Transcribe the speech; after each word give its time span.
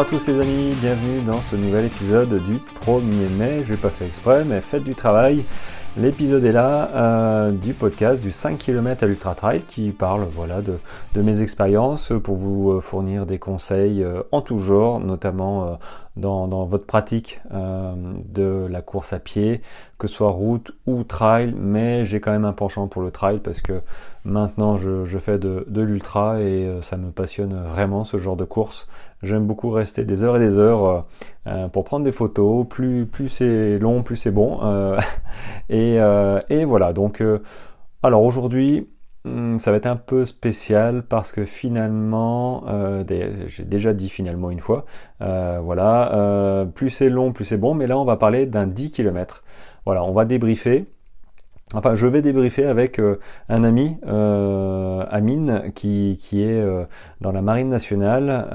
Bonjour 0.00 0.16
à 0.16 0.18
tous 0.18 0.26
les 0.28 0.40
amis, 0.40 0.74
bienvenue 0.80 1.20
dans 1.20 1.42
ce 1.42 1.56
nouvel 1.56 1.84
épisode 1.84 2.42
du 2.42 2.56
1er 2.86 3.28
mai. 3.36 3.64
Je 3.64 3.72
n'ai 3.72 3.76
pas 3.78 3.90
fait 3.90 4.06
exprès, 4.06 4.46
mais 4.46 4.62
faites 4.62 4.82
du 4.82 4.94
travail. 4.94 5.44
L'épisode 5.98 6.42
est 6.44 6.52
là 6.52 6.88
euh, 6.94 7.50
du 7.50 7.74
podcast 7.74 8.22
du 8.22 8.32
5 8.32 8.56
km 8.56 9.04
à 9.04 9.06
l'Ultra 9.06 9.34
Trail 9.34 9.60
qui 9.60 9.90
parle 9.90 10.24
voilà, 10.30 10.62
de, 10.62 10.78
mes 11.20 11.42
expériences 11.42 12.14
pour 12.24 12.36
vous 12.36 12.70
euh, 12.70 12.80
fournir 12.80 13.26
des 13.26 13.38
conseils 13.38 14.02
euh, 14.02 14.22
en 14.32 14.40
tout 14.40 14.60
genre, 14.60 15.00
notamment 15.00 15.78
dans, 16.16 16.64
votre 16.64 16.86
pratique 16.86 17.40
de 17.50 18.66
la 18.70 18.82
course 18.82 19.12
à 19.12 19.18
pied, 19.18 19.60
que 19.98 20.06
ce 20.06 20.14
soit 20.14 20.30
route 20.30 20.72
ou 20.86 21.02
trail, 21.02 21.54
mais 21.58 22.04
j'ai 22.06 22.20
quand 22.20 22.30
même 22.30 22.44
un 22.44 22.52
penchant 22.52 22.88
pour 22.88 23.02
le 23.02 23.10
trail 23.10 23.40
parce 23.40 23.60
que 23.60 23.80
maintenant 24.24 24.76
je, 24.76 25.18
fais 25.18 25.38
de, 25.38 25.66
de 25.68 25.82
l'ultra 25.82 26.40
et 26.40 26.78
ça 26.82 26.96
me 26.96 27.10
passionne 27.10 27.62
vraiment 27.64 28.04
ce 28.04 28.16
genre 28.16 28.36
de 28.36 28.44
course. 28.44 28.86
J'aime 29.22 29.46
beaucoup 29.46 29.70
rester 29.70 30.04
des 30.04 30.24
heures 30.24 30.36
et 30.36 30.40
des 30.40 30.56
heures 30.56 30.84
euh, 30.84 31.00
euh, 31.46 31.68
pour 31.68 31.84
prendre 31.84 32.04
des 32.04 32.12
photos. 32.12 32.66
Plus, 32.66 33.06
plus 33.06 33.28
c'est 33.28 33.78
long, 33.78 34.02
plus 34.02 34.16
c'est 34.16 34.30
bon. 34.30 34.60
Euh, 34.62 34.98
et, 35.68 36.64
voilà. 36.64 36.92
Donc, 36.92 37.22
alors 38.02 38.22
aujourd'hui, 38.22 38.88
hmm, 39.24 39.58
ça 39.58 39.70
va 39.70 39.76
être 39.76 39.86
un 39.86 39.96
peu 39.96 40.24
spécial 40.24 41.02
parce 41.02 41.32
que 41.32 41.44
finalement, 41.44 42.64
j'ai 43.08 43.64
déjà 43.64 43.92
dit 43.92 44.08
finalement 44.08 44.50
une 44.50 44.60
fois, 44.60 44.86
voilà, 45.18 46.66
plus 46.74 46.90
c'est 46.90 47.10
long, 47.10 47.32
plus 47.32 47.44
c'est 47.44 47.58
bon. 47.58 47.74
Mais 47.74 47.86
là, 47.86 47.98
on 47.98 48.04
va 48.04 48.16
parler 48.16 48.46
d'un 48.46 48.66
10 48.66 48.90
km. 48.90 49.44
Voilà, 49.84 50.02
on 50.04 50.12
va 50.12 50.24
débriefer. 50.24 50.86
Enfin, 51.72 51.94
je 51.94 52.04
vais 52.08 52.20
débriefer 52.20 52.66
avec 52.66 52.98
euh, 52.98 53.20
un 53.48 53.62
ami, 53.62 53.96
euh, 54.04 55.04
Amine, 55.08 55.70
qui, 55.76 56.18
qui 56.20 56.42
est 56.42 56.60
euh, 56.60 56.84
dans 57.20 57.30
la 57.30 57.42
marine 57.42 57.68
nationale, 57.68 58.48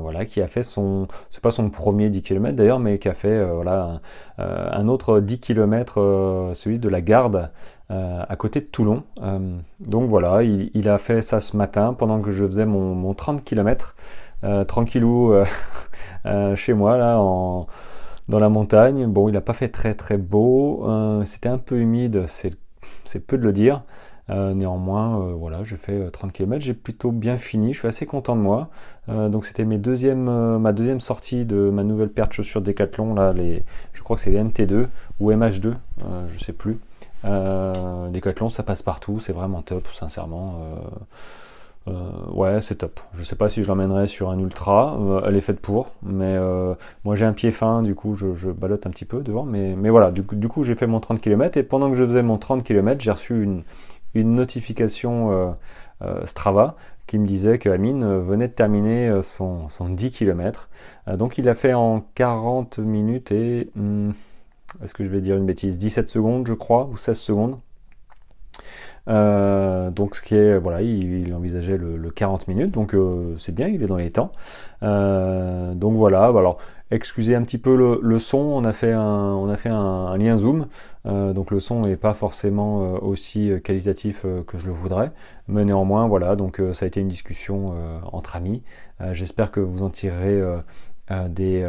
voilà, 0.00 0.24
qui 0.24 0.40
a 0.40 0.46
fait 0.46 0.62
son, 0.62 1.08
c'est 1.28 1.42
pas 1.42 1.50
son 1.50 1.68
premier 1.68 2.08
10 2.08 2.22
km 2.22 2.56
d'ailleurs, 2.56 2.78
mais 2.78 2.98
qui 2.98 3.08
a 3.08 3.14
fait 3.14 3.44
voilà 3.44 4.00
un, 4.38 4.88
autre 4.88 5.20
10 5.20 5.40
km, 5.40 6.52
celui 6.54 6.78
de 6.78 6.88
la 6.88 7.00
garde, 7.00 7.50
à 7.90 8.36
côté 8.36 8.60
de 8.60 8.66
Toulon. 8.66 9.02
donc 9.80 10.08
voilà, 10.08 10.42
il, 10.42 10.70
il, 10.74 10.88
a 10.88 10.98
fait 10.98 11.22
ça 11.22 11.40
ce 11.40 11.56
matin 11.56 11.92
pendant 11.92 12.20
que 12.20 12.30
je 12.30 12.46
faisais 12.46 12.66
mon, 12.66 12.94
mon 12.94 13.14
30 13.14 13.44
km, 13.44 13.94
tranquillou 14.66 15.34
chez 16.54 16.72
moi 16.72 16.96
là 16.96 17.18
en 17.20 17.66
la 18.38 18.48
montagne. 18.48 19.06
Bon, 19.06 19.28
il 19.28 19.32
n'a 19.32 19.40
pas 19.40 19.52
fait 19.52 19.68
très 19.68 19.94
très 19.94 20.16
beau, 20.16 20.88
euh, 20.88 21.24
c'était 21.24 21.48
un 21.48 21.58
peu 21.58 21.78
humide, 21.78 22.24
c'est 22.26 22.56
peu 23.26 23.38
de 23.38 23.44
le 23.44 23.52
dire. 23.52 23.82
Euh, 24.30 24.54
néanmoins, 24.54 25.20
euh, 25.20 25.32
voilà, 25.32 25.64
j'ai 25.64 25.76
fait 25.76 26.10
30 26.10 26.32
km, 26.32 26.64
j'ai 26.64 26.74
plutôt 26.74 27.10
bien 27.10 27.36
fini, 27.36 27.72
je 27.72 27.80
suis 27.80 27.88
assez 27.88 28.06
content 28.06 28.36
de 28.36 28.40
moi. 28.40 28.70
donc 29.08 29.44
c'était 29.44 29.64
ma 29.64 29.76
deuxième 29.78 31.00
sortie 31.00 31.44
de 31.44 31.70
ma 31.70 31.82
nouvelle 31.82 32.08
paire 32.08 32.28
de 32.28 32.32
chaussures 32.32 32.62
Decathlon, 32.62 33.14
là, 33.14 33.32
les, 33.32 33.64
je 33.92 34.02
crois 34.02 34.16
que 34.16 34.22
c'est 34.22 34.30
les 34.30 34.42
NT2 34.42 34.86
ou 35.20 35.32
MH2, 35.32 35.74
je 36.28 36.38
sais 36.38 36.52
plus. 36.52 36.78
Decathlon, 37.24 38.48
ça 38.48 38.62
passe 38.62 38.82
partout, 38.82 39.18
c'est 39.18 39.32
vraiment 39.32 39.62
top, 39.62 39.88
sincèrement. 39.92 40.60
Euh, 41.88 42.30
ouais, 42.30 42.60
c'est 42.60 42.76
top. 42.76 43.00
Je 43.12 43.24
sais 43.24 43.36
pas 43.36 43.48
si 43.48 43.62
je 43.62 43.68
l'emmènerai 43.68 44.06
sur 44.06 44.30
un 44.30 44.38
ultra. 44.38 44.98
Euh, 45.00 45.22
elle 45.26 45.36
est 45.36 45.40
faite 45.40 45.60
pour, 45.60 45.90
mais 46.02 46.36
euh, 46.36 46.74
moi 47.04 47.16
j'ai 47.16 47.26
un 47.26 47.32
pied 47.32 47.50
fin, 47.50 47.82
du 47.82 47.94
coup 47.94 48.14
je, 48.14 48.50
balotte 48.50 48.86
un 48.86 48.90
petit 48.90 49.04
peu 49.04 49.22
devant. 49.22 49.44
Mais, 49.44 49.74
voilà, 49.90 50.12
du, 50.12 50.22
coup 50.22 50.62
j'ai 50.64 50.74
fait 50.74 50.86
mon 50.86 51.00
30 51.00 51.20
km 51.20 51.56
et 51.58 51.62
pendant 51.62 51.90
que 51.90 51.96
je 51.96 52.04
faisais 52.04 52.22
mon 52.22 52.38
30 52.38 52.62
km, 52.62 53.00
j'ai 53.00 53.10
reçu 53.10 53.42
une, 53.42 53.64
notification 54.14 55.56
Strava 56.24 56.76
qui 57.06 57.18
me 57.18 57.26
disait 57.26 57.58
que 57.58 57.68
Amine 57.68 58.18
venait 58.20 58.48
de 58.48 58.52
terminer 58.52 59.20
son, 59.22 59.68
son 59.68 59.88
10 59.88 60.12
km. 60.12 60.68
donc 61.14 61.38
il 61.38 61.48
a 61.48 61.54
fait 61.54 61.74
en 61.74 62.04
40 62.14 62.78
minutes 62.78 63.32
et, 63.32 63.70
hmm, 63.74 64.10
est-ce 64.82 64.94
que 64.94 65.04
je 65.04 65.10
vais 65.10 65.20
dire 65.20 65.36
une 65.36 65.46
bêtise, 65.46 65.78
17 65.78 66.08
secondes 66.08 66.46
je 66.46 66.54
crois, 66.54 66.88
ou 66.92 66.96
16 66.96 67.18
secondes. 67.18 67.58
Euh, 69.08 69.90
donc 69.90 70.14
ce 70.14 70.22
qui 70.22 70.34
est 70.34 70.58
voilà, 70.58 70.82
il, 70.82 71.34
envisageait 71.34 71.76
le, 71.76 72.10
40 72.10 72.48
minutes, 72.48 72.70
donc 72.70 72.94
euh, 72.94 73.34
c'est 73.36 73.54
bien, 73.54 73.68
il 73.68 73.82
est 73.82 73.86
dans 73.86 73.96
les 73.96 74.10
temps. 74.10 74.32
Euh, 74.82 75.74
donc 75.74 75.96
voilà, 75.96 76.24
alors 76.24 76.58
excusez 76.90 77.34
un 77.34 77.42
petit 77.42 77.58
peu 77.58 77.98
le, 78.00 78.18
son, 78.18 78.38
on 78.38 78.64
a 78.64 78.72
fait 78.72 78.92
un, 78.92 79.34
on 79.34 79.48
a 79.48 79.56
fait 79.56 79.70
un, 79.70 80.16
lien 80.16 80.38
zoom, 80.38 80.66
donc 81.04 81.50
le 81.50 81.58
son 81.58 81.82
n'est 81.82 81.96
pas 81.96 82.14
forcément 82.14 82.92
aussi 83.02 83.50
qualitatif 83.64 84.26
que 84.46 84.58
je 84.58 84.66
le 84.66 84.72
voudrais, 84.72 85.10
mais 85.48 85.64
néanmoins 85.64 86.06
voilà, 86.06 86.36
donc 86.36 86.60
ça 86.72 86.84
a 86.84 86.88
été 86.88 87.00
une 87.00 87.08
discussion 87.08 87.74
entre 88.12 88.36
amis. 88.36 88.62
J'espère 89.12 89.50
que 89.50 89.60
vous 89.60 89.82
en 89.82 89.88
tirerez 89.88 90.38
des, 91.30 91.66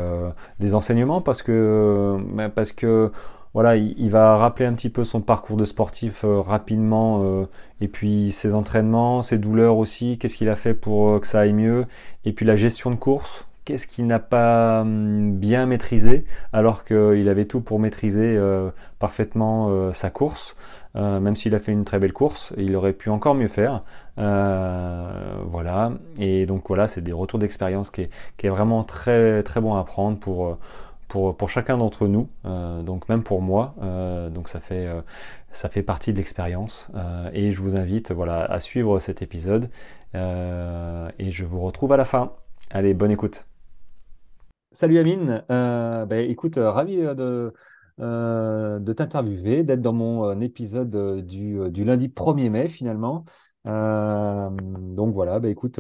des 0.59 0.75
enseignements 0.75 1.21
parce 1.21 1.41
que 1.41 2.19
parce 2.53 2.73
que 2.73 3.11
voilà, 3.53 3.75
il, 3.75 4.09
va 4.09 4.37
rappeler 4.37 4.65
un 4.65 4.73
petit 4.73 4.89
peu 4.89 5.03
son 5.03 5.21
parcours 5.21 5.57
de 5.57 5.65
sportif 5.65 6.23
euh, 6.23 6.41
rapidement, 6.41 7.21
euh, 7.23 7.45
et 7.81 7.87
puis 7.87 8.31
ses 8.31 8.55
entraînements, 8.55 9.21
ses 9.21 9.37
douleurs 9.37 9.77
aussi, 9.77 10.17
qu'est-ce 10.17 10.37
qu'il 10.37 10.49
a 10.49 10.55
fait 10.55 10.73
pour 10.73 11.09
euh, 11.09 11.19
que 11.19 11.27
ça 11.27 11.41
aille 11.41 11.53
mieux, 11.53 11.85
et 12.25 12.33
puis 12.33 12.47
la 12.47 12.55
gestion 12.55 12.89
de 12.89 12.95
course, 12.95 13.47
qu'est-ce 13.63 13.85
qu'il 13.85 14.07
n'a 14.07 14.17
pas 14.17 14.81
hum, 14.81 15.33
bien 15.33 15.67
maîtrisé, 15.67 16.25
alors 16.51 16.83
qu'il 16.83 17.29
avait 17.29 17.45
tout 17.45 17.61
pour 17.61 17.79
maîtriser 17.79 18.39
parfaitement 18.99 19.93
sa 19.93 20.09
course, 20.09 20.55
même 20.95 21.35
s'il 21.35 21.55
a 21.55 21.59
fait 21.59 21.71
une 21.71 21.85
très 21.85 21.99
belle 21.99 22.13
course, 22.13 22.53
il 22.57 22.75
aurait 22.75 22.93
pu 22.93 23.09
encore 23.09 23.35
mieux 23.35 23.47
faire. 23.47 23.83
voilà, 24.17 25.93
et 26.17 26.45
donc 26.45 26.67
voilà, 26.67 26.87
c'est 26.87 27.01
des 27.01 27.13
retours 27.13 27.39
d'expérience 27.39 27.91
qui 27.91 28.01
est, 28.01 28.09
qui 28.37 28.47
est, 28.47 28.49
vraiment 28.49 28.83
très 28.83 29.43
très 29.43 29.61
bon 29.61 29.75
à 29.75 29.83
prendre 29.85 30.17
pour 30.17 30.57
pour, 31.13 31.49
chacun 31.49 31.77
d'entre 31.77 32.07
nous, 32.07 32.27
euh, 32.45 32.81
donc 32.81 33.07
même 33.07 33.21
pour 33.21 33.41
moi. 33.41 33.75
Euh, 33.83 34.31
donc 34.31 34.49
ça 34.49 34.59
fait, 34.59 34.87
euh, 34.87 35.01
ça 35.51 35.69
fait 35.69 35.83
partie 35.83 36.11
de 36.11 36.17
l'expérience. 36.17 36.89
et 37.33 37.51
je 37.51 37.61
vous 37.61 37.75
invite 37.75 38.11
voilà, 38.11 38.43
à 38.45 38.59
suivre 38.59 38.99
cet 38.99 39.21
épisode. 39.21 39.69
et 40.15 41.31
je 41.31 41.45
vous 41.45 41.61
retrouve 41.61 41.91
à 41.91 41.97
la 41.97 42.05
fin. 42.05 42.33
Allez, 42.71 42.95
bonne 42.95 43.11
écoute. 43.11 43.45
Salut 44.71 44.97
Amine. 44.97 45.43
Bah, 45.49 46.17
écoute, 46.17 46.55
ravi 46.57 46.97
de, 46.97 47.53
de 47.99 48.93
t'interviewer, 48.93 49.63
d'être 49.63 49.81
dans 49.81 49.93
mon 49.93 50.39
épisode 50.41 51.23
du, 51.27 51.69
du, 51.69 51.83
lundi 51.83 52.07
1er 52.07 52.49
mai 52.49 52.67
finalement. 52.67 53.25
donc 53.65 55.13
voilà, 55.13 55.39
bah, 55.39 55.49
écoute, 55.49 55.79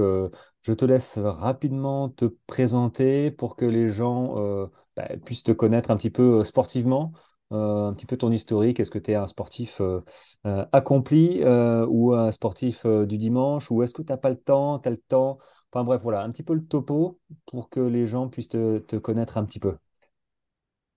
je 0.61 0.73
te 0.73 0.85
laisse 0.85 1.17
rapidement 1.17 2.09
te 2.09 2.25
présenter 2.45 3.31
pour 3.31 3.55
que 3.55 3.65
les 3.65 3.89
gens 3.89 4.69
bah, 4.95 5.07
puissent 5.25 5.43
te 5.43 5.51
connaître 5.51 5.91
un 5.91 5.97
petit 5.97 6.09
peu 6.09 6.39
euh, 6.41 6.43
sportivement, 6.43 7.13
euh, 7.51 7.87
un 7.89 7.93
petit 7.93 8.05
peu 8.05 8.17
ton 8.17 8.31
historique. 8.31 8.79
Est-ce 8.79 8.91
que 8.91 8.99
tu 8.99 9.11
es 9.11 9.15
un 9.15 9.27
sportif 9.27 9.81
euh, 9.81 10.01
accompli 10.71 11.43
ou 11.43 12.13
un 12.13 12.31
sportif 12.31 12.85
du 12.85 13.17
dimanche 13.17 13.71
ou 13.71 13.83
est-ce 13.83 13.93
que 13.93 14.01
tu 14.01 14.11
n'as 14.11 14.17
pas 14.17 14.29
le 14.29 14.37
temps, 14.37 14.79
tu 14.79 14.87
as 14.89 14.91
le 14.91 14.97
temps? 14.97 15.37
Enfin 15.71 15.83
bref, 15.83 16.01
voilà, 16.01 16.21
un 16.23 16.29
petit 16.29 16.43
peu 16.43 16.53
le 16.53 16.65
topo 16.65 17.19
pour 17.45 17.69
que 17.69 17.79
les 17.79 18.05
gens 18.07 18.29
puissent 18.29 18.49
te 18.49 18.97
connaître 18.97 19.37
un 19.37 19.45
petit 19.45 19.59
peu. 19.59 19.75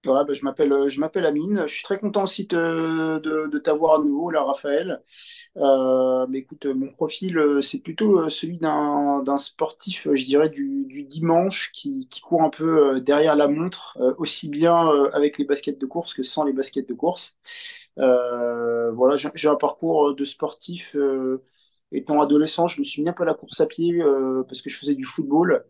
Bah, 0.07 0.25
je 0.33 0.45
m'appelle, 0.45 0.73
euh, 0.73 0.89
je 0.89 1.01
m'appelle 1.01 1.27
Amine. 1.27 1.65
Je 1.67 1.75
suis 1.75 1.83
très 1.83 1.99
content 1.99 2.23
aussi 2.23 2.47
de, 2.47 3.19
de, 3.19 3.59
t'avoir 3.59 4.01
à 4.01 4.05
nouveau 4.05 4.31
là, 4.31 4.45
Raphaël. 4.45 5.03
Euh, 5.57 6.27
mais 6.29 6.39
écoute, 6.39 6.67
mon 6.67 6.93
profil, 6.93 7.37
euh, 7.39 7.61
c'est 7.61 7.81
plutôt 7.81 8.29
celui 8.31 8.59
d'un, 8.59 9.39
sportif, 9.39 10.09
je 10.13 10.25
dirais, 10.25 10.49
du, 10.49 10.87
dimanche 11.09 11.73
qui, 11.73 12.09
court 12.23 12.43
un 12.43 12.51
peu 12.51 13.01
derrière 13.01 13.35
la 13.37 13.49
montre, 13.49 13.99
aussi 14.19 14.49
bien 14.49 14.89
avec 15.13 15.39
les 15.39 15.45
baskets 15.45 15.81
de 15.81 15.87
course 15.87 16.15
que 16.15 16.23
sans 16.23 16.45
les 16.45 16.53
baskets 16.53 16.89
de 16.89 16.95
course. 16.95 17.37
voilà, 17.97 19.17
j'ai, 19.17 19.49
un 19.49 19.57
parcours 19.57 20.15
de 20.15 20.25
sportif. 20.25 20.97
étant 21.93 22.21
adolescent, 22.21 22.69
je 22.69 22.81
me 22.81 22.85
suis 22.85 23.03
mis 23.03 23.09
un 23.09 23.13
peu 23.13 23.25
à 23.25 23.27
la 23.27 23.35
course 23.35 23.61
à 23.61 23.67
pied 23.67 24.03
parce 24.49 24.63
que 24.63 24.71
je 24.71 24.79
faisais 24.79 24.95
du 24.95 25.05
football 25.05 25.65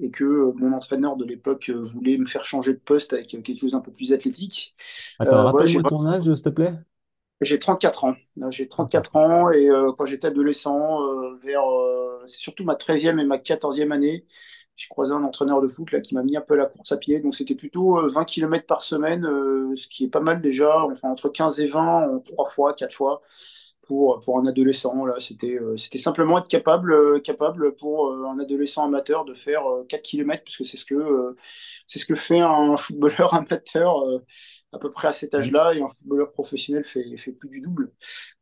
et 0.00 0.10
que 0.10 0.24
euh, 0.24 0.52
mon 0.56 0.72
entraîneur 0.72 1.16
de 1.16 1.24
l'époque 1.24 1.70
euh, 1.70 1.82
voulait 1.82 2.18
me 2.18 2.26
faire 2.26 2.44
changer 2.44 2.72
de 2.72 2.78
poste 2.78 3.12
avec 3.12 3.34
euh, 3.34 3.40
quelque 3.40 3.58
chose 3.58 3.72
d'un 3.72 3.80
peu 3.80 3.92
plus 3.92 4.12
athlétique. 4.12 4.74
Attends, 5.18 5.44
rappelle-moi 5.44 5.82
ton 5.82 6.06
âge, 6.06 6.24
s'il 6.24 6.42
te 6.42 6.48
plaît. 6.48 6.74
J'ai 7.40 7.58
34 7.58 8.04
ans. 8.04 8.16
J'ai 8.50 8.68
34 8.68 9.16
ans 9.16 9.50
et 9.50 9.68
quand 9.98 10.06
j'étais 10.06 10.28
adolescent, 10.28 11.00
vers 11.34 11.64
c'est 12.26 12.38
surtout 12.38 12.64
ma 12.64 12.74
13e 12.74 13.18
et 13.18 13.24
ma 13.24 13.38
14e 13.38 13.90
année, 13.90 14.24
j'ai 14.76 14.88
croisé 14.88 15.12
un 15.12 15.22
entraîneur 15.24 15.60
de 15.60 15.66
foot 15.68 15.90
là, 15.90 16.00
qui 16.00 16.14
m'a 16.14 16.22
mis 16.22 16.36
un 16.36 16.40
peu 16.40 16.54
à 16.54 16.58
la 16.58 16.66
course 16.66 16.92
à 16.92 16.96
pied. 16.96 17.20
Donc 17.20 17.34
c'était 17.34 17.56
plutôt 17.56 18.00
20 18.08 18.24
km 18.24 18.66
par 18.66 18.82
semaine, 18.82 19.24
ce 19.74 19.88
qui 19.88 20.04
est 20.04 20.08
pas 20.08 20.20
mal 20.20 20.40
déjà. 20.40 20.84
Enfin, 20.84 21.10
entre 21.10 21.28
15 21.28 21.60
et 21.60 21.66
20 21.66 22.14
en 22.14 22.20
3 22.20 22.48
fois, 22.48 22.72
4 22.72 22.94
fois 22.94 23.20
pour, 23.86 24.20
pour 24.20 24.38
un 24.38 24.46
adolescent. 24.46 25.04
Là, 25.04 25.14
c'était, 25.18 25.60
euh, 25.60 25.76
c'était 25.76 25.98
simplement 25.98 26.38
être 26.38 26.48
capable, 26.48 26.92
euh, 26.92 27.20
capable 27.20 27.74
pour 27.76 28.08
euh, 28.08 28.26
un 28.26 28.38
adolescent 28.38 28.84
amateur 28.84 29.24
de 29.24 29.34
faire 29.34 29.62
4 29.88 30.02
km, 30.02 30.42
parce 30.44 30.56
que 30.56 30.64
c'est 30.64 30.76
ce 30.76 30.84
que, 30.84 31.36
c'est 31.86 31.98
ce 31.98 32.06
que 32.06 32.14
fait 32.16 32.40
un 32.40 32.76
footballeur 32.78 33.34
amateur 33.34 34.02
à 34.72 34.78
peu 34.78 34.90
près 34.90 35.08
à 35.08 35.12
cet 35.12 35.34
âge-là, 35.34 35.74
et 35.74 35.82
un 35.82 35.88
footballeur 35.88 36.32
professionnel 36.32 36.84
fait, 36.84 37.16
fait 37.16 37.32
plus 37.32 37.48
du 37.48 37.60
double. 37.60 37.92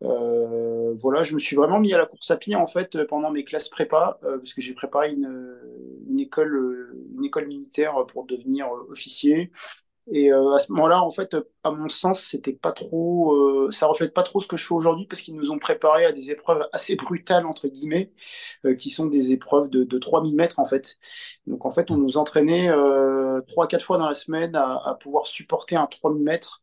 Voilà, 0.01 1.23
je 1.23 1.35
me 1.35 1.39
suis 1.39 1.57
vraiment 1.57 1.81
mis 1.81 1.93
à 1.93 1.99
la 1.99 2.07
course 2.07 2.31
à 2.31 2.37
pied 2.37 2.55
en 2.55 2.67
fait 2.67 3.05
pendant 3.05 3.31
mes 3.31 3.45
classes 3.45 3.69
prépa, 3.69 4.19
parce 4.23 4.55
que 4.55 4.61
j'ai 4.61 4.75
préparé 4.75 5.13
une, 5.13 5.59
une 6.09 6.21
école, 6.21 6.95
une 7.17 7.25
école 7.25 7.49
militaire 7.49 7.95
pour 8.07 8.25
devenir 8.27 8.71
officier. 8.91 9.51
Et 10.11 10.33
euh, 10.33 10.53
à 10.53 10.59
ce 10.59 10.73
moment-là, 10.73 11.03
en 11.03 11.11
fait, 11.11 11.37
à 11.63 11.71
mon 11.71 11.89
sens, 11.89 12.23
c'était 12.23 12.53
pas 12.53 12.73
trop, 12.73 13.35
euh, 13.37 13.71
ça 13.71 13.87
reflète 13.87 14.13
pas 14.13 14.25
trop 14.25 14.41
ce 14.41 14.49
que 14.49 14.57
je 14.57 14.67
fais 14.67 14.75
aujourd'hui 14.75 15.07
parce 15.07 15.23
qu'ils 15.23 15.37
nous 15.37 15.53
ont 15.53 15.59
préparé 15.59 16.05
à 16.05 16.13
des 16.13 16.33
épreuves 16.33 16.67
assez 16.73 16.97
brutales 16.97 17.47
entre 17.47 17.69
guillemets, 17.69 18.11
euh, 18.67 18.75
qui 18.75 18.91
sont 18.91 19.07
des 19.07 19.31
épreuves 19.33 19.71
de, 19.71 19.85
de 19.85 19.99
3000 19.99 20.35
mètres 20.35 20.59
en 20.59 20.65
fait. 20.65 20.99
Donc 21.47 21.67
en 21.67 21.71
fait, 21.71 21.91
on 21.93 21.97
nous 21.97 22.17
entraînait 22.17 22.69
trois, 23.47 23.69
quatre 23.69 23.85
fois 23.85 23.99
dans 23.99 24.07
la 24.07 24.15
semaine 24.15 24.57
à, 24.57 24.77
à 24.85 24.95
pouvoir 24.95 25.27
supporter 25.27 25.77
un 25.77 25.87
3000 25.87 26.23
mètres. 26.23 26.63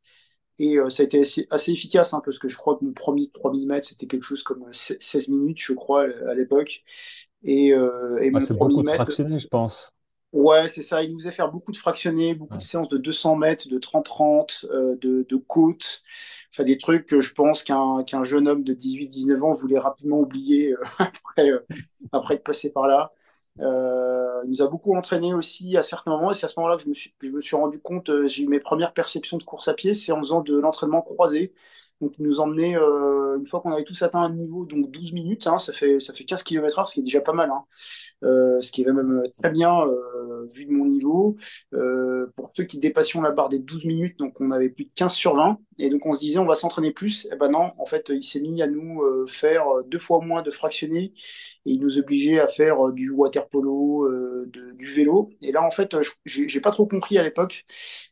Et 0.62 0.78
ça 0.90 1.04
a 1.04 1.06
été 1.06 1.22
assez, 1.22 1.48
assez 1.52 1.72
efficace, 1.72 2.14
hein, 2.14 2.22
parce 2.26 2.38
que 2.38 2.50
je 2.50 2.58
crois 2.58 2.76
que 2.76 2.84
mon 2.84 2.92
premier 2.92 3.30
3000 3.30 3.66
mètres, 3.66 3.88
c'était 3.88 4.08
quelque 4.08 4.24
chose 4.24 4.44
comme 4.44 4.66
16 4.74 5.30
minutes, 5.30 5.60
je 5.62 5.72
crois, 5.72 6.04
à 6.28 6.34
l'époque. 6.34 6.84
Et, 7.44 7.68
et 7.68 7.74
ah, 7.74 8.30
mon 8.32 8.40
c'est 8.42 8.58
beaucoup 8.58 8.84
de 8.84 9.40
je 9.40 9.48
pense. 9.48 9.94
Ouais, 10.32 10.68
c'est 10.68 10.84
ça. 10.84 11.02
Il 11.02 11.12
nous 11.12 11.20
faisait 11.20 11.32
faire 11.32 11.50
beaucoup 11.50 11.72
de 11.72 11.78
fractionnés, 11.78 12.36
beaucoup 12.36 12.58
de 12.58 12.62
séances 12.62 12.88
de 12.90 12.98
200 12.98 13.36
mètres, 13.36 13.68
de 13.68 13.80
30-30, 13.80 14.66
euh, 14.72 14.96
de, 14.98 15.26
de 15.28 15.36
côtes. 15.38 16.04
Enfin, 16.54 16.64
des 16.64 16.78
trucs 16.78 17.08
que 17.08 17.20
je 17.20 17.34
pense 17.34 17.64
qu'un 17.64 18.04
qu'un 18.04 18.24
jeune 18.24 18.48
homme 18.48 18.64
de 18.64 18.74
18-19 18.76 19.42
ans 19.44 19.54
voulait 19.54 19.80
rapidement 19.80 20.18
oublier 20.20 20.74
euh, 20.74 20.78
après, 21.00 21.52
euh, 21.52 21.60
après 22.12 22.36
être 22.36 22.44
passé 22.44 22.72
par 22.72 22.88
là. 22.88 23.12
Euh, 23.60 24.42
il 24.46 24.52
nous 24.52 24.62
a 24.62 24.68
beaucoup 24.68 24.96
entraîné 24.96 25.34
aussi 25.34 25.76
à 25.78 25.84
certains 25.84 26.12
moments. 26.12 26.30
Et 26.32 26.36
c'est 26.36 26.46
à 26.46 26.50
ce 26.50 26.54
moment-là 26.60 26.78
que 26.78 26.84
je 26.84 26.90
me 26.90 26.94
suis, 26.94 27.14
je 27.22 27.30
me 27.32 27.42
suis 27.42 27.56
rendu 27.56 27.80
compte, 27.82 28.10
euh, 28.10 28.28
j'ai 28.28 28.44
eu 28.44 28.48
mes 28.48 28.60
premières 28.60 28.94
perceptions 28.94 29.38
de 29.38 29.44
course 29.44 29.68
à 29.68 29.74
pied, 29.74 29.94
c'est 29.96 30.12
en 30.12 30.20
faisant 30.20 30.42
de 30.42 30.56
l'entraînement 30.60 31.02
croisé. 31.02 31.54
Donc, 32.02 32.14
il 32.18 32.24
nous 32.26 32.40
emmenait, 32.40 32.78
euh, 32.78 33.38
une 33.38 33.46
fois 33.46 33.62
qu'on 33.62 33.72
avait 33.72 33.84
tous 33.84 34.02
atteint 34.02 34.22
un 34.22 34.34
niveau, 34.34 34.66
donc 34.66 34.92
12 34.92 35.14
minutes, 35.14 35.48
hein, 35.48 35.60
ça 35.60 35.74
fait, 35.74 36.00
ça 36.00 36.14
fait 36.14 36.24
15 36.24 36.44
km/h, 36.44 36.86
ce 36.86 36.94
qui 36.94 37.00
est 37.02 37.04
déjà 37.04 37.22
pas 37.22 37.34
mal. 37.34 37.50
hein 37.52 37.64
euh, 38.24 38.60
ce 38.62 38.72
qui 38.72 38.82
est 38.84 38.92
même 38.92 39.24
très 39.38 39.50
bien 39.50 39.82
euh, 39.88 40.46
vu 40.52 40.66
de 40.66 40.72
mon 40.72 40.86
niveau. 40.86 41.36
Euh, 41.74 42.28
pour 42.36 42.52
ceux 42.56 42.64
qui 42.64 42.80
dépassions 42.80 43.22
la 43.22 43.32
barre 43.32 43.50
des 43.50 43.60
12 43.60 43.86
minutes, 43.86 44.18
donc 44.20 44.40
on 44.42 44.52
avait 44.52 44.70
plus 44.70 44.86
de 44.86 44.92
15 44.96 45.14
sur 45.14 45.36
20, 45.36 45.58
et 45.80 45.90
donc 45.90 46.06
on 46.06 46.14
se 46.14 46.20
disait 46.20 46.40
on 46.40 46.46
va 46.46 46.56
s'entraîner 46.56 46.92
plus. 46.92 47.28
Et 47.32 47.36
ben 47.36 47.50
non, 47.50 47.72
en 47.78 47.86
fait, 47.86 48.10
il 48.10 48.24
s'est 48.24 48.40
mis 48.40 48.62
à 48.62 48.68
nous 48.68 49.02
euh, 49.02 49.26
faire 49.28 49.66
deux 49.88 50.00
fois 50.00 50.20
moins 50.22 50.42
de 50.42 50.52
fractionnés, 50.52 51.14
et 51.66 51.72
il 51.72 51.82
nous 51.82 51.98
obligeait 51.98 52.40
à 52.40 52.48
faire 52.48 52.88
euh, 52.88 52.92
du 52.92 53.10
water 53.12 53.48
polo, 53.48 54.06
euh, 54.06 54.50
du 54.52 54.86
vélo. 54.94 55.30
Et 55.42 55.52
là, 55.52 55.64
en 55.64 55.72
fait, 55.72 55.96
j'ai 56.26 56.62
pas 56.62 56.72
trop 56.72 56.86
compris 56.86 57.18
à 57.18 57.24
l'époque, 57.24 57.66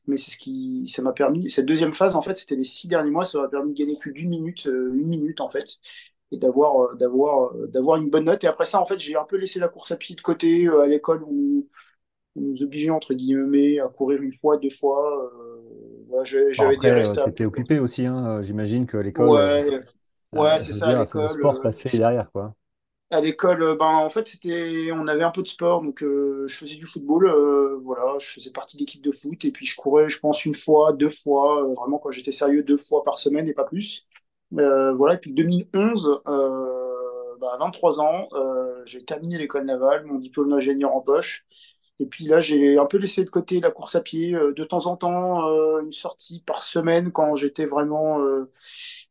mais 0.07 0.17
c'est 0.17 0.31
ce 0.31 0.37
qui 0.37 0.87
ça 0.87 1.01
m'a 1.01 1.13
permis. 1.13 1.49
Cette 1.49 1.65
deuxième 1.65 1.93
phase, 1.93 2.15
en 2.15 2.21
fait, 2.21 2.35
c'était 2.37 2.55
les 2.55 2.63
six 2.63 2.87
derniers 2.87 3.11
mois, 3.11 3.25
ça 3.25 3.41
m'a 3.41 3.47
permis 3.49 3.73
de 3.73 3.77
gagner 3.77 3.97
plus 3.99 4.13
d'une 4.13 4.29
minute, 4.29 4.67
euh, 4.67 4.93
une 4.95 5.07
minute 5.07 5.41
en 5.41 5.47
fait 5.47 5.79
et 6.31 6.37
d'avoir 6.37 6.81
euh, 6.81 6.95
d'avoir 6.95 7.53
euh, 7.55 7.67
d'avoir 7.67 7.97
une 7.97 8.09
bonne 8.09 8.25
note. 8.25 8.43
Et 8.43 8.47
après 8.47 8.65
ça, 8.65 8.81
en 8.81 8.85
fait, 8.85 8.99
j'ai 8.99 9.15
un 9.15 9.23
peu 9.23 9.37
laissé 9.37 9.59
la 9.59 9.67
course 9.69 9.91
à 9.91 9.95
pied 9.97 10.15
de 10.15 10.21
côté. 10.21 10.67
Euh, 10.67 10.81
à 10.81 10.87
l'école, 10.87 11.23
on, 11.23 11.65
nous 12.41 12.63
obligeait, 12.63 12.89
entre 12.89 13.13
guillemets, 13.13 13.79
à 13.79 13.87
courir 13.87 14.21
une 14.21 14.33
fois, 14.33 14.57
deux 14.57 14.69
fois. 14.69 15.31
Euh, 15.33 16.05
voilà, 16.09 16.23
j'avais 16.51 16.77
des 16.77 16.91
restes 16.91 17.17
tu 17.21 17.29
un 17.29 17.29
étais 17.29 17.45
peu 17.45 17.49
comme 17.51 17.65
occupé 17.65 17.79
aussi, 17.79 18.05
hein. 18.05 18.41
J'imagine 18.41 18.85
que 18.85 18.97
l'école, 18.97 19.35
euh, 19.37 19.59
Ouais, 19.59 19.79
ouais, 20.33 20.59
euh, 20.59 20.59
c'est 20.59 20.73
ça, 20.73 20.93
dire, 20.93 21.07
le 21.13 21.27
l'école. 21.27 21.29
sport 21.29 21.59
euh, 21.59 21.61
passé 21.61 21.89
derrière, 21.97 22.31
quoi. 22.31 22.55
à 23.09 23.21
l'école, 23.21 23.63
euh, 23.63 23.75
ben, 23.75 23.85
en 23.85 24.09
fait, 24.09 24.27
c'était, 24.27 24.91
on 24.91 25.07
avait 25.07 25.23
un 25.23 25.31
peu 25.31 25.41
de 25.41 25.47
sport, 25.47 25.81
donc 25.81 26.03
euh, 26.03 26.45
je 26.47 26.57
faisais 26.57 26.75
du 26.75 26.85
football. 26.85 27.27
euh, 27.27 27.77
voilà, 27.83 28.17
je 28.19 28.27
faisais 28.33 28.51
partie 28.51 28.75
de 28.75 28.81
l'équipe 28.81 29.01
de 29.01 29.11
foot, 29.11 29.45
et 29.45 29.51
puis 29.51 29.65
je 29.65 29.75
courais, 29.77 30.09
je 30.09 30.19
pense, 30.19 30.43
une 30.45 30.53
fois, 30.55 30.91
deux 30.93 31.09
fois, 31.09 31.63
euh, 31.63 31.73
vraiment 31.73 31.99
quand 31.99 32.11
j'étais 32.11 32.33
sérieux, 32.33 32.63
deux 32.63 32.77
fois 32.77 33.03
par 33.05 33.17
semaine 33.17 33.47
et 33.47 33.53
pas 33.53 33.63
plus. 33.63 34.05
Euh, 34.59 34.93
voilà, 34.93 35.15
et 35.15 35.17
puis 35.19 35.31
2011, 35.31 36.21
euh, 36.27 37.35
bah, 37.39 37.49
à 37.53 37.57
23 37.57 38.01
ans, 38.01 38.27
euh, 38.33 38.81
j'ai 38.85 39.05
terminé 39.05 39.37
l'école 39.37 39.65
navale, 39.65 40.05
mon 40.05 40.15
diplôme 40.19 40.49
d'ingénieur 40.49 40.93
en 40.93 41.01
poche. 41.01 41.45
Et 41.99 42.05
puis 42.05 42.25
là, 42.25 42.39
j'ai 42.41 42.77
un 42.77 42.85
peu 42.85 42.97
laissé 42.97 43.23
de 43.23 43.29
côté 43.29 43.59
la 43.59 43.71
course 43.71 43.95
à 43.95 44.01
pied. 44.01 44.35
euh, 44.35 44.53
de 44.53 44.63
temps 44.63 44.85
en 44.87 44.95
temps, 44.97 45.47
euh, 45.49 45.81
une 45.81 45.91
sortie 45.91 46.41
par 46.45 46.61
semaine 46.61 47.11
quand 47.11 47.35
j'étais 47.35 47.65
vraiment, 47.65 48.21
euh, 48.21 48.51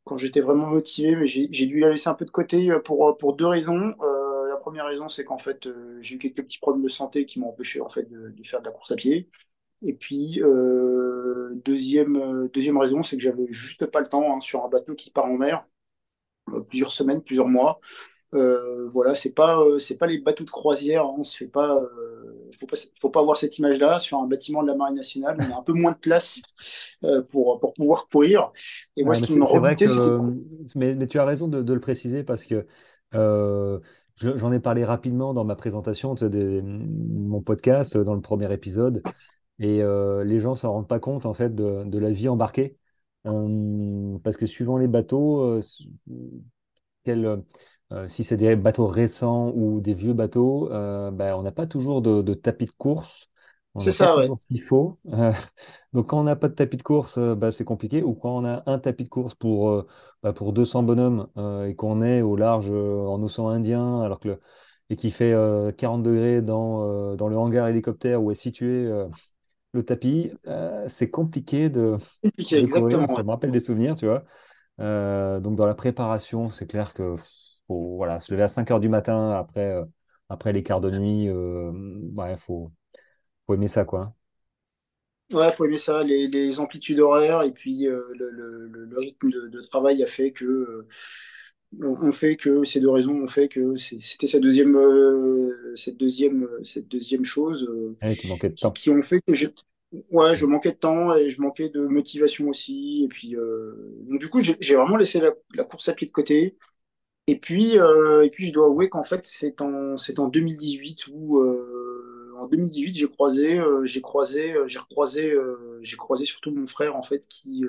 quand 0.04 0.16
j'étais 0.16 0.40
vraiment 0.40 0.66
motivé, 0.68 1.16
mais 1.16 1.26
j'ai 1.26 1.48
dû 1.66 1.80
la 1.80 1.90
laisser 1.90 2.08
un 2.08 2.14
peu 2.14 2.24
de 2.24 2.30
côté 2.30 2.70
euh, 2.70 2.78
pour, 2.80 3.16
pour 3.18 3.34
deux 3.36 3.46
raisons. 3.46 3.94
Euh, 4.02 4.48
la 4.48 4.56
première 4.56 4.86
raison, 4.86 5.08
c'est 5.08 5.24
qu'en 5.24 5.38
fait, 5.38 5.66
euh, 5.66 5.98
j'ai 6.00 6.16
eu 6.16 6.18
quelques 6.18 6.42
petits 6.44 6.58
problèmes 6.60 6.82
de 6.84 6.88
santé 6.88 7.24
qui 7.26 7.40
m'ont 7.40 7.48
empêché 7.50 7.80
en 7.80 7.88
fait 7.88 8.04
de, 8.08 8.30
de 8.30 8.42
faire 8.46 8.60
de 8.60 8.66
la 8.66 8.72
course 8.72 8.92
à 8.92 8.96
pied. 8.96 9.28
Et 9.82 9.94
puis, 9.94 10.40
euh, 10.42 11.50
deuxième, 11.64 12.16
euh, 12.16 12.48
deuxième 12.54 12.78
raison, 12.78 13.02
c'est 13.02 13.16
que 13.16 13.22
j'avais 13.22 13.46
juste 13.50 13.86
pas 13.86 14.00
le 14.00 14.06
temps 14.08 14.36
hein, 14.36 14.40
sur 14.40 14.64
un 14.64 14.68
bateau 14.68 14.94
qui 14.94 15.10
part 15.10 15.26
en 15.26 15.36
mer, 15.38 15.66
euh, 16.52 16.62
plusieurs 16.62 16.90
semaines, 16.92 17.22
plusieurs 17.22 17.48
mois. 17.48 17.80
Euh, 18.36 18.88
voilà, 18.90 19.14
c'est 19.14 19.32
pas, 19.32 19.58
euh, 19.60 19.78
c'est 19.78 19.96
pas 19.96 20.06
les 20.06 20.18
bateaux 20.18 20.44
de 20.44 20.50
croisière, 20.50 21.04
hein, 21.04 21.14
on 21.18 21.24
se 21.24 21.36
fait 21.36 21.46
pas, 21.46 21.76
euh, 21.76 22.48
faut 22.52 22.66
pas, 22.66 22.76
faut 22.98 23.10
pas 23.10 23.20
avoir 23.20 23.36
cette 23.36 23.58
image-là. 23.58 23.98
Sur 23.98 24.18
un 24.18 24.26
bâtiment 24.26 24.62
de 24.62 24.68
la 24.68 24.74
Marine 24.74 24.96
nationale, 24.96 25.36
on 25.40 25.54
a 25.54 25.58
un 25.58 25.62
peu 25.62 25.72
moins 25.72 25.92
de 25.92 25.98
place 25.98 26.40
pour, 27.30 27.58
pour 27.60 27.72
pouvoir 27.74 28.06
courir. 28.08 28.52
Et 28.96 29.04
moi, 29.04 29.14
Ouais, 29.14 29.20
ce 29.20 29.22
mais 29.22 29.26
qui 29.26 29.38
me 29.38 29.44
rebutait, 29.44 29.86
que, 29.86 30.18
mais, 30.76 30.94
mais 30.94 31.06
tu 31.06 31.18
as 31.18 31.24
raison 31.24 31.48
de, 31.48 31.62
de 31.62 31.74
le 31.74 31.80
préciser 31.80 32.24
parce 32.24 32.44
que 32.44 32.66
je- 33.12 34.36
j'en 34.36 34.52
ai 34.52 34.60
parlé 34.60 34.84
rapidement 34.84 35.34
dans 35.34 35.44
ma 35.44 35.56
présentation 35.56 36.14
des- 36.14 36.62
mon 36.62 37.40
podcast, 37.42 37.96
dans 37.96 38.14
le 38.14 38.20
premier 38.20 38.52
épisode, 38.52 39.02
et 39.58 39.82
les 40.24 40.40
gens 40.40 40.54
s'en 40.54 40.72
rendent 40.72 40.88
pas 40.88 41.00
compte 41.00 41.26
en 41.26 41.34
fait 41.34 41.54
de, 41.54 41.84
de 41.84 41.98
la 41.98 42.10
vie 42.10 42.28
embarquée. 42.28 42.76
Parce 43.24 44.36
que 44.36 44.46
suivant 44.46 44.76
les 44.76 44.88
bateaux, 44.88 45.60
quel, 47.04 47.42
euh, 47.92 48.08
si 48.08 48.24
c'est 48.24 48.36
des 48.36 48.56
bateaux 48.56 48.86
récents 48.86 49.52
ou 49.54 49.80
des 49.80 49.94
vieux 49.94 50.12
bateaux, 50.12 50.70
euh, 50.72 51.10
ben, 51.10 51.34
on 51.34 51.42
n'a 51.42 51.52
pas 51.52 51.66
toujours 51.66 52.02
de, 52.02 52.22
de 52.22 52.34
tapis 52.34 52.66
de 52.66 52.70
course, 52.72 53.30
c'est 53.78 53.92
ça, 53.92 54.16
ouais. 54.16 54.32
qu'il 54.48 54.60
faut. 54.62 54.98
Euh, 55.12 55.32
donc 55.92 56.08
quand 56.10 56.18
on 56.20 56.24
n'a 56.24 56.36
pas 56.36 56.48
de 56.48 56.54
tapis 56.54 56.76
de 56.76 56.82
course, 56.82 57.18
bah, 57.18 57.52
c'est 57.52 57.64
compliqué. 57.64 58.02
Ou 58.02 58.14
quand 58.14 58.36
on 58.36 58.44
a 58.44 58.62
un 58.66 58.78
tapis 58.78 59.04
de 59.04 59.08
course 59.08 59.34
pour, 59.34 59.70
euh, 59.70 59.86
bah, 60.22 60.32
pour 60.32 60.52
200 60.52 60.82
bonhommes 60.82 61.28
et 61.68 61.74
qu'on 61.76 62.02
est 62.02 62.22
au 62.22 62.36
large 62.36 62.70
en 62.70 63.22
océan 63.22 63.48
Indien, 63.48 64.00
alors 64.02 64.20
que 64.20 64.28
le- 64.28 64.40
et 64.88 64.94
qu'il 64.96 65.12
fait 65.12 65.32
euh, 65.32 65.72
40 65.72 66.02
degrés 66.04 66.42
dans, 66.42 67.16
dans 67.16 67.28
le 67.28 67.36
hangar 67.36 67.66
hélicoptère 67.68 68.22
où 68.22 68.30
est 68.30 68.34
situé 68.34 68.88
le 69.72 69.82
tapis, 69.84 70.32
c'est 70.88 71.10
compliqué 71.10 71.70
de, 71.70 71.96
Compliqué, 72.22 72.58
de 72.58 72.58
exactement. 72.58 73.08
Ça 73.08 73.22
me 73.24 73.30
rappelle 73.30 73.50
des 73.52 73.60
souvenirs, 73.60 73.96
tu 73.96 74.06
vois. 74.06 74.24
Donc 74.78 75.56
dans 75.56 75.66
la 75.66 75.74
préparation, 75.74 76.48
c'est 76.48 76.66
clair 76.66 76.94
que 76.94 77.16
faut 77.66 77.96
voilà, 77.96 78.20
se 78.20 78.32
lever 78.32 78.44
à 78.44 78.48
5 78.48 78.70
heures 78.70 78.80
du 78.80 78.88
matin 78.88 79.30
après, 79.32 79.72
euh, 79.72 79.84
après 80.28 80.52
les 80.52 80.62
quarts 80.62 80.80
de 80.80 80.90
nuit, 80.90 81.28
euh, 81.28 81.72
ouais, 82.16 82.36
faut, 82.36 82.72
faut 83.46 83.54
aimer 83.54 83.68
ça, 83.68 83.84
quoi. 83.84 84.14
Ouais, 85.32 85.50
faut 85.50 85.64
aimer 85.64 85.78
ça, 85.78 86.04
les, 86.04 86.28
les 86.28 86.60
amplitudes 86.60 87.00
horaires 87.00 87.42
et 87.42 87.50
puis 87.52 87.88
euh, 87.88 88.00
le, 88.16 88.30
le- 88.30 88.98
rythme 88.98 89.28
de, 89.30 89.48
de 89.48 89.60
travail 89.60 90.02
a 90.02 90.06
fait 90.06 90.30
que 90.30 90.44
euh, 90.44 90.86
on 91.82 92.12
fait 92.12 92.36
que 92.36 92.64
ces 92.64 92.80
deux 92.80 92.90
raisons 92.90 93.14
ont 93.22 93.28
fait 93.28 93.48
que 93.48 93.76
c'était 93.76 94.26
cette 94.28 94.42
deuxième 94.42 94.76
euh, 94.76 95.74
cette 95.76 95.96
deuxième 95.98 96.48
cette 96.64 96.88
deuxième 96.88 97.24
chose 97.24 97.68
euh, 97.70 97.96
Ouais, 98.02 98.16
qui 98.16 98.26
manquait 98.26 98.48
de 98.50 98.54
temps. 98.56 98.74
qui 98.74 98.90
ont 98.90 99.02
fait 99.02 99.20
que 99.26 99.34
j'ai 99.34 99.48
ouais 100.10 100.36
je 100.36 100.46
manquais 100.46 100.72
de 100.72 100.76
temps 100.78 101.14
et 101.16 101.30
je 101.30 101.40
manquais 101.42 101.68
de 101.70 101.86
motivation 101.88 102.48
aussi 102.48 103.04
et 103.04 103.08
puis 103.08 103.36
euh, 103.36 103.74
donc 104.10 104.20
du 104.20 104.28
coup 104.30 104.40
j'ai 104.40 104.56
j'ai 104.60 104.76
vraiment 104.76 104.96
laissé 104.96 105.20
la, 105.20 105.32
la 105.54 105.64
course 105.64 105.88
à 105.88 105.94
pied 105.94 106.06
de 106.06 106.12
côté 106.12 106.56
et 107.26 107.38
puis 107.38 107.78
euh, 107.78 108.24
et 108.24 108.30
puis 108.30 108.46
je 108.46 108.52
dois 108.52 108.66
avouer 108.66 108.88
qu'en 108.88 109.02
fait 109.04 109.24
c'est 109.24 109.60
en 109.60 109.96
c'est 109.96 110.18
en 110.18 110.28
2018 110.28 111.08
où 111.12 111.38
euh, 111.40 112.32
en 112.38 112.46
2018 112.46 112.94
j'ai 112.94 113.08
croisé 113.08 113.58
euh, 113.58 113.84
j'ai 113.84 114.00
croisé 114.00 114.54
j'ai 114.66 114.78
recroisé 114.78 115.34
j'ai 115.80 115.96
croisé 115.96 116.24
surtout 116.24 116.52
mon 116.52 116.66
frère 116.66 116.96
en 116.96 117.02
fait 117.02 117.24
qui 117.28 117.64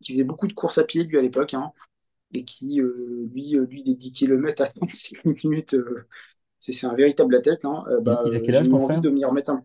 qui 0.00 0.12
faisait 0.14 0.24
beaucoup 0.24 0.46
de 0.48 0.54
courses 0.54 0.78
à 0.78 0.84
pied 0.84 1.04
lui 1.04 1.18
à 1.18 1.22
l'époque 1.22 1.54
hein, 1.54 1.72
et 2.34 2.44
qui 2.44 2.80
lui 2.82 3.52
lui 3.68 3.84
des 3.84 3.96
10 3.96 4.12
km 4.12 4.62
à 4.62 4.68
36 4.68 5.16
minutes 5.44 5.76
c'est 6.58 6.72
c'est 6.72 6.86
un 6.86 6.94
véritable 6.96 7.36
athlète 7.36 7.64
hein, 7.64 7.84
Il, 8.02 8.02
bah 8.02 8.22
il 8.24 8.34
a 8.36 8.40
quel 8.40 8.56
j'ai 8.56 8.56
âge 8.56 8.68
eu 8.68 8.70
ton 8.70 8.78
envie 8.78 9.00
frère? 9.00 9.02
de 9.02 9.10
m'y 9.10 9.24
remettre 9.24 9.52
un 9.52 9.64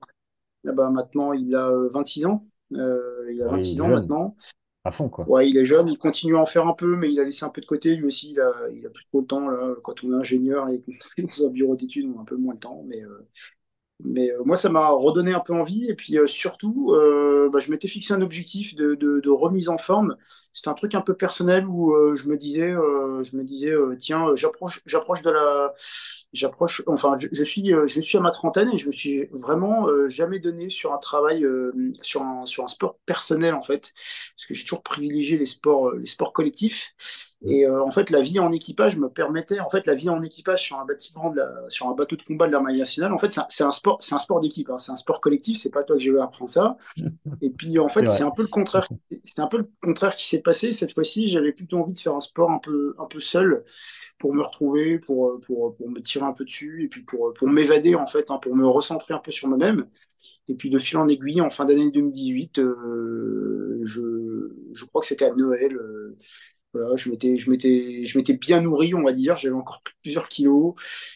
Ah 0.68 0.74
bah, 0.74 0.90
maintenant 0.92 1.34
il 1.34 1.56
a 1.56 1.70
euh, 1.70 1.90
26 1.90 2.26
ans 2.26 2.44
il 2.72 3.42
a 3.44 3.50
Oui, 3.50 3.70
il 3.72 3.78
26 3.78 3.80
est 3.80 3.82
ans 3.82 3.90
jeune, 3.90 3.92
maintenant 3.92 4.36
à. 4.86 4.92
Ouais, 5.28 5.50
il 5.50 5.58
est 5.58 5.66
jeune, 5.66 5.88
il 5.90 5.98
continue 5.98 6.36
à 6.36 6.40
en 6.40 6.46
faire 6.46 6.68
un 6.68 6.74
peu, 6.74 6.96
mais 6.96 7.12
il 7.12 7.20
a 7.20 7.24
laissé 7.24 7.44
un 7.44 7.50
peu 7.50 7.62
de 7.62 7.66
côté. 7.66 7.96
Lui 7.96 8.06
aussi, 8.06 8.32
il 8.32 8.40
a, 8.40 8.70
il 8.72 8.86
a 8.86 8.90
plus 8.90 9.06
trop 9.06 9.22
le 9.22 9.28
temps. 9.28 9.50
Là. 9.50 9.76
Quand 9.84 10.04
on 10.04 10.14
est 10.14 10.16
ingénieur 10.16 10.70
et 10.70 10.82
qu'on 10.82 10.92
est 11.18 11.24
dans 11.24 11.48
un 11.48 11.50
bureau 11.50 11.76
d'études, 11.76 12.10
on 12.14 12.20
a 12.20 12.22
un 12.22 12.26
peu 12.26 12.38
moins 12.38 12.54
le 12.54 12.60
temps. 12.60 12.84
Mais, 12.88 13.04
euh, 13.04 13.28
Mais 14.04 14.30
euh, 14.32 14.44
moi, 14.44 14.58
ça 14.58 14.70
m'a 14.70 14.90
redonné 14.90 15.34
un 15.34 15.40
peu 15.40 15.54
envie. 15.54 15.86
Et 15.90 15.96
puis 15.96 16.18
euh, 16.20 16.28
surtout, 16.28 16.92
euh, 16.94 17.50
bah, 17.50 17.60
je 17.60 17.72
m'étais 17.72 17.88
fixé 17.88 18.14
un 18.14 18.22
objectif 18.22 18.76
de, 18.76 18.96
de- 18.96 19.20
de 19.22 19.30
remise 19.30 19.70
en 19.70 19.78
forme. 19.78 20.18
C'était 20.54 20.68
un 20.70 20.74
truc 20.74 20.96
un 20.96 21.02
peu 21.02 21.14
personnel 21.16 21.66
où 21.68 21.94
euh, 21.94 22.16
je 22.16 22.28
me 22.28 22.38
disais, 22.38 22.72
euh, 22.72 23.24
je 23.24 23.36
me 23.38 23.44
disais, 23.44 23.72
euh, 23.72 23.96
tiens, 24.00 24.36
j'approche, 24.36 24.82
j'approche 24.86 25.22
de 25.22 25.30
la, 25.32 25.74
j'approche. 26.34 26.84
Enfin, 26.88 27.16
je, 27.20 27.28
je 27.32 27.44
suis, 27.44 27.70
je 27.88 28.00
suis 28.02 28.18
à 28.18 28.22
ma 28.22 28.32
trentaine 28.32 28.70
et 28.74 28.78
je 28.78 28.88
me 28.88 28.92
suis 28.92 29.28
vraiment 29.32 29.88
jamais 30.10 30.40
donné 30.40 30.70
sur 30.70 30.94
un 30.94 30.98
travail, 30.98 31.46
sur 32.02 32.22
un, 32.24 32.46
sur 32.46 32.64
un 32.64 32.68
sport 32.68 32.98
personnel 33.06 33.54
en 33.54 33.62
fait, 33.62 33.94
parce 34.36 34.46
que 34.48 34.54
j'ai 34.54 34.64
toujours 34.64 34.84
privilégié 34.84 35.38
les 35.38 35.46
sports, 35.46 35.92
les 35.94 36.06
sports 36.06 36.34
collectifs. 36.34 36.94
Et 37.48 37.66
euh, 37.68 37.84
en 37.84 37.92
fait, 37.92 38.10
la 38.10 38.22
vie 38.22 38.40
en 38.40 38.52
équipage 38.52 38.98
me 38.98 39.08
permettait, 39.10 39.60
en 39.60 39.70
fait, 39.70 39.86
la 39.86 39.94
vie 39.94 40.10
en 40.10 40.22
équipage 40.24 40.64
sur 40.64 40.80
un 40.80 40.86
bâtiment, 40.86 41.30
de 41.30 41.38
la, 41.38 41.70
sur 41.70 41.88
un 41.88 41.94
bateau 41.94 42.16
de 42.16 42.24
combat 42.24 42.48
de 42.48 42.52
l'Armée 42.52 42.76
nationale, 42.78 43.14
en 43.14 43.20
fait, 43.20 43.38
c'est 43.50 43.64
un, 43.64 43.72
sport, 43.72 44.02
c'est 44.02 44.16
un 44.16 44.20
sport 44.20 44.40
d'équipe, 44.40 44.70
hein, 44.70 44.80
c'est 44.80 44.92
un 44.92 44.98
sport 44.98 45.22
collectif. 45.22 45.58
C'est 45.60 45.70
pas 45.70 45.84
toi 45.84 45.96
que 45.96 46.02
je 46.02 46.12
vais 46.12 46.20
apprendre 46.20 46.50
ça. 46.50 46.78
Et 47.42 47.52
puis, 47.52 47.78
en 47.78 47.90
fait, 47.90 48.06
c'est 48.08 48.24
un 48.24 48.32
peu 48.32 48.42
le 48.42 48.48
contraire. 48.48 48.88
C'est 49.26 49.42
un 49.42 49.48
peu 49.48 49.58
le 49.58 49.70
contraire 49.84 50.16
qui 50.16 50.28
s'est 50.28 50.42
passé. 50.42 50.72
Cette 50.72 50.94
fois-ci, 50.94 51.30
j'avais 51.30 51.54
plutôt 51.54 51.80
envie 51.80 51.94
de 51.94 52.00
faire 52.00 52.16
un 52.16 52.20
sport 52.20 52.50
un 52.52 52.60
peu, 52.60 52.96
un 52.98 53.06
peu 53.06 53.20
seul 53.20 53.64
pour 54.18 54.34
me 54.34 54.42
retrouver, 54.42 54.98
pour, 55.00 55.40
pour, 55.42 55.76
pour 55.76 55.90
me 55.90 56.00
tirer 56.02 56.26
un 56.26 56.34
peu 56.34 56.46
dessus 56.46 56.84
et 56.84 56.88
puis 56.88 57.04
pour, 57.04 57.34
pour 57.34 57.48
m'évader, 57.50 57.96
en 57.96 58.08
fait, 58.08 58.32
hein, 58.32 58.40
pour 58.42 58.56
me 58.56 58.66
recentrer 58.66 59.14
un 59.14 59.20
peu 59.20 59.32
sur 59.32 59.48
moi-même. 59.50 59.86
Et 60.48 60.56
puis, 60.56 60.70
de 60.70 60.80
fil 60.80 60.98
en 60.98 61.08
aiguille, 61.08 61.42
en 61.42 61.50
fin 61.50 61.66
d'année 61.66 61.92
2018, 61.92 62.60
euh, 62.60 63.82
je, 63.84 64.52
je 64.74 64.86
crois 64.86 65.02
que 65.02 65.08
c'était 65.08 65.26
à 65.26 65.34
Noël. 65.34 65.76
euh, 65.76 66.18
voilà, 66.76 66.96
je 66.96 67.10
m'étais, 67.10 67.38
je 67.38 67.50
m'étais, 67.50 68.06
je 68.06 68.18
m'étais 68.18 68.34
bien 68.34 68.62
nourri, 68.62 68.94
on 68.94 69.04
va 69.04 69.14
dire. 69.14 69.38
J'avais 69.38 69.56
encore 69.56 69.82
pris 69.82 69.94
plusieurs 70.02 70.28
kilos. 70.30 70.74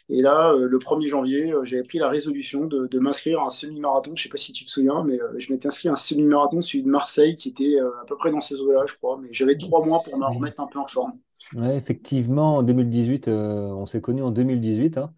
Et 0.09 0.21
là, 0.21 0.53
euh, 0.53 0.67
le 0.67 0.79
1er 0.79 1.07
janvier, 1.07 1.51
euh, 1.53 1.63
j'avais 1.65 1.83
pris 1.83 1.97
la 1.99 2.09
résolution 2.09 2.65
de, 2.65 2.87
de 2.87 2.99
m'inscrire 2.99 3.41
à 3.41 3.47
un 3.47 3.49
semi-marathon. 3.49 4.13
Je 4.15 4.23
sais 4.23 4.29
pas 4.29 4.37
si 4.37 4.53
tu 4.53 4.65
te 4.65 4.69
souviens, 4.71 5.03
mais 5.03 5.21
euh, 5.21 5.35
je 5.39 5.51
m'étais 5.51 5.67
inscrit 5.67 5.89
à 5.89 5.93
un 5.93 5.95
semi-marathon, 5.95 6.61
celui 6.61 6.83
de 6.83 6.89
Marseille, 6.89 7.35
qui 7.35 7.49
était 7.49 7.79
à 7.79 8.05
peu 8.07 8.17
près 8.17 8.31
dans 8.31 8.41
ces 8.41 8.55
eaux-là, 8.55 8.85
je 8.87 8.95
crois. 8.95 9.19
Mais 9.21 9.29
j'avais 9.31 9.57
trois 9.57 9.85
mois 9.85 10.01
pour 10.03 10.17
me 10.17 10.25
remettre 10.25 10.59
un 10.59 10.67
peu 10.67 10.79
en 10.79 10.87
forme. 10.87 11.13
Ouais, 11.55 11.75
effectivement, 11.77 12.57
en 12.57 12.63
2018, 12.63 13.27
euh, 13.27 13.69
on 13.73 13.85
s'est 13.85 14.01
connus 14.01 14.21
en 14.21 14.31
2018. 14.31 14.97
hein. 14.97 15.13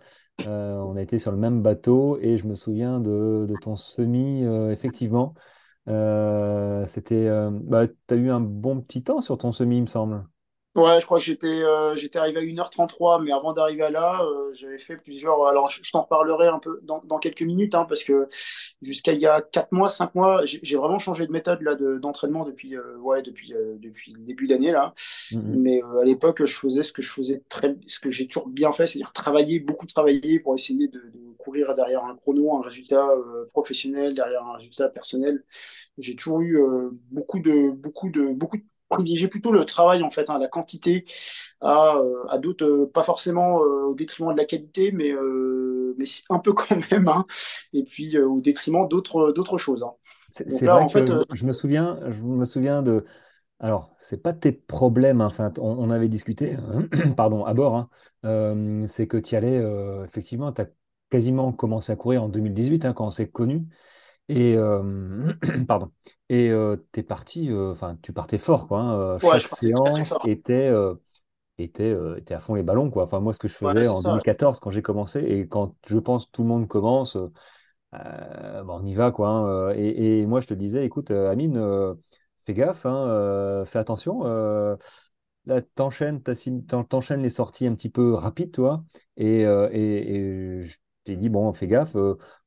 On 0.46 0.96
a 0.96 1.02
été 1.02 1.20
sur 1.20 1.32
le 1.32 1.38
même 1.38 1.62
bateau 1.62 2.18
et 2.20 2.38
je 2.38 2.48
me 2.48 2.56
souviens 2.56 3.00
de, 3.00 3.46
de 3.48 3.56
ton 3.56 3.76
semi, 3.76 4.44
effectivement. 4.72 5.36
C'était, 6.88 7.28
bah, 7.52 7.88
tu 7.88 8.14
as 8.14 8.18
eu 8.18 8.30
un 8.32 8.40
bon 8.40 8.82
petit 8.82 9.04
temps 9.04 9.22
sur 9.22 9.38
ton 9.38 9.52
semi, 9.52 9.78
il 9.78 9.82
me 9.82 9.88
semble. 9.88 10.26
Ouais, 10.74 11.02
je 11.02 11.06
crois 11.06 11.18
que 11.20 11.26
j'étais 11.26 11.48
euh, 11.48 11.98
j'étais 11.98 12.18
arrivé 12.18 12.40
à 12.40 12.44
1h33, 12.44 13.22
mais 13.22 13.34
avant 13.34 13.52
d'arriver 13.52 13.84
à 13.84 13.90
là, 13.90 14.22
euh, 14.24 14.54
j'avais 14.54 14.78
fait 14.78 14.96
plusieurs. 14.96 15.46
Alors, 15.46 15.68
je, 15.68 15.84
je 15.84 15.92
t'en 15.92 16.04
reparlerai 16.04 16.48
un 16.48 16.60
peu 16.60 16.80
dans, 16.84 17.02
dans 17.04 17.20
quelques 17.20 17.42
minutes, 17.42 17.76
hein, 17.76 17.84
parce 17.90 18.06
que 18.06 18.30
jusqu'à 18.82 19.12
il 19.12 19.20
y 19.20 19.28
a 19.28 19.42
4 19.42 19.74
mois, 19.74 19.90
5 19.90 20.16
mois, 20.16 20.46
j'ai 20.46 20.78
vraiment 20.78 20.98
changé 20.98 21.28
de 21.28 21.32
méthode 21.34 21.62
là, 21.62 21.76
de, 21.76 21.98
d'entraînement 21.98 22.46
depuis, 22.46 22.78
euh, 22.78 22.96
ouais, 23.00 23.22
depuis, 23.22 23.54
euh, 23.54 23.76
depuis 23.80 24.14
le 24.14 24.20
début 24.22 24.48
d'année. 24.48 24.72
là. 24.72 24.94
Mhm. 25.32 25.42
Mais 25.62 25.84
euh, 25.84 26.00
à 26.02 26.06
l'époque, 26.06 26.46
je 26.46 26.56
faisais 26.56 26.84
ce 26.84 26.94
que 26.94 27.02
je 27.02 27.12
faisais 27.12 27.44
très, 27.50 27.76
ce 27.88 28.00
que 28.00 28.10
j'ai 28.10 28.28
toujours 28.28 28.48
bien 28.48 28.72
fait, 28.72 28.88
c'est-à-dire 28.88 29.12
travailler, 29.12 29.60
beaucoup 29.60 29.88
travailler 29.88 30.40
pour 30.40 30.56
essayer 30.56 30.88
de, 30.88 31.00
de 31.00 31.34
courir 31.38 31.76
derrière 31.76 32.06
un 32.06 32.16
chrono, 32.16 32.56
un 32.56 32.62
résultat 32.62 33.06
euh, 33.10 33.46
professionnel, 33.52 34.14
derrière 34.16 34.46
un 34.46 34.54
résultat 34.56 34.88
personnel. 34.90 35.44
J'ai 35.98 36.16
toujours 36.16 36.42
eu 36.42 36.58
euh, 36.60 36.90
beaucoup 37.12 37.40
de, 37.40 37.72
beaucoup 37.72 38.10
de, 38.10 38.34
beaucoup 38.34 38.58
de 38.58 38.64
privilégié 38.92 39.28
plutôt 39.28 39.52
le 39.52 39.66
travail 39.66 40.04
en 40.04 40.12
fait, 40.12 40.30
hein, 40.30 40.40
la 40.40 40.48
quantité 40.48 41.06
à, 41.62 41.96
euh, 41.98 42.26
à 42.30 42.38
d'autres, 42.40 42.66
euh, 42.66 42.92
pas 42.94 43.04
forcément 43.04 43.62
euh, 43.64 43.86
au 43.90 43.96
détriment 43.96 44.34
de 44.34 44.38
la 44.38 44.46
qualité, 44.46 44.92
mais, 44.92 45.14
mais 45.98 46.06
un 46.30 46.40
peu 46.40 46.54
quand 46.56 46.76
même, 46.92 47.08
hein, 47.08 47.26
et 47.74 47.84
puis 47.84 48.18
au 48.20 48.42
détriment 48.42 48.88
d'autres, 48.88 49.32
d'autres 49.32 49.58
choses. 49.58 49.84
hein. 49.84 49.94
C'est 50.30 50.68
vrai 50.68 50.86
en 50.86 50.88
que 50.88 50.94
fait, 50.94 51.12
je, 51.34 51.46
me 51.46 51.52
souviens, 51.54 52.00
je 52.10 52.22
me 52.24 52.46
souviens 52.46 52.82
de. 52.84 53.06
Alors, 53.60 53.96
c'est 54.00 54.22
pas 54.22 54.34
tes 54.34 54.52
problèmes, 54.52 55.22
hein, 55.22 55.28
enfin, 55.28 55.52
on, 55.60 55.64
on 55.80 55.90
avait 55.92 56.10
discuté, 56.10 56.58
pardon, 57.18 57.46
à 57.46 57.54
bord, 57.56 57.76
hein, 57.78 57.90
euh, 58.26 58.86
c'est 58.88 59.08
que 59.08 59.18
tu 59.18 59.36
allais, 59.36 59.58
euh, 59.58 60.06
effectivement, 60.06 60.52
tu 60.54 60.62
as 60.62 60.68
quasiment 61.10 61.54
commencé 61.54 61.92
à 61.92 61.96
courir 61.98 62.24
en 62.24 62.30
2018, 62.30 62.86
hein, 62.86 62.94
quand 62.94 63.08
on 63.08 63.12
s'est 63.12 63.30
connus. 63.32 63.64
Et 64.30 64.56
euh, 64.58 65.34
pardon. 65.68 65.92
Et 66.30 66.50
euh, 66.52 66.78
t'es 66.92 67.04
parti, 67.04 67.50
euh, 67.52 67.72
enfin, 67.72 67.98
tu 68.02 68.14
partais 68.14 68.38
fort, 68.38 68.68
quoi. 68.68 68.80
hein, 68.82 69.20
ouais, 69.22 69.40
chaque 69.40 69.48
séance 69.50 70.20
était, 70.24 70.72
était, 71.60 71.96
était 72.18 72.34
à 72.36 72.40
fond 72.40 72.56
les 72.56 72.64
ballons, 72.64 72.90
quoi. 72.92 73.06
Enfin, 73.06 73.20
moi, 73.22 73.34
ce 73.34 73.40
que 73.40 73.48
je 73.48 73.56
Ouais, 73.62 73.74
faisais 73.74 73.88
en 73.88 74.02
ça. 74.02 74.02
2014, 74.04 74.60
quand 74.60 74.72
j'ai 74.72 74.82
commencé, 74.82 75.20
et 75.22 75.48
quand 75.48 75.76
je 75.88 76.00
pense 76.00 76.32
tout 76.32 76.44
le 76.44 76.50
monde 76.50 76.68
commence, 76.68 77.18
bon, 77.18 77.32
on 78.82 78.86
y 78.86 78.94
va, 78.96 79.12
quoi. 79.12 79.30
hein, 79.30 79.74
et, 79.76 80.22
et 80.22 80.26
moi, 80.26 80.42
je 80.42 80.48
te 80.48 80.54
disais, 80.54 80.86
écoute, 80.86 81.12
Amine, 81.12 81.62
fais 82.40 82.54
gaffe, 82.54 82.86
hein, 82.86 83.64
fais 83.66 83.80
attention. 83.80 84.24
là, 85.46 85.62
t'enchaînes, 85.76 86.22
t'enchaînes 86.24 87.22
les 87.22 87.30
sorties 87.30 87.68
un 87.68 87.76
petit 87.76 87.90
peu 87.90 88.14
rapides, 88.14 88.52
toi. 88.52 88.84
Et, 89.18 89.42
et, 89.42 90.16
et 90.16 90.62
je 90.62 90.78
t'ai 91.04 91.16
dit, 91.18 91.30
bon, 91.30 91.54
fais 91.54 91.68
gaffe, 91.68 91.96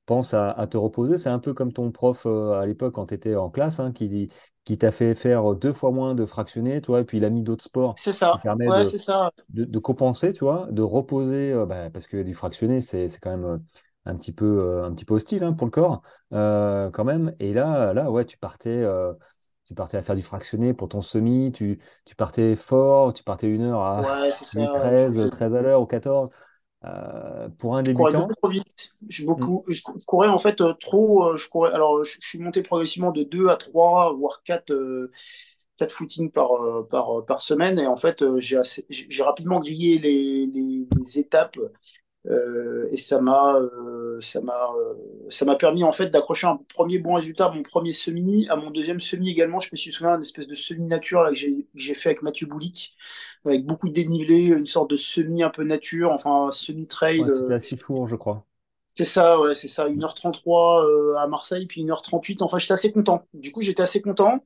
pense 0.06 0.34
à, 0.34 0.50
à 0.50 0.66
te 0.66 0.76
reposer. 0.76 1.18
C'est 1.18 1.28
un 1.30 1.38
peu 1.38 1.54
comme 1.54 1.72
ton 1.72 1.90
prof 1.92 2.24
euh, 2.26 2.52
à 2.60 2.66
l'époque 2.66 2.94
quand 2.94 3.06
tu 3.06 3.14
étais 3.14 3.36
en 3.36 3.50
classe, 3.50 3.80
hein, 3.80 3.92
qui, 3.92 4.28
qui 4.64 4.78
t'a 4.78 4.92
fait 4.92 5.14
faire 5.14 5.54
deux 5.54 5.72
fois 5.72 5.90
moins 5.92 6.14
de 6.14 6.26
fractionnés, 6.26 6.80
toi, 6.82 7.00
et 7.00 7.04
puis 7.04 7.18
il 7.18 7.24
a 7.24 7.30
mis 7.30 7.42
d'autres 7.42 7.64
sports 7.64 7.96
C'est 7.96 8.12
qui 8.30 8.38
ça. 8.38 8.38
permettent 8.38 8.74
Ouais, 8.74 8.84
de, 8.84 8.94
ça. 8.98 9.30
de, 9.50 9.64
de 9.64 9.78
compenser, 9.78 10.32
tu 10.32 10.40
vois, 10.44 10.68
de 10.70 10.82
reposer, 10.82 11.52
euh, 11.52 11.66
bah, 11.66 11.90
parce 11.90 12.06
que 12.06 12.22
du 12.22 12.34
fractionné, 12.34 12.80
c'est, 12.80 13.08
quand 13.20 13.30
même 13.30 13.44
euh, 13.44 13.58
un 14.06 14.16
petit 14.16 14.32
peu, 14.32 14.84
un 14.84 14.92
petit 14.94 15.04
peu 15.04 15.14
hostile 15.14 15.44
hein, 15.44 15.52
pour 15.54 15.66
le 15.66 15.70
corps, 15.70 16.02
quand 16.30 17.04
même. 17.04 17.34
Et 17.40 17.52
là, 17.54 17.92
là, 17.94 18.10
ouais, 18.10 18.24
tu 18.26 18.36
partais, 18.38 18.84
tu 19.66 19.74
partais 19.74 19.96
à 19.96 20.02
faire 20.02 20.16
du 20.16 20.22
fractionné 20.22 20.74
pour 20.74 20.88
ton 20.88 21.00
semi, 21.02 21.50
tu, 21.52 21.78
tu 22.04 22.14
partais 22.16 22.54
fort, 22.56 23.14
tu 23.14 23.22
partais 23.24 23.48
une 23.48 23.62
heure 23.62 23.80
à 23.82 24.02
Ouais, 24.02 24.30
c'est 24.30 24.44
ça. 24.44 24.60
Je, 25.08 25.22
13, 25.26 25.28
je- 25.28 25.28
13 25.30 25.54
à 25.54 25.62
l'heure 25.62 25.80
ou 25.82 25.86
14. 25.86 26.30
Euh, 26.84 27.48
pour 27.58 27.76
un 27.76 27.82
je 27.82 27.90
courais 27.92 28.12
débutant, 28.12 28.12
beaucoup 28.12 28.34
trop 28.34 28.48
vite. 28.48 28.94
Je, 29.08 29.24
je 29.68 29.82
courais 30.06 30.28
en 30.28 30.38
fait 30.38 30.60
euh, 30.60 30.72
trop. 30.74 31.24
euh, 31.28 31.36
je 31.36 31.48
courais. 31.48 31.72
Alors, 31.72 32.04
je, 32.04 32.16
je 32.20 32.26
suis 32.28 32.38
monté 32.38 32.62
progressivement 32.62 33.12
de 33.12 33.22
2 33.24 33.48
à 33.48 33.56
3 33.56 34.14
voire 34.14 34.42
4 34.44 34.70
euh, 34.72 35.10
quatre 35.76 35.92
footings 35.92 36.30
par, 36.30 36.50
par, 36.90 37.24
par 37.26 37.40
semaine. 37.40 37.78
Et 37.80 37.86
en 37.86 37.96
fait, 37.96 38.24
j'ai 38.40 39.22
rapidement 39.22 39.60
grillé 39.60 39.98
les, 39.98 40.46
les, 40.46 40.86
les 40.96 41.18
étapes 41.18 41.58
euh, 42.26 42.88
et 42.90 42.96
ça 42.96 43.20
m'a 43.20 43.56
euh, 43.56 44.18
ça 44.20 44.40
m'a 44.40 44.54
euh, 44.78 44.94
ça 45.28 45.44
m'a 45.44 45.56
permis 45.56 45.84
en 45.84 45.92
fait 45.92 46.08
d'accrocher 46.08 46.46
un 46.46 46.56
premier 46.74 46.98
bon 46.98 47.14
résultat 47.14 47.46
à 47.46 47.50
mon 47.54 47.62
premier 47.62 47.92
semi, 47.92 48.46
à 48.48 48.56
mon 48.56 48.70
deuxième 48.70 49.00
semi 49.00 49.30
également. 49.30 49.60
Je 49.60 49.68
me 49.72 49.76
suis 49.76 49.92
souvenu 49.92 50.12
d'une 50.12 50.22
espèce 50.22 50.46
de 50.46 50.54
semi 50.54 50.86
nature 50.86 51.22
là 51.22 51.30
que 51.30 51.36
j'ai 51.36 51.64
que 51.64 51.66
j'ai 51.74 51.94
fait 51.94 52.10
avec 52.10 52.22
Mathieu 52.22 52.46
Boulic, 52.46 52.96
avec 53.44 53.66
beaucoup 53.66 53.88
de 53.88 53.94
dénivelé, 53.94 54.46
une 54.46 54.66
sorte 54.66 54.90
de 54.90 54.96
semi 54.96 55.42
un 55.42 55.50
peu 55.50 55.64
nature, 55.64 56.12
enfin 56.12 56.50
semi 56.50 56.86
trail. 56.86 57.24
ouais, 57.24 57.30
c'était 57.32 57.54
à 57.54 57.60
Sifour, 57.60 58.06
je 58.06 58.16
crois. 58.16 58.46
c'est 58.94 59.04
ça, 59.04 59.40
ouais, 59.40 59.54
c'est 59.54 59.68
ça, 59.68 59.88
Hmm. 59.88 60.00
1h33 60.00 60.84
euh, 60.84 61.16
à 61.16 61.26
Marseille, 61.26 61.66
puis 61.66 61.80
1h38. 61.82 62.42
Enfin, 62.42 62.58
j'étais 62.58 62.74
assez 62.74 62.92
content. 62.92 63.26
Du 63.34 63.50
coup, 63.52 63.60
j'étais 63.62 63.82
assez 63.82 64.00
content. 64.00 64.44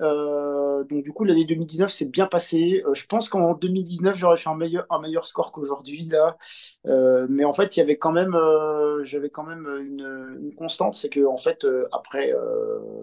Euh, 0.00 0.84
donc 0.84 1.02
du 1.02 1.12
coup, 1.12 1.24
l'année 1.24 1.44
2019 1.44 1.90
s'est 1.90 2.06
bien 2.06 2.26
passée. 2.26 2.82
Euh, 2.86 2.94
je 2.94 3.06
pense 3.06 3.28
qu'en 3.28 3.54
2019, 3.54 4.16
j'aurais 4.16 4.36
fait 4.36 4.48
un 4.48 4.54
meilleur, 4.56 4.86
un 4.90 5.00
meilleur 5.00 5.26
score 5.26 5.52
qu'aujourd'hui 5.52 6.04
là. 6.04 6.36
Euh, 6.86 7.26
mais 7.30 7.44
en 7.44 7.52
fait, 7.52 7.76
il 7.76 7.80
y 7.80 7.82
avait 7.82 7.98
quand 7.98 8.12
même, 8.12 8.36
j'avais 9.02 9.30
quand 9.30 9.44
même 9.44 9.66
une, 9.80 10.54
constante, 10.56 10.94
c'est 10.94 11.08
que 11.08 11.24
en 11.26 11.36
fait, 11.36 11.66
après, 11.92 12.32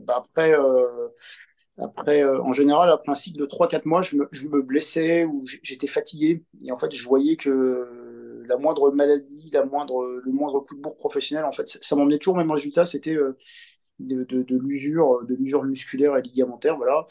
bah, 0.04 0.16
après, 0.18 0.56
après, 1.78 2.24
en 2.24 2.52
général, 2.54 2.90
après 2.90 3.12
un 3.12 3.16
cycle 3.16 3.40
de 3.40 3.46
trois 3.46 3.68
quatre 3.68 3.86
mois, 3.86 4.02
je 4.02 4.16
me, 4.16 4.28
je 4.32 4.48
me 4.48 4.62
blessais 4.62 5.26
ou 5.26 5.46
j'étais 5.64 5.88
fatigué. 5.88 6.44
Et 6.64 6.72
en 6.72 6.78
fait, 6.78 6.92
je 6.94 7.08
voyais 7.08 7.36
que 7.36 8.44
la 8.48 8.58
moindre 8.58 8.92
maladie, 8.92 9.50
la 9.54 9.66
moindre, 9.66 10.22
le 10.24 10.32
moindre 10.32 10.62
coup 10.62 10.76
de 10.76 10.82
bourre 10.82 10.98
professionnel, 10.98 11.46
en 11.46 11.52
fait, 11.52 11.68
ça, 11.68 11.80
ça 11.82 11.96
m'emmenait 11.96 12.18
toujours 12.18 12.36
au 12.36 12.38
même 12.38 12.52
résultat. 12.52 12.86
C'était 12.86 13.18
de, 14.00 14.24
de, 14.26 14.42
de 14.44 14.58
l'usure, 14.58 15.24
de 15.26 15.36
l'usure 15.36 15.64
musculaire 15.64 16.18
et 16.18 16.22
ligamentaire, 16.22 16.78
voilà. 16.78 17.08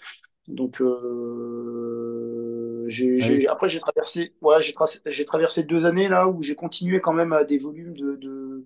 Donc, 0.48 0.80
euh, 0.80 2.86
oui. 3.20 3.46
après, 3.48 3.68
j'ai 3.68 3.78
traversé, 3.80 4.34
ouais, 4.42 4.60
j'ai 4.60 4.72
tra- 4.72 5.00
j'ai 5.06 5.24
traversé 5.24 5.62
deux 5.62 5.86
années 5.86 6.08
là 6.08 6.28
où 6.28 6.42
j'ai 6.42 6.54
continué 6.56 7.00
quand 7.00 7.12
même 7.12 7.32
à 7.32 7.44
des 7.44 7.58
volumes 7.58 7.94
de, 7.94 8.16
de, 8.16 8.64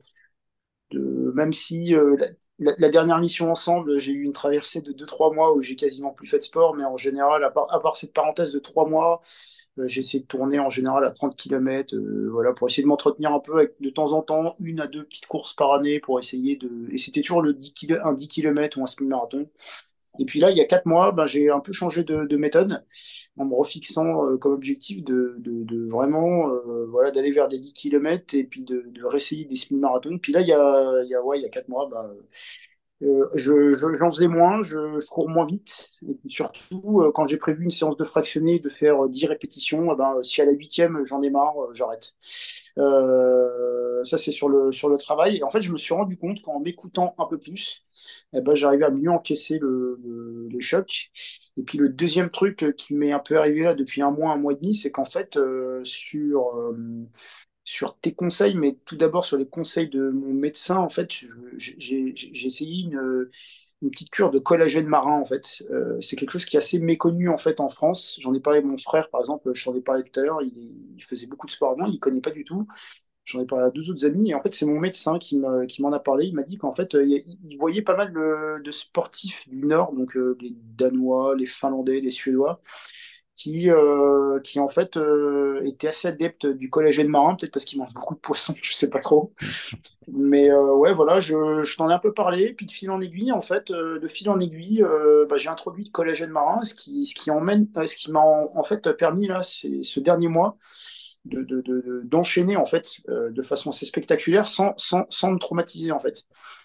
de 0.93 1.33
même 1.35 1.53
si 1.53 1.95
euh, 1.95 2.17
la, 2.19 2.27
la- 2.59 2.75
la 2.79 2.89
dernière 2.91 3.19
mission 3.21 3.51
ensemble, 3.51 3.99
j'ai 4.01 4.13
eu 4.13 4.23
une 4.25 4.33
traversée 4.33 4.81
de 4.83 4.93
deux 4.93 5.07
trois 5.07 5.33
mois 5.35 5.55
où 5.55 5.63
j'ai 5.63 5.77
quasiment 5.77 6.13
plus 6.13 6.27
fait 6.29 6.39
de 6.39 6.43
sport, 6.45 6.75
mais 6.77 6.85
en 6.85 6.97
général, 6.97 7.45
à 7.45 7.51
part, 7.51 7.73
à 7.73 7.81
part 7.81 7.97
cette 7.97 8.13
parenthèse 8.15 8.53
de 8.53 8.59
trois 8.59 8.89
mois, 8.89 9.21
euh, 9.79 9.87
j'ai 9.87 10.01
essayé 10.01 10.21
de 10.21 10.27
tourner 10.27 10.59
en 10.59 10.69
général 10.69 11.05
à 11.05 11.11
30 11.11 11.37
km, 11.37 11.97
voilà, 12.31 12.53
pour 12.53 12.69
essayer 12.69 12.83
de 12.83 12.89
m'entretenir 12.89 13.33
un 13.33 13.41
peu 13.41 13.55
avec 13.55 13.81
de 13.81 13.91
temps 13.91 14.13
en 14.13 14.23
temps 14.23 14.55
une 14.61 14.81
à 14.81 14.87
deux 14.87 15.05
petites 15.05 15.27
courses 15.27 15.55
par 15.55 15.73
année 15.73 16.01
pour 16.01 16.19
essayer 16.19 16.57
de. 16.57 16.71
Et 16.91 16.99
c'était 16.99 17.21
toujours 17.23 17.43
le 17.43 17.55
10 17.55 17.73
kilo, 17.73 17.97
un 18.05 18.15
10 18.15 18.29
km 18.29 18.79
ou 18.79 18.85
un 18.85 18.87
semi-marathon. 18.87 19.49
Et 20.19 20.25
puis 20.25 20.41
là, 20.41 20.51
il 20.51 20.57
y 20.57 20.61
a 20.61 20.65
quatre 20.65 20.87
mois, 20.87 21.13
ben, 21.13 21.27
j'ai 21.27 21.49
un 21.51 21.61
peu 21.61 21.73
changé 21.73 22.03
de, 22.03 22.37
méthode 22.37 22.85
en 23.37 23.45
me 23.45 23.55
refixant 23.55 24.27
euh, 24.27 24.37
comme 24.37 24.53
objectif 24.53 25.05
de, 25.05 25.37
de, 25.39 25.89
vraiment 25.89 26.51
euh, 26.51 26.87
voilà, 26.91 27.11
d'aller 27.13 27.31
vers 27.31 27.49
des 27.49 27.59
10 27.59 27.73
km 27.73 28.35
et 28.35 28.45
puis 28.45 28.65
de, 28.65 28.87
de 28.89 29.05
réessayer 29.05 29.45
des 29.45 29.57
semi-marathons. 29.57 30.19
Puis 30.19 30.33
là, 30.33 30.41
il 30.41 30.49
y 30.49 30.53
a, 30.53 31.03
il 31.05 31.09
y 31.09 31.15
a, 31.15 31.23
ouais, 31.23 31.39
il 31.39 31.43
y 31.43 31.47
a 31.47 31.49
quatre 31.49 31.69
mois, 31.69 31.89
ben, 31.89 32.15
euh, 33.03 33.29
je, 33.35 33.75
j'en 33.75 34.11
faisais 34.11 34.27
moins, 34.29 34.63
je, 34.63 35.01
je, 35.01 35.07
cours 35.09 35.29
moins 35.29 35.47
vite. 35.47 35.91
Et 36.09 36.15
puis 36.15 36.31
surtout, 36.31 37.01
euh, 37.01 37.13
quand 37.15 37.27
j'ai 37.27 37.37
prévu 37.37 37.65
une 37.65 37.71
séance 37.71 37.97
de 37.97 38.05
fractionné, 38.05 38.59
de 38.59 38.69
faire 38.69 39.09
10 39.09 39.27
répétitions, 39.27 39.93
eh 39.93 39.97
ben, 39.97 40.23
si 40.23 40.41
à 40.43 40.45
la 40.45 40.53
huitième 40.53 41.05
j'en 41.05 41.23
ai 41.23 41.31
marre, 41.31 41.55
j'arrête. 41.73 42.15
Euh, 42.79 44.03
ça, 44.05 44.19
c'est 44.19 44.33
sur 44.33 44.49
le, 44.49 44.73
sur 44.73 44.89
le 44.89 44.97
travail. 44.99 45.39
Et 45.39 45.43
en 45.43 45.51
fait, 45.51 45.63
je 45.63 45.73
me 45.73 45.77
suis 45.79 45.95
rendu 45.95 46.17
compte 46.17 46.41
qu'en 46.43 46.61
m'écoutant 46.61 47.15
un 47.19 47.27
peu 47.27 47.39
plus, 47.39 47.83
eh 48.33 48.41
ben, 48.41 48.55
j'arrivais 48.55 48.85
à 48.85 48.91
mieux 48.91 49.11
encaisser 49.11 49.59
le, 49.59 49.99
le, 50.05 50.49
les 50.51 50.61
chocs. 50.61 51.11
Et 51.57 51.63
puis 51.63 51.79
le 51.79 51.89
deuxième 51.89 52.31
truc 52.31 52.75
qui 52.77 52.95
m'est 52.95 53.13
un 53.13 53.19
peu 53.19 53.39
arrivé 53.39 53.63
là 53.65 53.75
depuis 53.75 54.03
un 54.03 54.11
mois, 54.11 54.33
un 54.33 54.37
mois 54.37 54.53
et 54.53 54.57
demi, 54.57 54.75
c'est 54.75 54.91
qu'en 54.93 55.05
fait, 55.05 55.37
euh, 55.37 55.83
sur, 55.85 56.57
euh, 56.57 56.77
sur 57.69 57.99
tes 57.99 58.15
conseils, 58.15 58.55
mais 58.55 58.79
tout 58.87 58.97
d'abord 58.97 59.27
sur 59.27 59.37
les 59.37 59.47
conseils 59.47 59.91
de 59.91 60.09
mon 60.09 60.33
médecin, 60.33 60.79
en 60.79 60.89
fait, 60.89 61.11
j'ai 61.59 62.15
essayé 62.47 62.85
une, 62.85 63.29
une, 63.83 63.91
petite 63.91 64.09
cure 64.09 64.31
de 64.31 64.39
collagène 64.39 64.87
marin, 64.87 65.21
en 65.21 65.27
fait. 65.27 65.63
Euh, 65.71 66.01
c'est 66.01 66.17
quelque 66.17 66.31
chose 66.31 66.47
qui 66.47 66.57
est 66.57 66.61
assez 66.61 66.79
méconnu, 66.79 67.29
en 67.29 67.37
fait, 67.37 67.61
en 67.61 67.69
France. 67.69 68.17
J'en 68.21 68.33
ai 68.33 68.41
parlé 68.41 68.61
à 68.61 68.63
mon 68.63 68.79
frère, 68.79 69.11
par 69.11 69.21
exemple, 69.21 69.51
je 69.53 69.65
t'en 69.67 69.75
ai 69.75 69.83
parlé 69.83 70.03
tout 70.03 70.19
à 70.19 70.23
l'heure, 70.23 70.41
il, 70.41 71.03
faisait 71.05 71.27
beaucoup 71.27 71.47
de 71.47 71.53
sport 71.53 71.73
avant, 71.73 71.85
il 71.85 71.95
ne 71.95 71.99
connaît 71.99 72.23
pas 72.23 72.31
du 72.31 72.43
tout. 72.43 72.67
J'en 73.25 73.41
ai 73.43 73.47
parlé 73.47 73.67
à 73.67 73.71
deux 73.71 73.91
autres 73.91 74.07
amis, 74.07 74.31
et 74.31 74.35
en 74.35 74.41
fait, 74.41 74.55
c'est 74.55 74.65
mon 74.65 74.81
médecin 74.81 75.19
qui 75.19 75.37
m'en 75.37 75.93
a 75.93 76.01
parlé. 76.01 76.27
Il 76.27 76.35
m'a 76.35 76.45
dit 76.45 76.57
qu'en 76.57 76.73
fait, 76.73 76.95
euh, 76.95 77.05
il 77.05 77.59
voyait 77.59 77.83
pas 77.83 77.97
mal 77.97 78.15
de, 78.15 78.71
sportifs 78.71 79.47
du 79.47 79.67
Nord, 79.67 79.93
donc 79.93 80.17
euh, 80.17 80.39
les 80.41 80.55
Danois, 80.55 81.37
les 81.37 81.45
Finlandais, 81.45 82.01
les 82.01 82.11
Suédois, 82.11 82.63
qui, 83.39 83.71
euh, 83.71 84.41
qui 84.41 84.59
en 84.59 84.69
fait 84.69 84.97
euh, 84.97 85.61
étaient 85.65 85.87
assez 85.89 86.09
adeptes 86.09 86.45
du 86.45 86.71
collagène 86.71 87.09
marin, 87.09 87.37
peut-être 87.37 87.53
parce 87.53 87.65
qu'ils 87.65 87.79
mangent 87.79 87.95
beaucoup 87.95 88.17
de 88.17 88.21
poissons, 88.21 88.55
je 88.63 88.75
sais 88.75 88.91
pas 88.91 88.99
trop. 88.99 89.33
Mais 90.09 90.51
euh, 90.51 90.75
ouais, 90.75 90.93
voilà, 90.93 91.21
je, 91.21 91.63
je 91.63 91.77
t'en 91.77 91.89
ai 91.89 91.93
un 91.93 92.01
peu 92.01 92.13
parlé, 92.13 92.53
puis 92.53 92.67
de 92.67 92.73
fil 92.73 92.91
en 92.91 93.01
aiguille, 93.01 93.31
en 93.31 93.41
fait, 93.41 93.71
euh, 93.71 94.01
de 94.01 94.09
fil 94.09 94.29
en 94.29 94.41
aiguille, 94.41 94.83
euh, 94.83 95.25
bah, 95.31 95.37
j'ai 95.37 95.49
introduit 95.49 95.85
le 95.85 95.91
collagène 95.91 96.31
marin, 96.31 96.65
ce 96.65 96.75
qui, 96.75 97.07
ce 97.07 97.15
qui 97.15 97.31
emmène, 97.31 97.69
ce 97.77 97.97
qui 97.97 98.11
m'a 98.11 98.21
en, 98.21 98.65
fait 98.65 98.93
permis 98.97 99.29
là, 99.29 99.43
ce 99.45 100.01
dernier 100.01 100.29
mois, 100.29 100.57
d'enchaîner 102.05 102.55
de, 102.55 102.59
de, 102.59 102.63
en 102.63 102.67
fait 102.67 102.99
euh, 103.09 103.31
de 103.31 103.43
façon 103.43 103.71
assez 103.71 103.87
spectaculaire 103.87 104.47
sans, 104.47 104.75
sans, 104.77 105.07
sans 105.09 105.33
me 105.33 105.39
traumatiser 105.39 105.93
en 105.93 106.01
fait. 106.01 106.25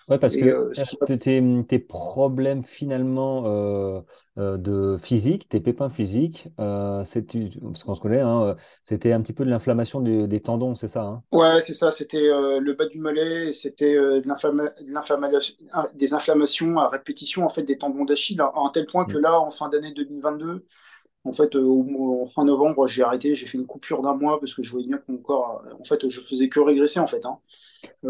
Ouais, 0.10 0.20
parce 0.20 0.36
que 0.36 0.44
euh, 0.44 1.18
tes, 1.18 1.42
tes, 1.66 1.80
problèmes 1.80 2.64
finalement 2.64 3.44
euh, 3.46 4.02
euh, 4.38 4.58
de 4.58 4.98
physique, 4.98 5.48
tes 5.48 5.62
pépins 5.62 5.88
physiques, 5.90 6.50
euh, 6.60 7.04
parce 7.62 7.84
qu'on 7.84 7.96
se 7.96 8.02
connaît, 8.02 8.20
hein, 8.20 8.56
c'était 8.82 9.14
un 9.14 9.22
petit 9.22 9.32
peu 9.32 9.46
de 9.46 9.50
l'inflammation 9.50 10.02
des, 10.02 10.40
tendons, 10.42 10.76
c'est 10.76 10.90
ça 10.90 11.04
hein? 11.04 11.24
Ouais, 11.32 11.62
c'est 11.62 11.74
ça, 11.74 11.92
c'était 11.92 12.28
le 12.28 12.74
bas 12.74 12.86
du 12.88 13.00
mollet, 13.00 13.54
c'était 13.54 13.98
des 15.96 16.14
inflammations 16.14 16.78
à 16.80 16.90
répétition 16.90 17.46
en 17.46 17.50
fait 17.50 17.64
des 17.64 17.78
tendons 17.78 18.04
d'Achille, 18.04 18.42
à 18.42 18.52
un 18.56 18.70
tel 18.74 18.86
point 18.86 19.06
que 19.06 19.18
là, 19.18 19.40
en 19.40 19.52
fin 19.52 19.70
d'année 19.70 19.92
2022, 19.92 20.66
en 21.26 21.32
fait, 21.34 21.56
euh, 21.56 22.22
en 22.22 22.26
fin 22.26 22.46
novembre, 22.46 22.88
j'ai 22.88 23.04
arrêté, 23.04 23.36
j'ai 23.36 23.48
fait 23.48 23.58
une 23.58 23.68
coupure 23.68 24.02
d'un 24.02 24.16
mois 24.16 24.40
parce 24.40 24.54
que 24.56 24.64
je 24.64 24.72
voyais 24.72 24.88
bien 24.88 24.98
que 24.98 25.12
mon 25.12 25.18
corps, 25.20 25.64
en 25.80 25.84
fait, 25.84 26.08
je 26.10 26.20
faisais 26.22 26.50
que 26.50 26.60
régresser 26.60 27.00
en 27.00 27.08
fait. 27.08 27.26
Hein. 27.26 27.40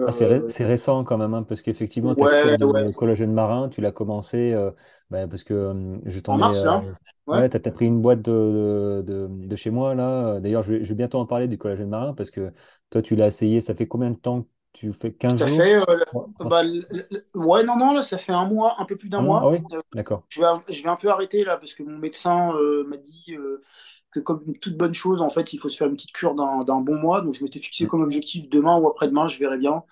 Ah, 0.06 0.12
c'est, 0.12 0.26
ré- 0.26 0.42
euh, 0.42 0.66
récent 0.66 1.04
quand 1.06 1.18
même, 1.18 1.34
hein, 1.34 1.44
parce 1.44 1.62
qu'effectivement, 1.62 2.14
ouais, 2.16 2.56
le 2.58 2.58
ouais. 2.64 2.94
collagène 2.94 3.32
marin, 3.32 3.70
tu 3.70 3.80
l'as 3.80 3.94
commencé 3.94 4.52
euh, 4.54 4.72
bah, 5.10 5.28
parce 5.30 5.44
que 5.46 5.54
euh, 5.54 5.98
je 6.06 6.20
En 6.28 6.36
t'en 6.36 6.42
ai. 6.42 6.50
mars, 6.50 6.66
euh, 6.66 6.66
là? 6.66 6.84
Ouais. 7.28 7.40
ouais, 7.40 7.48
t'as, 7.48 7.72
pris 7.72 7.86
une 7.86 8.02
boîte 8.02 8.22
de, 8.22 9.02
de, 9.08 9.28
de- 9.28 9.48
de 9.48 9.56
chez 9.56 9.70
moi 9.70 9.96
là. 9.96 10.42
D'ailleurs, 10.42 10.62
je 10.64 10.74
vais, 10.74 10.84
je 10.84 10.90
vais 10.90 10.96
bientôt 10.96 11.20
en 11.20 11.26
parler 11.26 11.48
du 11.48 11.58
collagène 11.58 11.88
marin 11.88 12.14
parce 12.14 12.32
que 12.32 12.52
toi, 12.90 13.02
tu 13.02 13.16
l'as 13.16 13.28
essayé. 13.28 13.62
Ça 13.62 13.76
fait 13.76 13.88
combien 13.88 14.12
de 14.12 14.18
temps 14.18 14.42
que 14.44 14.48
tu 14.74 14.94
fais 14.94 15.14
15 15.14 15.40
Ça 15.40 15.48
jours? 15.48 15.48
fait, 15.48 15.76
euh, 15.76 15.96
bah, 16.40 16.64
ouais, 17.36 17.64
non, 17.64 17.78
non, 17.78 17.94
là, 17.94 18.04
ça 18.04 18.18
fait 18.18 18.32
un 18.34 18.46
mois, 18.46 18.76
un 18.82 18.86
peu 18.86 18.96
plus 18.98 19.10
d'un 19.10 19.22
un 19.22 19.24
mois? 19.24 19.42
Ah 19.42 19.50
oui? 19.50 19.60
Euh, 19.72 19.82
D'accord. 19.94 20.24
je 20.30 20.42
vais, 20.42 20.48
je 20.70 20.84
vais 20.84 20.90
un 20.90 20.96
peu 20.96 21.10
arrêter 21.10 21.44
là 21.44 21.58
parce 21.58 21.74
que 21.74 21.84
mon 21.84 21.98
médecin 21.98 22.54
euh, 22.56 22.84
m'a 22.88 22.98
dit 22.98 23.36
euh, 23.38 23.62
que 24.12 24.20
comme 24.20 24.44
toute 24.60 24.78
bonne 24.78 24.94
chose, 24.94 25.22
en 25.22 25.30
fait, 25.30 25.54
il 25.54 25.58
faut 25.60 25.70
se 25.70 25.78
faire 25.78 25.88
une 25.88 25.96
petite 25.96 26.12
cure 26.14 26.36
d'un 26.36 26.64
d'un 26.64 26.82
bon 26.82 26.96
mois. 26.96 27.22
Donc, 27.22 27.34
je 27.36 27.44
m'étais 27.44 27.60
fixé 27.60 27.86
Mm. 27.86 27.88
comme 27.88 28.02
objectif 28.04 28.50
demain 28.50 28.78
ou 28.78 28.88
après-demain, 28.88 29.28
je 29.28 29.40
verrai 29.40 29.58
bien. 29.58 29.84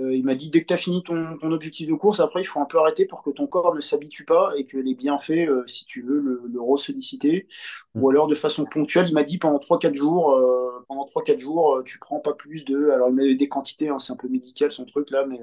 Euh, 0.00 0.12
il 0.12 0.24
m'a 0.24 0.34
dit 0.34 0.50
dès 0.50 0.62
que 0.62 0.66
tu 0.66 0.74
as 0.74 0.76
fini 0.76 1.02
ton, 1.04 1.38
ton 1.38 1.52
objectif 1.52 1.86
de 1.88 1.94
course, 1.94 2.18
après 2.20 2.40
il 2.40 2.44
faut 2.44 2.60
un 2.60 2.64
peu 2.64 2.78
arrêter 2.78 3.06
pour 3.06 3.22
que 3.22 3.30
ton 3.30 3.46
corps 3.46 3.74
ne 3.74 3.80
s'habitue 3.80 4.24
pas 4.24 4.52
et 4.56 4.64
que 4.64 4.76
les 4.76 4.94
bienfaits, 4.94 5.48
euh, 5.48 5.64
si 5.66 5.84
tu 5.84 6.02
veux, 6.02 6.18
le, 6.18 6.42
le 6.52 6.60
re-solliciter. 6.60 7.46
Mm. 7.94 8.02
Ou 8.02 8.10
alors 8.10 8.26
de 8.26 8.34
façon 8.34 8.64
ponctuelle, 8.64 9.06
il 9.08 9.14
m'a 9.14 9.22
dit 9.22 9.38
pendant 9.38 9.60
trois 9.60 9.78
quatre 9.78 9.94
jours, 9.94 10.32
euh, 10.32 10.84
pendant 10.88 11.04
trois 11.04 11.22
quatre 11.22 11.38
jours, 11.38 11.82
tu 11.84 11.98
prends 12.00 12.18
pas 12.20 12.34
plus 12.34 12.64
de. 12.64 12.90
Alors 12.90 13.08
il 13.08 13.14
m'a 13.14 13.34
des 13.34 13.48
quantités, 13.48 13.88
hein, 13.88 13.98
c'est 14.00 14.12
un 14.12 14.16
peu 14.16 14.28
médical 14.28 14.72
son 14.72 14.84
truc 14.84 15.10
là, 15.10 15.26
mais 15.26 15.40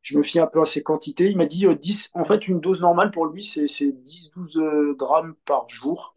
je 0.00 0.16
me 0.16 0.22
fie 0.22 0.38
un 0.38 0.46
peu 0.46 0.60
à 0.60 0.66
ces 0.66 0.82
quantités. 0.82 1.30
Il 1.30 1.36
m'a 1.36 1.46
dit 1.46 1.66
euh, 1.66 1.74
10, 1.74 2.10
en 2.14 2.24
fait 2.24 2.48
une 2.48 2.60
dose 2.60 2.80
normale 2.80 3.10
pour 3.10 3.26
lui, 3.26 3.42
c'est 3.42 3.66
c'est 3.66 3.92
10-12 3.92 4.58
euh, 4.58 4.94
grammes 4.94 5.34
par 5.44 5.68
jour 5.68 6.14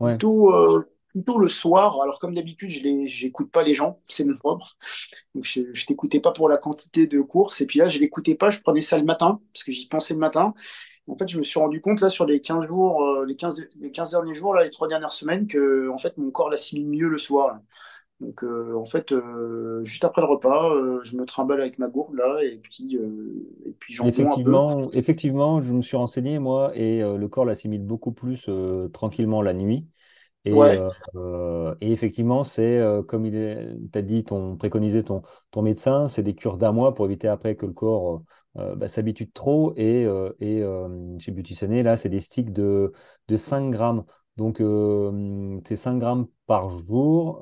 Ouais. 0.00 0.18
plutôt, 0.18 0.52
plutôt 1.16 1.38
le 1.38 1.48
soir. 1.48 1.98
Alors, 2.02 2.18
comme 2.18 2.34
d'habitude, 2.34 2.68
je 2.68 2.82
les, 2.82 3.06
j'écoute 3.06 3.50
pas 3.50 3.62
les 3.62 3.72
gens, 3.72 3.98
c'est 4.06 4.24
mon 4.24 4.36
propre. 4.36 4.76
Donc, 5.34 5.44
je, 5.44 5.62
je 5.72 5.86
t'écoutais 5.86 6.20
pas 6.20 6.32
pour 6.32 6.48
la 6.48 6.58
quantité 6.58 7.06
de 7.06 7.20
courses. 7.22 7.62
Et 7.62 7.66
puis 7.66 7.78
là, 7.78 7.88
je 7.88 7.98
l'écoutais 7.98 8.34
pas, 8.34 8.50
je 8.50 8.60
prenais 8.60 8.82
ça 8.82 8.98
le 8.98 9.04
matin, 9.04 9.40
parce 9.54 9.64
que 9.64 9.72
j'y 9.72 9.88
pensais 9.88 10.12
le 10.12 10.20
matin. 10.20 10.52
En 11.08 11.16
fait, 11.16 11.28
je 11.28 11.38
me 11.38 11.42
suis 11.42 11.58
rendu 11.58 11.80
compte, 11.80 12.00
là, 12.02 12.10
sur 12.10 12.26
les 12.26 12.40
15 12.40 12.66
jours, 12.66 13.02
euh, 13.02 13.24
les 13.24 13.36
15, 13.36 13.64
les 13.80 13.90
15 13.90 14.10
derniers 14.10 14.34
jours, 14.34 14.54
là, 14.54 14.64
les 14.64 14.70
trois 14.70 14.88
dernières 14.88 15.12
semaines, 15.12 15.46
que, 15.46 15.88
en 15.88 15.96
fait, 15.96 16.18
mon 16.18 16.30
corps 16.30 16.50
l'assimile 16.50 16.86
mieux 16.86 17.08
le 17.08 17.18
soir. 17.18 17.58
Donc, 18.20 18.42
euh, 18.44 18.74
en 18.74 18.84
fait, 18.84 19.12
euh, 19.12 19.82
juste 19.84 20.04
après 20.04 20.20
le 20.20 20.26
repas, 20.26 20.70
je 21.02 21.16
me 21.16 21.24
trimballe 21.24 21.60
avec 21.62 21.78
ma 21.78 21.88
gourde, 21.88 22.14
là, 22.14 22.42
et 22.42 22.58
puis, 22.58 22.98
puis 23.78 23.94
j'en 23.94 24.04
bois 24.04 24.10
un 24.10 24.12
peu. 24.14 24.22
Effectivement, 24.22 24.90
effectivement, 24.92 25.62
je 25.62 25.72
me 25.72 25.80
suis 25.80 25.96
renseigné 25.96 26.38
moi 26.38 26.72
et 26.74 27.00
le 27.00 27.28
corps 27.28 27.44
l'assimile 27.44 27.82
beaucoup 27.82 28.12
plus 28.12 28.48
tranquillement 28.92 29.42
la 29.42 29.54
nuit. 29.54 29.86
Et, 30.46 30.54
Ouais, 30.54 30.86
euh, 31.16 31.74
et 31.80 31.90
effectivement, 31.92 32.44
c'est 32.44 32.78
euh, 32.78 33.02
comme 33.02 33.26
il 33.26 33.90
t'a 33.90 34.00
dit, 34.02 34.22
ton, 34.24 34.56
préconisé 34.56 35.02
ton, 35.02 35.22
ton 35.50 35.62
médecin, 35.62 36.06
c'est 36.08 36.22
des 36.22 36.34
cures 36.36 36.56
d'un 36.56 36.70
mois 36.72 36.94
pour 36.94 37.06
éviter 37.06 37.26
après 37.28 37.56
que 37.56 37.66
le 37.66 37.72
corps 37.72 38.22
euh, 38.56 38.76
bah, 38.76 38.86
s'habitue 38.88 39.28
trop. 39.30 39.72
Et, 39.76 40.02
et 40.40 40.62
chez 41.18 41.32
Beauty 41.32 41.54
là, 41.82 41.96
c'est 41.96 42.08
des 42.08 42.20
sticks 42.20 42.52
de, 42.52 42.92
de 43.28 43.36
5 43.36 43.70
grammes. 43.70 44.04
Donc, 44.36 44.58
c'est 45.66 45.76
5 45.76 45.98
grammes 45.98 46.26
par 46.46 46.70
jour. 46.70 47.40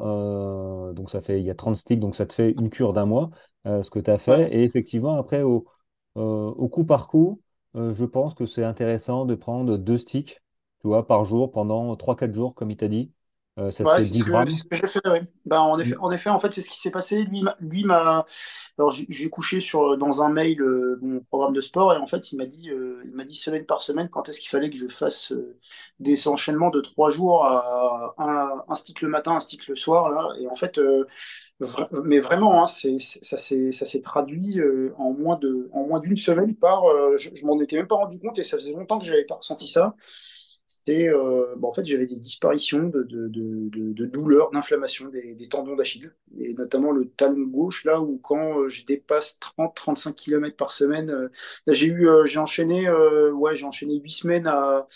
donc, 0.95 1.11
ça 1.11 1.21
fait, 1.21 1.41
il 1.41 1.45
y 1.47 1.51
a 1.51 1.55
30 1.55 1.77
sticks, 1.77 2.01
donc 2.01 2.17
ça 2.17 2.25
te 2.27 2.33
fait 2.33 2.53
une 2.53 2.71
cure 2.71 2.93
d'un 2.95 3.05
mois, 3.07 3.31
ce 3.67 3.91
que 3.91 3.99
tu 3.99 4.11
as 4.11 4.19
ouais. 4.27 4.39
fait. 4.39 4.55
Et 4.55 4.63
effectivement, 4.65 5.17
après, 5.17 5.43
au, 5.43 5.67
au 6.15 6.69
coup 6.69 6.85
par 6.85 7.09
coup, 7.09 7.41
euh, 7.77 7.93
je 7.95 8.05
pense 8.05 8.35
que 8.35 8.47
c'est 8.47 8.65
intéressant 8.65 9.25
de 9.27 9.35
prendre 9.35 9.77
deux 9.77 9.99
sticks 9.99 10.41
tu 10.85 10.89
vois, 10.91 11.07
par 11.09 11.27
jour 11.27 11.51
pendant 11.53 11.97
trois 11.97 12.17
quatre 12.17 12.35
jours, 12.35 12.55
comme 12.55 12.71
il 12.71 12.79
t'a 12.79 12.89
dit. 12.89 13.13
Euh, 13.59 13.73
ça 13.73 13.87
Ouais, 13.87 14.01
c'est 14.01 14.09
10 14.11 14.25
ce 14.25 14.25
que, 14.25 14.47
ce 14.47 14.65
j'ai 14.73 14.87
fait, 14.87 15.07
ouais. 15.09 15.21
Ben, 15.45 15.61
en 15.61 15.79
effet, 15.79 15.95
Mm. 15.95 16.01
en 16.01 16.11
effet, 16.11 16.31
en 16.31 16.39
fait, 16.39 16.51
c'est 16.53 16.63
ce 16.63 16.71
qui 16.71 16.79
s'est 16.81 16.91
passé. 16.91 17.23
Lui, 17.25 17.43
m'a, 17.43 17.55
lui 17.61 17.85
m'a, 17.85 18.25
alors 18.79 18.91
j'ai 18.93 19.29
couché 19.29 19.61
sur, 19.61 19.99
dans 19.99 20.23
un 20.23 20.31
mail 20.31 20.59
euh, 20.63 20.99
mon 21.03 21.21
programme 21.21 21.53
de 21.53 21.61
sport 21.61 21.93
et 21.93 21.99
en 21.99 22.07
fait, 22.07 22.33
il 22.33 22.39
m'a 22.39 22.47
dit, 22.47 22.71
euh, 22.71 23.03
il 23.05 23.13
m'a 23.15 23.25
dit 23.25 23.35
semaine 23.35 23.67
par 23.67 23.83
semaine 23.83 24.09
quand 24.09 24.27
est-ce 24.31 24.41
qu'il 24.41 24.49
fallait 24.49 24.71
que 24.71 24.77
je 24.79 24.89
fasse 24.89 25.33
euh, 25.33 25.59
des 26.01 26.29
enchaînements 26.29 26.71
de 26.71 26.81
trois 26.81 27.11
jours 27.11 27.45
à 27.45 28.15
un, 28.17 28.65
un 28.69 28.75
stick 28.75 29.03
le 29.03 29.09
matin, 29.09 29.33
un 29.33 29.41
stick 29.41 29.67
le 29.69 29.75
soir, 29.75 30.09
là. 30.11 30.31
Et 30.41 30.47
en 30.49 30.55
fait, 30.55 30.81
vra- 31.61 31.89
mais 32.05 32.21
vraiment, 32.21 32.63
hein, 32.63 32.67
c'est, 32.67 32.99
ça 33.01 33.39
s'est, 33.39 33.73
ça 33.73 33.87
s'est 33.87 34.03
traduit 34.03 34.61
en 34.99 35.13
moins 35.13 35.37
de, 35.39 35.69
en 35.73 35.87
moins 35.87 36.01
d'une 36.01 36.17
semaine 36.17 36.55
par, 36.57 36.85
je, 37.17 37.31
je 37.35 37.47
m'en 37.47 37.59
étais 37.61 37.77
même 37.77 37.87
pas 37.89 37.97
rendu 37.97 38.19
compte 38.21 38.39
et 38.39 38.45
ça 38.45 38.57
faisait 38.59 38.73
longtemps 38.73 38.99
que 38.99 39.05
j'avais 39.07 39.25
pas 39.25 39.37
ressenti 39.37 39.67
ça. 39.69 39.95
C'est, 40.87 41.09
euh, 41.09 41.55
bah, 41.57 41.69
en 41.69 41.73
fait, 41.73 41.85
j'avais 41.85 42.07
des 42.07 42.19
disparitions 42.19 42.89
de, 42.89 43.03
de, 43.05 43.29
de, 43.29 43.69
de, 43.93 44.05
douleurs, 44.07 44.51
d'inflammation 44.51 45.09
des, 45.09 45.35
des 45.35 45.49
tendons 45.49 45.77
d'Achille, 45.77 46.13
et 46.39 46.55
notamment 46.55 46.91
le 46.93 47.09
talon 47.09 47.43
gauche, 47.43 47.85
là 47.85 48.01
où 48.01 48.19
quand 48.19 48.61
euh, 48.61 48.69
je 48.69 48.85
dépasse 48.85 49.39
30-35 49.41 50.15
km 50.15 50.57
par 50.57 50.73
semaine, 50.73 51.11
euh, 51.11 51.29
là 51.67 51.73
j'ai 51.75 51.87
eu, 51.87 52.07
euh, 52.09 52.27
j'ai 52.27 52.39
enchaîné, 52.39 52.87
euh, 52.87 53.33
ouais, 53.33 53.57
j'ai 53.57 53.65
enchaîné 53.65 53.97
8 53.99 54.11
semaines 54.13 54.47
à, 54.47 54.87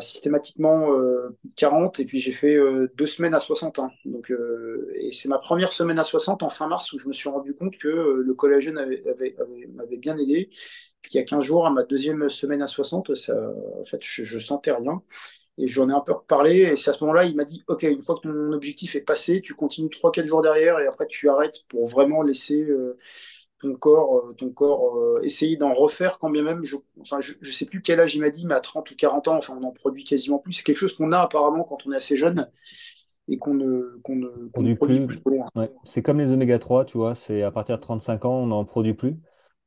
systématiquement 0.00 0.92
euh, 0.92 1.30
plus 1.40 1.50
de 1.50 1.54
40, 1.54 2.00
et 2.00 2.04
puis 2.04 2.18
j'ai 2.20 2.32
fait 2.32 2.56
euh, 2.56 2.88
deux 2.96 3.06
semaines 3.06 3.34
à 3.34 3.38
60. 3.38 3.78
hein. 3.78 3.90
Donc, 4.04 4.30
euh, 4.30 4.90
et 4.96 5.12
c'est 5.12 5.28
ma 5.28 5.38
première 5.38 5.72
semaine 5.72 5.98
à 5.98 6.04
60 6.04 6.42
en 6.42 6.48
fin 6.48 6.68
mars 6.68 6.92
où 6.92 6.98
je 6.98 7.08
me 7.08 7.12
suis 7.12 7.28
rendu 7.28 7.54
compte 7.54 7.76
que 7.76 7.88
euh, 7.88 8.22
le 8.24 8.34
collagène 8.34 8.78
avait, 8.78 9.02
avait, 9.08 9.36
m'avait 9.74 9.98
bien 9.98 10.16
aidé. 10.18 10.48
Puis 11.02 11.12
il 11.14 11.16
y 11.16 11.20
a 11.20 11.24
15 11.24 11.44
jours, 11.44 11.66
à 11.66 11.70
ma 11.70 11.84
deuxième 11.84 12.28
semaine 12.28 12.62
à 12.62 12.66
60, 12.66 13.14
ça, 13.14 13.34
en 13.80 13.84
fait, 13.84 14.00
je, 14.02 14.24
je 14.24 14.38
sentais 14.38 14.72
rien. 14.72 15.02
Et 15.58 15.66
j'en 15.66 15.88
ai 15.90 15.92
un 15.92 16.00
peu 16.00 16.12
reparlé. 16.12 16.60
Et 16.60 16.76
c'est 16.76 16.90
à 16.90 16.94
ce 16.94 17.02
moment-là, 17.04 17.24
il 17.24 17.34
m'a 17.36 17.44
dit, 17.44 17.64
OK, 17.68 17.82
une 17.82 18.02
fois 18.02 18.16
que 18.16 18.28
ton 18.28 18.52
objectif 18.52 18.94
est 18.94 19.00
passé, 19.00 19.40
tu 19.40 19.54
continues 19.54 19.90
trois 19.90 20.12
quatre 20.12 20.26
jours 20.26 20.42
derrière 20.42 20.78
et 20.78 20.86
après 20.86 21.06
tu 21.06 21.28
arrêtes 21.28 21.64
pour 21.68 21.86
vraiment 21.86 22.22
laisser, 22.22 22.62
euh, 22.62 22.96
ton 23.60 23.74
corps, 23.74 24.34
ton 24.36 24.50
corps 24.50 25.22
essayer 25.22 25.56
d'en 25.56 25.72
refaire 25.72 26.18
quand 26.18 26.30
bien 26.30 26.42
même, 26.42 26.64
je, 26.64 26.76
enfin, 27.00 27.20
je, 27.20 27.34
je 27.40 27.50
sais 27.50 27.66
plus 27.66 27.82
quel 27.82 28.00
âge 28.00 28.14
il 28.14 28.20
m'a 28.20 28.30
dit, 28.30 28.46
mais 28.46 28.54
à 28.54 28.60
30 28.60 28.90
ou 28.90 28.94
40 28.96 29.28
ans, 29.28 29.36
enfin, 29.36 29.58
on 29.60 29.66
en 29.66 29.72
produit 29.72 30.04
quasiment 30.04 30.38
plus. 30.38 30.52
C'est 30.52 30.62
quelque 30.62 30.76
chose 30.76 30.94
qu'on 30.94 31.12
a 31.12 31.18
apparemment 31.18 31.64
quand 31.64 31.86
on 31.86 31.92
est 31.92 31.96
assez 31.96 32.16
jeune 32.16 32.48
et 33.28 33.36
qu'on 33.36 33.54
ne, 33.54 34.00
qu'on 34.02 34.16
ne, 34.16 34.28
qu'on 34.54 34.62
ne 34.62 34.74
produit 34.74 35.06
plus. 35.06 35.20
plus 35.22 35.40
ouais. 35.54 35.70
C'est 35.84 36.02
comme 36.02 36.18
les 36.18 36.32
oméga 36.32 36.58
3, 36.58 36.84
tu 36.84 36.98
vois, 36.98 37.14
c'est 37.14 37.42
à 37.42 37.50
partir 37.50 37.76
de 37.76 37.82
35 37.82 38.24
ans, 38.24 38.34
on 38.34 38.46
n'en 38.46 38.64
produit 38.64 38.94
plus. 38.94 39.16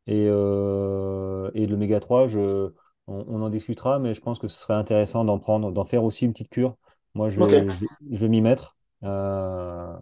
Et, 0.08 0.28
euh, 0.28 1.52
et 1.54 1.68
l'oméga 1.68 2.00
3, 2.00 2.28
je, 2.28 2.72
on, 3.08 3.42
en 3.42 3.50
discutera, 3.50 4.00
mais 4.00 4.14
je 4.14 4.22
pense 4.22 4.40
que 4.40 4.48
ce 4.48 4.60
serait 4.60 4.74
intéressant 4.74 5.26
d'en 5.26 5.38
prendre, 5.38 5.72
d'en 5.72 5.86
faire 5.86 6.04
aussi 6.04 6.26
une 6.26 6.34
petite 6.34 6.50
cure. 6.50 6.76
Moi, 7.14 7.30
je 7.30 7.40
vais, 7.40 7.68
je, 8.10 8.20
vais 8.20 8.30
m'y 8.30 8.42
mettre, 8.42 8.78
euh, 9.04 9.94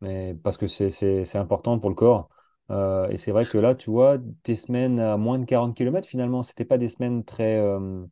mais 0.00 0.34
parce 0.34 0.56
que 0.56 0.68
c'est 0.68 1.36
important 1.36 1.78
pour 1.78 1.90
le 1.90 1.96
corps. 1.96 2.28
Euh, 2.70 3.08
et 3.08 3.16
c'est 3.16 3.32
vrai 3.32 3.44
que 3.44 3.58
là, 3.58 3.74
tu 3.74 3.90
vois, 3.90 4.18
des 4.18 4.56
semaines 4.56 5.00
à 5.00 5.16
moins 5.16 5.38
de 5.38 5.44
40 5.44 5.76
km, 5.76 6.06
finalement, 6.06 6.42
c'était 6.42 6.64
pas 6.64 6.78
des 6.78 6.88
semaines 6.88 7.24
très, 7.24 7.58
euh, 7.58 8.04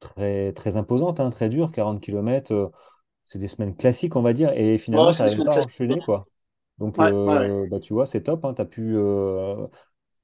très, 0.00 0.52
très 0.52 0.76
imposantes, 0.76 1.20
hein, 1.20 1.30
très 1.30 1.48
dures. 1.48 1.72
40 1.72 2.00
km, 2.00 2.70
c'est 3.24 3.38
des 3.38 3.48
semaines 3.48 3.76
classiques, 3.76 4.16
on 4.16 4.22
va 4.22 4.32
dire. 4.32 4.52
Et 4.54 4.78
finalement, 4.78 5.12
ça 5.12 5.24
n'arrive 5.24 5.44
pas 5.44 5.54
à 5.54 5.64
enchaîner, 5.64 6.00
quoi. 6.00 6.26
Donc, 6.78 6.96
bah, 6.96 7.80
tu 7.80 7.92
vois, 7.92 8.06
c'est 8.06 8.22
top. 8.22 8.44
Hein, 8.44 8.54
tu 8.54 8.62
as 8.62 8.66
pu 8.66 8.96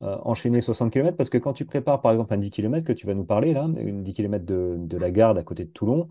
euh, 0.04 0.18
enchaîner 0.24 0.60
60 0.60 0.92
km 0.92 1.16
parce 1.16 1.30
que 1.30 1.38
quand 1.38 1.54
tu 1.54 1.64
prépares 1.64 2.02
par 2.02 2.12
exemple 2.12 2.34
un 2.34 2.36
10 2.36 2.50
km 2.50 2.84
que 2.84 2.92
tu 2.92 3.06
vas 3.06 3.14
nous 3.14 3.24
parler 3.24 3.54
là, 3.54 3.62
une 3.78 4.02
10 4.02 4.12
km 4.12 4.44
de, 4.44 4.96
la 4.98 5.10
garde 5.10 5.38
à 5.38 5.42
côté 5.44 5.64
de 5.64 5.70
Toulon, 5.70 6.08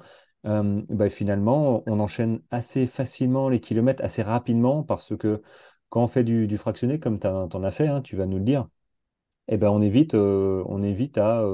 euh, 0.47 0.81
bah, 0.89 1.09
finalement 1.09 1.83
on 1.85 1.99
enchaîne 1.99 2.41
assez 2.49 2.87
facilement 2.87 3.49
les 3.49 3.59
kilomètres, 3.59 4.03
assez 4.03 4.23
rapidement 4.23 4.83
parce 4.83 5.15
que 5.15 5.43
quand 5.93 6.01
on 6.01 6.07
fait 6.07 6.23
du, 6.23 6.57
fractionné 6.57 6.99
comme 6.99 7.19
tu 7.19 7.27
en 7.27 7.63
as 7.63 7.69
fait, 7.69 7.85
hein, 7.85 8.01
tu 8.01 8.15
vas 8.15 8.25
nous 8.25 8.39
le 8.39 8.43
dire, 8.43 8.67
eh 9.47 9.57
ben, 9.57 9.69
on, 9.69 9.79
évite, 9.79 10.15
euh, 10.15 10.63
on 10.65 10.81
évite 10.81 11.19
à 11.19 11.45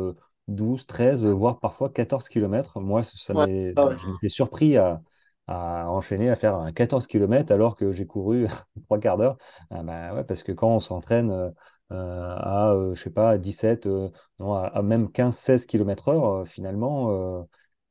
12, 0.47 0.87
13, 0.87 1.25
voire 1.25 1.59
parfois 1.59 1.89
14 1.89 2.29
km. 2.29 2.79
Moi, 2.79 3.03
ça 3.03 3.33
ah 3.35 3.45
je 3.45 4.07
m'étais 4.07 4.29
surpris 4.29 4.77
à, 4.77 5.01
enchaîner, 5.47 6.29
à 6.29 6.35
faire 6.35 6.69
14 6.73 7.05
km 7.05 7.51
alors 7.51 7.75
que 7.75 7.91
j'ai 7.91 8.05
couru 8.05 8.47
trois 8.85 8.97
quarts 8.97 9.17
d'heure. 9.17 9.35
Ah 9.71 9.83
bah 9.83 10.13
ouais, 10.13 10.23
parce 10.23 10.43
que 10.43 10.53
quand 10.53 10.73
on 10.73 10.79
s'entraîne 10.79 11.51
euh, 11.91 12.35
à, 12.37 12.71
euh, 12.71 12.93
je 12.93 13.03
sais 13.03 13.09
pas, 13.09 13.37
17, 13.37 13.87
euh, 13.87 14.09
non, 14.39 14.53
à, 14.53 14.81
même 14.83 15.09
15-16 15.11 15.65
km/h, 15.65 16.45
finalement. 16.45 17.45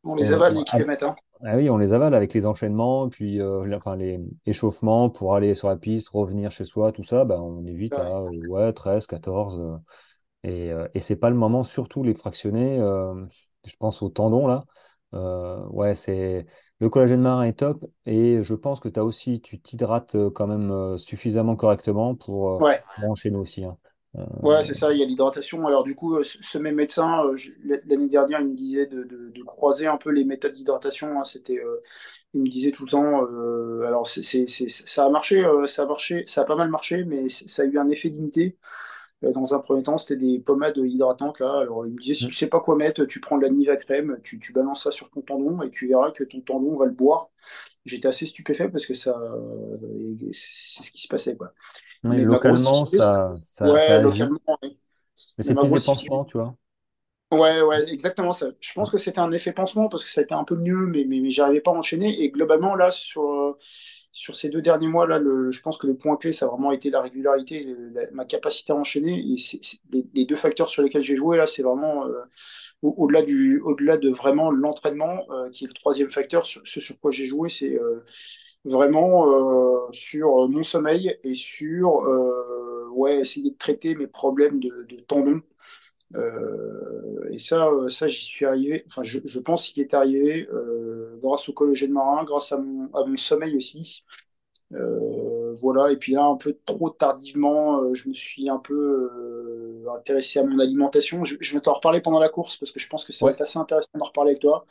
On 0.09 0.15
les 0.15 0.33
avale, 0.33 0.55
les 0.55 0.65
kilomètres. 0.65 1.05
Hein. 1.05 1.15
Ah 1.45 1.57
oui, 1.57 1.71
on 1.71 1.77
les 1.77 1.93
avale 1.93 2.15
avec 2.15 2.35
les 2.35 2.47
enchaînements, 2.47 3.09
puis 3.09 3.41
enfin, 3.43 3.97
les 3.97 4.21
échauffements 4.47 5.11
pour 5.11 5.35
aller 5.35 5.55
sur 5.55 5.69
la 5.69 5.77
piste, 5.77 6.09
revenir 6.09 6.51
chez 6.51 6.65
soi, 6.65 6.93
tout 6.93 7.05
ça, 7.05 7.25
bah, 7.25 7.41
on 7.41 7.65
évite 7.65 7.95
à 7.95 8.23
ouais, 8.25 8.73
13, 8.73 9.07
14. 9.07 9.81
et 10.45 10.73
et 10.95 11.01
c'est 11.01 11.17
pas 11.17 11.31
le 11.31 11.37
moment, 11.37 11.63
surtout 11.63 12.03
les 12.03 12.15
fractionnés, 12.15 12.79
je 12.79 13.77
pense 13.79 14.03
aux 14.03 14.09
tendons 14.09 14.47
là. 14.47 14.65
ouais, 15.71 15.95
c'est 15.95 16.47
le 16.81 16.89
collagène 16.89 17.21
marin 17.21 17.43
est 17.43 17.59
top 17.59 17.85
et 18.07 18.43
je 18.43 18.55
pense 18.55 18.81
que 18.81 18.89
tu 18.89 19.01
as 19.01 19.05
aussi, 19.05 19.41
tu 19.41 19.61
t'hydrates 19.61 20.17
quand 20.35 20.47
même 20.47 20.99
suffisamment 20.99 21.57
correctement 21.57 22.15
pour, 22.15 22.63
enchaîner 23.03 23.37
aussi. 23.37 23.65
Hein. 23.65 23.77
Euh, 24.19 24.25
ouais, 24.43 24.63
c'est 24.63 24.75
ça, 24.75 24.93
il 24.93 24.99
y 24.99 25.03
a 25.03 25.07
l'hydratation. 25.07 25.67
Alors 25.67 25.85
du 25.85 25.95
coup, 25.95 26.17
euh, 26.17 26.23
ce 26.25 26.59
même 26.59 26.77
médecin, 26.77 27.25
euh, 27.25 27.37
l'année 27.87 28.09
dernière, 28.09 28.41
il 28.41 28.49
me 28.49 28.55
disait 28.55 28.87
de, 28.87 29.43
croiser 29.45 29.87
un 29.87 29.97
peu 29.97 30.11
les 30.11 30.25
méthodes 30.25 30.53
d'hydratation. 30.53 31.21
Hein. 31.21 31.25
C'était, 31.25 31.61
il 32.35 32.43
me 32.43 32.49
disait 32.49 32.71
tout 32.71 32.85
le 32.85 32.91
temps, 32.91 33.25
alors 33.87 34.07
ça 34.07 35.05
a 35.05 35.11
marché, 35.11 35.45
ça 35.67 35.83
a 35.83 35.87
marché, 35.87 36.25
ça 36.27 36.43
a 36.43 36.45
pas 36.45 36.57
mal 36.57 36.69
marché, 36.69 37.05
mais 37.05 37.29
ça 37.29 37.63
a 37.63 37.65
eu 37.65 37.79
un 37.79 37.89
effet 37.89 38.09
limité. 38.09 38.59
Dans 39.23 39.53
un 39.53 39.59
premier 39.59 39.83
temps, 39.83 39.99
c'était 39.99 40.17
des 40.17 40.39
pommades 40.39 40.77
hydratantes. 40.77 41.41
Là. 41.41 41.59
Alors, 41.59 41.87
il 41.87 41.95
me 41.95 41.99
disait, 41.99 42.15
si 42.15 42.27
mm. 42.27 42.29
tu 42.29 42.35
sais 42.37 42.47
pas 42.47 42.61
quoi 42.61 42.77
mettre, 42.77 43.05
tu 43.05 43.21
prends 43.21 43.37
de 43.37 43.43
la 43.43 43.49
Niva 43.49 43.77
crème, 43.77 44.21
tu, 44.23 44.39
tu 44.39 44.53
balances 44.53 44.85
ça 44.85 44.93
sur 44.93 45.11
ton 45.11 45.23
tendon 45.23 45.61
et 45.63 45.71
tu 45.71 45.89
verras 45.89 46.13
que 46.13 46.23
ton 46.23 46.41
tendon 46.41 46.77
va 46.77 46.87
le 46.87 46.93
boire. 46.93 47.31
J'étais 47.89 48.09
assez 48.09 48.27
stupéfait 48.27 48.69
parce 48.69 48.87
que 48.87 48.95
ça, 48.95 49.19
c'est 50.33 50.83
ce 50.83 50.91
qui 50.91 51.01
se 51.01 51.09
passait. 51.09 51.37
Quoi. 51.37 51.53
Mais 52.05 52.23
localement, 52.23 52.85
ça, 52.87 53.35
ça, 53.43 53.73
ouais, 53.73 54.03
localement, 54.03 54.39
oui. 54.63 54.79
Mais 55.37 55.45
c'est 55.45 55.55
plus 55.55 55.73
des 55.73 55.81
pansements, 55.81 56.25
tu 56.25 56.39
vois. 56.39 56.55
Ouais, 57.31 57.61
ouais, 57.61 57.91
exactement 57.93 58.33
ça. 58.33 58.47
Je 58.59 58.73
pense 58.73 58.91
que 58.91 58.97
c'était 58.97 59.19
un 59.19 59.33
effet 59.33 59.53
pansement 59.53 59.89
parce 59.89 60.03
que 60.03 60.11
ça 60.11 60.23
a 60.23 60.25
été 60.25 60.33
un 60.35 60.45
peu 60.45 60.57
mieux, 60.57 60.87
mais, 60.87 61.05
mais, 61.07 61.21
mais 61.21 61.31
j'arrivais 61.31 61.61
pas 61.61 61.73
à 61.73 61.75
enchaîner. 61.75 62.23
Et 62.23 62.31
globalement, 62.31 62.75
là, 62.75 62.91
sur, 62.91 63.59
sur 64.19 64.35
ces 64.35 64.49
deux 64.49 64.61
derniers 64.61 64.89
mois, 64.89 65.07
là, 65.07 65.21
je 65.21 65.61
pense 65.61 65.79
que 65.79 65.87
le 65.87 65.97
point 65.97 66.17
clé, 66.17 66.33
ça 66.33 66.47
a 66.47 66.49
vraiment 66.49 66.73
été 66.73 66.91
la 66.91 67.01
régularité, 67.01 67.65
ma 68.13 68.25
capacité 68.25 68.73
à 68.73 68.77
enchaîner. 68.77 69.17
Et 69.17 69.37
les, 69.93 70.25
deux 70.25 70.35
facteurs 70.35 70.69
sur 70.69 70.83
lesquels 70.83 71.03
j'ai 71.03 71.15
joué, 71.15 71.37
là, 71.37 71.47
c'est 71.47 71.63
vraiment 71.63 72.05
euh, 72.05 72.25
au-delà 72.83 73.23
de 73.23 74.09
vraiment 74.11 74.51
l'entraînement, 74.51 75.25
euh, 75.31 75.51
qui 75.51 75.65
est 75.65 75.69
le 75.69 75.73
troisième 75.73 76.11
facteur. 76.11 76.45
ce 76.47 76.81
sur 76.81 76.99
quoi 76.99 77.13
j'ai 77.13 77.27
joué, 77.27 77.49
c'est 77.49 77.79
euh, 77.79 78.05
vraiment 78.65 79.27
sur 79.93 80.49
mon 80.49 80.65
sommeil 80.65 81.17
et 81.23 81.35
sur 81.35 82.03
ouais, 82.93 83.21
essayer 83.21 83.53
de 83.53 83.57
traiter 83.57 83.95
mes 83.95 84.09
problèmes 84.09 84.59
de, 84.59 84.85
de 84.89 84.97
tendons. 84.97 85.43
Euh, 86.15 87.29
et 87.31 87.39
ça, 87.39 87.71
ça 87.89 88.09
j'y 88.09 88.25
suis 88.25 88.47
arrivé, 88.47 88.83
enfin 88.87 89.03
je, 89.03 89.19
je 89.25 89.39
pense 89.41 89.69
qu'il 89.69 89.83
est 89.83 89.93
arrivé 89.93 90.49
grâce 91.23 91.49
au 91.49 91.53
collégien 91.53 91.89
marin, 91.89 92.25
grâce 92.25 92.53
à 92.53 92.59
mon, 92.59 92.89
à 92.95 93.05
mon 93.05 93.17
sommeil 93.17 93.57
aussi. 93.57 94.05
voilà, 94.71 95.93
et 95.93 95.97
puis 95.97 96.13
là, 96.13 96.25
un 96.25 96.37
peu 96.37 96.57
trop 96.65 96.91
tardivement, 96.91 97.95
je 97.95 98.09
me 98.09 98.15
suis 98.15 98.49
un 98.49 98.59
peu 98.59 99.11
intéressé 99.97 100.39
à 100.39 100.45
mon 100.45 100.59
alimentation. 100.59 101.25
Je, 101.25 101.55
vais 101.55 101.61
t'en 101.61 101.75
reparler 101.75 102.01
pendant 102.01 102.21
la 102.21 102.29
course 102.29 102.57
parce 102.57 102.73
que 102.73 102.81
je 102.81 102.89
pense 102.89 103.05
que 103.05 103.13
ça 103.13 103.27
va 103.27 103.33
être 103.33 103.41
assez 103.41 103.59
intéressant 103.59 103.91
d'en 103.95 104.05
reparler 104.05 104.33
avec 104.33 104.41
toi. 104.41 104.67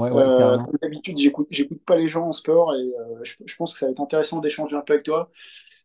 Euh, 0.00 0.58
comme 0.58 0.76
d'habitude, 0.82 1.18
j'écoute, 1.18 1.82
pas 1.84 1.96
les 1.96 2.08
gens 2.08 2.26
en 2.26 2.32
sport 2.32 2.74
et 2.74 2.78
euh, 2.78 3.22
je, 3.22 3.56
pense 3.56 3.72
que 3.72 3.78
ça 3.78 3.86
va 3.86 3.92
être 3.92 4.00
intéressant 4.00 4.40
d'échanger 4.40 4.76
un 4.76 4.80
peu 4.80 4.94
avec 4.94 5.04
toi. 5.04 5.30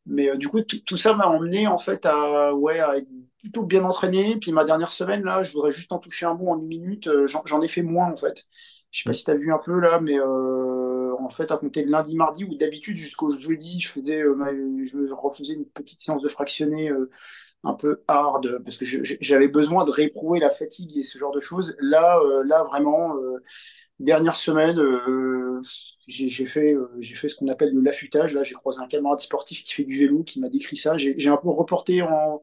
Mais 0.05 0.29
euh, 0.29 0.37
du 0.37 0.47
coup, 0.47 0.61
tout 0.61 0.97
ça 0.97 1.13
m'a 1.13 1.27
emmené 1.27 1.67
en 1.67 1.77
fait 1.77 2.05
à, 2.05 2.53
ouais, 2.53 2.79
à 2.79 2.97
être 2.97 3.07
plutôt 3.39 3.63
bien 3.63 3.83
entraîné. 3.83 4.37
Puis 4.37 4.51
ma 4.51 4.65
dernière 4.65 4.91
semaine, 4.91 5.23
là, 5.23 5.43
je 5.43 5.53
voudrais 5.53 5.71
juste 5.71 5.91
en 5.91 5.99
toucher 5.99 6.25
un 6.25 6.35
bout 6.35 6.49
en 6.49 6.59
une 6.59 6.67
minute. 6.67 7.09
J'en, 7.25 7.61
ai 7.61 7.67
fait 7.67 7.83
moins 7.83 8.11
en 8.11 8.15
fait. 8.15 8.45
Je 8.91 9.03
sais 9.03 9.09
pas 9.09 9.13
si 9.13 9.25
tu 9.25 9.31
as 9.31 9.35
vu 9.35 9.51
un 9.51 9.59
peu 9.59 9.79
là, 9.79 9.99
mais 9.99 10.19
en 10.19 11.29
fait, 11.29 11.51
à 11.51 11.57
compter 11.57 11.83
de 11.83 11.91
lundi, 11.91 12.15
mardi, 12.15 12.45
ou 12.45 12.55
d'habitude 12.55 12.95
jusqu'au 12.95 13.35
jeudi, 13.35 13.79
je 13.81 13.89
faisais, 13.89 14.21
je 14.21 15.13
refaisais 15.13 15.53
une 15.53 15.65
petite 15.65 16.01
séance 16.01 16.21
de 16.21 16.29
fractionné 16.29 16.91
un 17.65 17.73
peu 17.73 18.03
hard 18.07 18.61
parce 18.63 18.77
que 18.77 18.85
j'avais 18.85 19.47
besoin 19.47 19.85
de 19.85 19.91
réprouver 19.91 20.39
la 20.39 20.49
fatigue 20.49 20.97
et 20.97 21.03
ce 21.03 21.17
genre 21.17 21.31
de 21.31 21.39
choses. 21.39 21.75
Là, 21.79 22.19
euh, 22.19 22.43
là 22.43 22.63
vraiment, 22.63 23.15
euh, 23.17 23.43
dernière 23.99 24.35
semaine, 24.35 24.79
euh, 24.79 25.61
j'ai 26.07 26.29
fait, 26.45 26.75
j'ai 26.99 27.15
fait 27.15 27.27
ce 27.27 27.35
qu'on 27.35 27.47
appelle 27.47 27.73
le 27.73 27.81
l'affûtage. 27.81 28.33
Là, 28.33 28.43
j'ai 28.43 28.55
croisé 28.55 28.79
un 28.79 28.87
camarade 28.87 29.19
sportif 29.19 29.63
qui 29.63 29.73
fait 29.73 29.83
du 29.83 29.97
vélo 29.97 30.23
qui 30.23 30.39
m'a 30.39 30.49
décrit 30.49 30.77
ça. 30.77 30.97
J'ai 30.97 31.29
un 31.29 31.37
peu 31.37 31.49
reporté 31.49 32.01
en, 32.01 32.41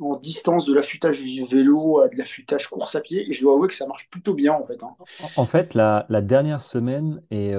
en 0.00 0.16
distance 0.16 0.66
de 0.66 0.74
l'affûtage 0.74 1.20
vélo 1.50 2.00
à 2.00 2.08
de 2.08 2.16
l'affûtage 2.16 2.68
course 2.68 2.94
à 2.94 3.00
pied 3.00 3.28
et 3.28 3.32
je 3.32 3.42
dois 3.42 3.54
avouer 3.54 3.68
que 3.68 3.74
ça 3.74 3.86
marche 3.86 4.08
plutôt 4.10 4.34
bien 4.34 4.52
en 4.52 4.66
fait. 4.66 4.82
Hein. 4.82 4.94
En 5.36 5.46
fait, 5.46 5.74
la, 5.74 6.06
la 6.08 6.20
dernière 6.20 6.62
semaine 6.62 7.22
et 7.30 7.52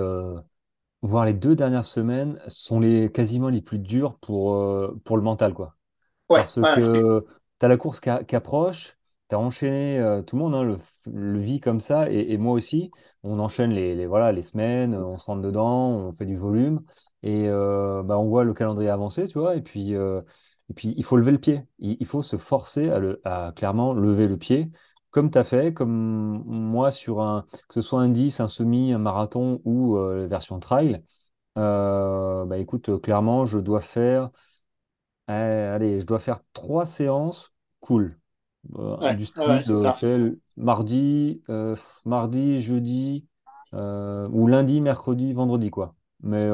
voire 1.01 1.25
les 1.25 1.33
deux 1.33 1.55
dernières 1.55 1.85
semaines 1.85 2.39
sont 2.47 2.79
les 2.79 3.11
quasiment 3.11 3.49
les 3.49 3.61
plus 3.61 3.79
dures 3.79 4.17
pour, 4.19 4.57
pour 5.03 5.17
le 5.17 5.23
mental 5.23 5.53
quoi. 5.53 5.75
Parce 6.29 6.55
que 6.55 7.25
tu 7.59 7.65
as 7.65 7.69
la 7.69 7.77
course 7.77 7.99
qui, 7.99 8.09
approche, 8.35 8.97
tu 9.51 9.65
euh, 9.65 10.21
tout 10.21 10.35
le 10.35 10.41
monde 10.41 10.55
hein, 10.55 10.63
le, 10.63 11.39
vit 11.39 11.59
comme 11.59 11.79
ça, 11.79 12.09
et, 12.11 12.37
moi 12.37 12.53
aussi. 12.53 12.91
On 13.23 13.39
enchaîne 13.39 13.71
les, 13.71 14.05
voilà, 14.05 14.31
les 14.33 14.43
semaines, 14.43 14.95
on 14.95 15.17
se 15.17 15.25
rentre 15.25 15.41
dedans, 15.41 15.89
on 15.91 16.13
fait 16.13 16.25
du 16.25 16.35
volume, 16.35 16.81
et 17.21 17.47
euh, 17.47 18.03
bah, 18.03 18.19
on 18.19 18.27
voit 18.27 18.43
le 18.43 18.53
calendrier 18.53 18.89
avancer, 18.89 19.27
tu 19.27 19.39
vois, 19.39 19.55
et 19.55 19.61
puis, 19.61 19.95
euh, 19.95 20.21
et 20.69 20.73
puis 20.73 20.93
il 20.97 21.03
faut 21.05 21.15
lever 21.15 21.31
le 21.31 21.37
pied. 21.39 21.65
Il, 21.79 22.05
faut 22.05 22.21
se 22.21 22.35
forcer 22.35 22.89
à, 23.23 23.53
clairement 23.55 23.93
lever 23.93 24.27
le 24.27 24.37
pied, 24.37 24.71
comme 25.11 25.31
tu 25.31 25.37
as 25.37 25.43
fait, 25.45 25.73
comme 25.73 26.43
moi 26.45 26.91
sur 26.91 27.21
un, 27.21 27.45
que 27.69 27.75
ce 27.75 27.81
soit 27.81 28.01
un 28.01 28.09
10, 28.09 28.39
un 28.41 28.47
semi, 28.49 28.91
un 28.93 28.97
marathon 28.99 29.61
ou 29.63 29.95
version 30.27 30.59
trail. 30.59 31.03
bah 31.55 32.57
écoute, 32.57 33.01
clairement, 33.01 33.45
je 33.45 33.59
dois 33.59 33.81
faire 33.81 34.31
allez, 35.27 35.99
je 36.01 36.05
dois 36.05 36.19
faire 36.19 36.39
trois 36.53 36.85
séances 36.85 37.53
cool. 37.81 38.19
Euh, 38.79 39.13
du 39.13 39.25
style 39.25 40.37
mardi, 40.55 41.41
euh, 41.49 41.75
mardi, 42.05 42.61
jeudi, 42.61 43.25
euh, 43.73 44.27
ou 44.31 44.47
lundi, 44.47 44.81
mercredi, 44.81 45.33
vendredi, 45.33 45.69
quoi. 45.69 45.95
Mais 46.21 46.49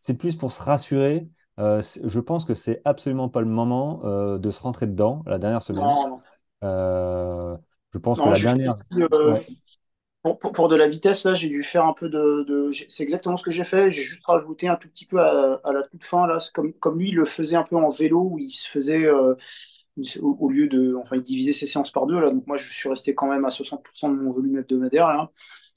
c'est 0.00 0.14
plus 0.14 0.36
pour 0.36 0.52
se 0.52 0.62
rassurer. 0.62 1.28
je 1.58 2.20
pense 2.20 2.44
que 2.44 2.54
c'est 2.54 2.80
absolument 2.84 3.28
pas 3.28 3.40
le 3.40 3.46
moment 3.46 4.02
de 4.38 4.50
se 4.50 4.60
rentrer 4.60 4.86
dedans 4.86 5.22
la 5.26 5.38
dernière 5.38 5.62
semaine. 5.62 5.84
je 6.62 7.98
pense 7.98 8.20
que 8.20 8.28
la 8.28 8.38
dernière. 8.38 8.76
pour, 10.54 10.68
de 10.68 10.76
la 10.76 10.88
vitesse, 10.88 11.24
là, 11.24 11.34
j'ai 11.34 11.48
dû 11.48 11.62
faire 11.62 11.84
un 11.84 11.92
peu 11.92 12.08
de. 12.08 12.70
c'est 12.88 13.02
exactement 13.02 13.36
ce 13.36 13.44
que 13.44 13.50
j'ai 13.50 13.64
fait. 13.64 13.90
J'ai 13.90 14.02
juste 14.02 14.24
rajouté 14.24 14.68
un 14.68 14.76
tout 14.76 14.88
petit 14.88 15.04
peu 15.04 15.20
à, 15.20 15.60
la 15.72 15.82
toute 15.82 16.04
fin, 16.04 16.26
là. 16.26 16.38
Comme, 16.54 16.72
comme 16.72 16.98
lui, 16.98 17.10
il 17.10 17.16
le 17.16 17.26
faisait 17.26 17.56
un 17.56 17.64
peu 17.64 17.76
en 17.76 17.90
vélo, 17.90 18.30
où 18.32 18.38
il 18.38 18.50
se 18.50 18.68
faisait. 18.68 19.06
Au, 20.20 20.48
lieu 20.48 20.68
de. 20.68 20.94
Enfin, 20.94 21.16
il 21.16 21.22
divisait 21.22 21.52
ses 21.52 21.66
séances 21.66 21.90
par 21.90 22.06
deux, 22.06 22.18
là. 22.18 22.30
Donc, 22.30 22.46
moi, 22.46 22.56
je 22.56 22.72
suis 22.72 22.88
resté 22.88 23.14
quand 23.14 23.28
même 23.28 23.44
à 23.44 23.50
60% 23.50 24.10
de 24.10 24.22
mon 24.22 24.30
volume 24.30 24.56
hebdomadaire, 24.56 25.08
là. 25.08 25.30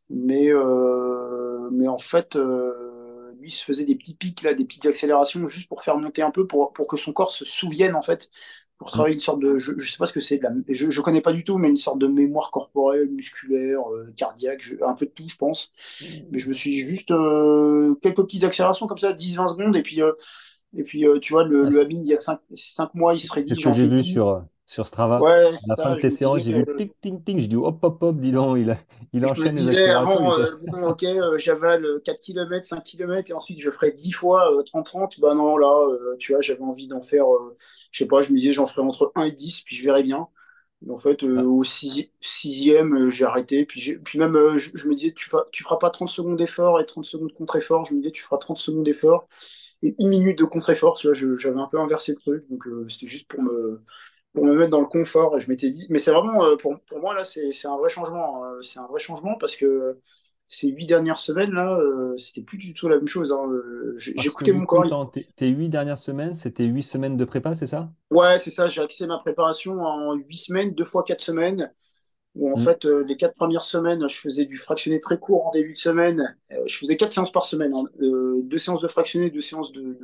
Mais, 0.09 0.51
euh, 0.51 1.69
mais 1.71 1.87
en 1.87 1.97
fait, 1.97 2.35
euh, 2.35 3.33
lui, 3.39 3.49
il 3.49 3.51
se 3.51 3.63
faisait 3.63 3.85
des 3.85 3.95
petits 3.95 4.15
pics, 4.15 4.41
là, 4.43 4.53
des 4.53 4.65
petites 4.65 4.85
accélérations, 4.85 5.47
juste 5.47 5.67
pour 5.67 5.83
faire 5.83 5.97
monter 5.97 6.21
un 6.21 6.31
peu, 6.31 6.47
pour, 6.47 6.73
pour 6.73 6.87
que 6.87 6.95
son 6.95 7.11
corps 7.11 7.31
se 7.31 7.43
souvienne, 7.43 7.95
en 7.95 8.01
fait, 8.01 8.29
pour 8.77 8.91
travailler 8.91 9.13
une 9.13 9.21
sorte 9.21 9.39
de, 9.39 9.57
je, 9.57 9.71
ne 9.71 9.79
sais 9.79 9.97
pas 9.97 10.05
ce 10.05 10.13
que 10.13 10.19
c'est, 10.19 10.39
je, 10.67 10.89
je 10.89 11.01
connais 11.01 11.21
pas 11.21 11.31
du 11.31 11.43
tout, 11.43 11.57
mais 11.57 11.69
une 11.69 11.77
sorte 11.77 11.97
de 11.97 12.07
mémoire 12.07 12.51
corporelle, 12.51 13.09
musculaire, 13.09 13.79
euh, 13.91 14.13
cardiaque, 14.17 14.63
un 14.81 14.93
peu 14.93 15.05
de 15.05 15.11
tout, 15.11 15.29
je 15.29 15.37
pense. 15.37 15.71
Mmh. 16.01 16.05
Mais 16.31 16.39
je 16.39 16.49
me 16.49 16.53
suis 16.53 16.75
juste 16.75 17.11
euh, 17.11 17.95
quelques 18.01 18.23
petites 18.23 18.43
accélérations 18.43 18.87
comme 18.87 18.97
ça, 18.97 19.13
10-20 19.13 19.47
secondes, 19.47 19.75
et 19.77 19.81
puis, 19.81 20.01
euh, 20.01 20.11
et 20.77 20.83
puis 20.83 21.05
tu 21.21 21.33
vois, 21.33 21.43
le, 21.43 21.65
le 21.65 21.91
il 21.91 22.05
y 22.05 22.13
a 22.13 22.19
5, 22.19 22.39
mois, 22.93 23.13
il 23.13 23.19
serait 23.19 23.43
dit. 23.43 23.55
C'est 23.55 23.61
ce 23.61 23.69
que 23.69 23.75
j'ai 23.75 23.87
vu 23.87 23.97
sur, 23.99 24.43
sur 24.65 24.85
Strava. 24.85 25.21
Ouais, 25.21 25.31
à 25.31 25.51
la 25.67 25.75
fin 25.75 25.95
de 25.95 25.99
tes 25.99 26.09
séances, 26.09 26.43
j'ai 26.43 26.53
vu 26.53 26.65
ting, 26.77 26.89
ting, 27.01 27.23
ting. 27.23 27.39
J'ai 27.39 27.47
dit 27.47 27.55
hop, 27.55 27.77
hop, 27.81 28.01
hop, 28.01 28.17
dis 28.17 28.31
donc, 28.31 28.57
il, 28.59 28.71
a, 28.71 28.77
il 29.13 29.25
enchaîne 29.25 29.55
les 29.55 29.67
accélérations. 29.69 30.31
Avant, 30.31 30.45
bon, 30.67 30.87
ok, 30.89 31.05
j'avale 31.37 32.01
4 32.03 32.19
km, 32.19 32.65
5 32.65 32.83
km, 32.83 33.31
et 33.31 33.33
ensuite 33.33 33.59
je 33.59 33.69
ferai 33.71 33.91
10 33.91 34.11
fois 34.11 34.51
30-30. 34.63 35.19
Bah 35.21 35.33
non, 35.33 35.57
là, 35.57 35.87
tu 36.19 36.33
vois, 36.33 36.41
j'avais 36.41 36.63
envie 36.63 36.87
d'en 36.87 37.01
faire 37.01 37.25
je 37.95 38.03
sais 38.03 38.07
pas, 38.09 38.21
je 38.21 38.33
me 38.33 38.37
disais 38.37 38.51
j'en 38.51 38.67
ferais 38.67 38.85
entre 38.85 39.13
1 39.15 39.23
et 39.23 39.31
10, 39.31 39.61
puis 39.61 39.77
je 39.77 39.85
verrais 39.85 40.03
bien. 40.03 40.27
en 40.89 40.97
fait, 40.97 41.23
euh, 41.23 41.37
ah. 41.39 41.43
au 41.45 41.63
sixième, 41.63 42.93
euh, 42.93 43.09
j'ai 43.09 43.23
arrêté. 43.23 43.65
Puis, 43.65 43.97
puis 44.03 44.19
même, 44.19 44.35
euh, 44.35 44.57
je, 44.57 44.87
me 44.89 44.95
disais, 44.95 45.13
tu, 45.13 45.33
ne 45.33 45.39
tu 45.53 45.63
feras 45.63 45.77
pas 45.77 45.89
30 45.89 46.09
secondes 46.09 46.35
d'effort 46.37 46.81
et 46.81 46.85
30 46.85 47.05
secondes 47.05 47.29
de 47.29 47.33
contre-effort. 47.33 47.85
Je 47.85 47.93
me 47.93 47.99
disais, 48.01 48.11
tu 48.11 48.21
feras 48.21 48.37
30 48.37 48.59
secondes 48.59 48.83
d'effort 48.83 49.29
et 49.29 49.64
une 49.81 50.09
minute 50.09 50.39
de 50.39 50.45
contre-effort. 50.45 50.97
J'avais 50.97 51.59
un 51.59 51.67
peu 51.67 51.79
inversé 51.79 52.13
le 52.13 52.17
truc. 52.17 52.45
Donc, 52.49 52.63
c'était 52.89 53.07
juste 53.07 53.27
pour 53.27 53.41
me, 53.41 53.81
pour 54.33 54.45
me 54.45 54.53
mettre 54.53 54.71
dans 54.71 54.81
le 54.81 54.87
confort. 54.87 55.35
Et 55.37 55.39
je 55.39 55.49
m'étais 55.49 55.69
dit, 55.69 55.87
mais 55.89 55.99
c'est 55.99 56.11
vraiment, 56.11 56.57
pour, 56.57 56.79
pour, 56.81 56.99
moi, 56.99 57.13
là, 57.13 57.23
c'est 57.23 57.67
un 57.67 57.77
vrai 57.77 57.89
changement. 57.89 58.43
Hein. 58.43 58.57
C'est 58.61 58.79
un 58.79 58.87
vrai 58.87 58.99
changement 58.99 59.35
parce 59.37 59.55
que 59.55 59.99
ces 60.47 60.69
huit 60.69 60.85
dernières 60.85 61.17
semaines 61.17 61.51
là, 61.51 61.77
euh, 61.77 62.15
c'était 62.17 62.43
plus 62.43 62.57
du 62.57 62.73
tout 62.73 62.87
la 62.87 62.97
même 62.97 63.07
chose. 63.07 63.31
Hein. 63.31 63.47
Euh, 63.49 63.95
j'écoutais 63.97 64.53
mon 64.53 64.65
corps. 64.65 65.11
tes, 65.11 65.47
huit 65.47 65.69
dernières 65.69 65.97
semaines, 65.97 66.33
c'était 66.33 66.65
huit 66.65 66.83
semaines 66.83 67.17
de 67.17 67.25
prépa, 67.25 67.55
c'est 67.55 67.67
ça? 67.67 67.89
Ouais, 68.11 68.37
c'est 68.37 68.51
ça. 68.51 68.69
J'ai 68.69 68.81
axé 68.81 69.07
ma 69.07 69.17
préparation 69.17 69.81
en 69.81 70.13
huit 70.13 70.37
semaines, 70.37 70.73
deux 70.73 70.83
fois 70.83 71.03
quatre 71.03 71.21
semaines. 71.21 71.73
Où 72.35 72.51
en 72.51 72.57
mm. 72.57 72.63
fait, 72.63 72.85
euh, 72.85 73.03
les 73.07 73.15
quatre 73.15 73.35
premières 73.35 73.63
semaines, 73.63 74.07
je 74.07 74.19
faisais 74.19 74.45
du 74.45 74.57
fractionné 74.57 74.99
très 74.99 75.17
court 75.17 75.47
en 75.47 75.51
début 75.51 75.73
de 75.73 75.79
semaine. 75.79 76.35
je 76.65 76.77
faisais 76.77 76.97
quatre 76.97 77.11
séances 77.11 77.31
par 77.31 77.45
semaine, 77.45 77.73
hein. 77.73 77.85
deux 77.99 78.57
séances 78.57 78.81
de 78.81 78.87
fractionné, 78.87 79.29
deux 79.29 79.41
séances 79.41 79.71
de, 79.71 79.97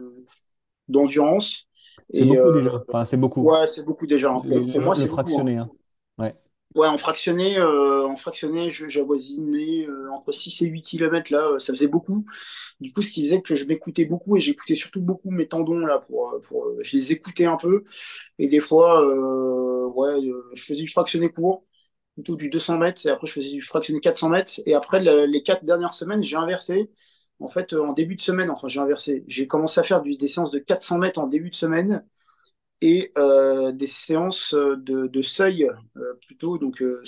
d'endurance. 0.87 1.67
C'est 2.09 2.25
beaucoup 2.25 2.51
déjà. 2.53 2.83
Enfin, 2.87 3.03
c'est 3.05 3.17
beaucoup. 3.17 3.41
Ouais, 3.41 3.67
c'est 3.67 3.85
beaucoup 3.85 4.07
déjà. 4.07 4.31
Hein. 4.31 4.41
Pour, 4.71 4.81
moi, 4.81 4.95
c'est 4.95 5.07
fractionné. 5.07 5.57
Hein. 5.57 5.69
Ouais. 6.17 6.35
Ouais, 6.75 6.87
en 6.87 6.97
fractionné, 6.97 7.57
euh, 7.57 8.07
en 8.07 8.15
fractionné, 8.15 8.69
j'avoisinais 8.69 9.85
euh, 9.89 10.09
entre 10.13 10.31
6 10.31 10.61
et 10.61 10.67
8 10.67 10.81
km 10.81 11.29
là, 11.29 11.49
euh, 11.49 11.59
ça 11.59 11.73
faisait 11.73 11.87
beaucoup. 11.87 12.25
Du 12.79 12.93
coup, 12.93 13.01
ce 13.01 13.11
qui 13.11 13.25
faisait 13.25 13.41
que 13.41 13.55
je 13.55 13.65
m'écoutais 13.65 14.05
beaucoup 14.05 14.37
et 14.37 14.39
j'écoutais 14.39 14.75
surtout 14.75 15.01
beaucoup 15.01 15.31
mes 15.31 15.47
tendons 15.47 15.85
là 15.85 15.97
pour, 15.99 16.39
pour 16.43 16.67
je 16.81 16.95
les 16.95 17.11
écoutais 17.11 17.43
un 17.43 17.57
peu. 17.57 17.83
Et 18.39 18.47
des 18.47 18.61
fois, 18.61 19.05
ouais, 19.87 20.21
je 20.53 20.63
faisais 20.63 20.81
du 20.81 20.87
fractionné 20.87 21.29
court, 21.29 21.65
plutôt 22.21 22.35
du 22.35 22.49
200 22.49 22.77
mètres, 22.77 23.05
et 23.05 23.09
après 23.09 23.27
je 23.27 23.33
faisais 23.33 23.49
du 23.51 23.61
fractionné 23.61 23.99
400 23.99 24.29
mètres. 24.29 24.51
Et 24.65 24.73
après, 24.75 24.99
les 25.27 25.43
quatre 25.43 25.65
dernières 25.65 25.93
semaines, 25.93 26.21
j'ai 26.23 26.35
inversé. 26.35 26.89
En 27.39 27.47
fait, 27.47 27.73
en 27.73 27.93
début 27.93 28.15
de 28.15 28.21
semaine, 28.21 28.51
enfin, 28.51 28.67
j'ai 28.67 28.79
inversé. 28.79 29.23
J'ai 29.27 29.47
commencé 29.47 29.79
à 29.79 29.83
faire 29.83 30.01
du, 30.01 30.15
des 30.15 30.27
séances 30.27 30.51
de 30.51 30.59
400 30.59 30.99
mètres 30.99 31.19
en 31.19 31.27
début 31.27 31.49
de 31.49 31.55
semaine 31.55 32.05
et 32.81 33.11
euh, 33.17 33.71
des 33.71 33.87
séances 33.87 34.53
de, 34.53 35.07
de 35.07 35.21
seuil 35.21 35.65
euh, 35.97 36.13
plutôt. 36.27 36.57
Donc, 36.59 36.81
euh, 36.81 37.03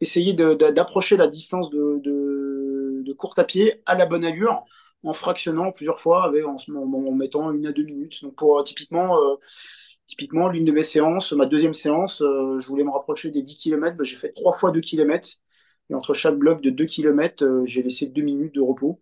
essayer 0.00 0.32
d'approcher 0.34 1.16
la 1.16 1.28
distance 1.28 1.70
de, 1.70 2.00
de, 2.02 3.12
course 3.14 3.38
à 3.38 3.44
pied 3.44 3.82
à 3.86 3.94
la 3.96 4.04
bonne 4.04 4.24
allure 4.26 4.64
en 5.02 5.14
fractionnant 5.14 5.72
plusieurs 5.72 6.00
fois 6.00 6.24
avec, 6.24 6.44
en, 6.44 6.56
en, 6.74 7.12
mettant 7.12 7.50
une 7.52 7.66
à 7.66 7.72
deux 7.72 7.84
minutes. 7.84 8.22
Donc, 8.22 8.34
pour 8.34 8.62
typiquement, 8.64 9.16
typiquement 10.06 10.48
l'une 10.48 10.64
de 10.64 10.72
mes 10.72 10.82
séances, 10.82 11.32
ma 11.32 11.46
deuxième 11.46 11.74
séance, 11.74 12.18
je 12.20 12.66
voulais 12.66 12.84
me 12.84 12.90
rapprocher 12.90 13.30
des 13.30 13.42
10 13.42 13.56
km. 13.56 13.96
Bah, 13.96 14.04
j'ai 14.04 14.16
fait 14.16 14.32
trois 14.32 14.56
fois 14.58 14.70
2 14.70 14.80
km. 14.80 15.28
Et 15.90 15.94
entre 15.94 16.14
chaque 16.14 16.36
bloc 16.36 16.62
de 16.62 16.70
2 16.70 16.86
km, 16.86 17.62
j'ai 17.64 17.82
laissé 17.82 18.06
deux 18.06 18.22
minutes 18.22 18.54
de 18.54 18.60
repos. 18.60 19.00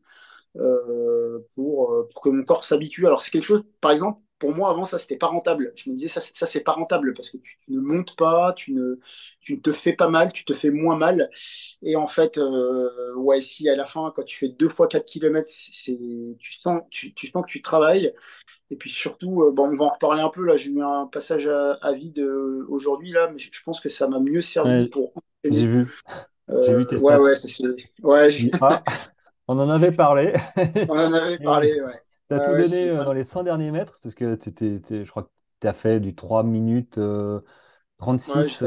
pour, 1.54 2.06
pour 2.12 2.20
que 2.22 2.28
mon 2.30 2.44
corps 2.44 2.64
s'habitue. 2.64 3.06
Alors 3.06 3.20
c'est 3.20 3.30
quelque 3.30 3.42
chose, 3.44 3.64
par 3.80 3.90
exemple, 3.92 4.20
pour 4.38 4.54
moi, 4.54 4.70
avant 4.70 4.84
ça, 4.84 4.98
c'était 4.98 5.16
pas 5.16 5.28
rentable. 5.28 5.72
Je 5.76 5.90
me 5.90 5.94
disais, 5.96 6.08
ça, 6.08 6.20
ça 6.20 6.46
c'est 6.50 6.60
pas 6.60 6.72
rentable 6.72 7.14
parce 7.14 7.30
que 7.30 7.38
tu, 7.38 7.56
ne 7.70 7.80
montes 7.80 8.16
pas, 8.16 8.52
tu 8.54 8.72
ne, 8.72 8.98
tu 9.40 9.54
ne 9.54 9.60
te 9.60 9.72
fais 9.72 9.94
pas 9.94 10.08
mal, 10.08 10.32
tu 10.32 10.44
te 10.44 10.52
fais 10.52 10.70
moins 10.70 10.96
mal. 10.96 11.30
Et 11.82 11.96
en 11.96 12.08
fait, 12.08 12.38
euh, 12.38 13.14
ouais, 13.14 13.40
si 13.40 13.68
à 13.68 13.76
la 13.76 13.84
fin, 13.86 14.12
quand 14.14 14.24
tu 14.24 14.36
fais 14.36 14.48
deux 14.48 14.68
fois 14.68 14.88
4 14.88 15.06
km, 15.06 15.50
tu, 15.50 16.52
sens, 16.58 16.82
tu, 16.90 17.14
tu, 17.14 17.28
sens 17.28 17.42
que 17.42 17.50
tu 17.50 17.62
travailles. 17.62 18.12
Et 18.70 18.77
puis 18.77 18.90
surtout, 18.90 19.42
euh, 19.42 19.50
bon, 19.53 19.70
on 19.70 19.77
va 19.77 19.85
en 19.85 19.90
reparler 19.90 20.22
un 20.22 20.31
peu. 20.31 20.44
Là, 20.44 20.57
j'ai 20.57 20.70
eu 20.70 20.83
un 20.83 21.07
passage 21.07 21.46
à, 21.46 21.92
vide 21.92 22.20
euh, 22.20 22.66
aujourd'hui, 22.68 23.12
là, 23.12 23.31
mais 23.31 23.38
je, 23.38 23.50
pense 23.64 23.81
que 23.81 23.88
ça 23.88 24.09
m'a 24.09 24.18
mieux 24.18 24.42
servi 24.42 24.88
pour. 24.88 25.12
J'ai 25.44 25.66
vu. 25.66 25.92
j'ai 26.62 26.74
vu 26.74 26.87
tes 26.87 26.98
stats. 26.98 27.20
Ouais, 27.20 27.35
ouais, 28.03 28.29
ouais 28.29 28.50
ah, 28.61 28.83
on 29.48 29.59
en 29.59 29.68
avait 29.68 29.92
parlé. 29.92 30.33
on 30.88 30.98
en 30.98 31.12
avait 31.12 31.38
parlé, 31.42 31.81
ouais. 31.81 32.00
Tu 32.31 32.37
as 32.37 32.40
tout 32.40 32.53
donné 32.53 32.88
euh, 32.88 33.05
dans 33.05 33.12
les 33.12 33.24
100 33.24 33.42
derniers 33.42 33.70
mètres, 33.70 34.00
parce 34.03 34.14
que 34.14 34.38
je 34.40 35.11
crois 35.11 35.24
que 35.24 35.29
tu 35.61 35.68
as 35.68 35.74
fait 35.74 36.00
du 36.00 36.14
3 36.14 36.42
minutes 36.42 36.98
36. 37.98 38.64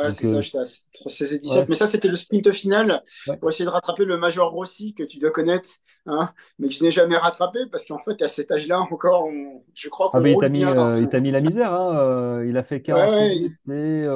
Euh, 0.00 0.04
ouais, 0.04 0.12
c'est 0.12 0.26
ça, 0.26 0.36
euh, 0.36 0.42
j'étais 0.42 0.58
à 0.58 0.64
16 0.64 1.32
et 1.32 1.38
17. 1.38 1.68
Mais 1.68 1.74
ça, 1.74 1.86
c'était 1.86 2.08
le 2.08 2.14
sprint 2.14 2.52
final 2.52 3.02
pour 3.40 3.48
essayer 3.48 3.64
de 3.64 3.70
rattraper 3.70 4.04
le 4.04 4.16
Major 4.16 4.50
Rossi 4.50 4.94
que 4.94 5.02
tu 5.02 5.18
dois 5.18 5.30
connaître, 5.30 5.68
hein, 6.06 6.30
mais 6.58 6.68
que 6.68 6.74
je 6.74 6.82
n'ai 6.82 6.90
jamais 6.90 7.16
rattrapé 7.16 7.60
parce 7.70 7.84
qu'en 7.84 7.98
fait, 7.98 8.22
à 8.22 8.28
cet 8.28 8.50
âge-là, 8.50 8.80
encore, 8.80 9.28
je 9.74 9.88
crois 9.88 10.10
ah, 10.12 10.18
qu'on 10.18 10.24
ah, 10.24 10.28
il 10.28 10.36
t'a 10.36 10.48
mis, 10.48 10.60
il 10.60 11.08
t'a 11.08 11.20
mis 11.20 11.30
la 11.30 11.40
misère. 11.40 11.72
Hein, 11.72 12.44
il 12.46 12.56
a 12.56 12.62
fait 12.62 12.80
40 12.80 13.20
minutes 13.22 13.52
et 13.70 14.06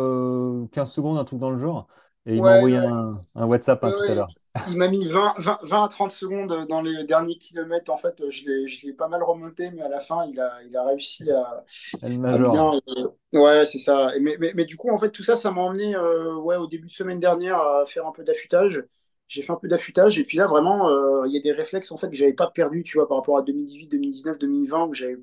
15 0.72 0.92
secondes, 0.92 1.18
un 1.18 1.24
truc 1.24 1.40
dans 1.40 1.50
le 1.50 1.58
genre. 1.58 1.88
Et 2.26 2.36
il 2.36 2.42
m'a 2.42 2.58
envoyé 2.58 2.76
un, 2.76 3.12
un, 3.34 3.46
WhatsApp 3.46 3.82
hein, 3.82 3.92
tout 3.92 4.12
à 4.12 4.14
l'heure 4.14 4.28
il 4.68 4.76
m'a 4.76 4.88
mis 4.88 5.06
20, 5.06 5.34
20, 5.38 5.84
à 5.84 5.88
30 5.88 6.12
secondes 6.12 6.66
dans 6.68 6.82
les 6.82 7.04
derniers 7.04 7.38
kilomètres. 7.38 7.90
En 7.90 7.96
fait, 7.96 8.22
je 8.28 8.86
l'ai 8.86 8.92
pas 8.92 9.08
mal 9.08 9.22
remonté, 9.22 9.70
mais 9.70 9.82
à 9.82 9.88
la 9.88 10.00
fin, 10.00 10.26
il 10.26 10.38
a, 10.40 10.62
il 10.68 10.76
a 10.76 10.84
réussi 10.84 11.30
à, 11.30 11.64
bien. 12.02 12.72
Euh, 12.88 13.08
ouais, 13.32 13.64
c'est 13.64 13.78
ça. 13.78 14.10
mais, 14.20 14.36
mais, 14.38 14.52
mais, 14.54 14.64
du 14.64 14.76
coup, 14.76 14.90
en 14.90 14.98
fait, 14.98 15.10
tout 15.10 15.22
ça, 15.22 15.36
ça 15.36 15.50
m'a 15.50 15.62
emmené 15.62 15.96
euh, 15.96 16.36
ouais, 16.36 16.56
au 16.56 16.66
début 16.66 16.88
de 16.88 16.92
semaine 16.92 17.20
dernière 17.20 17.58
à 17.58 17.86
faire 17.86 18.06
un 18.06 18.12
peu 18.12 18.24
d'affûtage. 18.24 18.84
J'ai 19.26 19.40
fait 19.42 19.52
un 19.52 19.56
peu 19.56 19.68
d'affûtage 19.68 20.18
et 20.18 20.24
puis 20.24 20.36
là, 20.36 20.46
vraiment, 20.46 20.90
euh, 20.90 21.26
il 21.26 21.32
y 21.32 21.38
a 21.38 21.40
des 21.40 21.52
réflexes 21.52 21.90
en 21.90 21.96
fait 21.96 22.10
que 22.10 22.16
j'avais 22.16 22.34
pas 22.34 22.50
perdu, 22.50 22.82
tu 22.82 22.98
vois, 22.98 23.08
par 23.08 23.16
rapport 23.16 23.38
à 23.38 23.42
2018, 23.42 23.86
2019, 23.88 24.38
2020 24.38 24.84
où 24.84 24.92
j'avais 24.92 25.16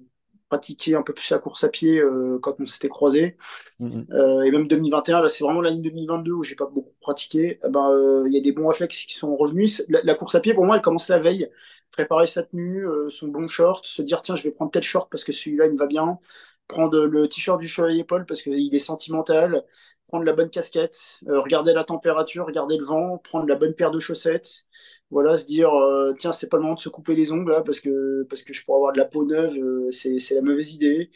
pratiqué 0.49 0.95
un 0.95 1.03
peu 1.03 1.13
plus 1.13 1.29
la 1.29 1.37
course 1.37 1.63
à 1.63 1.69
pied 1.69 1.99
euh, 1.99 2.39
quand 2.41 2.55
on 2.59 2.65
s'était 2.65 2.89
croisé. 2.89 3.37
Mm-hmm. 3.79 4.13
Euh, 4.13 4.41
et 4.41 4.51
même 4.51 4.67
2021, 4.67 5.21
là, 5.21 5.29
c'est 5.29 5.43
vraiment 5.43 5.61
l'année 5.61 5.81
2022 5.81 6.31
où 6.31 6.43
j'ai 6.43 6.55
pas 6.55 6.65
beaucoup 6.65 6.93
pratiqué. 6.99 7.59
Eh 7.65 7.69
ben, 7.69 7.89
euh, 7.91 8.23
il 8.27 8.33
y 8.33 8.37
a 8.37 8.41
des 8.41 8.51
bons 8.51 8.67
réflexes 8.67 9.03
qui 9.03 9.15
sont 9.15 9.33
revenus. 9.35 9.83
La, 9.87 10.15
course 10.15 10.35
à 10.35 10.39
pied, 10.39 10.53
pour 10.53 10.65
moi, 10.65 10.75
elle 10.75 10.81
commence 10.81 11.07
la 11.07 11.19
veille. 11.19 11.49
Préparer 11.91 12.27
sa 12.27 12.43
tenue, 12.43 12.85
son 13.09 13.29
bon 13.29 13.47
short, 13.47 13.85
se 13.85 14.01
dire 14.01 14.21
tiens, 14.21 14.35
je 14.35 14.43
vais 14.43 14.51
prendre 14.51 14.69
tel 14.69 14.83
short 14.83 15.09
parce 15.09 15.23
que 15.23 15.31
celui-là, 15.31 15.65
il 15.65 15.73
me 15.73 15.77
va 15.77 15.87
bien. 15.87 16.19
Prendre 16.67 17.05
le 17.05 17.27
t-shirt 17.27 17.59
du 17.59 17.67
chevalier 17.67 18.03
Paul 18.03 18.25
parce 18.27 18.43
qu'il 18.43 18.75
est 18.75 18.79
sentimental. 18.79 19.63
Prendre 20.09 20.25
la 20.25 20.33
bonne 20.33 20.49
casquette, 20.49 21.19
regarder 21.25 21.71
la 21.71 21.85
température, 21.85 22.45
regarder 22.45 22.77
le 22.77 22.85
vent, 22.85 23.17
prendre 23.19 23.47
la 23.47 23.55
bonne 23.55 23.73
paire 23.73 23.91
de 23.91 23.99
chaussettes 23.99 24.65
voilà, 25.11 25.37
se 25.37 25.45
dire 25.45 25.73
euh, 25.73 26.13
tiens, 26.17 26.31
c'est 26.31 26.49
pas 26.49 26.57
le 26.57 26.63
moment 26.63 26.75
de 26.75 26.79
se 26.79 26.89
couper 26.89 27.15
les 27.15 27.31
ongles 27.31 27.51
là, 27.51 27.61
parce 27.61 27.79
que 27.79 28.23
parce 28.29 28.43
que 28.43 28.53
je 28.53 28.63
pourrais 28.63 28.77
avoir 28.77 28.93
de 28.93 28.97
la 28.97 29.05
peau 29.05 29.25
neuve, 29.25 29.57
euh, 29.57 29.91
c'est 29.91 30.35
la 30.35 30.41
mauvaise 30.41 30.75
idée. 30.75 31.09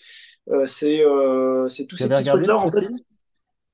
Euh, 0.49 0.65
c'est 0.65 1.03
c'est 1.69 1.86
tous 1.86 1.95
ces 1.95 2.10
petits 2.10 2.25
trucs 2.25 2.47
là 2.47 2.58
en 2.58 2.67
fait. 2.67 2.89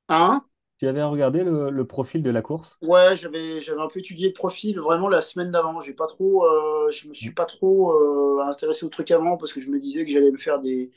Hein? 0.10 0.44
Tu 0.78 0.88
avais 0.88 1.04
regardé 1.04 1.44
le, 1.44 1.84
profil 1.84 2.24
de 2.24 2.30
la 2.30 2.42
course? 2.42 2.78
Ouais, 2.82 3.16
j'avais 3.18 3.60
j'avais 3.60 3.82
un 3.82 3.88
peu 3.88 4.00
étudié 4.00 4.28
le 4.28 4.34
profil 4.34 4.80
vraiment 4.80 5.10
la 5.10 5.22
semaine 5.22 5.52
d'avant. 5.52 5.80
J'ai 5.82 5.94
pas 5.94 6.08
trop, 6.08 6.46
je 6.90 7.08
me 7.08 7.14
suis 7.14 7.34
pas 7.34 7.46
trop 7.46 7.94
intéressé 8.42 8.86
au 8.86 8.90
truc 8.90 9.12
avant 9.12 9.38
parce 9.38 9.54
que 9.54 9.60
je 9.60 9.70
me 9.70 9.80
disais 9.80 10.06
que 10.06 10.12
j'allais 10.12 10.32
me 10.32 10.38
faire 10.38 10.60
des, 10.60 10.92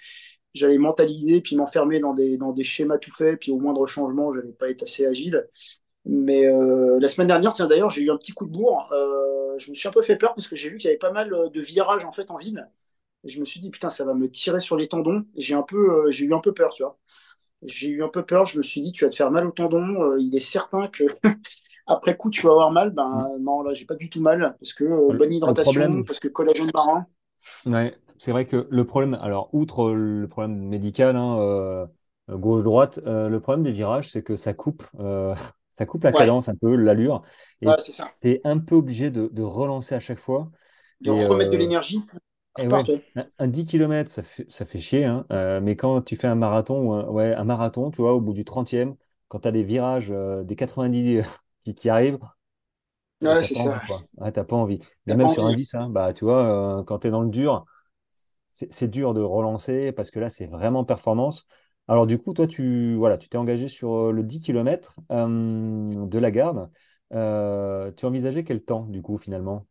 j'allais 0.55 0.79
mentaliser 0.79 1.41
puis 1.41 1.57
m'enfermer 1.57 2.01
dans 2.01 2.15
des 2.15 2.37
dans 2.39 2.53
des 2.53 2.65
schémas 2.65 2.99
tout 2.99 3.11
faits 3.13 3.41
puis 3.41 3.53
au 3.53 3.59
moindre 3.59 3.87
changement, 3.87 4.35
j'allais 4.35 4.53
pas 4.53 4.71
être 4.71 4.83
assez 4.85 5.07
agile. 5.07 5.49
Mais 6.05 6.47
euh, 6.47 6.99
la 7.01 7.09
semaine 7.09 7.29
dernière, 7.29 7.53
tiens 7.53 7.69
d'ailleurs, 7.69 7.91
j'ai 7.91 8.03
eu 8.03 8.11
un 8.11 8.17
petit 8.17 8.33
coup 8.33 8.47
de 8.47 8.53
bourre. 8.53 8.89
Euh, 8.93 9.57
je 9.59 9.71
me 9.71 9.75
suis 9.77 9.89
un 9.89 9.93
peu 9.93 10.03
fait 10.03 10.17
peur 10.17 10.35
parce 10.35 10.49
que 10.49 10.57
j'ai 10.57 10.69
vu 10.71 10.79
qu'il 10.79 10.87
y 10.87 10.91
avait 10.91 10.99
pas 10.99 11.13
mal 11.13 11.33
euh, 11.33 11.49
de 11.49 11.61
virages 11.61 12.05
en 12.05 12.13
fait 12.13 12.31
en 12.31 12.37
ville. 12.37 12.69
Et 13.25 13.29
je 13.29 13.41
me 13.41 13.45
suis 13.45 13.61
dit 13.61 13.71
putain, 13.71 13.91
ça 13.91 14.05
va 14.05 14.15
me 14.15 14.31
tirer 14.31 14.61
sur 14.61 14.77
les 14.77 14.89
tendons. 14.89 15.25
J'ai 15.37 15.55
un 15.55 15.63
peu, 15.63 16.11
j'ai 16.11 16.27
eu 16.27 16.35
un 16.35 16.41
peu 16.41 16.55
peur, 16.55 16.73
tu 16.75 16.83
vois. 16.85 16.99
J'ai 17.63 17.89
eu 17.91 18.03
un 18.05 18.09
peu 18.09 18.25
peur. 18.25 18.47
Je 18.47 18.59
me 18.59 18.63
suis 18.63 18.81
dit 18.81 18.93
tu 18.93 19.05
vas 19.05 19.11
te 19.11 19.17
faire 19.17 19.31
mal 19.31 19.47
au 19.47 19.53
tendon. 19.53 20.17
il 20.19 20.35
est 20.37 20.41
certain 20.41 20.89
que 20.89 21.05
après 21.87 22.17
coup, 22.17 22.31
tu 22.31 22.43
vas 22.47 22.53
avoir 22.53 22.71
mal. 22.73 22.91
Ben 22.91 23.11
Mm. 23.11 23.27
non, 23.41 23.63
là, 23.63 23.75
j'ai 23.75 23.85
pas 23.87 23.97
du 23.97 24.11
tout 24.11 24.21
mal 24.21 24.57
parce 24.61 24.75
que 24.75 25.13
bonne 25.13 25.33
hydratation, 25.33 25.83
problème, 25.83 26.05
parce 26.05 26.21
que 26.21 26.29
collagène 26.29 26.71
marin. 26.75 27.07
ouais, 27.67 27.97
c'est 28.19 28.33
vrai 28.33 28.47
que 28.47 28.67
le 28.71 28.85
problème, 28.87 29.15
alors, 29.15 29.49
outre 29.55 29.93
le 29.93 30.29
problème 30.29 30.57
médical, 30.69 31.17
hein, 31.17 31.39
euh, 31.41 31.87
gauche-droite, 32.31 32.99
euh, 33.07 33.29
le 33.29 33.41
problème 33.41 33.63
des 33.65 33.73
virages, 33.73 34.11
c'est 34.11 34.23
que 34.23 34.37
ça 34.37 34.55
coupe, 34.55 34.85
euh, 35.01 35.35
ça 35.71 35.87
coupe 35.87 36.05
la 36.05 36.13
Ouais, 36.13 36.13
cadence 36.13 36.49
un 36.49 36.55
peu, 36.57 36.77
l'allure, 36.77 37.23
ouais, 37.65 37.77
et 37.77 37.79
c'est 37.79 37.93
ça. 37.93 38.15
tu 38.21 38.29
es 38.31 38.41
un 38.45 38.59
peu 38.59 38.77
obligé 38.77 39.11
de, 39.11 39.29
de 39.29 39.43
relancer 39.43 39.95
à 39.95 40.01
chaque 40.01 40.19
fois. 40.19 40.51
De 41.03 41.11
Et, 41.11 41.11
remettre 41.11 41.51
de 41.51 41.59
euh, 41.59 41.59
l'énergie 41.59 42.01
et 42.59 42.69
ouais, 42.69 42.85
partout. 42.85 43.03
un, 43.17 43.27
un 43.39 43.49
10 43.49 43.65
km, 43.67 44.11
ça 44.11 44.23
fait, 44.23 44.47
ça 44.51 44.65
fait 44.67 44.79
chier, 44.81 45.05
hein, 45.07 45.27
euh, 45.33 45.61
mais 45.61 45.77
quand 45.77 46.03
tu 46.03 46.17
fais 46.17 46.29
un 46.29 46.35
marathon, 46.37 46.93
un, 46.95 47.09
ouais, 47.09 47.35
un 47.35 47.45
marathon, 47.45 47.91
tu 47.91 48.03
vois, 48.03 48.15
au 48.15 48.21
bout 48.21 48.35
du 48.35 48.45
trentième 48.45 48.97
quand 49.29 49.41
tu 49.41 49.49
as 49.49 49.53
des 49.53 49.63
virages, 49.65 50.11
euh, 50.13 50.45
des 50.45 50.57
90 50.57 51.25
qui, 51.65 51.75
qui 51.75 51.89
arrivent, 51.91 52.19
Ouais, 53.23 53.37
Ouais, 53.37 53.41
t'as 53.41 53.49
c'est 53.49 53.55
pas 53.55 53.61
ça. 53.63 53.81
envie. 53.87 53.87
Ouais, 54.17 54.33
t'as 54.33 54.45
pas 54.45 54.57
envie. 54.57 54.79
Mais 55.07 55.15
même 55.15 55.29
sur 55.29 55.47
un 55.47 55.53
envie. 55.53 55.55
10, 55.55 55.75
hein, 55.75 55.89
bah, 55.91 56.13
tu 56.13 56.25
vois, 56.25 56.81
euh, 56.81 56.85
quand 56.85 57.01
tu 57.01 57.09
es 57.09 57.11
dans 57.11 57.23
le 57.23 57.31
dur, 57.31 57.65
c'est 58.71 58.89
dur 58.89 59.15
de 59.15 59.21
relancer 59.21 59.93
parce 59.93 60.11
que 60.11 60.21
là, 60.21 60.31
c'est 60.31 60.47
vraiment 60.47 60.85
performance. 60.85 61.47
Alors, 61.89 62.07
du 62.07 62.19
coup, 62.19 62.35
toi, 62.35 62.47
tu 62.47 62.95
voilà, 62.97 63.19
tu 63.19 63.29
t'es 63.29 63.39
engagé 63.39 63.69
sur 63.69 63.95
euh, 64.09 64.13
le 64.13 64.23
10 64.23 64.41
km 64.41 64.97
de 65.11 66.19
la 66.19 66.31
garde. 66.31 66.71
Euh, 67.13 67.93
tu 67.93 68.07
envisageais 68.07 68.45
quel 68.45 68.63
temps, 68.65 68.85
du 68.87 69.03
coup, 69.03 69.17
finalement? 69.19 69.67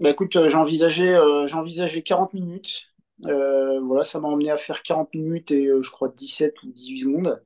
Bah 0.00 0.10
écoute, 0.10 0.34
euh, 0.36 0.48
j'envisageais 0.48 1.14
euh, 1.14 1.46
j'envisageais 1.46 2.02
40 2.02 2.32
minutes. 2.32 2.86
Euh, 3.26 3.80
voilà, 3.80 4.02
ça 4.04 4.18
m'a 4.18 4.28
emmené 4.28 4.50
à 4.50 4.56
faire 4.56 4.82
40 4.82 5.12
minutes 5.14 5.50
et 5.50 5.66
euh, 5.66 5.82
je 5.82 5.90
crois 5.90 6.08
17 6.08 6.54
ou 6.62 6.68
18 6.72 7.00
secondes. 7.00 7.42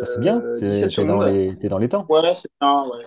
Ah, 0.00 0.04
c'est 0.04 0.20
bien, 0.20 0.42
Euh, 0.42 0.56
t'es, 0.56 0.90
17 0.90 0.92
t'es 0.92 1.04
dans 1.06 1.22
secondes. 1.22 1.22
les, 1.22 1.56
t'es 1.58 1.68
dans 1.68 1.78
les 1.78 1.88
temps. 1.88 2.10
Ouais, 2.10 2.34
c'est 2.34 2.50
bien, 2.60 2.86
ouais. 2.88 3.06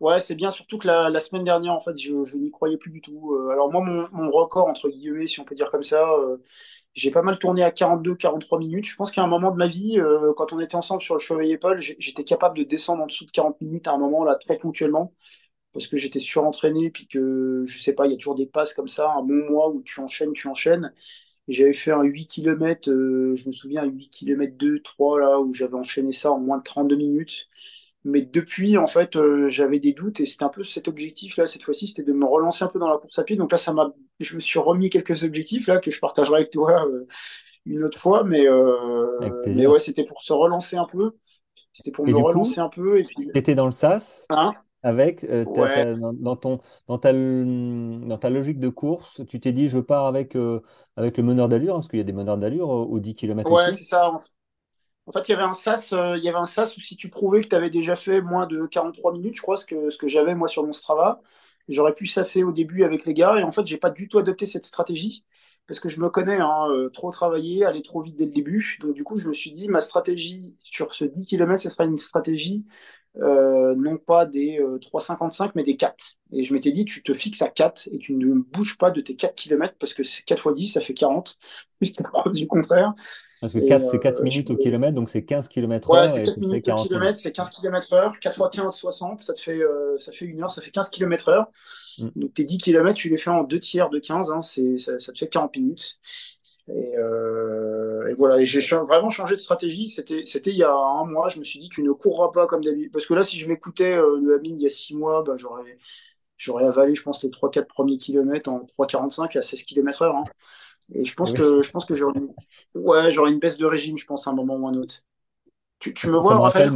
Ouais, 0.00 0.20
c'est 0.20 0.34
bien, 0.34 0.50
surtout 0.50 0.76
que 0.78 0.86
la, 0.86 1.20
semaine 1.20 1.44
dernière, 1.44 1.72
en 1.72 1.80
fait, 1.80 1.96
je, 1.96 2.12
n'y 2.36 2.50
croyais 2.50 2.76
plus 2.76 2.90
du 2.90 3.00
tout. 3.00 3.32
Euh, 3.34 3.48
alors 3.50 3.72
moi, 3.72 3.82
mon, 4.12 4.30
record, 4.30 4.68
entre 4.68 4.90
guillemets, 4.90 5.26
si 5.26 5.40
on 5.40 5.44
peut 5.44 5.54
dire 5.54 5.70
comme 5.70 5.82
ça, 5.82 6.06
euh, 6.12 6.36
j'ai 6.94 7.10
pas 7.10 7.22
mal 7.22 7.38
tourné 7.38 7.62
à 7.62 7.70
42-43 7.70 8.58
minutes. 8.58 8.84
Je 8.84 8.94
pense 8.96 9.10
qu'à 9.10 9.22
un 9.22 9.26
moment 9.26 9.50
de 9.50 9.56
ma 9.56 9.66
vie, 9.66 9.98
euh, 9.98 10.34
quand 10.36 10.52
on 10.52 10.60
était 10.60 10.74
ensemble 10.76 11.02
sur 11.02 11.14
le 11.14 11.20
Chevalier 11.20 11.56
Paul, 11.56 11.80
j'étais 11.80 12.24
capable 12.24 12.58
de 12.58 12.64
descendre 12.64 13.02
en 13.04 13.06
dessous 13.06 13.24
de 13.24 13.30
40 13.30 13.60
minutes 13.62 13.88
à 13.88 13.92
un 13.92 13.98
moment, 13.98 14.22
là, 14.24 14.34
très 14.36 14.58
ponctuellement, 14.58 15.14
parce 15.72 15.88
que 15.88 15.96
j'étais 15.98 16.20
surentraîné, 16.20 16.90
puis 16.90 17.06
que, 17.08 17.64
je 17.66 17.78
sais 17.78 17.94
pas, 17.94 18.06
il 18.06 18.12
y 18.12 18.14
a 18.14 18.18
toujours 18.18 18.36
des 18.36 18.46
passes 18.46 18.74
comme 18.74 18.88
ça, 18.88 19.10
un 19.12 19.22
bon 19.22 19.50
mois 19.50 19.70
où 19.70 19.82
tu 19.82 20.00
enchaînes, 20.00 20.32
tu 20.34 20.48
enchaînes. 20.48 20.92
J'avais 21.48 21.74
fait 21.74 21.92
un 21.92 22.02
8 22.02 22.26
km, 22.28 22.90
je 22.90 23.46
me 23.46 23.52
souviens, 23.52 23.84
un 23.84 23.86
8 23.86 24.10
km 24.10 24.56
2, 24.56 24.80
3, 24.82 25.20
là, 25.20 25.40
où 25.40 25.54
j'avais 25.54 25.74
enchaîné 25.76 26.12
ça 26.12 26.32
en 26.32 26.40
moins 26.40 26.58
de 26.58 26.64
32 26.64 26.96
minutes. 26.96 27.48
Mais 28.06 28.22
depuis, 28.22 28.78
en 28.78 28.86
fait, 28.86 29.16
euh, 29.16 29.48
j'avais 29.48 29.80
des 29.80 29.92
doutes 29.92 30.20
et 30.20 30.26
c'était 30.26 30.44
un 30.44 30.48
peu 30.50 30.62
cet 30.62 30.88
objectif-là, 30.88 31.46
cette 31.48 31.64
fois-ci, 31.64 31.88
c'était 31.88 32.04
de 32.04 32.12
me 32.12 32.24
relancer 32.26 32.64
un 32.64 32.68
peu 32.68 32.78
dans 32.78 32.88
la 32.88 32.98
course 32.98 33.18
à 33.18 33.24
pied. 33.24 33.36
Donc 33.36 33.52
là, 33.52 33.58
ça 33.58 33.72
m'a, 33.72 33.92
je 34.20 34.36
me 34.36 34.40
suis 34.40 34.60
remis 34.60 34.90
quelques 34.90 35.24
objectifs 35.24 35.66
là 35.66 35.80
que 35.80 35.90
je 35.90 36.00
partagerai 36.00 36.36
avec 36.38 36.50
toi 36.52 36.86
euh, 36.88 37.06
une 37.66 37.84
autre 37.84 37.98
fois. 37.98 38.24
Mais, 38.24 38.46
euh, 38.48 39.48
mais 39.54 39.66
ouais, 39.66 39.80
c'était 39.80 40.04
pour 40.04 40.22
se 40.22 40.32
relancer 40.32 40.76
un 40.76 40.86
peu. 40.86 41.12
C'était 41.72 41.92
pour 41.92 42.06
Et 42.06 42.12
me 42.12 42.18
coup, 42.24 42.24
relancer 42.24 42.60
un 42.60 42.70
peu. 42.70 42.98
Et 43.00 43.04
puis, 43.04 43.30
tu 43.32 43.38
étais 43.40 43.54
dans 43.54 43.66
le 43.66 43.72
SAS 43.72 44.30
hein, 44.30 44.54
avec, 44.82 45.24
euh, 45.24 45.44
ta- 45.46 45.68
ouais, 45.68 45.70
ta- 45.70 45.96
dans, 45.96 46.36
ton, 46.36 46.60
dans 46.88 46.98
ta, 46.98 47.12
dans 47.12 48.18
ta 48.18 48.30
logique 48.30 48.60
de 48.60 48.68
course, 48.68 49.22
tu 49.28 49.40
t'es 49.40 49.52
dit, 49.52 49.68
je 49.68 49.78
pars 49.78 50.06
avec, 50.06 50.36
euh, 50.36 50.62
avec 50.96 51.16
le 51.18 51.24
meneur 51.24 51.48
d'allure, 51.48 51.74
hein, 51.74 51.78
parce 51.78 51.88
qu'il 51.88 51.98
y 51.98 52.02
a 52.02 52.04
des 52.04 52.12
meneurs 52.12 52.38
d'allure 52.38 52.70
euh, 52.72 52.84
aux 52.84 53.00
10 53.00 53.14
km 53.14 53.52
ouais, 53.52 53.72
c'est 53.72 53.84
ça. 53.84 54.10
En 54.10 54.18
en 55.06 55.12
fait, 55.12 55.28
il 55.28 55.32
y 55.32 55.34
avait 55.34 55.44
un 55.44 55.52
sas, 55.52 55.92
euh, 55.92 56.16
il 56.16 56.24
y 56.24 56.28
avait 56.28 56.38
un 56.38 56.46
sas 56.46 56.76
où 56.76 56.80
si 56.80 56.96
tu 56.96 57.10
prouvais 57.10 57.42
que 57.42 57.48
tu 57.48 57.54
avais 57.56 57.70
déjà 57.70 57.94
fait 57.96 58.20
moins 58.20 58.46
de 58.46 58.66
43 58.66 59.12
minutes, 59.12 59.36
je 59.36 59.42
crois, 59.42 59.56
ce 59.56 59.64
que, 59.66 59.88
ce 59.88 59.98
que 59.98 60.08
j'avais 60.08 60.34
moi 60.34 60.48
sur 60.48 60.64
mon 60.66 60.72
Strava, 60.72 61.20
j'aurais 61.68 61.94
pu 61.94 62.06
sasser 62.06 62.42
au 62.42 62.52
début 62.52 62.82
avec 62.84 63.04
les 63.06 63.14
gars. 63.14 63.38
Et 63.38 63.44
en 63.44 63.52
fait, 63.52 63.66
j'ai 63.66 63.78
pas 63.78 63.90
du 63.90 64.08
tout 64.08 64.18
adopté 64.18 64.46
cette 64.46 64.66
stratégie 64.66 65.24
parce 65.68 65.80
que 65.80 65.88
je 65.88 66.00
me 66.00 66.10
connais, 66.10 66.36
hein, 66.38 66.68
euh, 66.70 66.88
trop 66.90 67.10
travailler, 67.10 67.64
aller 67.64 67.82
trop 67.82 68.02
vite 68.02 68.16
dès 68.16 68.26
le 68.26 68.32
début. 68.32 68.78
Donc 68.80 68.94
du 68.94 69.04
coup, 69.04 69.18
je 69.18 69.28
me 69.28 69.32
suis 69.32 69.50
dit, 69.52 69.68
ma 69.68 69.80
stratégie 69.80 70.56
sur 70.62 70.92
ce 70.92 71.04
10 71.04 71.24
km, 71.24 71.62
ce 71.62 71.70
sera 71.70 71.84
une 71.84 71.98
stratégie 71.98 72.66
euh, 73.18 73.74
non 73.76 73.96
pas 73.96 74.26
des 74.26 74.60
euh, 74.60 74.78
3,55, 74.78 75.52
mais 75.54 75.64
des 75.64 75.76
4. 75.76 76.16
Et 76.32 76.44
je 76.44 76.52
m'étais 76.52 76.70
dit, 76.72 76.84
tu 76.84 77.02
te 77.02 77.14
fixes 77.14 77.42
à 77.42 77.48
4 77.48 77.88
et 77.92 77.98
tu 77.98 78.14
ne 78.14 78.40
bouges 78.40 78.76
pas 78.78 78.90
de 78.90 79.00
tes 79.00 79.16
4 79.16 79.34
km 79.34 79.74
parce 79.78 79.94
que 79.94 80.02
c'est 80.02 80.22
4 80.24 80.40
fois 80.42 80.52
10, 80.52 80.68
ça 80.68 80.80
fait 80.80 80.94
40. 80.94 81.38
Jusqu'à 81.80 82.04
preuve 82.04 82.32
du 82.34 82.46
contraire. 82.46 82.94
Parce 83.40 83.52
que 83.52 83.58
Et 83.58 83.66
4 83.66 83.84
c'est 83.84 83.98
4 83.98 84.20
euh, 84.20 84.24
minutes 84.24 84.50
au 84.50 84.56
kilomètre, 84.56 84.94
donc 84.94 85.10
c'est 85.10 85.24
15 85.24 85.48
km 85.48 85.90
Ouais, 85.90 86.08
c'est 86.08 86.20
et 86.20 86.24
4 86.24 86.34
tu 86.34 86.40
fais 86.40 86.46
minutes 86.46 86.64
40 86.64 86.86
kilomètre, 86.88 87.18
c'est 87.18 87.32
15 87.32 87.50
km 87.50 87.92
heure. 87.92 88.18
4 88.18 88.36
fois 88.36 88.48
15, 88.48 88.74
60, 88.74 89.20
ça 89.20 89.34
te 89.34 89.40
fait, 89.40 89.60
euh, 89.62 89.98
ça 89.98 90.12
fait 90.12 90.24
une 90.24 90.42
heure, 90.42 90.50
ça 90.50 90.62
fait 90.62 90.70
15 90.70 90.88
km 90.90 91.28
heure. 91.28 91.46
Mm. 91.98 92.08
Donc 92.16 92.34
tes 92.34 92.44
10 92.44 92.58
km, 92.58 92.94
tu 92.94 93.08
les 93.10 93.18
fais 93.18 93.30
en 93.30 93.42
deux 93.42 93.60
tiers 93.60 93.90
de 93.90 93.98
15, 93.98 94.30
hein, 94.30 94.40
ça, 94.42 94.98
ça 94.98 95.12
te 95.12 95.18
fait 95.18 95.28
40 95.28 95.54
minutes. 95.56 95.98
Et, 96.68 96.96
euh, 96.98 98.08
et 98.08 98.14
voilà, 98.14 98.42
j'ai 98.42 98.60
vraiment 98.76 99.10
changé 99.10 99.36
de 99.36 99.40
stratégie. 99.40 99.88
C'était, 99.88 100.22
il 100.22 100.56
y 100.56 100.64
a 100.64 100.72
un 100.72 101.04
mois, 101.04 101.28
je 101.28 101.38
me 101.38 101.44
suis 101.44 101.60
dit, 101.60 101.68
tu 101.68 101.82
ne 101.82 101.92
courras 101.92 102.32
pas 102.32 102.46
comme 102.46 102.64
d'habitude. 102.64 102.90
Parce 102.92 103.06
que 103.06 103.14
là, 103.14 103.22
si 103.22 103.38
je 103.38 103.46
m'écoutais 103.48 103.96
euh, 103.96 104.18
le 104.20 104.34
Amine 104.34 104.58
il 104.58 104.62
y 104.62 104.66
a 104.66 104.70
6 104.70 104.96
mois, 104.96 105.22
bah, 105.22 105.36
j'aurais, 105.38 106.64
avalé, 106.64 106.94
je 106.94 107.02
pense, 107.02 107.22
les 107.22 107.30
3-4 107.30 107.66
premiers 107.66 107.98
kilomètres 107.98 108.50
en 108.50 108.64
3,45 108.64 109.38
à 109.38 109.42
16 109.42 109.62
km 109.62 110.02
heure. 110.02 110.16
hein. 110.16 110.24
Et 110.94 111.04
je 111.04 111.14
pense 111.14 111.32
oui. 111.32 111.34
que, 111.34 111.62
je 111.62 111.70
pense 111.70 111.84
que 111.86 111.94
j'aurais, 111.94 112.18
une- 112.18 112.34
ouais, 112.74 113.12
une 113.30 113.38
baisse 113.38 113.56
de 113.58 113.66
régime, 113.66 113.98
je 113.98 114.06
pense, 114.06 114.26
à 114.26 114.30
un 114.30 114.34
moment 114.34 114.56
ou 114.56 114.66
à 114.66 114.70
un 114.70 114.74
autre. 114.74 115.04
Tu, 115.80 115.94
tu 115.94 116.08
me 116.10 116.16
Ça, 116.16 116.22
ça 116.22 116.34
vois, 116.34 116.36
me 116.36 116.40
Raphaël? 116.40 116.70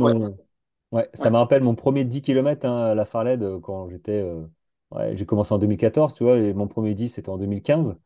Ouais. 0.92 1.10
ça 1.14 1.30
me 1.30 1.36
rappelle 1.36 1.62
mon 1.62 1.74
premier 1.74 2.04
10 2.04 2.22
km 2.22 2.66
à 2.68 2.94
la 2.94 3.04
Farled 3.06 3.42
euh, 3.42 3.60
quand 3.60 3.88
j'étais. 3.88 4.20
euh, 4.22 4.46
ouais, 4.92 5.16
j'ai 5.16 5.26
commencé 5.26 5.52
en 5.54 5.58
2014, 5.58 6.14
tu 6.14 6.24
vois, 6.24 6.38
et 6.38 6.54
mon 6.54 6.68
premier 6.68 6.94
10 6.94 7.10
c'était 7.10 7.30
en 7.30 7.38
2015. 7.38 7.96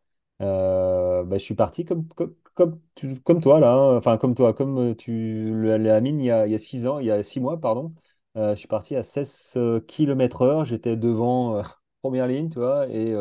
Euh, 0.42 1.24
bah, 1.24 1.38
je 1.38 1.44
suis 1.44 1.54
parti 1.54 1.84
comme, 1.84 2.08
comme, 2.10 2.34
comme, 2.54 2.80
tu- 2.94 3.20
comme 3.22 3.40
toi, 3.40 3.60
là, 3.60 3.72
hein. 3.74 3.96
Enfin, 3.98 4.18
comme 4.18 4.34
toi, 4.34 4.54
comme 4.54 4.96
tu 4.96 5.52
l'as 5.64 6.00
mine 6.00 6.20
il 6.20 6.26
y 6.26 6.30
a, 6.30 6.46
il 6.46 6.52
y 6.52 6.54
a 6.54 6.58
6 6.58 6.86
ans, 6.86 6.98
il 6.98 7.06
y 7.06 7.10
a 7.12 7.22
6 7.22 7.40
mois, 7.40 7.60
pardon. 7.60 7.94
Euh, 8.36 8.50
je 8.54 8.60
suis 8.60 8.68
parti 8.68 8.96
à 8.96 9.02
16 9.02 9.56
km 9.88 10.42
heure. 10.42 10.64
J'étais 10.64 10.96
devant, 10.96 11.62
première 12.02 12.26
ligne, 12.26 12.48
tu 12.50 12.58
vois, 12.58 12.88
et. 12.88 13.14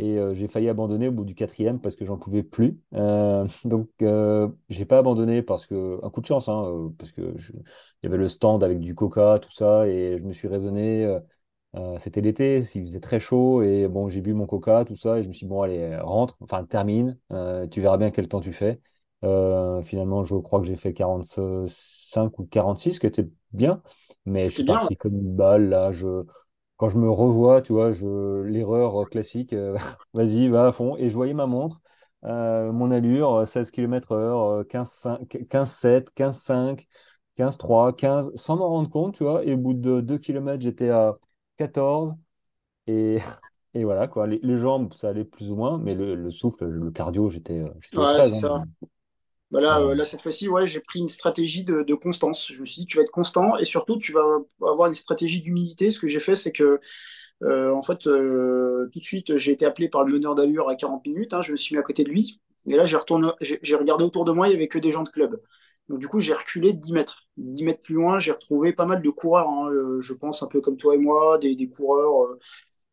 Et 0.00 0.18
euh, 0.18 0.34
j'ai 0.34 0.48
failli 0.48 0.68
abandonner 0.70 1.08
au 1.08 1.12
bout 1.12 1.24
du 1.26 1.34
quatrième 1.34 1.80
parce 1.80 1.94
que 1.96 2.04
j'en 2.06 2.18
pouvais 2.18 2.42
plus. 2.42 2.80
Euh, 2.94 3.46
donc, 3.66 3.90
euh, 4.02 4.48
j'ai 4.70 4.86
pas 4.86 4.98
abandonné 4.98 5.42
parce 5.42 5.66
que, 5.66 6.00
un 6.04 6.10
coup 6.10 6.20
de 6.22 6.26
chance, 6.26 6.48
hein, 6.48 6.64
euh, 6.66 6.88
parce 6.98 7.12
que 7.12 7.36
je- 7.38 7.52
il 7.54 7.60
y 8.04 8.06
avait 8.06 8.16
le 8.18 8.28
stand 8.28 8.64
avec 8.64 8.80
du 8.80 8.94
coca, 8.94 9.38
tout 9.40 9.52
ça, 9.52 9.86
et 9.88 10.16
je 10.18 10.24
me 10.24 10.32
suis 10.32 10.48
raisonné. 10.48 11.06
c'était 11.98 12.20
l'été, 12.20 12.58
il 12.74 12.84
faisait 12.84 13.00
très 13.00 13.20
chaud, 13.20 13.62
et 13.62 13.86
bon, 13.88 14.08
j'ai 14.08 14.20
bu 14.20 14.34
mon 14.34 14.46
coca, 14.46 14.84
tout 14.84 14.96
ça, 14.96 15.18
et 15.18 15.22
je 15.22 15.28
me 15.28 15.32
suis 15.32 15.46
dit, 15.46 15.50
bon, 15.50 15.62
allez, 15.62 15.96
rentre, 15.98 16.36
enfin, 16.40 16.64
termine, 16.64 17.18
tu 17.70 17.80
verras 17.80 17.96
bien 17.98 18.10
quel 18.10 18.28
temps 18.28 18.40
tu 18.40 18.52
fais. 18.52 18.80
Finalement, 19.84 20.24
je 20.24 20.34
crois 20.36 20.60
que 20.60 20.66
j'ai 20.66 20.76
fait 20.76 20.92
45 20.94 22.38
ou 22.38 22.46
46, 22.46 22.94
ce 22.94 23.00
qui 23.00 23.06
était 23.06 23.28
bien, 23.52 23.82
mais 24.26 24.48
je 24.48 24.54
suis 24.54 24.64
bien. 24.64 24.64
parti 24.64 24.96
comme 24.96 25.14
une 25.16 25.34
balle, 25.36 25.68
là, 25.68 25.92
je 25.92 26.24
quand 26.80 26.88
je 26.88 26.96
me 26.98 27.10
revois, 27.10 27.60
tu 27.62 27.72
vois, 27.74 27.92
je, 27.92 28.42
l'erreur 28.42 29.08
classique, 29.10 29.52
euh, 29.52 29.76
vas-y, 30.14 30.48
va 30.48 30.66
à 30.68 30.72
fond. 30.72 30.96
Et 30.96 31.10
je 31.10 31.14
voyais 31.14 31.34
ma 31.34 31.46
montre, 31.46 31.80
euh, 32.24 32.72
mon 32.72 32.90
allure, 32.90 33.34
euh, 33.34 33.44
16 33.44 33.70
km 33.70 34.12
heure, 34.12 34.66
15, 34.68 35.08
15, 35.50 35.86
15, 36.14 36.38
5, 36.40 36.88
15, 37.36 37.58
3, 37.58 37.92
15, 37.92 38.32
sans 38.34 38.56
m'en 38.56 38.68
rendre 38.70 38.88
compte, 38.88 39.14
tu 39.16 39.24
vois. 39.24 39.44
Et 39.44 39.52
au 39.54 39.58
bout 39.58 39.74
de 39.74 40.00
2 40.00 40.18
km, 40.18 40.62
j'étais 40.62 40.88
à 40.90 41.18
14. 41.58 42.14
Et, 42.86 43.18
et 43.74 43.84
voilà, 43.84 44.08
quoi. 44.08 44.26
Les, 44.26 44.40
les 44.42 44.56
jambes, 44.56 44.92
ça 44.94 45.10
allait 45.10 45.24
plus 45.24 45.50
ou 45.50 45.56
moins, 45.56 45.78
mais 45.78 45.94
le, 45.94 46.14
le 46.14 46.30
souffle, 46.30 46.66
le 46.66 46.90
cardio, 46.90 47.28
j'étais 47.28 47.60
euh, 47.60 47.68
j'étais 47.80 47.98
Ouais, 47.98 48.22
c'est 48.34 48.46
hein. 48.46 48.64
Bah 49.50 49.60
là, 49.60 49.80
Euh, 49.80 49.94
là, 49.96 50.04
cette 50.04 50.22
fois-ci, 50.22 50.48
ouais, 50.48 50.66
j'ai 50.68 50.78
pris 50.80 51.00
une 51.00 51.08
stratégie 51.08 51.64
de, 51.64 51.82
de 51.82 51.94
constance. 51.94 52.52
Je 52.52 52.60
me 52.60 52.64
suis 52.66 52.82
dit, 52.82 52.86
tu 52.86 52.96
vas 52.98 53.02
être 53.02 53.10
constant 53.10 53.56
et 53.58 53.64
surtout, 53.64 53.98
tu 53.98 54.12
vas 54.12 54.22
avoir 54.62 54.86
une 54.88 54.94
stratégie 54.94 55.40
d'humilité. 55.40 55.90
Ce 55.90 55.98
que 55.98 56.06
j'ai 56.06 56.20
fait, 56.20 56.36
c'est 56.36 56.52
que, 56.52 56.78
euh, 57.44 57.72
en 57.74 57.82
fait, 57.82 58.06
euh, 58.06 58.88
tout 58.92 58.98
de 59.00 59.04
suite, 59.04 59.36
j'ai 59.36 59.52
été 59.52 59.66
appelé 59.66 59.88
par 59.88 60.04
le 60.04 60.12
meneur 60.14 60.34
d'allure 60.36 60.68
à 60.68 60.76
40 60.76 61.04
minutes. 61.06 61.34
hein, 61.34 61.42
je 61.42 61.52
me 61.52 61.56
suis 61.56 61.74
mis 61.74 61.80
à 61.80 61.82
côté 61.84 62.04
de 62.04 62.10
lui. 62.10 62.40
Et 62.66 62.76
là, 62.76 62.86
j'ai 62.86 62.96
regardé 63.76 64.04
autour 64.04 64.24
de 64.24 64.32
moi, 64.32 64.48
il 64.48 64.52
y 64.52 64.56
avait 64.56 64.68
que 64.68 64.78
des 64.78 64.92
gens 64.92 65.02
de 65.04 65.10
club. 65.10 65.40
Donc, 65.88 66.00
du 66.00 66.08
coup, 66.08 66.20
j'ai 66.20 66.34
reculé 66.34 66.72
de 66.74 66.78
10 66.80 66.92
mètres. 66.92 67.24
10 67.36 67.64
mètres 67.64 67.82
plus 67.82 67.94
loin, 67.96 68.20
j'ai 68.20 68.32
retrouvé 68.32 68.72
pas 68.72 68.86
mal 68.86 69.02
de 69.02 69.10
coureurs, 69.10 69.48
hein, 69.48 69.70
je 70.02 70.12
pense, 70.14 70.42
un 70.42 70.48
peu 70.48 70.60
comme 70.60 70.76
toi 70.76 70.94
et 70.94 70.98
moi, 70.98 71.38
des, 71.38 71.56
des 71.56 71.68
coureurs. 71.70 72.36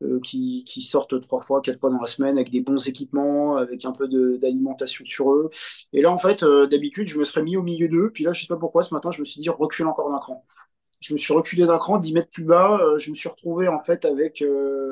Euh, 0.03 0.19
qui, 0.19 0.63
qui 0.63 0.83
sortent 0.83 1.19
trois 1.21 1.41
fois, 1.41 1.59
quatre 1.59 1.79
fois 1.79 1.89
dans 1.89 1.99
la 1.99 2.05
semaine 2.05 2.37
avec 2.37 2.51
des 2.51 2.61
bons 2.61 2.87
équipements, 2.87 3.55
avec 3.55 3.83
un 3.83 3.91
peu 3.91 4.07
d'alimentation 4.37 5.03
sur 5.05 5.33
eux. 5.33 5.49
Et 5.91 6.01
là, 6.01 6.11
en 6.11 6.19
fait, 6.19 6.43
euh, 6.43 6.67
d'habitude, 6.67 7.07
je 7.07 7.17
me 7.17 7.23
serais 7.23 7.41
mis 7.41 7.57
au 7.57 7.63
milieu 7.63 7.87
d'eux. 7.87 8.11
Puis 8.13 8.23
là, 8.23 8.31
je 8.31 8.41
sais 8.41 8.47
pas 8.47 8.57
pourquoi, 8.57 8.83
ce 8.83 8.93
matin, 8.93 9.09
je 9.09 9.19
me 9.21 9.25
suis 9.25 9.41
dit 9.41 9.49
recule 9.49 9.87
encore 9.87 10.11
d'un 10.11 10.19
cran. 10.19 10.45
je 10.99 11.13
me 11.13 11.17
suis 11.17 11.33
reculé 11.33 11.65
d'un 11.65 11.79
cran, 11.79 11.97
10 11.97 12.13
mètres 12.13 12.29
plus 12.29 12.43
bas. 12.43 12.79
euh, 12.79 12.99
je 12.99 13.09
me 13.09 13.15
suis 13.15 13.27
retrouvé 13.27 13.67
en 13.67 13.79
fait 13.79 14.05
avec, 14.05 14.43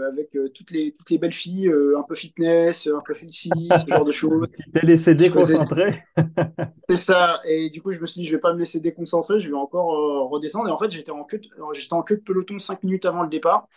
avec 0.07 0.35
toutes 0.55 0.71
les, 0.71 0.91
toutes 0.91 1.11
les 1.11 1.19
belles 1.19 1.33
filles, 1.33 1.71
un 1.97 2.03
peu 2.03 2.15
fitness, 2.15 2.87
un 2.87 3.01
peu 3.05 3.13
healthy, 3.15 3.51
ce 3.51 3.87
genre 3.87 4.05
de 4.05 4.11
choses. 4.11 4.47
Tu 4.55 4.71
t'es 4.73 4.87
laissé 4.87 5.13
déconcentrer. 5.13 6.03
c'est 6.89 6.95
ça. 6.95 7.39
Et 7.47 7.69
du 7.69 7.79
coup, 7.79 7.91
je 7.91 7.99
me 7.99 8.08
suis 8.08 8.21
dit, 8.21 8.27
je 8.27 8.33
vais 8.35 8.41
pas 8.41 8.53
me 8.53 8.60
laisser 8.60 8.79
déconcentrer, 8.79 9.39
je 9.39 9.49
vais 9.49 9.56
encore 9.56 10.29
redescendre. 10.31 10.67
Et 10.67 10.71
en 10.71 10.79
fait, 10.79 10.89
j'étais 10.89 11.12
en 11.12 11.23
queue 11.25 11.37
de, 11.37 11.49
en 11.91 12.01
queue 12.01 12.17
de 12.17 12.23
peloton 12.23 12.58
5 12.58 12.81
minutes 12.83 13.06
avant 13.06 13.21
le 13.21 13.29
départ. 13.29 13.67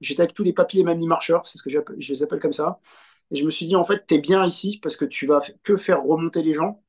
J'étais 0.00 0.22
avec 0.22 0.34
tous 0.34 0.44
les 0.44 0.52
papiers 0.52 0.84
mamie 0.84 1.06
marcheurs, 1.06 1.46
c'est 1.46 1.58
ce 1.58 1.62
que 1.62 1.70
je 1.70 2.12
les 2.12 2.22
appelle 2.22 2.40
comme 2.40 2.52
ça. 2.52 2.80
Et 3.30 3.36
je 3.36 3.44
me 3.44 3.50
suis 3.50 3.66
dit, 3.66 3.76
en 3.76 3.84
fait, 3.84 4.06
t'es 4.06 4.18
bien 4.18 4.44
ici 4.46 4.78
parce 4.82 4.96
que 4.96 5.04
tu 5.06 5.26
vas 5.26 5.40
que 5.62 5.76
faire 5.76 6.02
remonter 6.04 6.42
les 6.42 6.54
gens. 6.54 6.82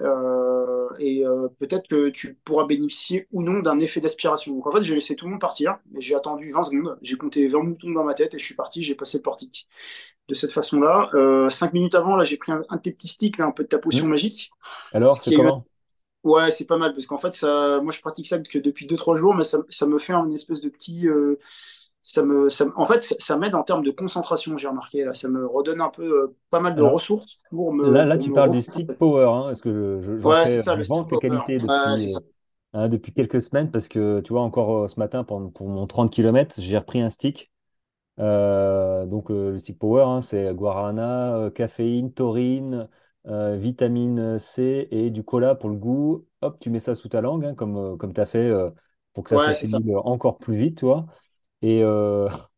Euh, 0.00 0.88
et 1.00 1.26
euh, 1.26 1.48
peut-être 1.58 1.88
que 1.88 2.08
tu 2.10 2.34
pourras 2.44 2.66
bénéficier 2.66 3.26
ou 3.32 3.42
non 3.42 3.60
d'un 3.60 3.80
effet 3.80 4.00
d'aspiration. 4.00 4.54
Donc 4.54 4.66
en 4.66 4.72
fait, 4.72 4.82
j'ai 4.82 4.94
laissé 4.94 5.16
tout 5.16 5.24
le 5.26 5.32
monde 5.32 5.40
partir, 5.40 5.78
et 5.96 6.00
j'ai 6.00 6.14
attendu 6.14 6.52
20 6.52 6.62
secondes, 6.62 6.98
j'ai 7.02 7.16
compté 7.16 7.48
20 7.48 7.62
moutons 7.62 7.90
dans 7.92 8.04
ma 8.04 8.14
tête 8.14 8.34
et 8.34 8.38
je 8.38 8.44
suis 8.44 8.54
parti, 8.54 8.82
j'ai 8.82 8.94
passé 8.94 9.18
le 9.18 9.22
portique. 9.22 9.66
De 10.28 10.34
cette 10.34 10.52
façon-là, 10.52 11.10
euh, 11.14 11.48
5 11.50 11.72
minutes 11.74 11.94
avant, 11.96 12.16
là, 12.16 12.24
j'ai 12.24 12.36
pris 12.36 12.52
un, 12.52 12.62
un 12.70 12.78
petits 12.78 13.08
sticks, 13.08 13.38
là, 13.38 13.46
un 13.46 13.52
peu 13.52 13.64
de 13.64 13.68
ta 13.68 13.78
potion 13.78 14.06
Hmm. 14.06 14.08
magique. 14.08 14.50
Alors, 14.92 15.22
Ce 15.22 15.30
c'est 15.30 15.36
eu 15.36 15.36
comment? 15.36 15.66
Ouais, 16.24 16.50
c'est 16.50 16.66
pas 16.66 16.76
mal 16.78 16.92
parce 16.94 17.06
qu'en 17.06 17.18
fait, 17.18 17.32
ça, 17.34 17.80
moi, 17.82 17.92
je 17.92 18.00
pratique 18.00 18.26
ça 18.26 18.38
que 18.40 18.58
depuis 18.58 18.86
deux 18.86 18.96
trois 18.96 19.16
jours, 19.16 19.34
mais 19.34 19.44
ça, 19.44 19.58
ça 19.70 19.86
me 19.86 19.98
fait 19.98 20.12
une 20.14 20.34
espèce 20.34 20.60
de 20.60 20.68
petit, 20.68 21.08
euh, 21.08 21.38
ça 22.10 22.22
me, 22.24 22.48
ça, 22.48 22.66
en 22.76 22.86
fait, 22.86 23.02
ça, 23.02 23.36
m'aide 23.36 23.54
en 23.54 23.62
termes 23.62 23.84
de 23.84 23.90
concentration. 23.90 24.56
J'ai 24.58 24.68
remarqué 24.68 25.04
là, 25.04 25.14
ça 25.14 25.28
me 25.28 25.46
redonne 25.46 25.80
un 25.80 25.90
peu 25.90 26.02
euh, 26.04 26.36
pas 26.50 26.60
mal 26.60 26.74
de 26.76 26.82
Alors, 26.82 26.82
ressources 26.82 27.40
pour 27.50 27.72
me, 27.74 27.82
là, 27.82 28.04
là, 28.06 28.18
tu 28.18 28.32
parles 28.32 28.50
du 28.50 28.62
stick 28.62 28.96
power, 28.98 29.24
hein, 29.26 29.42
parce 29.46 29.60
que 29.62 30.00
je, 30.02 30.18
je- 30.18 30.18
Ouais, 30.22 30.34
fais, 30.34 30.62
ça, 30.62 30.74
je 30.76 30.76
le 30.76 30.84
power. 31.08 31.18
qualités 31.18 31.60
depuis, 31.60 32.08
euh, 32.08 32.08
ça. 32.08 32.20
hein, 32.74 32.88
depuis 32.88 33.12
quelques 33.12 33.40
semaines, 33.42 33.70
parce 33.70 33.88
que 33.88 34.20
tu 34.20 34.32
vois, 34.32 34.42
encore 34.42 34.84
euh, 34.84 34.88
ce 34.88 34.98
matin, 35.00 35.24
pour, 35.24 35.52
pour 35.52 35.68
mon 35.68 35.86
30 35.86 36.12
km, 36.12 36.60
j'ai 36.60 36.78
repris 36.78 37.00
un 37.02 37.10
stick. 37.10 37.52
Euh, 38.20 39.06
donc, 39.06 39.30
euh, 39.30 39.52
le 39.52 39.58
stick 39.58 39.78
power, 39.78 40.04
hein, 40.04 40.20
c'est 40.22 40.54
guarana, 40.54 41.36
euh, 41.36 41.50
caféine, 41.50 42.12
taurine, 42.14 42.88
euh, 43.26 43.56
vitamine 43.56 44.38
C 44.38 44.88
et 44.92 45.10
du 45.10 45.24
cola 45.24 45.54
pour 45.56 45.70
le 45.70 45.76
goût. 45.76 46.26
Hop, 46.42 46.58
tu 46.60 46.70
mets 46.70 46.80
ça 46.80 46.94
sous 46.96 47.08
ta 47.10 47.20
langue, 47.22 47.44
hein, 47.46 47.54
comme, 47.54 47.76
euh, 47.78 47.96
comme 47.96 48.14
tu 48.14 48.20
as 48.20 48.26
fait 48.26 48.38
euh, 48.50 48.70
pour 49.14 49.24
que 49.24 49.30
ça 49.30 49.38
Ouais, 49.38 49.40
s'assimile 49.40 49.96
encore 50.04 50.38
plus 50.38 50.56
vite, 50.56 50.78
tu 50.78 50.86
vois. 50.86 51.06
Et, 51.62 51.82
euh, 51.82 52.28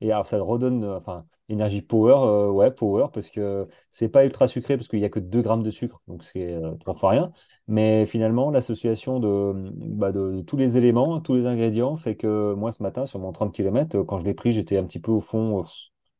Et 0.00 0.12
alors, 0.12 0.26
ça 0.26 0.40
redonne, 0.42 0.84
euh, 0.84 0.98
enfin, 0.98 1.26
énergie 1.48 1.82
power, 1.82 2.14
euh, 2.26 2.50
ouais, 2.50 2.70
power, 2.72 3.06
parce 3.12 3.30
que 3.30 3.68
c'est 3.90 4.08
pas 4.10 4.24
ultra 4.26 4.48
sucré, 4.48 4.76
parce 4.76 4.88
qu'il 4.88 4.98
n'y 5.00 5.04
a 5.06 5.10
que 5.10 5.20
2 5.20 5.42
grammes 5.42 5.62
de 5.62 5.70
sucre, 5.70 6.02
donc 6.08 6.24
c'est 6.24 6.60
trois 6.80 6.94
fois 6.94 7.10
rien. 7.10 7.32
Mais 7.68 8.06
finalement, 8.06 8.50
l'association 8.50 9.20
de, 9.20 9.54
bah, 9.96 10.12
de, 10.12 10.32
de 10.38 10.42
tous 10.42 10.56
les 10.58 10.76
éléments, 10.78 11.20
tous 11.20 11.34
les 11.36 11.46
ingrédients, 11.46 11.96
fait 11.96 12.16
que 12.16 12.54
moi, 12.54 12.72
ce 12.72 12.82
matin, 12.82 13.06
sur 13.06 13.20
mon 13.20 13.32
30 13.32 13.54
km, 13.54 14.02
quand 14.04 14.18
je 14.18 14.24
l'ai 14.26 14.34
pris, 14.34 14.52
j'étais 14.52 14.76
un 14.78 14.84
petit 14.84 15.00
peu 15.00 15.12
au 15.12 15.20
fond. 15.20 15.62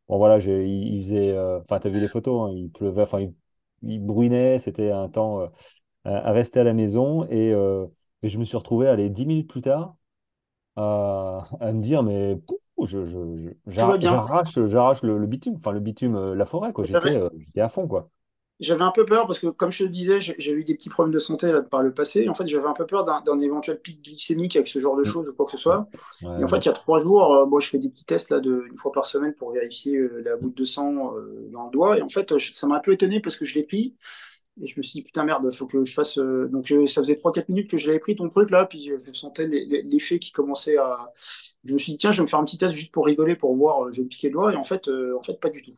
bon, 0.08 0.18
voilà, 0.18 0.38
il, 0.38 1.02
faisait, 1.02 1.38
enfin, 1.38 1.80
tu 1.80 1.88
as 1.88 1.90
vu 1.90 2.00
les 2.00 2.08
photos, 2.08 2.50
hein, 2.50 2.54
il 2.56 2.70
pleuvait, 2.70 3.02
enfin, 3.02 3.20
il, 3.20 3.34
il 3.82 4.00
bruinait, 4.04 4.58
c'était 4.58 4.90
un 4.90 5.08
temps 5.08 5.50
à, 6.04 6.32
rester 6.32 6.60
à 6.60 6.64
la 6.64 6.74
maison. 6.74 7.26
Et, 7.30 7.50
et 8.22 8.28
je 8.28 8.38
me 8.38 8.44
suis 8.44 8.56
retrouvé, 8.56 8.88
allez, 8.88 9.10
10 9.10 9.26
minutes 9.26 9.48
plus 9.50 9.60
tard 9.62 9.96
à, 10.76 11.44
à 11.60 11.72
me 11.72 11.80
dire, 11.80 12.02
mais 12.02 12.36
pou, 12.36 12.58
je, 12.86 13.04
j'arrache, 13.66 14.58
j'arrache 14.66 15.02
le, 15.02 15.18
le 15.18 15.26
bitume, 15.26 15.54
enfin 15.56 15.72
le 15.72 15.80
bitume, 15.80 16.16
euh, 16.16 16.34
la 16.34 16.44
forêt, 16.46 16.72
quoi. 16.72 16.84
J'étais 16.84 17.14
euh, 17.16 17.28
j'étais 17.46 17.60
à 17.60 17.68
fond, 17.68 17.86
quoi. 17.88 18.10
j'avais 18.60 18.82
un 18.82 18.92
peu 18.92 19.04
peur 19.04 19.26
parce 19.26 19.40
que, 19.40 19.48
comme 19.48 19.72
je 19.72 19.78
te 19.80 19.84
le 19.84 19.90
disais, 19.90 20.20
j'ai 20.20 20.52
eu 20.52 20.64
des 20.64 20.74
petits 20.76 20.88
problèmes 20.88 21.12
de 21.12 21.18
santé 21.18 21.50
là, 21.52 21.62
par 21.62 21.82
le 21.82 21.92
passé. 21.92 22.28
En 22.28 22.34
fait, 22.34 22.46
j'avais 22.46 22.68
un 22.68 22.72
peu 22.72 22.86
peur 22.86 23.04
d'un 23.04 23.40
éventuel 23.40 23.80
pic 23.80 24.02
glycémique 24.02 24.54
avec 24.56 24.68
ce 24.68 24.78
genre 24.78 24.96
de 24.96 25.02
Mm. 25.04 25.12
choses 25.12 25.28
ou 25.28 25.34
quoi 25.34 25.44
que 25.46 25.52
ce 25.52 25.58
Ouais, 25.66 25.76
soit. 25.76 25.88
Et 26.36 26.44
ouais, 26.44 26.44
en 26.44 26.46
fait, 26.46 26.58
il 26.58 26.66
y 26.66 26.68
a 26.68 26.72
trois 26.72 27.00
jours, 27.00 27.32
euh, 27.34 27.46
moi, 27.46 27.60
je 27.60 27.68
fais 27.68 27.78
des 27.78 27.88
petits 27.88 28.04
tests 28.06 28.30
là 28.30 28.40
de 28.40 28.64
une 28.70 28.76
fois 28.78 28.92
par 28.92 29.06
semaine 29.06 29.34
pour 29.34 29.52
vérifier 29.52 29.96
euh, 29.96 30.22
la 30.24 30.36
goutte 30.36 30.56
de 30.56 30.64
sang 30.64 31.16
euh, 31.16 31.48
dans 31.52 31.64
le 31.66 31.70
doigt. 31.72 31.98
Et 31.98 32.02
en 32.02 32.08
fait, 32.08 32.38
je- 32.38 32.52
ça 32.54 32.66
m'a 32.68 32.76
un 32.76 32.80
peu 32.80 32.92
étonné 32.92 33.20
parce 33.20 33.36
que 33.36 33.44
je 33.44 33.54
l'ai 33.54 33.64
pris 33.64 33.96
et 34.62 34.66
je 34.66 34.78
me 34.78 34.82
suis 34.82 35.00
dit 35.00 35.02
putain 35.02 35.24
merde, 35.24 35.52
faut 35.52 35.66
que 35.66 35.84
je 35.84 35.94
fasse. 35.94 36.18
euh, 36.18 36.48
Donc 36.48 36.70
euh, 36.72 36.86
ça 36.86 37.00
faisait 37.02 37.16
trois 37.16 37.32
quatre 37.32 37.48
minutes 37.48 37.70
que 37.70 37.78
je 37.78 37.86
l'avais 37.88 37.98
pris 38.00 38.16
ton 38.16 38.28
truc 38.28 38.50
là, 38.50 38.66
puis 38.66 38.90
euh, 38.90 38.98
je 39.04 39.12
sentais 39.12 39.46
l'e- 39.46 39.64
l'e- 39.68 39.82
l'effet 39.88 40.18
qui 40.18 40.32
commençait 40.32 40.76
à. 40.78 41.12
Je 41.64 41.74
me 41.74 41.78
suis 41.78 41.92
dit 41.92 41.98
tiens, 41.98 42.12
je 42.12 42.18
vais 42.18 42.24
me 42.24 42.28
faire 42.28 42.38
un 42.40 42.44
petit 42.44 42.58
test 42.58 42.72
juste 42.74 42.92
pour 42.92 43.06
rigoler, 43.06 43.36
pour 43.36 43.54
voir. 43.56 43.92
Je 43.92 43.98
vais 43.98 44.04
me 44.04 44.08
piquer 44.08 44.28
le 44.28 44.34
doigt 44.34 44.52
et 44.52 44.56
en 44.56 44.64
fait, 44.64 44.88
euh, 44.88 45.16
en 45.18 45.22
fait, 45.22 45.40
pas 45.40 45.50
du 45.50 45.62
tout. 45.62 45.72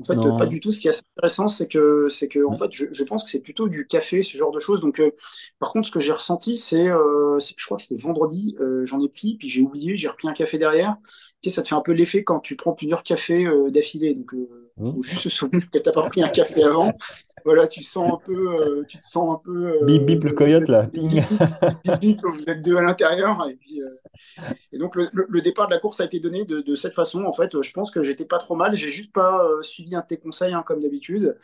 En 0.00 0.04
fait, 0.04 0.20
pas 0.36 0.46
du 0.46 0.60
tout. 0.60 0.70
Ce 0.70 0.78
qui 0.78 0.86
est 0.86 0.90
assez 0.90 1.02
intéressant, 1.16 1.48
c'est 1.48 1.66
que, 1.66 2.06
c'est 2.08 2.28
que, 2.28 2.44
en 2.44 2.52
Mm. 2.52 2.56
fait, 2.56 2.70
je, 2.70 2.84
je 2.92 3.04
pense 3.04 3.24
que 3.24 3.30
c'est 3.30 3.42
plutôt 3.42 3.68
du 3.68 3.86
café, 3.88 4.22
ce 4.22 4.36
genre 4.38 4.52
de 4.52 4.60
choses. 4.60 4.80
Donc, 4.80 5.00
euh, 5.00 5.10
par 5.58 5.72
contre, 5.72 5.88
ce 5.88 5.92
que 5.92 5.98
j'ai 5.98 6.12
ressenti, 6.12 6.56
c'est, 6.56 6.88
euh, 6.88 7.38
je 7.40 7.64
crois 7.66 7.76
que 7.78 7.82
c'était 7.82 8.00
vendredi, 8.00 8.54
euh, 8.60 8.84
j'en 8.84 9.02
ai 9.02 9.08
pris, 9.08 9.36
puis 9.38 9.48
j'ai 9.48 9.60
oublié, 9.62 9.96
j'ai 9.96 10.06
repris 10.08 10.28
un 10.28 10.32
café 10.34 10.56
derrière. 10.56 10.96
Tu 11.42 11.50
sais, 11.50 11.56
ça 11.56 11.62
te 11.62 11.68
fait 11.68 11.74
un 11.74 11.80
peu 11.80 11.92
l'effet 11.92 12.22
quand 12.22 12.38
tu 12.40 12.54
prends 12.56 12.72
plusieurs 12.74 13.02
cafés 13.02 13.44
euh, 13.46 13.70
d'affilée. 13.70 14.14
Donc, 14.14 14.34
euh, 14.34 14.70
Mm. 14.76 14.92
faut 14.92 15.02
juste 15.02 15.22
se 15.22 15.30
souvenir 15.30 15.68
que 15.72 15.78
t'as 15.78 15.92
pas 15.92 16.04
pris 16.04 16.22
un 16.22 16.28
café 16.28 16.62
avant. 16.62 16.96
Voilà, 17.48 17.66
tu 17.66 17.82
sens 17.82 18.12
un 18.12 18.18
peu, 18.26 18.60
euh, 18.60 18.84
tu 18.86 18.98
te 18.98 19.06
sens 19.06 19.34
un 19.36 19.40
peu, 19.42 19.78
Bip, 19.86 20.04
bip, 20.04 20.24
le 20.24 20.30
euh, 20.30 20.34
coyote, 20.34 20.62
êtes 20.64 20.68
là. 20.68 20.82
bip, 20.82 21.08
bip, 21.08 21.24
bip, 21.84 22.00
bip, 22.00 22.20
vous 22.26 22.44
êtes 22.50 22.62
deux 22.62 22.76
à 22.76 22.82
l'intérieur, 22.82 23.48
et 23.48 23.54
puis. 23.56 23.80
euh, 23.80 23.88
et 24.72 24.78
donc, 24.78 24.96
le, 24.96 25.40
départ 25.40 25.66
de 25.68 25.72
la 25.74 25.80
course 25.80 26.00
a 26.00 26.04
été 26.04 26.20
donné 26.20 26.44
de, 26.44 26.60
de 26.60 26.74
cette 26.74 26.94
façon. 26.94 27.24
En 27.24 27.32
fait, 27.32 27.62
je 27.62 27.72
pense 27.72 27.90
que 27.90 28.02
j'étais 28.02 28.26
pas 28.26 28.38
trop 28.38 28.54
mal. 28.54 28.74
J'ai 28.74 28.90
juste 28.90 29.12
pas 29.12 29.44
euh, 29.44 29.62
suivi 29.62 29.94
un 29.94 30.00
de 30.00 30.06
tes 30.06 30.18
conseils, 30.18 30.52
hein, 30.52 30.62
comme 30.66 30.80
d'habitude. 30.80 31.38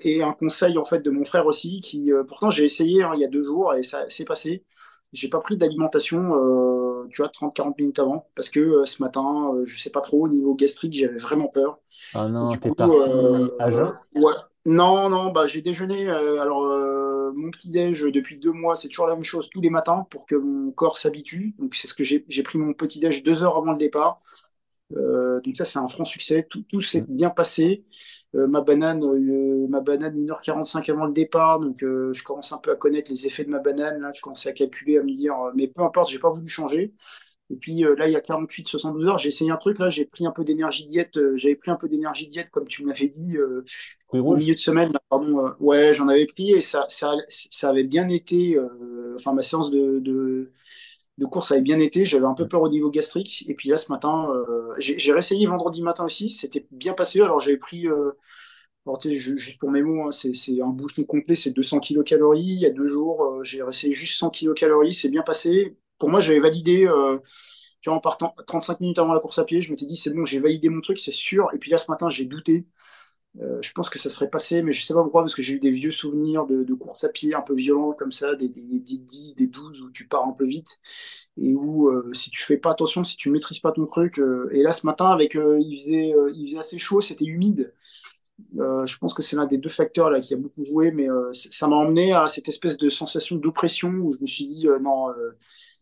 Et 0.00 0.22
un 0.22 0.32
conseil, 0.32 0.78
en 0.78 0.84
fait, 0.84 1.00
de 1.00 1.10
mon 1.10 1.24
frère 1.24 1.44
aussi, 1.46 1.80
qui, 1.80 2.10
euh, 2.10 2.24
pourtant, 2.24 2.50
j'ai 2.50 2.64
essayé 2.64 3.02
hein, 3.02 3.12
il 3.14 3.20
y 3.20 3.24
a 3.24 3.28
deux 3.28 3.42
jours 3.42 3.74
et 3.74 3.82
ça 3.82 4.08
s'est 4.08 4.24
passé. 4.24 4.64
J'ai 5.12 5.28
pas 5.28 5.40
pris 5.40 5.56
d'alimentation, 5.56 6.34
euh, 6.34 7.06
tu 7.10 7.22
vois, 7.22 7.28
30-40 7.28 7.74
minutes 7.78 7.98
avant, 7.98 8.28
parce 8.34 8.48
que 8.48 8.60
euh, 8.60 8.84
ce 8.86 9.02
matin, 9.02 9.52
euh, 9.54 9.64
je 9.66 9.78
sais 9.78 9.90
pas 9.90 10.00
trop, 10.00 10.24
au 10.24 10.28
niveau 10.28 10.54
gastrique, 10.54 10.94
j'avais 10.94 11.18
vraiment 11.18 11.48
peur. 11.48 11.78
Ah 12.14 12.28
non, 12.28 12.50
t'es 12.56 12.70
parti 12.70 13.10
à 13.58 13.68
euh, 13.68 13.70
jeun? 13.70 13.92
ouais. 14.16 14.32
Non, 14.68 15.08
non, 15.10 15.30
bah, 15.30 15.46
j'ai 15.46 15.62
déjeuné. 15.62 16.08
euh, 16.08 16.40
alors, 16.42 16.64
euh, 16.64 17.32
mon 17.36 17.50
petit-déj, 17.52 18.02
depuis 18.12 18.36
deux 18.38 18.50
mois, 18.52 18.74
c'est 18.76 18.88
toujours 18.88 19.06
la 19.06 19.14
même 19.14 19.22
chose 19.24 19.48
tous 19.50 19.60
les 19.60 19.70
matins 19.70 20.06
pour 20.10 20.26
que 20.26 20.34
mon 20.34 20.72
corps 20.72 20.98
s'habitue. 20.98 21.54
Donc, 21.60 21.74
c'est 21.76 21.86
ce 21.86 21.94
que 21.94 22.02
j'ai 22.04 22.24
j'ai 22.28 22.42
pris 22.42 22.58
mon 22.58 22.72
petit-déj 22.72 23.22
deux 23.22 23.44
heures 23.44 23.56
avant 23.56 23.72
le 23.72 23.78
départ. 23.78 24.20
Euh, 24.96 25.40
donc, 25.42 25.56
ça, 25.56 25.64
c'est 25.66 25.78
un 25.80 25.88
franc 25.88 26.04
succès. 26.04 26.46
Tout, 26.50 26.62
tout 26.64 26.80
s'est 26.82 27.02
Mm. 27.02 27.06
bien 27.08 27.30
passé. 27.30 27.84
Euh, 28.36 28.46
ma 28.48 28.62
banane, 28.62 29.04
euh, 29.04 29.66
ma 29.68 29.80
banane 29.80 30.16
1h45 30.18 30.88
avant 30.90 31.06
le 31.06 31.12
départ. 31.14 31.60
Donc, 31.60 31.82
euh, 31.84 32.12
je 32.14 32.24
commence 32.24 32.52
un 32.52 32.58
peu 32.58 32.72
à 32.72 32.76
connaître 32.76 33.10
les 33.12 33.26
effets 33.26 33.44
de 33.44 33.50
ma 33.50 33.60
banane. 33.60 34.00
Là, 34.00 34.12
je 34.14 34.20
commence 34.22 34.46
à 34.46 34.52
calculer, 34.52 34.98
à 34.98 35.02
me 35.04 35.14
dire, 35.14 35.34
euh, 35.40 35.52
mais 35.56 35.68
peu 35.68 35.82
importe, 35.82 36.10
j'ai 36.10 36.18
pas 36.20 36.30
voulu 36.30 36.48
changer. 36.48 36.94
Et 37.50 37.56
puis 37.56 37.84
euh, 37.84 37.94
là, 37.96 38.08
il 38.08 38.12
y 38.12 38.16
a 38.16 38.20
48-72 38.20 39.06
heures, 39.06 39.18
j'ai 39.18 39.28
essayé 39.28 39.50
un 39.50 39.56
truc. 39.56 39.78
Là, 39.78 39.88
j'ai 39.88 40.04
pris 40.06 40.26
un 40.26 40.32
peu 40.32 40.44
d'énergie 40.44 40.86
diète. 40.86 41.16
euh, 41.16 41.36
J'avais 41.36 41.54
pris 41.56 41.70
un 41.70 41.76
peu 41.76 41.88
d'énergie 41.88 42.26
diète, 42.28 42.50
comme 42.50 42.66
tu 42.66 42.84
me 42.84 42.88
l'avais 42.90 43.08
dit, 43.08 43.36
euh, 43.36 43.64
rouges? 44.18 44.36
milieu 44.36 44.54
de 44.54 44.60
semaine. 44.60 44.92
là, 44.92 45.00
pardon. 45.10 45.46
euh, 45.46 45.50
ouais, 45.60 45.94
j'en 45.94 46.08
avais 46.08 46.26
pris 46.26 46.52
et 46.52 46.60
ça, 46.60 46.86
ça, 46.88 47.14
ça 47.30 47.70
avait 47.70 47.84
bien 47.84 48.08
été. 48.08 48.56
euh, 48.56 49.14
enfin, 49.16 49.32
ma 49.34 49.42
séance 49.42 49.70
de, 49.70 50.00
de, 50.00 50.52
de 51.18 51.26
course 51.26 51.52
avait 51.52 51.62
bien 51.62 51.80
été. 51.80 52.04
J'avais 52.06 52.26
un 52.26 52.34
peu 52.34 52.48
peur 52.48 52.62
au 52.62 52.68
niveau 52.68 52.90
gastrique. 52.90 53.44
Et 53.48 53.54
puis 53.54 53.68
là, 53.70 53.76
ce 53.78 53.92
matin, 53.92 54.28
euh, 54.34 54.74
j'ai 54.78 54.98
j'ai 54.98 55.12
réessayé 55.12 55.46
vendredi 55.46 55.82
matin 55.82 56.04
aussi. 56.06 56.30
C'était 56.30 56.66
bien 56.72 56.94
passé. 56.94 57.20
Alors, 57.22 57.40
j'avais 57.40 57.58
pris. 57.58 57.86
euh, 57.88 58.12
alors, 58.86 59.00
juste 59.02 59.58
pour 59.60 59.70
mes 59.70 59.82
mots, 59.82 60.04
hein, 60.06 60.12
c'est 60.12 60.34
c'est 60.34 60.60
un 60.62 60.68
bouchon 60.68 61.04
complet, 61.04 61.34
c'est 61.34 61.50
200 61.50 61.80
kilocalories. 61.80 62.40
Il 62.44 62.60
y 62.60 62.66
a 62.66 62.70
deux 62.70 62.88
jours, 62.88 63.42
j'ai 63.44 63.60
essayé 63.68 63.92
juste 63.94 64.18
100 64.18 64.30
kilocalories, 64.30 64.94
c'est 64.94 65.08
bien 65.08 65.22
passé. 65.22 65.76
Pour 65.98 66.10
moi, 66.10 66.20
j'avais 66.20 66.40
validé, 66.40 66.86
euh, 66.86 67.18
tu 67.80 67.90
vois, 67.90 67.98
en 67.98 68.00
partant 68.00 68.34
35 68.46 68.80
minutes 68.80 68.98
avant 68.98 69.14
la 69.14 69.20
course 69.20 69.38
à 69.38 69.44
pied, 69.44 69.60
je 69.60 69.70
m'étais 69.70 69.86
dit, 69.86 69.96
c'est 69.96 70.10
bon, 70.14 70.24
j'ai 70.26 70.40
validé 70.40 70.68
mon 70.68 70.80
truc, 70.80 70.98
c'est 70.98 71.12
sûr. 71.14 71.50
Et 71.54 71.58
puis 71.58 71.70
là, 71.70 71.78
ce 71.78 71.90
matin, 71.90 72.08
j'ai 72.10 72.24
douté. 72.26 72.66
Euh, 73.40 73.58
je 73.62 73.72
pense 73.72 73.90
que 73.90 73.98
ça 73.98 74.10
serait 74.10 74.30
passé, 74.30 74.62
mais 74.62 74.72
je 74.72 74.84
sais 74.86 74.94
pas 74.94 75.02
pourquoi, 75.02 75.22
parce 75.22 75.34
que 75.34 75.42
j'ai 75.42 75.54
eu 75.54 75.60
des 75.60 75.70
vieux 75.70 75.90
souvenirs 75.90 76.46
de, 76.46 76.64
de 76.64 76.74
course 76.74 77.04
à 77.04 77.10
pied 77.10 77.34
un 77.34 77.42
peu 77.42 77.54
violents 77.54 77.92
comme 77.92 78.12
ça, 78.12 78.34
des, 78.34 78.48
des, 78.48 78.80
des 78.80 78.98
10, 78.98 79.36
des 79.36 79.46
12 79.46 79.82
où 79.82 79.90
tu 79.90 80.08
pars 80.08 80.26
un 80.26 80.32
peu 80.32 80.46
vite 80.46 80.78
et 81.38 81.54
où 81.54 81.88
euh, 81.88 82.12
si 82.14 82.30
tu 82.30 82.42
fais 82.42 82.56
pas 82.58 82.72
attention, 82.72 83.04
si 83.04 83.16
tu 83.16 83.30
maîtrises 83.30 83.60
pas 83.60 83.72
ton 83.72 83.86
truc. 83.86 84.18
euh, 84.18 84.48
et 84.52 84.62
là, 84.62 84.72
ce 84.72 84.86
matin, 84.86 85.08
avec 85.10 85.36
euh, 85.36 85.58
il 85.62 85.78
faisait, 85.78 86.14
euh, 86.14 86.32
il 86.34 86.46
faisait 86.48 86.58
assez 86.60 86.78
chaud, 86.78 87.00
c'était 87.02 87.26
humide. 87.26 87.74
Euh, 88.58 88.86
je 88.86 88.98
pense 88.98 89.14
que 89.14 89.22
c'est 89.22 89.36
l'un 89.36 89.46
des 89.46 89.58
deux 89.58 89.68
facteurs 89.70 90.10
là 90.10 90.20
qui 90.20 90.34
a 90.34 90.36
beaucoup 90.36 90.64
joué, 90.64 90.90
mais 90.92 91.08
ça 91.32 91.68
m'a 91.68 91.76
emmené 91.76 92.12
à 92.12 92.28
cette 92.28 92.48
espèce 92.48 92.76
de 92.76 92.88
sensation 92.88 93.36
d'oppression 93.36 93.90
où 93.90 94.12
je 94.12 94.18
me 94.20 94.26
suis 94.26 94.46
dit 94.46 94.66
non, 94.82 95.08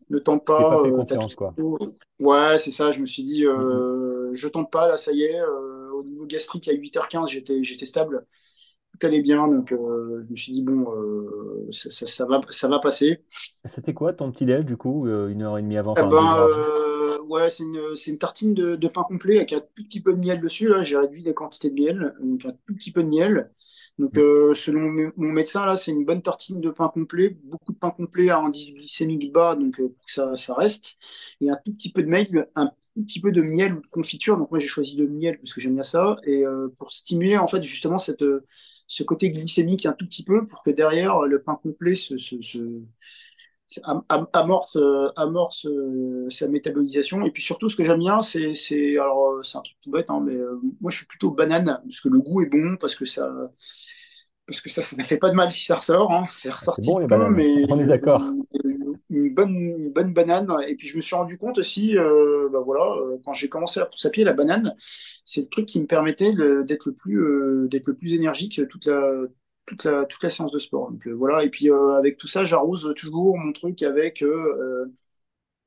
ne 0.09 0.19
tente 0.19 0.45
pas 0.45 0.65
pas, 0.67 0.81
euh, 0.81 0.91
confiance, 0.91 1.35
quoi. 1.35 1.53
Ouais, 2.19 2.57
c'est 2.57 2.71
ça. 2.71 2.91
Je 2.91 3.01
me 3.01 3.05
suis 3.05 3.23
dit 3.23 3.45
Mm, 3.55 3.61
mm. 3.63 3.85
euh, 3.89 4.31
je 4.33 4.47
tente 4.47 4.71
pas 4.71 4.87
là, 4.87 4.97
ça 4.97 5.11
y 5.11 5.23
est. 5.23 5.39
euh, 5.39 5.91
au 5.93 6.03
niveau 6.03 6.25
gastrique 6.27 6.67
à 6.67 6.73
8h15, 6.73 7.29
j'étais 7.31 7.63
j'étais 7.63 7.85
stable, 7.85 8.25
tout 8.91 9.07
allait 9.07 9.21
bien, 9.21 9.47
donc 9.47 9.69
je 9.71 10.29
me 10.31 10.35
suis 10.35 10.53
dit 10.53 10.63
bon, 10.63 10.85
ça, 11.71 11.89
ça, 11.91 12.07
ça 12.07 12.25
va 12.25 12.41
ça 12.49 12.67
va 12.67 12.79
passer. 12.79 13.23
C'était 13.65 13.93
quoi 13.93 14.13
ton 14.13 14.31
petit 14.31 14.45
déj, 14.45 14.63
du 14.65 14.77
coup, 14.77 15.07
une 15.07 15.41
heure 15.41 15.57
et 15.57 15.61
demie 15.61 15.77
avant, 15.77 15.93
Eh 15.97 16.01
enfin 16.01 16.07
ben, 16.07 16.47
ouais, 17.29 17.49
c'est 17.49 17.63
une, 17.63 17.95
c'est 17.95 18.11
une 18.11 18.17
tartine 18.17 18.53
de, 18.53 18.75
de 18.75 18.87
pain 18.87 19.03
complet 19.03 19.37
avec 19.37 19.53
un 19.53 19.59
tout 19.61 19.83
petit 19.83 20.01
peu 20.01 20.13
de 20.13 20.19
miel 20.19 20.41
dessus. 20.41 20.67
Là, 20.67 20.83
j'ai 20.83 20.97
réduit 20.97 21.23
la 21.23 21.33
quantité 21.33 21.69
de 21.69 21.75
miel, 21.75 22.13
donc 22.21 22.45
un 22.45 22.51
tout 22.65 22.75
petit 22.75 22.91
peu 22.91 23.03
de 23.03 23.09
miel. 23.09 23.51
Donc, 23.97 24.17
euh, 24.17 24.53
selon 24.53 25.11
mon 25.15 25.31
médecin, 25.31 25.65
là, 25.65 25.75
c'est 25.77 25.91
une 25.91 26.03
bonne 26.05 26.21
tartine 26.21 26.59
de 26.59 26.69
pain 26.69 26.89
complet, 26.89 27.37
beaucoup 27.43 27.71
de 27.71 27.77
pain 27.77 27.91
complet 27.91 28.29
à 28.29 28.39
indice 28.39 28.73
glycémique 28.73 29.31
bas, 29.31 29.55
donc 29.55 29.79
euh, 29.79 29.89
pour 29.89 30.05
que 30.05 30.11
ça, 30.11 30.35
ça 30.35 30.53
reste, 30.53 30.97
et 31.39 31.49
un 31.49 31.57
tout 31.63 31.73
petit 31.73 31.91
peu 31.91 32.03
de 32.03 32.09
miel, 32.09 32.49
un 32.55 32.67
tout 32.67 33.03
petit 33.03 33.21
peu 33.21 33.31
de 33.31 33.41
miel 33.41 33.73
ou 33.73 33.81
de 33.81 33.87
confiture. 33.87 34.37
Donc, 34.37 34.51
moi, 34.51 34.59
j'ai 34.59 34.67
choisi 34.67 34.97
le 34.97 35.07
miel 35.07 35.37
parce 35.39 35.53
que 35.53 35.61
j'aime 35.61 35.75
bien 35.75 35.83
ça, 35.83 36.17
et 36.25 36.45
euh, 36.45 36.67
pour 36.77 36.91
stimuler 36.91 37.37
en 37.37 37.47
fait 37.47 37.63
justement 37.63 37.97
cette, 37.97 38.23
ce 38.87 39.03
côté 39.03 39.31
glycémique 39.31 39.85
un 39.85 39.93
tout 39.93 40.05
petit 40.05 40.23
peu, 40.23 40.45
pour 40.45 40.61
que 40.61 40.71
derrière 40.71 41.21
le 41.21 41.41
pain 41.41 41.55
complet 41.55 41.95
se, 41.95 42.15
amorce, 44.33 44.75
euh, 44.77 45.09
amorce 45.15 45.65
euh, 45.67 46.27
sa 46.29 46.47
métabolisation. 46.47 47.23
Et 47.25 47.31
puis 47.31 47.41
surtout, 47.43 47.69
ce 47.69 47.75
que 47.75 47.85
j'aime 47.85 47.99
bien, 47.99 48.21
c'est, 48.21 48.55
c'est, 48.55 48.97
alors, 48.97 49.31
euh, 49.33 49.41
c'est 49.43 49.57
un 49.57 49.61
truc 49.61 49.77
tout 49.81 49.91
bête, 49.91 50.09
hein, 50.09 50.21
mais 50.23 50.35
euh, 50.35 50.59
moi, 50.81 50.91
je 50.91 50.97
suis 50.97 51.05
plutôt 51.07 51.31
banane, 51.31 51.81
parce 51.83 52.01
que 52.01 52.09
le 52.09 52.19
goût 52.19 52.41
est 52.41 52.49
bon, 52.49 52.77
parce 52.79 52.95
que 52.95 53.05
ça, 53.05 53.31
parce 54.47 54.61
que 54.61 54.69
ça 54.69 54.83
ne 54.97 55.03
fait 55.03 55.17
pas 55.17 55.29
de 55.29 55.35
mal 55.35 55.51
si 55.51 55.65
ça 55.65 55.75
ressort. 55.77 56.11
Hein. 56.11 56.25
C'est 56.29 56.51
C'est 56.67 56.69
ressorti 56.69 56.81
bon 56.83 56.99
les 56.99 57.07
bananes, 57.07 57.33
mais 57.33 57.65
on 57.69 57.79
est 57.79 57.85
d'accord. 57.87 58.21
une, 58.63 58.97
une 59.09 59.33
bonne, 59.33 59.55
une 59.55 59.91
bonne 59.93 60.13
banane. 60.13 60.51
Et 60.67 60.75
puis 60.75 60.87
je 60.87 60.95
me 60.97 61.01
suis 61.01 61.15
rendu 61.15 61.37
compte 61.37 61.57
aussi, 61.57 61.97
euh, 61.97 62.49
bah 62.51 62.59
voilà, 62.65 62.83
quand 63.23 63.33
j'ai 63.33 63.49
commencé 63.49 63.79
la 63.79 63.85
course 63.85 64.05
à 64.05 64.09
pied, 64.09 64.23
la 64.23 64.33
banane, 64.33 64.73
c'est 65.25 65.41
le 65.41 65.47
truc 65.47 65.65
qui 65.65 65.79
me 65.79 65.87
permettait 65.87 66.31
le- 66.31 66.63
d'être 66.63 66.85
le 66.87 66.93
plus, 66.93 67.19
euh, 67.21 67.67
d'être 67.69 67.87
le 67.87 67.95
plus 67.95 68.13
énergique 68.13 68.61
toute 68.69 68.85
la, 68.85 69.23
toute 69.65 69.83
la, 69.85 70.05
toute 70.05 70.23
la 70.23 70.29
séance 70.29 70.51
de 70.51 70.59
sport. 70.59 70.91
Donc 70.91 71.07
euh, 71.07 71.11
voilà. 71.13 71.43
Et 71.43 71.49
puis 71.49 71.69
euh, 71.69 71.91
avec 71.97 72.17
tout 72.17 72.27
ça, 72.27 72.45
j'arrose 72.45 72.93
toujours 72.97 73.37
mon 73.37 73.51
truc 73.53 73.81
avec, 73.83 74.21
euh, 74.23 74.85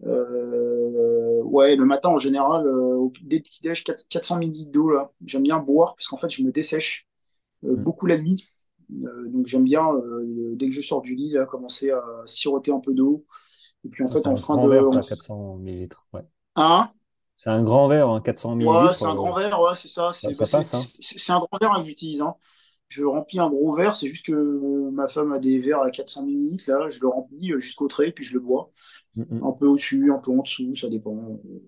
euh, 0.04 1.42
ouais, 1.44 1.76
le 1.76 1.84
matin 1.84 2.10
en 2.10 2.18
général, 2.18 2.66
euh, 2.66 3.08
le 3.30 3.40
petit-déj, 3.40 3.84
4 3.84 4.08
400 4.08 4.38
ml 4.38 4.70
d'eau 4.70 4.90
là. 4.92 5.12
J'aime 5.24 5.42
bien 5.42 5.58
boire 5.58 5.94
parce 5.96 6.08
qu'en 6.08 6.16
fait, 6.16 6.28
je 6.30 6.42
me 6.42 6.52
dessèche 6.52 7.06
euh, 7.64 7.76
Mm. 7.76 7.84
beaucoup 7.84 8.06
la 8.06 8.18
nuit. 8.18 8.46
Donc 8.90 9.46
j'aime 9.46 9.64
bien, 9.64 9.88
dès 10.54 10.68
que 10.68 10.74
je 10.74 10.80
sors 10.82 11.02
du 11.02 11.14
lit, 11.16 11.32
là, 11.32 11.46
commencer 11.46 11.90
à 11.92 12.02
siroter 12.26 12.72
un 12.72 12.80
peu 12.80 12.94
d'eau. 12.94 13.24
Et 13.84 13.88
puis 13.90 14.04
en 14.04 14.08
Ah, 14.08 14.08
fait, 14.08 14.26
en 14.26 14.34
un 14.34 14.36
fin 14.36 14.56
grand 14.56 14.58
de... 14.58 14.68
verre, 14.68 14.90
ça, 14.90 15.02
400 15.02 15.56
millilitres. 15.58 16.06
Ouais. 16.12 16.22
Hein? 16.56 16.92
C'est 17.36 17.48
un 17.48 17.62
grand 17.62 17.88
verre, 17.88 18.10
hein, 18.10 18.20
400 18.20 18.54
Ouais, 18.60 18.92
millilitres. 18.92 18.98
c'est 18.98 19.06
un 19.06 19.14
grand 19.14 19.32
verre, 19.34 19.60
ouais, 19.60 19.74
c'est 19.76 19.88
ça. 19.88 20.12
C'est 20.12 20.34
bah, 20.34 20.46
hein. 20.72 20.86
un 21.32 21.38
grand 21.38 21.58
verre 21.60 21.72
hein, 21.72 21.80
que 21.80 21.86
j'utilise. 21.86 22.22
Je 22.88 23.04
remplis 23.04 23.38
un 23.38 23.48
gros 23.50 23.74
verre, 23.74 23.94
c'est 23.94 24.06
juste 24.08 24.26
que 24.26 24.32
euh, 24.32 24.90
ma 24.90 25.08
femme 25.08 25.32
a 25.32 25.38
des 25.38 25.58
verres 25.58 25.80
à 25.82 25.90
400 25.90 26.24
millilitres, 26.24 26.64
là, 26.68 26.88
je 26.88 27.00
le 27.00 27.08
remplis 27.08 27.52
euh, 27.52 27.58
jusqu'au 27.60 27.86
trait, 27.86 28.12
puis 28.12 28.24
je 28.24 28.34
le 28.34 28.40
bois. 28.40 28.70
Mm, 29.16 29.22
mm. 29.36 29.44
Un 29.46 29.52
peu 29.52 29.66
au-dessus, 29.66 30.10
un 30.12 30.20
peu 30.20 30.30
en 30.30 30.42
dessous, 30.42 30.74
ça 30.74 30.88
dépend. 30.88 31.14
Euh, 31.14 31.60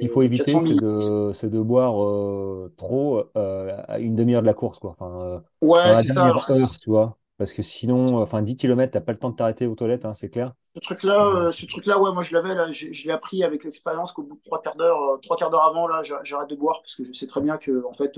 Il 0.00 0.08
faut 0.08 0.22
éviter, 0.22 0.44
400 0.44 0.60
c'est 0.60 0.66
millilitres. 0.68 1.50
de, 1.50 1.60
boire 1.60 2.02
euh, 2.04 2.72
trop 2.76 3.24
euh, 3.36 3.76
à 3.88 3.98
une 3.98 4.14
demi-heure 4.14 4.42
de 4.42 4.46
la 4.46 4.54
course, 4.54 4.78
quoi. 4.78 4.90
Enfin, 4.98 5.20
euh, 5.20 5.40
Ouais, 5.60 5.94
c'est 5.96 6.08
ça. 6.08 6.14
dernière 6.14 6.34
Alors, 6.36 6.50
heure, 6.50 6.70
tu 6.80 6.90
vois. 6.90 7.16
Parce 7.36 7.52
que 7.54 7.62
sinon, 7.62 8.18
enfin, 8.18 8.42
10 8.42 8.56
km, 8.56 8.92
t'as 8.92 9.00
pas 9.00 9.12
le 9.12 9.18
temps 9.18 9.30
de 9.30 9.36
t'arrêter 9.36 9.66
aux 9.66 9.74
toilettes, 9.74 10.04
hein, 10.04 10.12
c'est 10.14 10.28
clair. 10.28 10.52
Ce 10.76 10.80
truc-là, 10.80 11.50
ce 11.50 11.66
truc-là, 11.66 11.98
ouais, 11.98 12.12
moi 12.12 12.22
je 12.22 12.32
l'avais, 12.34 12.54
là, 12.54 12.70
j'ai- 12.70 12.92
je 12.92 13.06
l'ai 13.06 13.12
appris 13.12 13.42
avec 13.42 13.64
l'expérience 13.64 14.12
qu'au 14.12 14.22
bout 14.22 14.36
de 14.36 14.40
trois 14.42 14.60
quarts 14.62 14.76
d'heure, 14.76 15.18
trois 15.22 15.36
quarts 15.36 15.50
d'heure 15.50 15.64
avant, 15.64 15.88
là, 15.88 16.02
j'a- 16.02 16.20
j'arrête 16.22 16.50
de 16.50 16.54
boire 16.54 16.80
parce 16.82 16.94
que 16.94 17.02
je 17.04 17.12
sais 17.12 17.26
très 17.26 17.40
bien 17.40 17.56
que, 17.56 17.84
en 17.86 17.92
fait, 17.92 18.12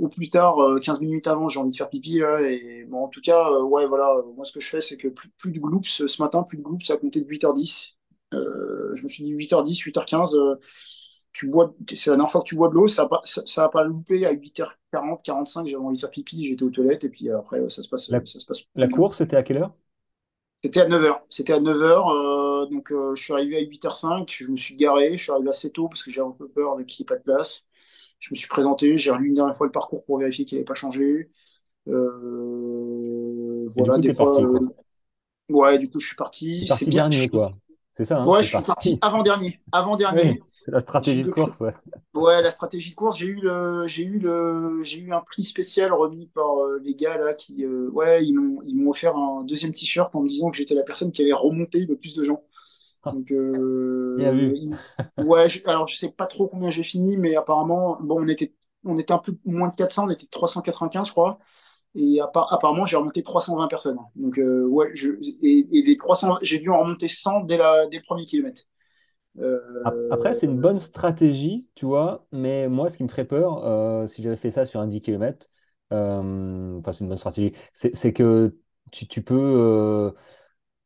euh, 0.00 0.04
au 0.04 0.08
plus 0.08 0.28
tard, 0.28 0.58
euh, 0.60 0.78
15 0.80 1.00
minutes 1.00 1.26
avant, 1.26 1.48
j'ai 1.48 1.60
envie 1.60 1.70
de 1.70 1.76
faire 1.76 1.88
pipi, 1.90 2.18
là, 2.18 2.40
et 2.42 2.84
bon, 2.88 3.04
en 3.04 3.08
tout 3.08 3.20
cas, 3.20 3.50
euh, 3.50 3.62
ouais, 3.62 3.86
voilà, 3.86 4.10
euh, 4.18 4.22
moi 4.34 4.44
ce 4.44 4.52
que 4.52 4.60
je 4.60 4.68
fais, 4.68 4.80
c'est 4.80 4.96
que 4.96 5.08
plus, 5.08 5.28
plus 5.30 5.52
de 5.52 5.60
gloops 5.60 6.02
euh, 6.02 6.08
ce 6.08 6.22
matin, 6.22 6.42
plus 6.42 6.58
de 6.58 6.62
gloops 6.62 6.90
à 6.90 6.96
compter 6.96 7.20
de 7.20 7.26
8h10. 7.28 7.96
Euh, 8.34 8.94
je 8.94 9.02
me 9.04 9.08
suis 9.08 9.24
dit 9.24 9.32
8h10, 9.34 9.78
8h15, 9.84 10.34
euh, 10.36 10.56
tu 11.32 11.48
bois, 11.48 11.74
c'est 11.94 12.10
la 12.10 12.16
dernière 12.16 12.30
fois 12.30 12.40
que 12.42 12.46
tu 12.48 12.56
bois 12.56 12.68
de 12.68 12.74
l'eau, 12.74 12.88
ça 12.88 13.02
a 13.02 13.08
pas, 13.08 13.20
ça, 13.24 13.42
ça 13.46 13.64
a 13.64 13.68
pas 13.68 13.84
loupé 13.84 14.26
à 14.26 14.32
8h40, 14.32 15.22
45, 15.24 15.66
j'avais 15.66 15.82
envie 15.82 15.96
de 15.96 16.00
faire 16.00 16.10
pipi, 16.10 16.44
j'étais 16.44 16.62
aux 16.64 16.70
toilettes, 16.70 17.04
et 17.04 17.08
puis 17.10 17.30
après, 17.30 17.60
euh, 17.60 17.68
ça 17.68 17.82
se 17.82 17.88
passe, 17.88 18.10
la, 18.10 18.20
euh, 18.20 18.24
ça 18.26 18.40
se 18.40 18.46
passe 18.46 18.64
la 18.74 18.88
course, 18.88 19.18
c'était 19.18 19.36
à 19.36 19.42
quelle 19.44 19.58
heure? 19.58 19.74
C'était 20.62 20.80
à 20.80 20.88
9h. 20.88 21.22
C'était 21.30 21.52
à 21.54 21.60
9h. 21.60 22.08
euh, 22.10 22.66
donc, 22.66 22.90
euh, 22.92 23.14
je 23.14 23.22
suis 23.22 23.32
arrivé 23.32 23.56
à 23.58 23.60
8h05. 23.60 24.30
Je 24.32 24.48
me 24.50 24.56
suis 24.56 24.76
garé. 24.76 25.16
Je 25.16 25.22
suis 25.24 25.32
arrivé 25.32 25.48
assez 25.50 25.70
tôt 25.70 25.88
parce 25.88 26.02
que 26.02 26.10
j'avais 26.10 26.28
un 26.28 26.32
peu 26.32 26.48
peur 26.48 26.76
de 26.76 26.82
qu'il 26.82 27.02
n'y 27.02 27.06
ait 27.06 27.14
pas 27.14 27.16
de 27.16 27.22
place. 27.22 27.65
Je 28.18 28.32
me 28.32 28.36
suis 28.36 28.48
présenté. 28.48 28.98
J'ai 28.98 29.10
relu 29.10 29.28
une 29.28 29.34
dernière 29.34 29.56
fois 29.56 29.66
le 29.66 29.72
parcours 29.72 30.04
pour 30.04 30.18
vérifier 30.18 30.44
qu'il 30.44 30.56
n'avait 30.58 30.64
pas 30.64 30.74
changé. 30.74 31.30
Euh, 31.88 33.68
du 33.76 33.84
voilà, 33.84 33.92
coup, 33.92 34.02
des 34.02 34.12
fois. 34.12 34.26
parti, 34.30 34.42
euh, 34.42 34.68
ouais, 35.50 35.78
du 35.78 35.90
coup, 35.90 36.00
je 36.00 36.06
suis 36.08 36.16
parti. 36.16 36.66
C'est 36.66 36.66
parti 36.66 36.90
bien. 36.90 37.08
dernier, 37.08 37.08
je- 37.08 37.28
quoi. 37.28 37.52
C'est 37.92 38.04
ça, 38.04 38.20
hein, 38.22 38.26
Ouais, 38.26 38.42
je 38.42 38.48
suis 38.48 38.62
parti 38.62 38.64
parti. 38.64 39.00
avant-dernier. 39.00 39.60
Oui, 40.10 40.32
Avant-dernier. 40.32 40.40
c'est 40.54 40.70
la 40.72 40.80
stratégie 40.80 41.24
de 41.24 41.30
course, 41.30 41.60
ouais. 41.60 41.74
Ouais, 42.14 42.40
la 42.40 42.50
stratégie 42.50 42.90
de 42.90 42.94
course, 42.94 43.18
j'ai 43.18 43.26
eu 43.26 43.40
le, 43.42 43.86
j'ai 43.86 44.02
eu 44.04 44.18
le, 44.18 44.82
j'ai 44.82 45.00
eu 45.00 45.12
un 45.12 45.20
prix 45.20 45.44
spécial 45.44 45.92
remis 45.92 46.28
par 46.28 46.58
euh, 46.64 46.80
les 46.82 46.94
gars 46.94 47.18
là 47.18 47.34
qui, 47.34 47.66
ouais, 47.66 48.24
ils 48.24 48.32
m'ont, 48.34 48.60
ils 48.64 48.76
m'ont 48.82 48.90
offert 48.90 49.14
un 49.16 49.44
deuxième 49.44 49.74
t-shirt 49.74 50.14
en 50.16 50.22
me 50.22 50.28
disant 50.28 50.50
que 50.50 50.56
j'étais 50.56 50.74
la 50.74 50.82
personne 50.82 51.12
qui 51.12 51.20
avait 51.22 51.34
remonté 51.34 51.84
le 51.84 51.96
plus 51.96 52.14
de 52.14 52.24
gens. 52.24 52.42
Ah, 53.06 53.16
Donc, 53.16 53.30
bien 54.16 54.32
euh, 54.32 54.34
vu. 54.34 54.56
il- 54.56 54.80
ouais, 55.18 55.48
je- 55.48 55.60
alors 55.66 55.86
je 55.88 55.96
sais 55.98 56.10
pas 56.10 56.26
trop 56.26 56.48
combien 56.48 56.70
j'ai 56.70 56.82
fini, 56.84 57.16
mais 57.16 57.36
apparemment, 57.36 57.98
bon, 58.00 58.22
on 58.24 58.28
était, 58.28 58.54
on 58.84 58.96
était 58.98 59.12
un 59.12 59.18
peu 59.18 59.36
moins 59.44 59.68
de 59.70 59.74
400, 59.76 60.06
on 60.06 60.10
était 60.10 60.26
395, 60.26 61.06
je 61.08 61.12
crois. 61.12 61.38
Et 61.96 62.20
appa- 62.20 62.46
apparemment, 62.50 62.86
j'ai 62.86 62.96
remonté 62.96 63.22
320 63.22 63.68
personnes. 63.68 63.98
Donc, 64.16 64.38
euh, 64.38 64.66
ouais, 64.66 64.90
je, 64.94 65.10
et, 65.44 65.78
et 65.78 65.82
les 65.82 65.96
300, 65.98 66.38
j'ai 66.42 66.58
dû 66.60 66.70
en 66.70 66.80
remonter 66.80 67.08
100 67.08 67.40
dès 67.42 67.56
la, 67.58 67.86
dès 67.88 67.98
le 67.98 68.04
premier 68.04 68.24
kilomètre. 68.26 68.62
Ap- 69.84 70.04
Après, 70.10 70.34
c'est 70.34 70.46
une 70.46 70.60
Euh, 70.60 70.60
bonne 70.60 70.78
stratégie, 70.78 71.70
tu 71.74 71.86
vois, 71.86 72.26
mais 72.32 72.68
moi, 72.68 72.90
ce 72.90 72.96
qui 72.96 73.04
me 73.04 73.08
ferait 73.08 73.24
peur, 73.26 73.64
euh, 73.64 74.06
si 74.06 74.22
j'avais 74.22 74.36
fait 74.36 74.50
ça 74.50 74.66
sur 74.66 74.80
un 74.80 74.86
10 74.88 75.00
km, 75.00 75.48
enfin, 75.90 76.92
c'est 76.92 77.00
une 77.04 77.08
bonne 77.08 77.18
stratégie, 77.18 77.52
c'est 77.72 77.94
c'est 77.94 78.12
que 78.12 78.56
tu, 78.92 79.06
tu 79.06 79.22
peux. 79.22 80.12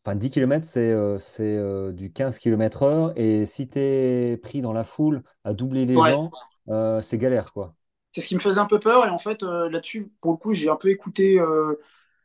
Enfin, 0.05 0.16
10 0.16 0.30
km, 0.30 0.66
c'est 0.66 0.90
euh, 0.90 1.18
c'est 1.18 1.57
euh, 1.57 1.92
du 1.92 2.11
15 2.11 2.38
km 2.38 2.82
heure, 2.84 3.12
et 3.16 3.44
si 3.44 3.68
tu 3.68 3.78
es 3.78 4.38
pris 4.38 4.62
dans 4.62 4.72
la 4.72 4.84
foule 4.84 5.22
à 5.44 5.53
doubler 5.53 5.84
les 5.84 5.94
ouais, 5.94 6.12
gens, 6.12 6.30
euh, 6.68 7.03
c'est 7.03 7.18
galère, 7.18 7.53
quoi. 7.53 7.74
c'est 8.12 8.22
ce 8.22 8.28
qui 8.28 8.34
me 8.34 8.40
faisait 8.40 8.61
un 8.61 8.66
peu 8.66 8.78
peur. 8.78 9.07
Et 9.07 9.11
en 9.11 9.18
fait, 9.18 9.42
là-dessus, 9.42 10.11
pour 10.22 10.32
le 10.32 10.38
coup, 10.38 10.55
j'ai 10.55 10.70
un 10.70 10.76
peu 10.76 10.88
écouté, 10.88 11.38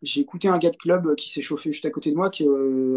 j'ai 0.02 0.22
écouté 0.22 0.48
un 0.48 0.58
gars 0.58 0.70
de 0.70 0.78
club 0.78 1.16
qui 1.16 1.30
s'est 1.30 1.42
chauffé 1.42 1.72
juste 1.72 1.86
à 1.86 1.90
côté 1.90 2.12
de 2.12 2.16
moi, 2.16 2.30
qui, 2.30 2.48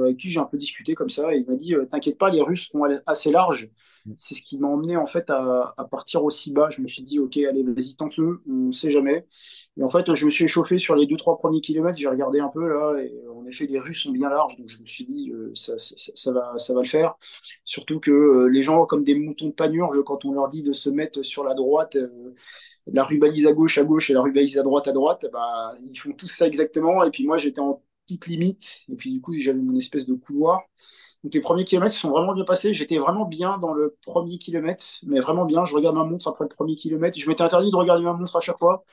avec 0.02 0.16
qui 0.16 0.30
j'ai 0.30 0.38
un 0.40 0.44
peu 0.44 0.58
discuté 0.58 0.94
comme 0.94 1.10
ça. 1.10 1.34
Et 1.34 1.38
il 1.38 1.46
m'a 1.46 1.56
dit, 1.56 1.74
T'inquiète 1.90 2.16
pas, 2.16 2.30
les 2.30 2.40
Russes 2.40 2.68
seront 2.68 2.84
allés 2.84 2.98
assez 3.06 3.32
larges. 3.32 3.70
C'est 4.18 4.34
ce 4.34 4.42
qui 4.42 4.58
m'a 4.58 4.68
emmené 4.68 4.96
en 4.96 5.06
fait 5.06 5.30
à, 5.30 5.74
partir 5.90 6.24
aussi 6.24 6.52
bas. 6.52 6.68
Je 6.70 6.80
me 6.80 6.88
suis 6.88 7.02
dit, 7.02 7.18
ok, 7.18 7.36
allez, 7.38 7.62
vas-y, 7.62 7.96
tente-le, 7.96 8.40
on 8.48 8.72
sait 8.72 8.90
jamais. 8.90 9.26
Et 9.76 9.82
en 9.82 9.88
fait, 9.88 10.14
je 10.14 10.26
me 10.26 10.30
suis 10.30 10.44
échauffé 10.44 10.78
sur 10.78 10.96
les 10.96 11.06
deux, 11.06 11.16
trois 11.16 11.38
premiers 11.38 11.60
kilomètres. 11.60 11.98
J'ai 11.98 12.08
regardé 12.08 12.40
un 12.40 12.48
peu 12.48 12.68
là, 12.68 12.98
et 13.00 13.12
en 13.28 13.44
effet, 13.46 13.66
les 13.66 13.78
Russes 13.78 14.02
sont 14.02 14.12
bien 14.12 14.28
larges. 14.28 14.56
Donc 14.56 14.68
je 14.68 14.80
me 14.80 14.86
suis 14.86 15.04
dit, 15.04 15.30
euh, 15.32 15.52
ça, 15.54 16.32
va, 16.32 16.54
le 16.80 16.88
faire. 16.88 17.16
Surtout 17.64 18.00
que 18.00 18.10
euh, 18.10 18.48
les 18.48 18.62
gens, 18.62 18.86
comme 18.86 19.04
des 19.04 19.14
moutons 19.18 19.48
de 19.48 19.52
panurge, 19.52 20.02
quand 20.04 20.24
on 20.24 20.32
leur 20.32 20.48
dit 20.48 20.62
de 20.62 20.72
se 20.72 20.90
mettre 20.90 21.22
sur 21.22 21.44
la 21.44 21.54
droite, 21.54 21.96
euh, 21.96 22.34
la 22.86 23.04
rubalise 23.04 23.46
à 23.46 23.52
gauche 23.52 23.78
à 23.78 23.84
gauche 23.84 24.10
et 24.10 24.14
la 24.14 24.22
rubalise 24.22 24.58
à 24.58 24.62
droite 24.62 24.88
à 24.88 24.92
droite, 24.92 25.26
bah, 25.32 25.74
ils 25.82 25.96
font 25.96 26.12
tous 26.12 26.28
ça 26.28 26.46
exactement. 26.46 27.04
Et 27.04 27.10
puis 27.10 27.26
moi, 27.26 27.38
j'étais 27.38 27.60
en 27.60 27.82
toute 28.08 28.26
limite. 28.26 28.80
Et 28.88 28.96
puis 28.96 29.12
du 29.12 29.20
coup, 29.20 29.32
j'avais 29.34 29.60
mon 29.60 29.76
espèce 29.76 30.06
de 30.06 30.14
couloir. 30.14 30.62
Donc 31.24 31.34
les 31.34 31.40
premiers 31.40 31.64
kilomètres 31.64 31.94
se 31.94 32.00
sont 32.00 32.10
vraiment 32.10 32.34
bien 32.34 32.44
passés. 32.44 32.74
J'étais 32.74 32.98
vraiment 32.98 33.24
bien 33.24 33.58
dans 33.58 33.74
le 33.74 33.96
premier 34.06 34.38
kilomètre, 34.38 34.84
mais 35.04 35.20
vraiment 35.20 35.44
bien. 35.44 35.64
Je 35.64 35.74
regarde 35.74 35.96
ma 35.96 36.04
montre 36.04 36.28
après 36.28 36.44
le 36.44 36.48
premier 36.48 36.74
kilomètre. 36.74 37.18
Je 37.18 37.28
m'étais 37.28 37.42
interdit 37.42 37.70
de 37.70 37.76
regarder 37.76 38.04
ma 38.04 38.12
montre 38.12 38.36
à 38.36 38.40
chaque 38.40 38.58
fois. 38.58 38.84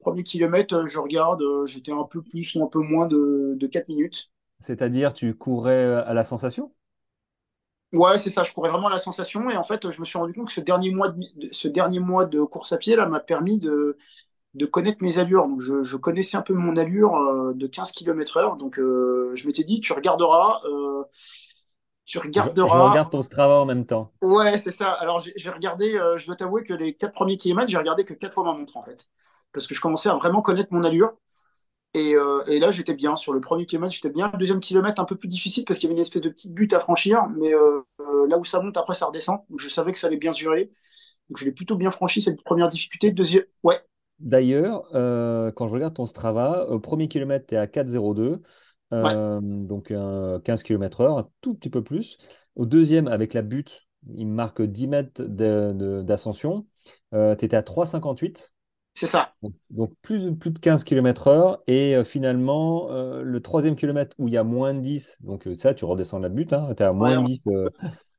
Premier 0.00 0.22
kilomètre, 0.22 0.74
euh, 0.74 0.86
je 0.86 0.98
regarde, 0.98 1.42
euh, 1.42 1.66
j'étais 1.66 1.92
un 1.92 2.04
peu 2.04 2.22
plus 2.22 2.54
ou 2.54 2.62
un 2.62 2.68
peu 2.68 2.80
moins 2.80 3.06
de, 3.08 3.54
de 3.56 3.66
4 3.66 3.88
minutes. 3.88 4.30
C'est-à-dire, 4.60 5.12
tu 5.12 5.34
courais 5.34 5.94
à 6.06 6.14
la 6.14 6.24
sensation? 6.24 6.72
Ouais, 7.92 8.18
c'est 8.18 8.30
ça, 8.30 8.42
je 8.42 8.52
courais 8.52 8.70
vraiment 8.70 8.88
à 8.88 8.90
la 8.90 8.98
sensation. 8.98 9.48
Et 9.50 9.56
en 9.56 9.62
fait, 9.62 9.88
je 9.90 10.00
me 10.00 10.04
suis 10.04 10.18
rendu 10.18 10.32
compte 10.34 10.48
que 10.48 10.52
ce 10.52 10.60
dernier 10.60 10.90
mois 10.90 11.10
de, 11.10 11.48
ce 11.52 11.68
dernier 11.68 12.00
mois 12.00 12.24
de 12.26 12.42
course 12.42 12.72
à 12.72 12.76
pied 12.76 12.96
là 12.96 13.06
m'a 13.06 13.20
permis 13.20 13.60
de, 13.60 13.96
de 14.54 14.66
connaître 14.66 15.02
mes 15.02 15.18
allures. 15.18 15.46
Donc, 15.48 15.60
je, 15.60 15.82
je 15.82 15.96
connaissais 15.96 16.36
un 16.36 16.42
peu 16.42 16.54
mon 16.54 16.76
allure 16.76 17.14
euh, 17.16 17.52
de 17.54 17.66
15 17.66 17.92
km 17.92 18.36
heure. 18.38 18.56
Donc, 18.56 18.78
euh, 18.78 19.32
je 19.34 19.46
m'étais 19.46 19.64
dit, 19.64 19.80
tu 19.80 19.92
regarderas, 19.92 20.60
euh, 20.66 21.04
tu 22.04 22.18
Je, 22.32 22.50
je 22.62 22.76
regarderas. 22.76 22.78
regarde 22.78 23.10
ton 23.10 23.22
Strava 23.22 23.60
en 23.60 23.64
même 23.66 23.86
temps. 23.86 24.12
Ouais, 24.22 24.58
c'est 24.58 24.70
ça. 24.70 24.90
Alors, 24.92 25.22
j'ai 25.36 25.50
regardé, 25.50 25.96
euh, 25.96 26.16
je 26.16 26.26
dois 26.26 26.36
t'avouer 26.36 26.62
que 26.64 26.72
les 26.72 26.94
quatre 26.94 27.12
premiers 27.12 27.36
kilomètres, 27.36 27.68
j'ai 27.70 27.76
regardé 27.76 28.04
que 28.04 28.14
quatre 28.14 28.32
fois 28.34 28.44
ma 28.44 28.54
montre, 28.54 28.76
en 28.76 28.82
fait. 28.82 29.08
Parce 29.52 29.66
que 29.66 29.74
je 29.74 29.80
commençais 29.80 30.08
à 30.08 30.14
vraiment 30.14 30.40
connaître 30.40 30.72
mon 30.72 30.82
allure. 30.82 31.12
Et, 31.94 32.14
et 32.48 32.58
là, 32.60 32.70
j'étais 32.72 32.94
bien. 32.94 33.16
Sur 33.16 33.32
le 33.34 33.40
premier 33.40 33.66
kilomètre, 33.66 33.94
j'étais 33.94 34.10
bien. 34.10 34.30
Le 34.32 34.38
deuxième 34.38 34.60
kilomètre, 34.60 35.00
un 35.00 35.04
peu 35.06 35.16
plus 35.16 35.28
difficile 35.28 35.64
parce 35.66 35.78
qu'il 35.78 35.88
y 35.88 35.92
avait 35.92 35.96
une 35.96 36.02
espèce 36.02 36.22
de 36.22 36.28
petite 36.30 36.54
butte 36.54 36.72
à 36.74 36.80
franchir. 36.80 37.26
Mais 37.38 37.52
là 38.28 38.38
où 38.38 38.44
ça 38.44 38.60
monte, 38.60 38.76
après, 38.76 38.94
ça 38.94 39.06
redescend. 39.06 39.40
Donc, 39.50 39.60
je 39.60 39.68
savais 39.68 39.92
que 39.92 39.98
ça 39.98 40.08
allait 40.08 40.16
bien 40.16 40.32
se 40.32 40.40
gérer. 40.40 40.70
Donc, 41.30 41.38
je 41.38 41.44
l'ai 41.44 41.52
plutôt 41.52 41.76
bien 41.76 41.90
franchi, 41.90 42.22
cette 42.22 42.42
première 42.44 42.68
difficulté. 42.68 43.12
Deuxième, 43.12 43.44
ouais, 43.64 43.80
D'ailleurs, 44.20 44.88
euh, 44.94 45.50
quand 45.52 45.68
je 45.68 45.74
regarde 45.74 45.94
ton 45.94 46.06
Strava, 46.06 46.66
au 46.68 46.80
premier 46.80 47.08
kilomètre, 47.08 47.46
tu 47.46 47.54
es 47.54 47.58
à 47.58 47.66
4,02, 47.66 48.22
ouais, 48.30 48.40
euh, 48.92 49.40
donc 49.42 49.90
un 49.90 50.40
15 50.40 50.62
km 50.62 51.00
heure, 51.00 51.18
un 51.18 51.28
tout 51.40 51.54
petit 51.54 51.70
peu 51.70 51.82
plus. 51.82 52.18
Au 52.56 52.66
deuxième, 52.66 53.08
avec 53.08 53.34
la 53.34 53.42
butte, 53.42 53.84
il 54.16 54.26
me 54.26 54.34
marque 54.34 54.62
10 54.62 54.88
mètres 54.88 55.22
d'ascension. 55.22 56.66
Euh, 57.14 57.34
tu 57.36 57.44
étais 57.44 57.56
à 57.56 57.62
3,58. 57.62 58.52
C'est 58.94 59.06
ça. 59.06 59.32
Donc, 59.70 59.92
plus, 60.02 60.34
plus 60.36 60.50
de 60.50 60.58
15 60.58 60.84
km/h. 60.84 61.58
Et 61.66 61.96
euh, 61.96 62.04
finalement, 62.04 62.90
euh, 62.90 63.22
le 63.22 63.40
troisième 63.40 63.74
kilomètre 63.74 64.14
où 64.18 64.28
il 64.28 64.34
y 64.34 64.36
a 64.36 64.44
moins 64.44 64.72
de 64.74 64.80
10, 64.80 65.18
donc 65.22 65.48
ça, 65.56 65.74
tu 65.74 65.84
redescends 65.84 66.20
la 66.20 66.28
butte, 66.28 66.52
hein, 66.52 66.72
tu 66.76 66.82
es 66.82 66.86
à 66.86 66.92
moins 66.92 67.20
de 67.20 67.26
10. 67.26 67.40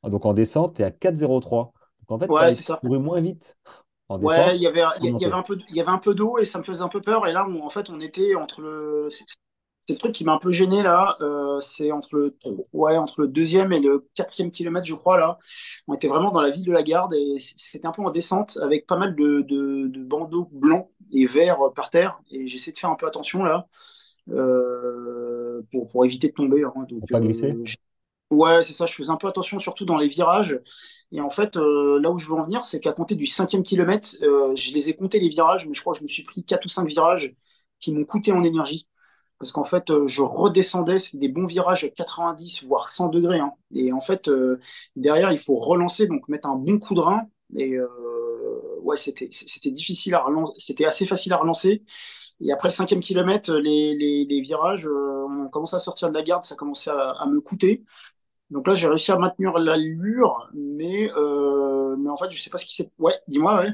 donc 0.04 0.26
en 0.26 0.34
descente, 0.34 0.76
tu 0.76 0.82
es 0.82 0.86
à 0.86 0.92
4,03. 0.92 1.72
Donc 2.08 2.12
en 2.12 2.20
fait, 2.20 2.28
tu 2.28 2.72
as 2.72 2.78
couru 2.78 3.00
moins 3.00 3.22
vite. 3.22 3.58
En 4.08 4.20
ouais, 4.22 4.56
il 4.56 4.62
y 4.62 4.68
avait, 4.68 4.84
il 5.02 5.20
y, 5.20 5.26
avait 5.26 5.34
un 5.34 5.42
peu, 5.42 5.58
il 5.70 5.76
y 5.76 5.82
avait 5.82 5.90
un 5.90 5.98
peu 5.98 6.14
d'eau 6.14 6.38
et 6.38 6.46
ça 6.46 6.60
me 6.60 6.64
faisait 6.64 6.84
un 6.84 6.90
peu 6.90 7.02
peur. 7.02 7.28
Et 7.28 7.34
là, 7.34 7.48
en 7.48 7.70
fait, 7.70 7.90
on 7.90 8.00
était 8.00 8.36
entre 8.36 8.62
le, 8.62 9.08
c'est 9.10 9.26
le 9.94 10.00
truc 10.00 10.14
qui 10.14 10.24
m'a 10.24 10.34
un 10.34 10.40
peu 10.40 10.52
gêné 10.52 10.82
là. 10.84 11.16
Euh, 11.22 11.60
c'est 11.60 11.92
entre 11.92 12.16
le, 12.16 12.38
ouais, 12.74 12.98
entre 12.98 13.22
le 13.22 13.28
deuxième 13.28 13.72
et 13.72 13.80
le 13.80 14.08
quatrième 14.16 14.52
kilomètre, 14.52 14.86
je 14.86 14.96
crois, 14.96 15.18
là. 15.18 15.38
On 15.88 15.94
était 15.94 16.08
vraiment 16.08 16.32
dans 16.32 16.42
la 16.42 16.50
ville 16.50 16.66
de 16.66 16.72
la 16.72 16.84
Garde 16.84 17.14
et 17.14 17.38
c'était 17.40 17.86
un 17.86 17.92
peu 17.92 18.02
en 18.02 18.12
descente 18.12 18.58
avec 18.62 18.88
pas 18.88 18.98
mal 18.98 19.16
de, 19.16 19.42
de, 19.42 20.04
bandeaux 20.04 20.50
blancs 20.52 20.90
et 21.14 21.26
verts 21.26 21.60
par 21.76 21.90
terre. 21.90 22.20
Et 22.32 22.48
j'essaie 22.48 22.72
de 22.72 22.78
faire 22.78 22.90
un 22.90 22.96
peu 22.96 23.08
attention 23.08 23.44
là 23.44 23.68
euh, 24.30 25.62
pour, 25.72 25.88
pour, 25.88 26.06
éviter 26.06 26.30
de 26.30 26.34
tomber. 26.34 26.64
Hein. 26.64 26.74
Donc, 26.90 27.08
pas 27.10 27.20
glisser 27.20 27.52
euh, 27.52 27.64
Ouais, 28.32 28.64
c'est 28.64 28.74
ça. 28.74 28.86
Je 28.86 28.94
faisais 28.96 29.12
un 29.12 29.18
peu 29.18 29.28
attention, 29.28 29.60
surtout 29.60 29.86
dans 29.86 29.98
les 29.98 30.08
virages. 30.08 30.60
Et 31.12 31.22
en 31.22 31.30
fait, 31.30 31.56
là 31.56 32.12
où 32.12 32.18
je 32.20 32.28
veux 32.28 32.34
en 32.34 32.44
venir, 32.44 32.66
c'est 32.66 32.80
qu'à 32.80 32.92
compter 32.94 33.16
du 33.16 33.28
cinquième 33.28 33.64
kilomètre, 33.64 34.10
je 34.22 34.74
les 34.74 34.90
ai 34.90 34.96
comptés 34.96 35.20
les 35.20 35.30
virages, 35.30 35.68
mais 35.68 35.74
je 35.74 35.82
crois 35.82 35.94
que 35.94 36.00
je 36.00 36.04
me 36.04 36.08
suis 36.10 36.24
pris 36.24 36.44
quatre 36.44 36.66
ou 36.66 36.70
cinq 36.70 36.88
virages 36.88 37.36
qui 37.80 37.92
m'ont 37.94 38.04
coûté 38.06 38.32
en 38.32 38.44
énergie 38.44 38.88
parce 39.40 39.54
qu'en 39.54 39.66
fait, 39.66 39.92
euh, 39.92 40.08
je 40.08 40.24
redescendais, 40.24 41.00
c'est 41.00 41.20
des 41.20 41.30
bons 41.30 41.46
virages 41.48 41.86
à 41.86 41.90
90, 41.90 42.66
voire 42.66 42.92
100 42.92 43.10
degrés. 43.10 43.40
Hein. 43.40 43.54
Et 43.76 43.94
en 43.94 44.02
fait, 44.02 44.30
euh, 44.30 44.60
derrière, 44.98 45.32
il 45.32 45.38
faut 45.38 45.58
relancer, 45.58 46.08
donc 46.08 46.28
mettre 46.30 46.50
un 46.50 46.56
bon 46.58 46.80
coup 46.80 46.96
de 46.96 47.02
rein. 47.02 47.28
Et 47.56 47.76
euh, 47.78 47.88
ouais, 48.82 48.98
c'était, 48.98 49.28
difficile 49.72 50.16
à 50.16 50.22
relancer, 50.24 50.54
c'était 50.60 50.86
assez 50.86 51.06
facile 51.06 51.34
à 51.34 51.38
relancer. 51.38 51.84
Et 52.42 52.52
après 52.52 52.70
le 52.70 52.74
cinquième 52.74 53.00
kilomètre, 53.02 53.54
les, 53.54 53.96
les, 53.96 54.26
les 54.26 54.42
virages, 54.42 54.88
on 54.88 55.48
commençait 55.50 55.78
à 55.78 55.80
sortir 55.80 56.10
de 56.10 56.14
la 56.14 56.24
garde, 56.24 56.44
ça 56.44 56.56
commençait 56.56 56.92
à 56.92 57.26
me 57.28 57.40
coûter. 57.42 57.84
Donc 58.52 58.68
là, 58.68 58.76
j'ai 58.76 58.88
réussi 58.88 59.12
à 59.12 59.18
maintenir 59.18 59.58
l'allure, 59.58 60.50
mais, 60.54 61.10
mais 61.98 62.10
en 62.10 62.18
fait, 62.18 62.32
je 62.32 62.42
sais 62.42 62.50
pas 62.50 62.58
ce 62.58 62.66
qui 62.66 62.76
s'est. 62.76 62.92
Ouais, 63.00 63.16
dis-moi, 63.28 63.62
ouais. 63.62 63.72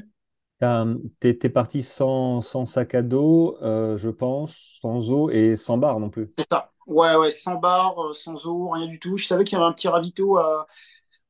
Tu 1.20 1.28
es, 1.28 1.48
parti 1.48 1.82
sans, 1.82 2.40
sac 2.40 2.94
à 2.94 3.02
dos, 3.02 3.58
euh, 3.62 3.96
je 3.96 4.08
pense, 4.08 4.78
sans 4.80 5.10
eau 5.10 5.28
et 5.28 5.56
sans 5.56 5.76
barre 5.76 5.98
non 5.98 6.08
plus. 6.08 6.32
C'est 6.38 6.46
ça. 6.52 6.70
Ouais, 6.86 7.16
ouais, 7.16 7.32
sans 7.32 7.56
barre, 7.56 7.98
euh, 7.98 8.12
sans 8.12 8.46
eau, 8.46 8.68
rien 8.70 8.86
du 8.86 9.00
tout. 9.00 9.16
Je 9.16 9.26
savais 9.26 9.42
qu'il 9.42 9.58
y 9.58 9.60
avait 9.60 9.68
un 9.68 9.72
petit 9.72 9.88
ravito 9.88 10.38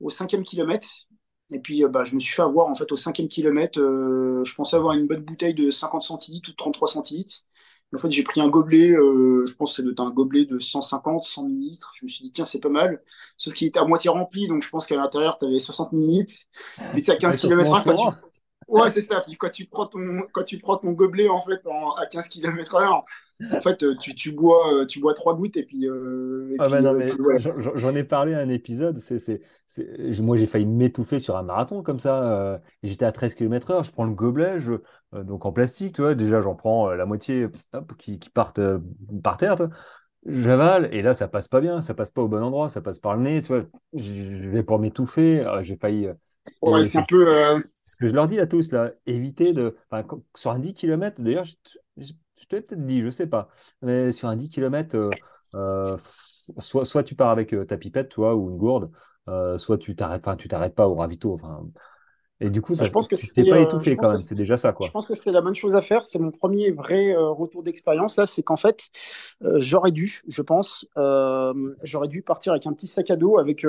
au 0.01 0.11
cinquième 0.11 0.43
kilomètre. 0.43 0.87
Et 1.51 1.61
puis, 1.61 1.83
euh, 1.83 1.89
bah, 1.89 2.05
je 2.05 2.15
me 2.15 2.21
suis 2.21 2.35
fait 2.35 2.43
avoir 2.43 2.67
en 2.67 2.75
fait 2.75 2.93
au 2.93 2.97
cinquième 2.97 3.29
kilomètre. 3.29 3.79
je 3.79 4.55
pensais 4.55 4.77
avoir 4.77 4.95
une 4.95 5.07
bonne 5.07 5.25
bouteille 5.25 5.55
de 5.55 5.71
50 5.71 6.03
centilitres 6.03 6.51
ou 6.51 6.53
33 6.53 6.89
centilitres. 6.89 7.37
En 7.95 7.99
fait, 7.99 8.11
j'ai 8.11 8.23
pris 8.23 8.41
un 8.41 8.49
gobelet, 8.49 8.89
je 8.89 9.55
pense 9.55 9.77
que 9.77 9.83
c'était 9.83 10.01
un 10.01 10.11
gobelet 10.11 10.47
de 10.47 10.59
150, 10.59 11.25
100 11.25 11.45
millilitres. 11.45 11.93
Je 11.95 12.05
me 12.07 12.09
suis 12.09 12.25
dit, 12.25 12.33
tiens, 12.33 12.45
c'est 12.45 12.61
pas 12.61 12.71
mal. 12.71 13.03
Sauf 13.37 13.53
qu'il 13.53 13.69
était 13.69 13.81
à 13.81 13.85
moitié 13.85 14.09
rempli, 14.11 14.49
donc 14.49 14.63
je 14.63 14.71
pense 14.71 14.87
qu'à 14.87 14.97
l'intérieur, 14.97 15.39
tu 15.39 15.47
avais 15.47 15.59
60 15.59 15.93
millilitres. 15.93 16.35
Mais 16.95 17.03
tu 17.03 17.11
à 17.11 17.17
15 17.17 17.41
km 17.41 18.17
Ouais, 18.69 18.91
c'est 18.91 19.03
ça. 19.03 19.21
Puis 19.21 19.37
quand 19.37 19.51
tu 19.51 19.67
prends 19.67 19.87
ton, 19.87 20.01
quand 20.33 20.45
tu 20.45 20.59
prends 20.59 20.79
ton 20.79 20.93
gobelet 20.93 21.29
en 21.29 21.45
fait 21.45 21.61
à 21.99 22.07
15 22.07 22.29
km 22.29 22.77
heure, 22.77 23.05
en 23.51 23.61
fait, 23.61 23.83
euh, 23.83 23.95
tu, 24.01 24.15
tu, 24.15 24.33
bois, 24.33 24.73
euh, 24.73 24.87
tu 24.87 25.01
bois 25.01 25.15
trois 25.15 25.35
gouttes 25.35 25.57
et 25.57 25.65
puis. 25.65 25.87
Euh, 25.87 26.55
ah 26.59 26.69
bah 26.69 26.81
non, 26.81 26.95
mais 26.95 27.13
j'en 27.39 27.95
ai 27.95 28.05
parlé 28.05 28.35
à 28.35 28.39
un 28.39 28.49
épisode. 28.49 28.99
Moi, 30.21 30.37
j'ai 30.37 30.47
failli 30.47 30.67
m'étouffer 30.67 31.19
sur 31.19 31.37
un 31.37 31.43
marathon 31.43 31.83
comme 31.83 31.99
ça. 31.99 32.61
J'étais 32.83 33.05
à 33.05 33.13
13 33.13 33.35
km/h. 33.35 33.85
Je 33.85 33.93
prends 33.93 34.05
le 34.05 34.15
gobelet, 34.15 34.59
je, 34.59 34.75
donc 35.13 35.45
en 35.47 35.53
plastique, 35.53 35.95
tu 35.95 36.03
vois. 36.03 36.15
Déjà, 36.15 36.41
j'en 36.41 36.55
prends 36.55 36.91
la 36.91 37.07
moitié 37.07 37.49
hop, 37.73 37.97
qui, 37.97 38.19
qui 38.19 38.31
partent 38.31 38.61
par 39.23 39.37
terre. 39.37 39.57
J'avale 40.25 40.89
et 40.95 41.03
là, 41.03 41.15
ça 41.15 41.29
passe 41.29 41.49
pas 41.49 41.61
bien. 41.61 41.81
Ça 41.81 41.95
passe 41.95 42.11
pas 42.11 42.23
au 42.23 42.29
bon 42.29 42.43
endroit. 42.43 42.69
Ça 42.69 42.81
passe 42.81 42.99
par 42.99 43.17
le 43.17 43.23
nez. 43.23 43.41
Tu 43.41 43.49
vois, 43.49 43.63
je 43.93 44.49
vais 44.49 44.63
pour 44.63 44.79
m'étouffer. 44.79 45.45
J'ai 45.63 45.77
failli 45.77 46.09
c'est 46.85 46.99
un 46.99 47.05
peu. 47.09 47.29
Euh, 47.29 47.61
ce 47.83 47.97
que 47.97 48.07
je 48.07 48.15
leur 48.15 48.29
dis 48.29 48.39
à 48.41 48.47
tous, 48.47 48.73
là. 48.73 48.93
Éviter 49.07 49.53
de. 49.53 49.77
sur 50.35 50.51
un 50.51 50.59
10 50.59 50.75
km, 50.75 51.23
d'ailleurs, 51.23 51.45
je, 51.45 51.55
te 51.55 51.79
l'ai 51.97 52.61
peut-être 52.63 52.87
dit, 52.87 53.03
je 53.03 53.11
sais 53.11 53.27
pas. 53.27 53.49
Mais 53.83 54.13
sur 54.13 54.29
un 54.29 54.37
10 54.37 54.51
km, 54.51 54.97
euh, 54.97 55.11
euh, 55.55 55.97
soit, 56.59 56.85
soit 56.85 57.03
tu 57.03 57.15
pars 57.15 57.31
avec 57.31 57.55
ta 57.67 57.77
pipette, 57.77 58.09
toi, 58.09 58.35
ou 58.35 58.51
une 58.51 58.57
gourde, 58.57 58.91
soit 59.59 59.79
tu 59.79 59.95
t'arrêtes, 59.95 60.23
enfin, 60.27 60.37
tu 60.37 60.49
t'arrêtes 60.49 60.75
pas 60.75 60.89
au 60.89 60.95
ravito. 60.95 61.35
Enfin. 61.35 61.67
Et 62.41 62.51
du 62.51 62.61
coup, 62.61 62.75
ça, 62.75 62.85
je 62.85 62.91
pense 62.91 63.07
que 63.07 63.15
c'était 63.15 63.49
pas 63.49 63.61
étouffé 63.61 63.97
quand 63.97 64.09
même, 64.09 64.17
c'est 64.17 64.35
déjà 64.35 64.57
ça. 64.57 64.73
Quoi. 64.73 64.87
Je 64.87 64.91
pense 64.91 65.07
que 65.07 65.15
c'est 65.15 65.31
la 65.31 65.41
bonne 65.41 65.55
chose 65.55 65.77
à 65.77 65.83
faire. 65.83 66.05
C'est 66.05 66.19
mon 66.19 66.31
premier 66.31 66.73
vrai 66.73 67.15
retour 67.15 67.63
d'expérience 67.63 68.17
là. 68.17 68.27
C'est 68.27 68.43
qu'en 68.43 68.57
fait, 68.57 68.81
j'aurais 69.41 69.93
dû, 69.93 70.23
je 70.27 70.43
pense, 70.43 70.87
j'aurais 71.83 72.09
dû 72.09 72.23
partir 72.23 72.53
avec 72.53 72.67
un 72.67 72.73
petit 72.73 72.89
sac 72.89 73.11
à 73.11 73.17
dos 73.17 73.39
avec 73.39 73.65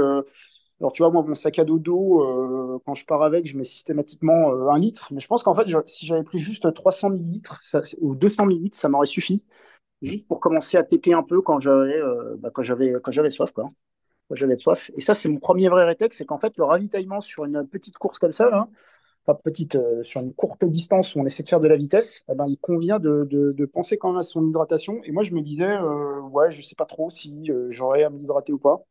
alors, 0.84 0.92
tu 0.92 1.02
vois, 1.02 1.12
moi, 1.12 1.24
mon 1.24 1.34
sac 1.34 1.60
à 1.60 1.64
dos 1.64 1.80
d'eau, 1.80 2.24
euh, 2.24 2.78
quand 2.86 2.94
je 2.94 3.06
pars 3.06 3.22
avec, 3.22 3.48
je 3.48 3.56
mets 3.56 3.64
systématiquement 3.64 4.52
euh, 4.52 4.68
un 4.70 4.78
litre. 4.78 5.08
Mais 5.14 5.22
je 5.22 5.28
pense 5.28 5.42
qu'en 5.42 5.54
fait, 5.54 5.66
si 5.86 6.06
j'avais 6.06 6.24
pris 6.24 6.40
juste 6.40 6.74
300 6.74 7.12
millilitres 7.12 7.62
ou 8.02 8.16
200 8.16 8.46
millilitres, 8.48 8.78
ça 8.78 8.90
m'aurait 8.90 9.08
suffi. 9.08 9.46
Juste 10.02 10.28
pour 10.28 10.42
commencer 10.42 10.76
à 10.76 10.84
téter 10.84 11.14
un 11.14 11.24
peu 11.24 11.42
quand 11.42 11.62
j'avais 11.62 11.98
euh, 11.98 12.36
bah, 12.38 12.50
quand 12.54 12.62
j'avais 12.64 13.30
soif, 13.30 13.54
quoi. 13.54 13.72
Quand 14.34 14.36
j'avais 14.36 14.58
soif. 14.58 14.90
Et 14.96 15.02
ça, 15.02 15.14
c'est 15.14 15.30
mon 15.30 15.40
premier 15.40 15.70
vrai 15.70 15.86
rétex, 15.86 16.18
c'est 16.18 16.26
qu'en 16.26 16.40
fait, 16.40 16.58
le 16.58 16.64
ravitaillement 16.64 17.20
sur 17.20 17.46
une 17.46 17.68
petite 17.68 17.98
course 17.98 18.20
comme 18.20 18.34
ça, 18.34 18.68
enfin 19.26 19.40
petite, 19.44 19.78
sur 20.02 20.22
une 20.22 20.34
courte 20.34 20.66
distance 20.66 21.16
où 21.16 21.20
on 21.20 21.26
essaie 21.26 21.44
de 21.44 21.50
faire 21.50 21.60
de 21.60 21.68
la 21.68 21.78
vitesse, 21.78 22.24
eh 22.30 22.36
ben, 22.36 22.46
il 22.48 22.58
convient 22.58 23.00
de, 23.00 23.28
de, 23.30 23.66
penser 23.66 23.98
quand 23.98 24.10
même 24.10 24.20
à 24.20 24.24
son 24.24 24.46
hydratation. 24.46 25.02
Et 25.04 25.12
moi, 25.12 25.24
je 25.24 25.34
me 25.34 25.42
disais, 25.42 25.78
ouais, 26.32 26.52
je 26.52 26.62
sais 26.62 26.76
pas 26.76 26.86
trop 26.86 27.10
si 27.10 27.50
j'aurais 27.70 28.04
à 28.04 28.10
m'hydrater 28.10 28.54
ou 28.54 28.60
pas. 28.60 28.86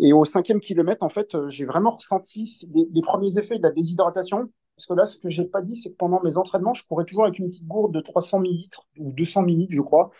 Et 0.00 0.12
au 0.12 0.24
cinquième 0.24 0.60
kilomètre, 0.60 1.04
en 1.04 1.08
fait, 1.08 1.34
euh, 1.34 1.48
j'ai 1.48 1.64
vraiment 1.66 1.90
ressenti 1.90 2.66
les, 2.72 3.02
premiers 3.02 3.38
effets 3.38 3.58
de 3.58 3.62
la 3.62 3.70
déshydratation. 3.70 4.50
Parce 4.76 4.86
que 4.86 4.94
là, 4.94 5.04
ce 5.04 5.18
que 5.18 5.28
j'ai 5.28 5.44
pas 5.44 5.60
dit, 5.60 5.76
c'est 5.76 5.90
que 5.90 5.96
pendant 5.96 6.22
mes 6.22 6.38
entraînements, 6.38 6.72
je 6.72 6.86
courais 6.86 7.04
toujours 7.04 7.24
avec 7.24 7.38
une 7.38 7.50
petite 7.50 7.66
gourde 7.66 7.92
de 7.92 8.00
300 8.00 8.40
millilitres 8.40 8.86
ou 8.98 9.12
200 9.12 9.42
millilitres, 9.42 9.74
je 9.74 9.82
crois. 9.82 10.10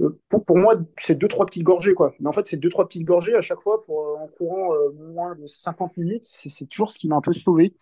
Euh, 0.00 0.18
pour, 0.28 0.56
moi, 0.56 0.76
c'est 0.96 1.16
deux, 1.16 1.28
trois 1.28 1.46
petites 1.46 1.64
gorgées, 1.64 1.94
quoi. 1.94 2.14
Mais 2.20 2.28
en 2.28 2.32
fait, 2.32 2.46
c'est 2.46 2.56
deux, 2.56 2.68
trois 2.68 2.86
petites 2.86 3.04
gorgées 3.04 3.34
à 3.34 3.40
chaque 3.42 3.60
fois 3.60 3.84
pour, 3.84 4.00
euh, 4.00 4.16
en 4.24 4.28
courant 4.28 4.72
moins 4.94 5.34
de 5.34 5.46
50 5.46 5.96
minutes. 5.96 6.24
C'est 6.24 6.66
toujours 6.68 6.90
ce 6.90 6.98
qui 6.98 7.08
m'a 7.08 7.16
un 7.16 7.20
peu 7.20 7.32
sauvé, 7.32 7.74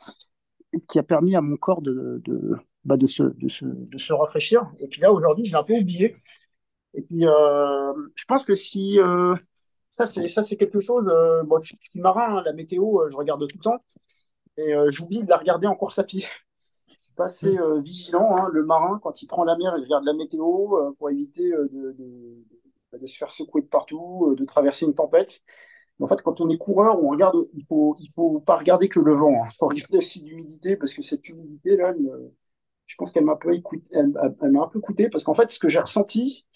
qui 0.88 0.98
a 0.98 1.02
permis 1.02 1.36
à 1.36 1.40
mon 1.40 1.56
corps 1.56 1.82
de, 1.82 2.22
de, 2.24 2.56
bah 2.84 2.96
de, 2.96 3.06
se, 3.06 3.22
de, 3.22 3.48
se, 3.48 3.64
de 3.64 3.98
se 3.98 4.12
rafraîchir. 4.12 4.70
Et 4.80 4.88
puis 4.88 5.00
là, 5.00 5.12
aujourd'hui, 5.12 5.44
j'ai 5.44 5.56
un 5.56 5.62
peu 5.62 5.74
oublié. 5.74 6.14
Et 6.94 7.02
puis, 7.02 7.20
je 7.22 8.24
pense 8.26 8.44
que 8.44 8.54
si, 8.54 8.98
ça, 9.96 10.04
c'est 10.06 10.28
ça, 10.28 10.42
c'est 10.42 10.56
quelque 10.56 10.80
chose. 10.80 11.06
Euh, 11.08 11.42
je, 11.62 11.74
suis 11.80 12.00
marin, 12.00 12.36
hein, 12.36 12.42
la 12.44 12.52
météo, 12.52 13.00
euh, 13.00 13.08
je 13.10 13.16
regarde 13.16 13.46
tout 13.48 13.56
le 13.56 13.62
temps, 13.62 13.82
et 14.58 14.74
euh, 14.74 14.90
j'oublie 14.90 15.22
de 15.24 15.28
la 15.30 15.38
regarder 15.38 15.66
en 15.66 15.76
course 15.76 15.98
à 15.98 16.04
pied. 16.04 16.26
C'est 17.06 17.14
pas 17.14 17.26
assez 17.26 17.52
mm. 17.52 17.80
vigilant, 17.80 18.36
hein, 18.36 18.48
le 18.52 18.64
marin, 18.64 18.98
quand 19.02 19.22
il 19.22 19.26
prend 19.26 19.44
la 19.44 19.56
mer, 19.56 19.74
il 19.78 19.84
regarde 19.84 20.04
la 20.04 20.12
météo 20.12 20.92
pour 20.98 21.10
éviter 21.10 21.50
de, 21.50 21.96
de, 22.92 23.06
se 23.06 23.16
faire 23.16 23.30
secouer 23.30 23.62
de 23.62 23.68
partout, 23.68 24.34
de 24.36 24.44
traverser 24.44 24.86
une 24.86 24.94
tempête. 24.94 25.40
en 26.00 26.08
fait, 26.08 26.20
quand 26.22 26.40
on 26.40 26.50
est 26.50 26.58
coureur, 26.58 27.02
on 27.02 27.10
regarde, 27.10 27.36
il 27.54 27.64
faut, 27.64 27.94
il 28.00 28.10
faut 28.12 28.40
pas 28.40 28.56
regarder 28.56 28.88
que 28.88 28.98
le 28.98 29.12
vent. 29.12 29.44
Hein. 29.44 29.48
Il 29.52 29.56
faut 29.56 29.68
regarder 29.68 29.98
aussi 29.98 30.20
l'humidité, 30.20 30.76
parce 30.76 30.94
que 30.94 31.02
cette 31.02 31.28
humidité 31.28 31.76
là, 31.76 31.94
je 32.86 32.96
pense 32.96 33.12
qu'elle 33.12 33.24
m'a 33.24 33.32
un 33.32 33.36
peu 33.36 33.54
écouté, 33.54 33.88
elle, 33.92 34.08
m'a 34.08 34.62
un 34.62 34.68
peu 34.68 34.80
coûté, 34.80 35.08
parce 35.08 35.22
qu'en 35.22 35.34
fait, 35.34 35.50
ce 35.50 35.60
que 35.60 35.68
j'ai 35.68 35.80
ressenti 35.80 36.46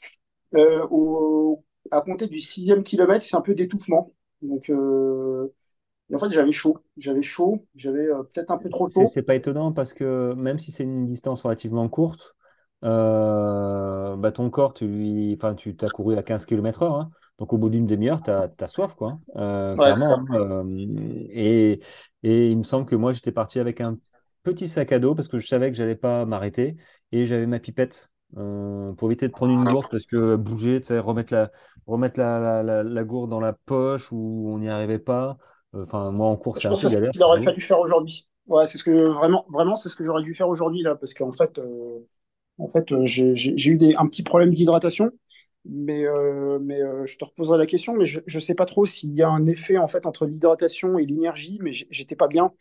au, 0.55 1.65
à 1.91 2.01
compter 2.01 2.27
du 2.27 2.41
sixième 2.41 2.83
kilomètre, 2.83 3.25
c'est 3.25 3.37
un 3.37 3.41
peu 3.41 3.55
d'étouffement. 3.55 4.13
Donc, 4.43 4.71
euh, 4.71 5.53
en 6.15 6.19
fait, 6.19 6.31
j'avais 6.31 6.53
chaud. 6.53 6.79
J'avais 6.97 7.23
chaud. 7.23 7.67
J'avais 7.75 8.07
euh, 8.07 8.23
peut-être 8.23 8.51
un 8.51 8.59
peu 8.59 8.69
trop 8.69 8.89
chaud. 8.89 9.05
C'est 9.13 9.23
pas 9.23 9.35
étonnant 9.35 9.73
parce 9.73 9.93
que 9.93 10.35
même 10.35 10.59
si 10.59 10.73
c'est 10.73 10.85
une 10.85 11.07
distance 11.07 11.43
relativement 11.43 11.89
courte, 11.89 12.35
euh, 12.85 14.17
bah, 14.17 14.33
ton 14.33 14.51
corps, 14.51 14.75
tu, 14.75 15.33
enfin, 15.37 15.55
tu 15.55 15.77
as 15.81 15.89
couru 15.89 16.17
à 16.17 16.23
15 16.23 16.47
km 16.47 16.83
heure. 16.83 16.97
Hein. 16.97 17.11
donc, 17.39 17.53
au 17.53 17.59
bout 17.59 17.71
d'une 17.71 17.87
demi-heure, 17.87 18.23
tu 18.23 18.31
as, 18.31 18.67
soif, 18.67 18.95
quoi. 18.95 19.15
clairement. 19.35 20.25
Hein. 20.31 20.67
et, 21.31 21.81
et 22.23 22.49
il 22.49 22.59
me 22.59 22.63
semble 22.63 22.87
que 22.87 22.97
moi, 22.97 23.13
j'étais 23.13 23.33
parti 23.33 23.61
avec 23.61 23.81
un 23.81 23.99
petit 24.43 24.69
sac 24.69 24.93
à 24.93 24.99
dos 24.99 25.15
parce 25.15 25.29
que 25.29 25.39
je 25.39 25.47
savais 25.47 25.71
que 25.71 25.77
j'allais 25.77 25.97
pas 25.97 26.25
m'arrêter 26.25 26.77
et 27.13 27.27
j'avais 27.27 27.47
ma 27.47 27.59
pipette 27.59 28.11
euh, 28.37 28.93
pour 28.93 29.09
éviter 29.09 29.27
de 29.27 29.33
prendre 29.33 29.53
une 29.53 29.65
gourde 29.65 29.87
parce 29.91 30.07
que 30.07 30.37
bouger, 30.37 30.81
remettre 31.01 31.33
la, 31.33 31.51
remettre 31.87 32.21
la, 32.21 32.63
la, 32.63 32.83
la, 32.83 33.05
gourde 33.05 33.29
dans 33.29 33.41
la 33.41 33.53
poche 33.53 34.13
où 34.13 34.49
on 34.49 34.59
n'y 34.59 34.69
arrivait 34.69 35.01
pas. 35.01 35.37
Enfin, 35.73 36.11
moi 36.13 36.29
en 36.29 36.37
course, 36.37 36.63
c'est 36.63 36.69
un 36.69 36.77
peu 36.77 36.89
galère. 36.89 37.13
qu'il 37.13 37.23
aurait 37.23 37.39
fallu 37.41 37.61
faire 37.61 37.81
aujourd'hui. 37.81 38.29
Ouais, 38.47 38.67
c'est 38.67 38.79
ce 38.79 38.85
que 38.85 38.91
vraiment, 38.91 39.45
vraiment, 39.51 39.77
c'est 39.77 39.89
ce 39.89 39.97
que 39.97 40.05
j'aurais 40.05 40.23
dû 40.23 40.35
faire 40.35 40.49
aujourd'hui 40.49 40.83
là, 40.83 40.97
parce 40.97 41.15
qu'en 41.15 41.33
fait, 41.33 41.59
euh, 41.59 42.01
en 42.59 42.69
fait, 42.69 42.93
euh, 42.93 43.05
j'ai 43.07 43.71
eu 43.71 43.77
des, 43.77 43.95
un 43.97 44.07
petit 44.09 44.23
problème 44.23 44.53
d'hydratation. 44.53 45.11
Mais, 45.67 46.07
euh, 46.07 46.59
mais 46.61 46.83
euh, 46.83 47.07
je 47.07 47.19
te 47.19 47.25
reposerai 47.25 47.59
la 47.59 47.67
question, 47.67 47.95
mais 47.97 48.07
je 48.07 48.21
ne 48.35 48.41
sais 48.41 48.55
pas 48.55 48.67
trop 48.67 48.87
s'il 48.87 49.15
y 49.15 49.23
a 49.23 49.29
un 49.31 49.47
effet 49.47 49.79
en 49.79 49.89
fait 49.89 50.07
entre 50.07 50.27
l'hydratation 50.27 50.99
et 50.99 51.07
l'énergie, 51.07 51.59
mais 51.63 51.73
j'étais 51.73 52.17
pas 52.17 52.29
bien. 52.29 52.53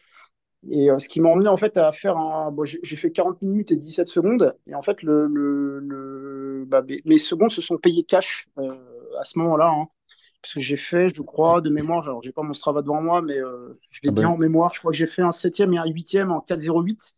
Et 0.69 0.91
euh, 0.91 0.99
ce 0.99 1.09
qui 1.09 1.21
m'a 1.21 1.29
emmené 1.29 1.49
en 1.49 1.57
fait 1.57 1.77
à 1.77 1.91
faire 1.93 2.17
un. 2.17 2.51
Bon, 2.51 2.63
j'ai 2.65 2.79
j'ai 2.83 2.95
fait 2.97 3.11
40 3.11 3.41
minutes 3.41 3.71
et 3.71 3.77
17 3.77 4.09
secondes, 4.09 4.55
et 4.67 4.75
en 4.75 4.81
fait, 4.81 5.03
le, 5.03 5.27
le, 5.27 5.79
le- 5.79 6.65
bah, 6.67 6.83
mes, 6.83 7.01
mes 7.05 7.17
secondes 7.19 7.51
se 7.51 7.61
sont 7.61 7.77
payées 7.77 8.03
cash 8.03 8.47
euh, 8.59 8.75
à 9.19 9.23
ce 9.25 9.39
moment-là. 9.39 9.69
hein. 9.69 9.87
Parce 10.41 10.53
que 10.55 10.59
j'ai 10.59 10.77
fait, 10.77 11.09
je 11.09 11.21
crois, 11.21 11.61
de 11.61 11.69
mémoire, 11.69 12.03
alors 12.05 12.21
j'ai 12.23 12.31
pas 12.31 12.43
mon 12.43 12.53
Strava 12.53 12.81
devant 12.81 13.01
moi, 13.01 13.21
mais 13.21 13.37
euh, 13.39 13.79
je 13.91 14.01
l'ai 14.03 14.09
Ah 14.09 14.11
bien 14.11 14.29
ben, 14.29 14.29
en 14.29 14.37
mémoire. 14.37 14.73
Je 14.73 14.79
crois 14.79 14.91
que 14.91 14.97
j'ai 14.97 15.07
fait 15.07 15.21
un 15.21 15.31
septième 15.31 15.73
et 15.73 15.77
un 15.77 15.85
huitième 15.85 16.31
en 16.31 16.41
4,08. 16.41 17.15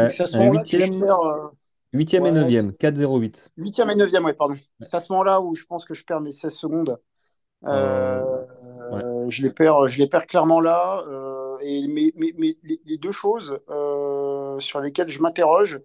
Donc 0.00 0.10
bah, 0.10 0.10
c'est 0.10 0.24
à 0.24 0.26
ce 0.26 0.40
moment-là 0.40 0.64
que 0.70 0.78
je 0.80 0.90
huitième, 0.90 0.98
perds. 0.98 1.20
euh, 1.20 1.48
huitième 1.92 2.26
et 2.26 2.32
ouais, 2.32 2.32
neuvième, 2.32 2.72
4,08. 2.74 3.50
huitième 3.56 3.90
et 3.90 3.94
neuvième, 3.96 4.24
ouais, 4.24 4.34
pardon. 4.34 4.56
C'est 4.80 4.96
à 4.96 5.00
ce 5.00 5.12
moment-là 5.12 5.40
où 5.40 5.54
je 5.54 5.64
pense 5.66 5.84
que 5.84 5.94
je 5.94 6.04
perds 6.04 6.20
mes 6.20 6.32
16 6.32 6.54
secondes. 6.54 6.98
Euh, 7.66 7.66
Euh, 7.68 8.46
ouais. 8.88 9.04
je 9.28 9.42
les 9.42 9.50
perds, 9.50 9.88
je 9.88 9.98
les 9.98 10.08
perds 10.08 10.26
clairement 10.26 10.60
là. 10.60 11.04
euh, 11.08 11.58
et 11.62 11.82
les, 11.82 12.98
deux 12.98 13.12
choses 13.12 13.60
sur 14.60 14.80
lesquelles 14.80 15.08
je 15.08 15.20
m'interroge, 15.22 15.80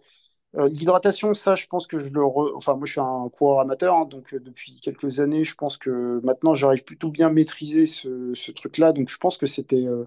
euh, 0.58 0.70
l'hydratation, 0.70 1.34
ça, 1.34 1.56
je 1.56 1.68
pense 1.68 1.88
que 1.88 2.00
je 2.00 2.06
le. 2.14 2.22
re- 2.22 2.54
Enfin, 2.56 2.76
moi, 2.76 2.86
je 2.86 2.94
suis 2.94 3.02
un 3.02 3.30
coureur 3.30 3.60
amateur, 3.60 3.96
hein, 3.96 4.06
donc 4.06 4.34
euh, 4.34 4.40
depuis 4.40 4.80
quelques 4.82 5.20
années, 5.20 5.44
je 5.46 5.56
pense 5.56 5.78
que 5.78 6.20
maintenant, 6.24 6.56
j'arrive 6.56 6.84
plutôt 6.84 7.10
bien 7.10 7.28
à 7.28 7.30
maîtriser 7.32 7.86
ce, 7.86 8.34
ce 8.34 8.52
truc-là. 8.52 8.94
Donc, 8.94 9.10
je 9.10 9.18
pense 9.18 9.38
que 9.38 9.46
c'était. 9.48 9.86
euh, 9.88 10.06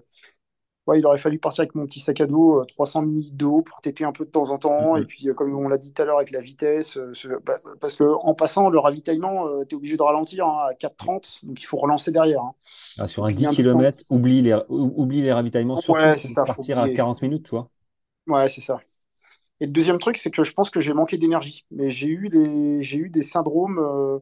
Ouais, 0.87 0.99
il 0.99 1.05
aurait 1.05 1.19
fallu 1.19 1.39
partir 1.39 1.61
avec 1.63 1.75
mon 1.75 1.85
petit 1.85 1.99
sac 1.99 2.21
à 2.21 2.27
dos, 2.27 2.61
euh, 2.61 2.65
300 2.65 3.03
ml 3.03 3.37
d'eau 3.37 3.61
pour 3.61 3.81
téter 3.81 4.05
un 4.05 4.11
peu 4.11 4.25
de 4.25 4.31
temps 4.31 4.49
en 4.51 4.57
Mm, 4.77 4.85
temps. 4.87 4.97
Et 4.97 5.03
mm. 5.03 5.07
puis, 5.07 5.27
comme 5.35 5.53
on 5.55 5.67
l'a 5.69 5.77
dit 5.77 5.93
tout 5.93 6.01
à 6.01 6.05
l'heure 6.05 6.17
avec 6.17 6.31
la 6.31 6.41
vitesse, 6.41 6.97
ce- 7.13 7.27
bah, 7.45 7.59
parce 7.81 7.95
que 7.95 8.03
en 8.05 8.33
passant, 8.35 8.69
le 8.69 8.79
ravitaillement, 8.79 9.47
tu 9.65 9.75
es 9.75 9.77
obligé 9.77 9.97
de 9.97 10.01
ralentir 10.03 10.47
hein, 10.47 10.67
à 10.71 10.73
4,30, 10.75 11.39
donc 11.43 11.61
il 11.61 11.65
faut 11.65 11.77
relancer 11.77 12.11
derrière. 12.11 12.41
hein. 12.43 12.55
Ah, 12.99 13.07
sur 13.07 13.23
Et 13.23 13.25
un 13.25 13.31
puis, 13.31 13.37
il 13.39 13.43
y 13.43 13.45
10 13.45 13.47
a 13.47 13.49
un 13.51 13.53
truc 13.53 13.73
en- 13.75 13.85
km, 13.85 14.03
oublie 14.09 14.41
les, 14.43 14.53
ou- 14.69 14.93
oublie 15.01 15.21
les 15.23 15.33
ravitaillements, 15.33 15.75
surtout 15.77 16.05
Ouais, 16.05 16.17
veux 16.27 16.35
ça, 16.35 16.45
faut 16.45 16.61
partir 16.61 16.77
à 16.79 16.87
oublier. 16.87 16.91
40 16.91 17.21
minutes, 17.23 17.45
tu 17.45 17.49
vois. 17.51 17.71
Ouais, 18.27 18.47
c'est 18.49 18.61
ça. 18.61 18.79
Et 19.61 19.65
le 19.65 19.71
deuxième 19.71 19.97
truc, 19.97 20.17
c'est 20.17 20.31
que 20.31 20.43
je 20.43 20.53
pense 20.53 20.69
que 20.69 20.79
j'ai 20.79 20.93
manqué 20.93 21.17
d'énergie. 21.17 21.65
Mais 21.71 21.91
j'ai 21.91 22.07
eu 22.07 22.29
des 22.29 23.23
syndromes 23.23 23.79
euh, 23.79 24.19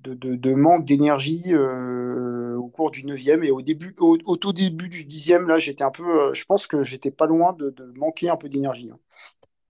de, 0.00 0.54
manque 0.54 0.84
d'énergie 0.84 1.42
euh, 1.48 2.56
au 2.56 2.68
cours 2.68 2.90
du 2.90 3.04
neuvième 3.04 3.44
et 3.44 3.50
au 3.50 3.60
début, 3.60 3.94
au, 3.98 4.16
tout 4.36 4.52
début 4.52 4.88
du 4.88 5.04
dixième, 5.04 5.46
là, 5.46 5.58
j'étais 5.58 5.84
un 5.84 5.90
peu, 5.90 6.30
euh, 6.30 6.34
je 6.34 6.44
pense 6.46 6.66
que 6.66 6.82
j'étais 6.82 7.10
pas 7.10 7.26
loin 7.26 7.52
de, 7.52 7.74
manquer 7.98 8.30
un 8.30 8.36
peu 8.36 8.48
d'énergie. 8.48 8.90
hein. 8.90 8.98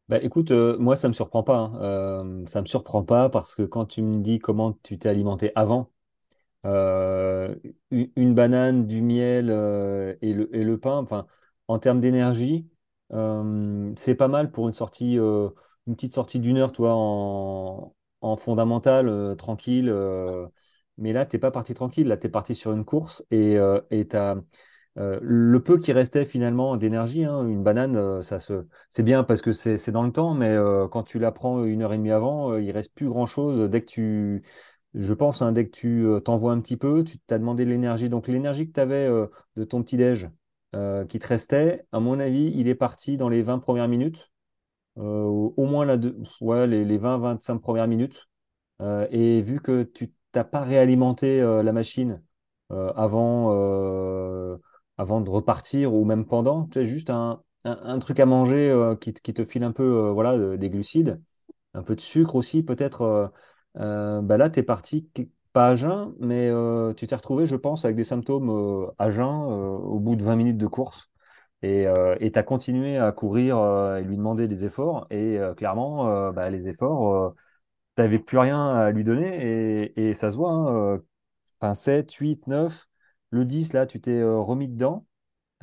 Bah, 0.08 0.18
écoute, 0.22 0.50
moi, 0.50 0.94
ça 0.94 1.08
me 1.08 1.12
surprend 1.14 1.42
pas. 1.42 1.72
hein. 1.74 2.44
Ça 2.46 2.60
me 2.60 2.66
surprend 2.66 3.02
pas 3.02 3.28
parce 3.28 3.54
que 3.54 3.62
quand 3.62 3.86
tu 3.86 4.02
me 4.02 4.20
dis 4.20 4.38
comment 4.38 4.72
tu 4.82 4.98
t'es 4.98 5.08
alimenté 5.08 5.52
avant, 5.54 5.90
une, 6.64 8.34
banane, 8.34 8.86
du 8.86 9.00
miel 9.02 9.48
et 10.20 10.32
le, 10.32 10.54
et 10.54 10.64
le 10.64 10.78
pain, 10.78 10.98
enfin, 10.98 11.26
en 11.66 11.78
termes 11.78 12.00
d'énergie, 12.00 12.66
c'est 13.96 14.14
pas 14.14 14.28
mal 14.28 14.50
pour 14.50 14.68
une 14.68 14.74
sortie, 14.74 15.18
euh, 15.18 15.50
une 15.86 15.94
petite 15.94 16.14
sortie 16.14 16.40
d'une 16.40 16.56
heure, 16.58 16.72
toi, 16.72 16.92
en, 16.94 17.94
en 18.20 18.36
fondamental, 18.36 19.08
euh, 19.08 19.34
tranquille. 19.34 19.88
euh. 19.90 20.46
mais 20.98 21.12
là, 21.12 21.26
t'es 21.26 21.38
pas 21.38 21.50
parti 21.50 21.74
tranquille. 21.74 22.06
Là, 22.08 22.16
tu 22.16 22.26
es 22.28 22.30
parti 22.30 22.54
sur 22.54 22.72
une 22.72 22.84
course 22.84 23.24
et 23.30 23.56
euh, 23.58 23.80
euh, 24.98 25.18
le 25.22 25.62
peu 25.62 25.78
qui 25.78 25.92
restait 25.92 26.24
finalement 26.26 26.76
d'énergie, 26.76 27.24
hein, 27.24 27.46
une 27.48 27.62
banane, 27.62 27.96
euh, 27.96 28.22
ça 28.22 28.38
se, 28.38 28.66
c'est 28.90 29.02
bien 29.02 29.24
parce 29.24 29.40
que 29.40 29.52
c'est 29.52 29.90
dans 29.90 30.02
le 30.02 30.12
temps, 30.12 30.34
mais 30.34 30.50
euh, 30.50 30.86
quand 30.88 31.02
tu 31.02 31.18
la 31.18 31.32
prends 31.32 31.64
une 31.64 31.82
heure 31.82 31.92
et 31.94 31.98
demie 31.98 32.10
avant, 32.10 32.52
euh, 32.52 32.60
il 32.62 32.70
reste 32.72 32.94
plus 32.94 33.08
grand-chose. 33.08 33.70
Dès 33.70 33.80
que 33.80 33.86
tu, 33.86 34.42
je 34.94 35.14
pense, 35.14 35.40
hein, 35.42 35.52
dès 35.52 35.64
que 35.66 35.70
tu 35.70 36.06
euh, 36.06 36.20
t'envoies 36.20 36.52
un 36.52 36.60
petit 36.60 36.76
peu, 36.76 37.04
tu 37.04 37.18
t'as 37.26 37.38
demandé 37.38 37.64
de 37.64 37.70
l'énergie. 37.70 38.08
Donc 38.10 38.28
l'énergie 38.28 38.68
que 38.68 38.72
tu 38.72 38.80
avais 38.80 39.08
de 39.56 39.64
ton 39.64 39.82
petit-déj 39.82 40.28
euh, 40.74 41.04
qui 41.06 41.18
te 41.18 41.26
restait, 41.28 41.86
à 41.92 42.00
mon 42.00 42.18
avis, 42.20 42.52
il 42.56 42.68
est 42.68 42.74
parti 42.74 43.16
dans 43.16 43.28
les 43.28 43.42
20 43.42 43.58
premières 43.58 43.88
minutes, 43.88 44.32
euh, 44.98 45.22
au 45.24 45.66
moins 45.66 45.84
la 45.86 45.96
deux- 45.98 46.18
ouais, 46.40 46.66
les, 46.66 46.84
les 46.84 46.98
20-25 46.98 47.58
premières 47.60 47.88
minutes. 47.88 48.28
Euh, 48.82 49.06
et 49.10 49.42
vu 49.42 49.60
que 49.60 49.82
tu 49.84 50.12
t'as 50.32 50.44
pas 50.44 50.62
réalimenté 50.64 51.40
la 51.42 51.72
machine 51.72 52.22
avant, 52.70 53.50
avant 54.98 55.20
de 55.20 55.30
repartir 55.30 55.94
ou 55.94 56.04
même 56.04 56.26
pendant, 56.26 56.66
tu 56.68 56.78
as 56.78 56.84
juste 56.84 57.10
un, 57.10 57.42
un- 57.64 57.98
truc 57.98 58.20
à 58.20 58.26
manger 58.26 58.94
qui, 59.00 59.12
te 59.14 59.20
qui 59.20 59.34
te 59.34 59.44
file 59.44 59.64
un 59.64 59.72
peu 59.72 60.08
voilà, 60.10 60.36
de- 60.38 60.56
des 60.56 60.70
glucides, 60.70 61.20
un 61.74 61.82
peu 61.82 61.96
de 61.96 62.00
sucre 62.00 62.36
aussi 62.36 62.62
peut-être. 62.62 63.32
euh, 63.78 64.22
bah 64.22 64.36
là, 64.38 64.50
tu 64.50 64.60
es 64.60 64.62
parti, 64.62 65.08
pas 65.52 65.68
à 65.70 65.76
jeun, 65.76 66.14
mais 66.20 66.48
euh, 66.50 66.94
tu 66.94 67.06
t'es 67.06 67.14
retrouvé, 67.16 67.46
je 67.46 67.56
pense, 67.56 67.84
avec 67.84 67.96
des 67.96 68.04
symptômes 68.04 68.50
euh, 68.50 68.86
à 68.98 69.10
jeun 69.10 69.26
euh, 69.28 69.76
au 69.78 70.00
bout 70.00 70.16
de 70.16 70.24
20 70.24 70.36
minutes 70.36 70.58
de 70.58 70.66
course. 70.66 71.10
Et 71.62 71.86
tu 72.32 72.38
as 72.38 72.42
continué 72.42 72.98
à 72.98 73.12
courir 73.12 73.56
et 73.96 74.02
lui 74.02 74.16
demander 74.16 74.48
des 74.48 74.64
efforts. 74.64 75.06
Et 75.10 75.38
clairement, 75.56 76.32
bah, 76.32 76.50
les 76.50 76.66
efforts, 76.68 77.14
euh, 77.14 77.30
t'avais 77.96 78.18
plus 78.20 78.38
rien 78.38 78.68
à 78.76 78.90
lui 78.92 79.04
donner 79.04 79.84
et, 79.94 80.08
et 80.10 80.14
ça 80.14 80.30
se 80.32 80.36
voit. 80.36 80.52
Hein, 80.52 81.00
enfin, 81.60 81.74
7, 81.74 82.12
8, 82.14 82.46
9, 82.48 82.88
le 83.30 83.44
10, 83.46 83.72
là, 83.74 83.86
tu 83.86 84.00
t'es 84.00 84.22
remis 84.24 84.68
dedans. 84.68 85.06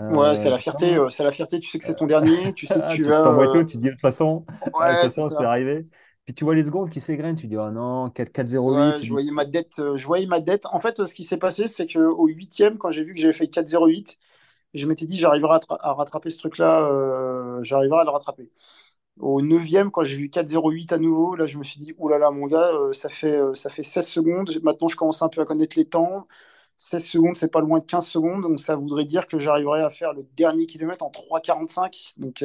Ouais, 0.10 0.36
c'est 0.36 0.50
la 0.50 0.58
fierté, 0.60 0.98
c'est 1.12 1.24
la 1.24 1.32
fierté. 1.32 1.60
Tu 1.60 1.70
sais 1.70 1.78
que 1.80 1.86
c'est 1.86 1.96
ton 1.96 2.08
dernier, 2.08 2.54
tu 2.54 2.66
sais 2.68 2.82
que 2.82 2.88
tu 2.88 3.04
tu 3.04 3.04
vas. 3.06 3.22
t'envoies 3.22 3.48
tout, 3.48 3.64
tu 3.64 3.78
te 3.78 3.82
dis 3.82 3.88
de 3.88 3.92
toute 3.92 4.02
façon, 4.02 4.46
Ouais, 4.80 4.96
ce 4.96 5.10
c'est 5.10 5.10
soir, 5.10 5.32
c'est 5.32 5.44
arrivé. 5.44 5.88
Puis 6.30 6.36
tu 6.36 6.44
vois 6.46 6.54
les 6.56 6.64
secondes 6.64 6.92
qui 6.92 7.00
s'égrènent, 7.02 7.36
tu 7.36 7.48
dis, 7.48 7.58
oh 7.58 7.72
non, 7.72 8.12
4, 8.12 8.32
4, 8.32 8.48
0, 8.48 8.72
8, 8.76 8.94
Ouais, 8.94 9.02
tu 9.02 9.04
je 9.04 9.10
dis, 9.10 9.12
voyais 9.12 9.32
ma 9.32 9.46
dette, 9.46 9.80
euh, 9.80 9.96
je 9.98 10.06
voyais 10.06 10.28
ma 10.28 10.42
dette. 10.42 10.66
En 10.68 10.80
fait, 10.82 11.04
ce 11.06 11.14
qui 11.14 11.24
s'est 11.24 11.38
passé, 11.38 11.68
c'est 11.68 11.88
que 11.88 11.98
au 12.00 12.28
huitième, 12.28 12.78
quand 12.78 12.92
j'ai 12.92 13.04
vu 13.04 13.14
que 13.14 13.20
j'avais 13.20 13.34
fait 13.34 13.48
4,08, 13.48 14.18
je 14.74 14.86
m'étais 14.86 15.06
dit 15.08 15.18
j'arriverai 15.18 15.56
à, 15.56 15.58
tra- 15.60 15.78
à 15.80 15.94
rattraper 15.94 16.30
ce 16.30 16.38
truc-là, 16.38 16.86
euh, 16.92 17.64
j'arriverai 17.64 18.02
à 18.02 18.04
le 18.04 18.10
rattraper. 18.12 18.52
Au 19.20 19.42
neuvième, 19.42 19.92
quand 19.92 20.04
j'ai 20.06 20.18
vu 20.18 20.30
4,08 20.30 20.94
à 20.94 21.00
nouveau, 21.00 21.36
là, 21.36 21.48
je 21.48 21.58
me 21.60 21.64
suis 21.64 21.80
dit, 21.82 21.94
oulala, 22.00 22.20
là 22.28 22.32
là, 22.32 22.32
mon 22.32 22.48
gars, 22.48 22.70
euh, 22.76 22.94
ça 22.94 23.10
fait, 23.10 23.38
euh, 23.40 23.56
ça 23.56 23.70
fait 23.72 23.84
16 23.84 24.08
secondes. 24.08 24.52
Maintenant, 24.64 24.88
je 24.90 24.96
commence 24.98 25.22
un 25.24 25.30
peu 25.30 25.42
à 25.42 25.46
connaître 25.46 25.78
les 25.78 25.86
temps. 25.86 26.28
16 26.78 27.06
secondes, 27.06 27.36
c'est 27.38 27.52
pas 27.52 27.62
loin 27.62 27.80
de 27.80 27.86
15 27.86 28.08
secondes. 28.08 28.42
Donc, 28.44 28.60
ça 28.60 28.76
voudrait 28.78 29.06
dire 29.06 29.28
que 29.28 29.40
j'arriverai 29.40 29.82
à 29.84 29.90
faire 29.92 30.14
le 30.14 30.24
dernier 30.38 30.66
kilomètre 30.68 31.04
en 31.06 31.12
3,45, 31.12 32.14
donc 32.18 32.44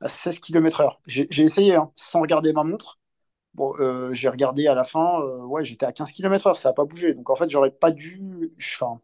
à 0.00 0.08
16 0.08 0.38
km 0.40 0.80
heure. 0.80 1.00
J'ai 1.06 1.28
essayé, 1.42 1.74
hein, 1.76 1.92
sans 1.96 2.20
regarder 2.20 2.52
ma 2.52 2.64
montre. 2.64 2.98
Bon, 3.54 3.74
euh, 3.80 4.12
j'ai 4.14 4.28
regardé 4.28 4.66
à 4.68 4.74
la 4.74 4.84
fin, 4.84 5.20
euh, 5.22 5.44
ouais, 5.46 5.64
j'étais 5.64 5.86
à 5.86 5.92
15 5.92 6.12
km 6.12 6.46
heure, 6.48 6.56
ça 6.56 6.70
n'a 6.70 6.74
pas 6.74 6.84
bougé. 6.84 7.14
Donc, 7.14 7.30
en 7.30 7.36
fait, 7.36 7.50
j'aurais 7.50 7.72
pas 7.72 7.90
dû. 7.92 8.50
Enfin, 8.58 9.00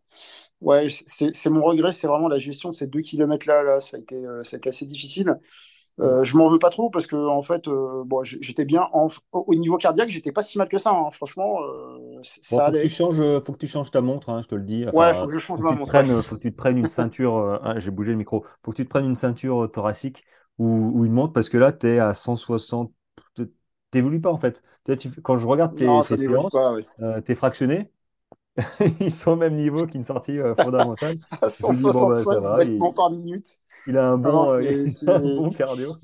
ouais, 0.60 0.88
c'est 1.06 1.50
mon 1.50 1.62
regret, 1.64 1.92
c'est 1.92 2.06
vraiment 2.08 2.28
la 2.28 2.38
gestion 2.38 2.70
de 2.70 2.74
ces 2.74 2.86
deux 2.88 3.00
kilomètres-là. 3.00 3.62
Là, 3.64 3.80
ça 3.80 3.96
a 3.98 4.00
été, 4.00 4.16
euh, 4.26 4.44
ça 4.44 4.56
a 4.56 4.58
été 4.58 4.70
assez 4.70 4.86
difficile. 4.86 5.38
Euh, 6.00 6.24
je 6.24 6.36
m'en 6.36 6.48
veux 6.50 6.58
pas 6.60 6.70
trop 6.70 6.90
parce 6.90 7.06
que 7.06 7.16
en 7.16 7.42
fait, 7.42 7.64
bon, 7.68 8.24
j'étais 8.24 8.64
bien 8.66 8.88
en- 8.92 9.08
au 9.32 9.54
niveau 9.54 9.78
cardiaque, 9.78 10.10
j'étais 10.10 10.32
pas 10.32 10.42
si 10.42 10.58
mal 10.58 10.68
que 10.68 10.78
ça. 10.78 10.90
hein. 10.92 11.10
Franchement, 11.12 11.60
bon, 12.50 12.60
ça 12.60 12.66
faut 12.66 12.72
que 12.72 12.78
tu 12.78 12.88
allait. 12.88 12.88
changes, 12.88 13.22
faut 13.40 13.52
que 13.52 13.58
tu 13.58 13.66
changes 13.66 13.90
ta 13.90 14.00
montre, 14.00 14.30
hein, 14.30 14.40
je 14.42 14.46
te 14.48 14.54
le 14.54 14.62
dis. 14.62 14.86
Ouais, 14.90 15.14
Enfin, 15.14 15.14
faut 15.14 15.26
euh, 15.26 15.28
que 15.28 15.32
je 15.32 15.38
change 15.38 15.60
faut 15.60 15.62
ma 15.62 15.72
tu 15.74 15.78
te 15.78 15.80
montre. 15.80 15.94
Ouais, 15.96 16.06
prennes, 16.06 16.22
faut 16.22 16.36
que 16.36 16.40
tu 16.42 16.52
te 16.52 16.56
prennes 16.56 16.78
une 16.78 16.88
ceinture, 16.88 17.60
ah, 17.62 17.78
j'ai 17.78 17.90
bougé 17.90 18.12
le 18.12 18.18
micro, 18.18 18.44
faut 18.64 18.70
que 18.72 18.76
tu 18.76 18.84
te 18.84 18.88
prennes 18.90 19.06
une 19.06 19.14
ceinture 19.16 19.70
thoracique 19.70 20.24
ou, 20.58 20.66
ou 21.00 21.04
une 21.04 21.12
montre 21.12 21.32
parce 21.32 21.48
que 21.48 21.58
là, 21.58 21.72
tu 21.72 21.88
es 21.88 21.98
à 21.98 22.14
160, 22.14 22.92
t- 23.34 23.44
t'évolues 23.90 24.20
pas 24.20 24.32
en 24.32 24.38
fait. 24.38 24.62
Tu 24.98 25.10
quand 25.22 25.36
je 25.36 25.46
regarde 25.46 25.74
non, 25.78 26.02
tes, 26.02 26.02
ça 26.02 26.16
tes 26.16 26.16
séances. 26.16 26.64
Ouais. 26.74 26.84
euh, 27.00 27.20
tes 27.20 27.34
fractionnés, 27.34 27.92
ils 29.00 29.12
sont 29.12 29.32
au 29.32 29.36
même 29.36 29.54
niveau 29.54 29.86
qu'une 29.86 30.04
sortie 30.04 30.38
euh, 30.38 30.54
fondamentale. 30.56 31.18
À 31.42 31.48
Je 31.58 31.72
me 31.72 31.78
dis, 31.78 31.90
bon, 31.90 32.06
bah, 32.06 32.24
ça 32.24 32.40
165 32.40 32.40
va, 32.40 32.64
battements 32.64 32.92
il, 32.92 32.92
par 32.92 33.10
minute. 33.10 33.58
il 33.86 33.96
a 33.98 34.08
un 34.10 34.18
Ah 34.22 34.32
non, 34.32 34.44
bon, 34.44 34.52
euh, 34.52 34.62
il 35.02 35.10
a 35.12 35.16
un 35.18 35.28
bon 35.28 35.52
cardio. 35.52 35.96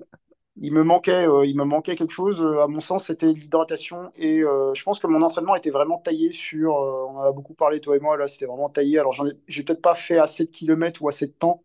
il 0.57 0.73
me 0.73 0.83
manquait, 0.85 1.27
euh, 1.27 1.47
il 1.47 1.57
me 1.57 1.65
manquait 1.65 1.97
quelque 1.97 2.11
chose. 2.13 2.43
À 2.43 2.67
mon 2.69 2.81
sens, 2.81 3.07
c'était 3.07 3.33
l'hydratation 3.33 4.11
et 4.17 4.41
je 4.41 4.83
pense 4.83 5.01
que 5.01 5.07
mon 5.07 5.23
entraînement 5.23 5.57
était 5.57 5.71
vraiment 5.71 5.99
taillé 5.99 6.33
sur. 6.33 6.75
on 6.75 7.17
en 7.17 7.23
a 7.23 7.33
beaucoup 7.33 7.55
parlé 7.55 7.81
toi 7.81 7.97
et 7.97 8.01
moi 8.01 8.17
là, 8.19 8.29
c'était 8.29 8.47
vraiment 8.47 8.69
taillé. 8.69 8.99
Alors 8.99 9.13
j'ai 9.47 9.63
peut-être 9.65 9.83
pas 9.83 9.95
fait 9.95 10.19
assez 10.19 10.45
de 10.45 10.51
kilomètres 10.51 11.03
ou 11.03 11.09
assez 11.09 11.27
de 11.27 11.33
temps 11.33 11.63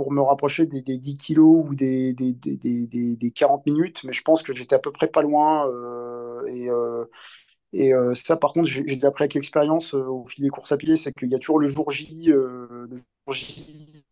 pour 0.00 0.12
me 0.12 0.22
rapprocher 0.22 0.64
des, 0.66 0.80
des 0.82 0.96
10 0.98 1.16
kilos 1.16 1.66
ou 1.68 1.74
des, 1.74 2.14
des, 2.14 2.32
des, 2.32 2.56
des, 2.56 2.86
des- 2.88 3.16
des 3.18 3.30
40 3.32 3.66
minutes, 3.66 4.02
mais 4.04 4.12
je 4.12 4.22
pense 4.22 4.42
que 4.42 4.54
j'étais 4.54 4.74
à 4.74 4.78
peu 4.78 4.92
près 4.92 5.08
pas 5.08 5.20
loin. 5.22 5.68
euh, 5.68 6.42
et 6.46 6.70
euh, 6.70 7.04
euh, 7.76 8.14
ça, 8.14 8.36
par 8.36 8.52
contre, 8.52 8.66
j'ai 8.68 8.84
appris 9.04 9.24
avec 9.24 9.34
l'expérience 9.34 9.94
au 9.94 10.26
fil 10.26 10.44
des 10.44 10.50
courses 10.50 10.72
à 10.72 10.76
pied, 10.78 10.96
c'est 10.96 11.12
qu'il 11.12 11.30
y 11.30 11.34
a 11.34 11.38
toujours 11.38 11.60
le 11.60 11.68
jour 11.68 11.90
J. 11.90 12.26
le 12.28 12.88
jour 13.26 13.34
J 13.34 14.04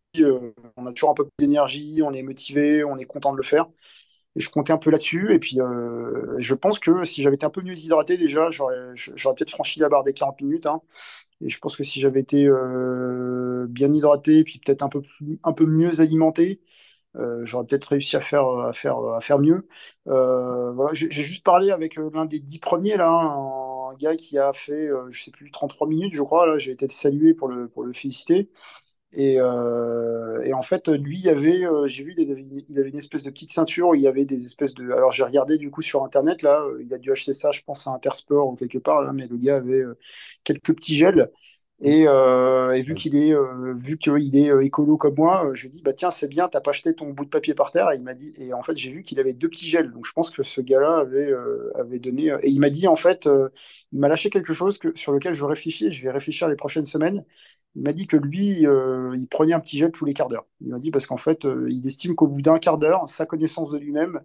on 0.77 0.85
a 0.85 0.93
toujours 0.93 1.11
un 1.11 1.13
peu 1.13 1.25
plus 1.25 1.33
d'énergie, 1.47 2.01
on 2.03 2.11
est 2.13 2.23
motivé, 2.23 2.83
on 2.83 2.97
est 2.97 3.05
content 3.05 3.31
de 3.31 3.37
le 3.37 3.43
faire. 3.43 3.67
Et 4.35 4.41
je 4.41 4.49
comptais 4.49 4.73
un 4.73 4.77
peu 4.77 4.91
là-dessus. 4.91 5.33
Et 5.33 5.39
puis, 5.39 5.57
je 6.37 6.53
pense 6.55 6.79
que 6.79 7.03
si 7.05 7.23
j'avais 7.23 7.35
été 7.35 7.45
un 7.45 7.49
peu 7.49 7.61
mieux 7.61 7.77
hydraté 7.77 8.17
déjà, 8.17 8.51
j'aurais 8.51 8.75
j'aurais 8.95 9.35
peut-être 9.35 9.51
franchi 9.51 9.79
la 9.79 9.89
barre 9.89 10.03
des 10.03 10.13
40 10.13 10.41
minutes. 10.41 10.65
hein. 10.65 10.81
Et 11.41 11.49
je 11.49 11.59
pense 11.59 11.77
que 11.77 11.83
si 11.83 11.99
j'avais 12.01 12.19
été 12.21 12.45
euh, 12.47 13.65
bien 13.69 13.93
hydraté, 13.93 14.43
puis 14.43 14.59
peut-être 14.59 14.83
un 14.83 14.89
peu, 14.89 15.01
plus- 15.01 15.39
un 15.43 15.53
peu 15.53 15.65
mieux 15.65 16.01
alimenté, 16.01 16.61
euh, 17.17 17.45
j'aurais 17.45 17.65
peut-être 17.67 17.85
réussi 17.85 18.15
à 18.17 18.21
faire, 18.21 18.45
mieux. 19.39 19.67
Euh, 20.07 20.73
j'ai 20.93 21.09
juste 21.23 21.43
parlé 21.45 21.71
avec 21.71 21.95
l'un 21.97 22.25
des 22.25 22.39
dix 22.39 22.59
premiers, 22.59 22.97
là, 22.97 23.09
un 23.09 23.95
gars 23.95 24.15
qui 24.15 24.37
a 24.39 24.53
fait, 24.53 24.89
je 25.11 25.23
sais 25.23 25.31
plus, 25.31 25.51
33 25.51 25.87
minutes, 25.87 26.13
je 26.13 26.23
crois. 26.23 26.47
Là, 26.47 26.57
j'ai 26.59 26.71
été 26.71 26.87
salué 26.89 27.33
pour 27.33 27.47
le, 27.49 27.67
pour 27.69 27.83
le 27.83 27.93
féliciter. 27.93 28.49
Et, 29.11 29.37
euh, 29.39 30.43
et, 30.43 30.53
en 30.53 30.61
fait, 30.61 30.87
lui, 30.87 31.19
il 31.19 31.29
avait, 31.29 31.65
euh, 31.65 31.87
j'ai 31.87 32.03
vu, 32.03 32.13
il 32.15 32.31
avait, 32.31 32.43
il 32.43 32.79
avait, 32.79 32.89
une 32.89 32.97
espèce 32.97 33.23
de 33.23 33.31
petite 33.31 33.51
ceinture 33.51 33.95
il 33.95 34.01
y 34.01 34.07
avait 34.07 34.25
des 34.25 34.45
espèces 34.45 34.75
de. 34.75 34.91
Alors, 34.91 35.11
j'ai 35.11 35.23
regardé 35.23 35.57
du 35.57 35.71
coup 35.71 35.81
sur 35.81 36.03
Internet, 36.03 36.43
là, 36.43 36.61
euh, 36.63 36.83
il 36.83 36.93
a 36.93 36.99
dû 36.99 37.11
acheter 37.11 37.33
ça, 37.33 37.51
je 37.51 37.61
pense, 37.61 37.87
à 37.87 37.91
Intersport 37.91 38.47
ou 38.49 38.55
quelque 38.55 38.77
part, 38.77 39.01
là, 39.01 39.11
mais 39.11 39.27
le 39.27 39.37
gars 39.37 39.57
avait 39.57 39.83
quelques 40.43 40.75
petits 40.75 40.95
gels. 40.95 41.29
Et, 41.81 42.01
et 42.01 42.81
vu 42.81 42.93
qu'il 42.93 43.15
est, 43.15 43.33
vu 43.77 43.97
qu'il 43.97 44.35
est 44.37 44.51
écolo 44.65 44.97
comme 44.97 45.15
moi, 45.17 45.49
je 45.53 45.61
lui 45.61 45.67
ai 45.69 45.71
dit, 45.71 45.81
bah 45.81 45.93
tiens, 45.93 46.11
c'est 46.11 46.27
bien, 46.27 46.49
t'as 46.49 46.59
pas 46.61 46.71
acheté 46.71 46.93
ton 46.93 47.09
bout 47.11 47.23
de 47.25 47.29
papier 47.29 47.53
par 47.53 47.71
terre. 47.71 47.89
Et 47.91 47.97
il 47.97 48.03
m'a 48.03 48.13
dit, 48.15 48.33
et 48.37 48.53
en 48.53 48.63
fait, 48.63 48.75
j'ai 48.77 48.91
vu 48.91 49.01
qu'il 49.01 49.19
avait 49.19 49.33
deux 49.33 49.49
petits 49.49 49.67
gels. 49.67 49.91
Donc, 49.91 50.05
je 50.05 50.11
pense 50.13 50.29
que 50.29 50.43
ce 50.43 50.61
gars-là 50.61 50.97
avait, 50.99 51.33
avait 51.75 51.99
donné. 51.99 52.27
et 52.43 52.49
il 52.49 52.59
m'a 52.59 52.69
dit, 52.69 52.87
en 52.87 52.97
fait, 52.97 53.29
il 53.91 53.99
m'a 53.99 54.09
lâché 54.09 54.29
quelque 54.29 54.53
chose 54.53 54.77
que, 54.77 54.93
sur 54.95 55.13
lequel 55.13 55.33
je 55.33 55.45
réfléchis. 55.45 55.91
Je 55.91 56.03
vais 56.03 56.11
réfléchir 56.11 56.49
les 56.49 56.55
prochaines 56.57 56.85
semaines. 56.85 57.25
Il 57.75 57.83
m'a 57.83 57.93
dit 57.93 58.07
que 58.07 58.17
lui, 58.17 58.65
euh, 58.65 59.15
il 59.17 59.27
prenait 59.27 59.53
un 59.53 59.59
petit 59.59 59.77
gel 59.77 59.91
tous 59.91 60.05
les 60.05 60.13
quarts 60.13 60.27
d'heure. 60.27 60.45
Il 60.61 60.69
m'a 60.69 60.79
dit 60.79 60.91
parce 60.91 61.05
qu'en 61.05 61.17
fait, 61.17 61.45
euh, 61.45 61.67
il 61.69 61.85
estime 61.85 62.15
qu'au 62.15 62.27
bout 62.27 62.41
d'un 62.41 62.59
quart 62.59 62.77
d'heure, 62.77 63.07
sa 63.07 63.25
connaissance 63.25 63.71
de 63.71 63.77
lui-même 63.77 64.21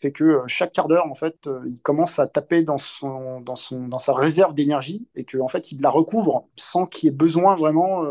fait 0.00 0.10
que 0.10 0.24
euh, 0.24 0.42
chaque 0.48 0.72
quart 0.72 0.88
d'heure, 0.88 1.06
en 1.06 1.14
fait, 1.14 1.48
il 1.66 1.80
commence 1.80 2.18
à 2.18 2.26
taper 2.26 2.62
dans, 2.62 2.78
son, 2.78 3.40
dans, 3.40 3.54
son, 3.54 3.86
dans 3.86 4.00
sa 4.00 4.12
réserve 4.12 4.54
d'énergie 4.54 5.08
et 5.14 5.24
qu'en 5.24 5.44
en 5.44 5.48
fait, 5.48 5.70
il 5.70 5.80
la 5.80 5.88
recouvre 5.88 6.48
sans 6.56 6.84
qu'il 6.84 7.08
ait 7.08 7.12
besoin 7.12 7.54
vraiment, 7.54 8.02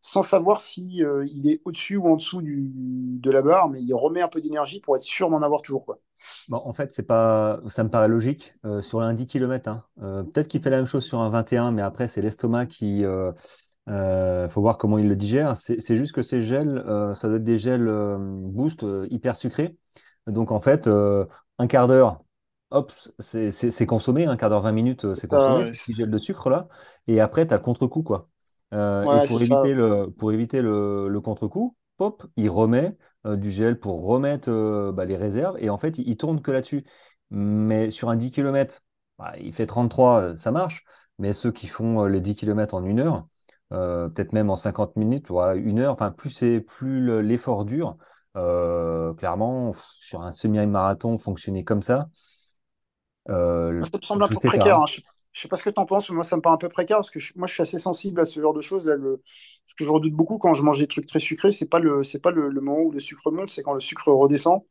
sans 0.00 0.22
savoir 0.22 0.60
si 0.60 1.02
est 1.02 1.60
au-dessus 1.64 1.96
ou 1.96 2.08
en 2.08 2.16
dessous 2.16 2.42
du, 2.42 2.70
de 2.74 3.30
la 3.30 3.40
barre, 3.40 3.70
mais 3.70 3.80
il 3.80 3.94
remet 3.94 4.20
un 4.20 4.28
peu 4.28 4.40
d'énergie 4.40 4.80
pour 4.80 4.96
être 4.96 5.02
sûr 5.02 5.30
d'en 5.30 5.42
avoir 5.42 5.62
toujours. 5.62 5.86
Bon, 6.48 6.60
en 6.64 6.72
fait, 6.72 6.92
c'est 6.92 7.06
pas, 7.06 7.60
ça 7.68 7.84
me 7.84 7.88
paraît 7.88 8.08
logique. 8.08 8.54
sur 8.80 9.00
un 9.00 9.14
10 9.14 9.26
km, 9.26 9.70
hein. 9.70 9.84
peut-être 10.34 10.48
qu'il 10.48 10.60
fait 10.60 10.70
la 10.70 10.78
même 10.78 10.86
chose 10.86 11.04
sur 11.04 11.20
un 11.20 11.30
21, 11.30 11.70
mais 11.70 11.82
après, 11.82 12.08
c'est 12.08 12.20
l'estomac 12.20 12.66
qui 12.66 13.04
il 13.88 13.92
euh, 13.92 14.48
faut 14.48 14.60
voir 14.60 14.78
comment 14.78 14.98
il 14.98 15.08
le 15.08 15.16
digère. 15.16 15.56
C'est 15.56 15.96
juste 15.96 16.12
que 16.12 16.22
ces 16.22 16.40
gels, 16.40 16.78
euh, 16.86 17.14
ça 17.14 17.28
doit 17.28 17.38
être 17.38 17.44
des 17.44 17.58
gels 17.58 17.88
euh, 17.88 18.16
boost 18.18 18.84
hyper 19.10 19.36
sucrés. 19.36 19.76
Donc 20.26 20.52
en 20.52 20.60
fait, 20.60 20.88
un 20.88 21.66
quart 21.66 21.88
d'heure, 21.88 22.22
hop, 22.70 22.92
c'est 23.18 23.86
consommé, 23.86 24.26
un 24.26 24.36
quart 24.36 24.50
d'heure, 24.50 24.62
20 24.62 24.72
minutes, 24.72 25.14
c'est 25.14 25.26
consommé, 25.28 25.64
ces 25.64 25.72
petits 25.72 25.94
gels 25.94 26.10
de 26.10 26.18
sucre 26.18 26.48
là. 26.48 26.68
Et 27.08 27.20
après, 27.20 27.46
tu 27.46 27.54
as 27.54 27.56
le 27.56 27.62
contre-coup, 27.62 28.04
quoi. 28.04 28.28
et 28.72 29.26
pour 29.26 29.42
éviter, 29.42 29.74
le, 29.74 30.06
pour 30.16 30.32
éviter 30.32 30.62
le, 30.62 31.20
contre-coup, 31.20 31.76
pop, 31.96 32.24
il 32.36 32.50
remet 32.50 32.96
du 33.24 33.50
gel 33.50 33.80
pour 33.80 34.04
remettre 34.04 34.92
bah, 34.92 35.04
les 35.04 35.16
réserves. 35.16 35.56
Et 35.58 35.70
en 35.70 35.78
fait, 35.78 35.98
il, 35.98 36.16
tourne 36.16 36.40
que 36.40 36.52
là-dessus. 36.52 36.84
Mais 37.30 37.90
sur 37.90 38.10
un 38.10 38.16
10 38.16 38.30
km, 38.30 38.80
bah, 39.18 39.32
il 39.40 39.52
fait 39.52 39.66
33, 39.66 40.36
ça 40.36 40.52
marche. 40.52 40.84
Mais 41.18 41.32
ceux 41.32 41.50
qui 41.50 41.66
font 41.66 42.04
les 42.04 42.20
10 42.20 42.36
km 42.36 42.74
en 42.74 42.84
une 42.84 43.00
heure, 43.00 43.26
euh, 43.72 44.08
peut-être 44.08 44.32
même 44.32 44.50
en 44.50 44.56
50 44.56 44.96
minutes, 44.96 45.30
ou 45.30 45.40
une 45.40 45.80
heure. 45.80 45.94
Enfin, 45.94 46.10
plus 46.10 46.30
c'est 46.30 46.60
plus 46.60 47.22
l'effort 47.22 47.64
dure. 47.64 47.96
Euh, 48.36 49.12
clairement, 49.14 49.72
sur 49.74 50.22
un 50.22 50.30
semi-marathon, 50.30 51.18
fonctionner 51.18 51.64
comme 51.64 51.82
ça. 51.82 52.08
Euh, 53.28 53.82
ça 53.82 53.98
me 53.98 54.02
semble 54.02 54.24
un 54.24 54.28
peu 54.28 54.34
précaire. 54.34 54.78
Hein. 54.78 54.86
Je 54.86 55.00
ne 55.00 55.42
sais 55.42 55.48
pas 55.48 55.56
ce 55.56 55.62
que 55.62 55.70
tu 55.70 55.80
en 55.80 55.86
penses, 55.86 56.10
mais 56.10 56.16
moi 56.16 56.24
ça 56.24 56.36
me 56.36 56.42
paraît 56.42 56.54
un 56.54 56.58
peu 56.58 56.68
précaire 56.68 56.98
parce 56.98 57.10
que 57.10 57.18
moi 57.36 57.46
je 57.46 57.54
suis 57.54 57.62
assez 57.62 57.78
sensible 57.78 58.20
à 58.20 58.26
ce 58.26 58.38
genre 58.38 58.52
de 58.52 58.60
choses. 58.60 58.86
Là, 58.86 58.96
Ce 59.64 59.74
que 59.74 59.84
je 59.84 59.88
redoute 59.88 60.12
beaucoup 60.12 60.36
quand 60.36 60.52
je 60.52 60.62
mange 60.62 60.78
des 60.78 60.86
trucs 60.86 61.06
très 61.06 61.20
sucrés, 61.20 61.52
c'est 61.52 61.70
pas 61.70 61.78
le 61.78 62.02
c'est 62.02 62.20
pas 62.20 62.30
le, 62.30 62.50
moment 62.50 62.80
où 62.80 62.90
le 62.90 63.00
sucre 63.00 63.30
monte, 63.30 63.48
c'est 63.48 63.62
quand 63.62 63.72
le 63.72 63.80
sucre 63.80 64.08
redescend. 64.08 64.62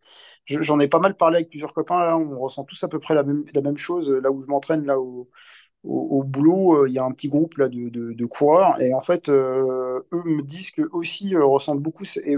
J'en 0.45 0.79
ai 0.79 0.87
pas 0.87 0.99
mal 0.99 1.17
parlé 1.17 1.37
avec 1.37 1.49
plusieurs 1.49 1.73
copains. 1.73 2.03
Là, 2.03 2.15
on 2.15 2.37
ressent 2.37 2.63
tous 2.63 2.83
à 2.83 2.87
peu 2.87 2.99
près 2.99 3.15
la 3.15 3.23
même, 3.23 3.43
la 3.53 3.61
même 3.61 3.77
chose. 3.77 4.11
Là 4.11 4.31
où 4.31 4.39
je 4.39 4.47
m'entraîne, 4.47 4.85
là 4.85 4.99
où, 4.99 5.29
au, 5.84 6.23
boulot, 6.23 6.84
euh, 6.84 6.89
il 6.89 6.93
y 6.93 6.99
a 6.99 7.03
un 7.03 7.11
petit 7.11 7.27
groupe 7.27 7.57
là, 7.57 7.67
de, 7.69 7.89
de, 7.89 8.25
coureurs 8.25 8.79
et 8.79 8.93
en 8.93 9.01
fait, 9.01 9.29
euh, 9.29 9.99
eux 10.13 10.23
me 10.25 10.41
disent 10.43 10.71
qu'eux 10.71 10.89
aussi 10.91 11.36
euh, 11.36 11.43
ressentent 11.43 11.82
beaucoup. 11.82 12.03
Et, 12.23 12.38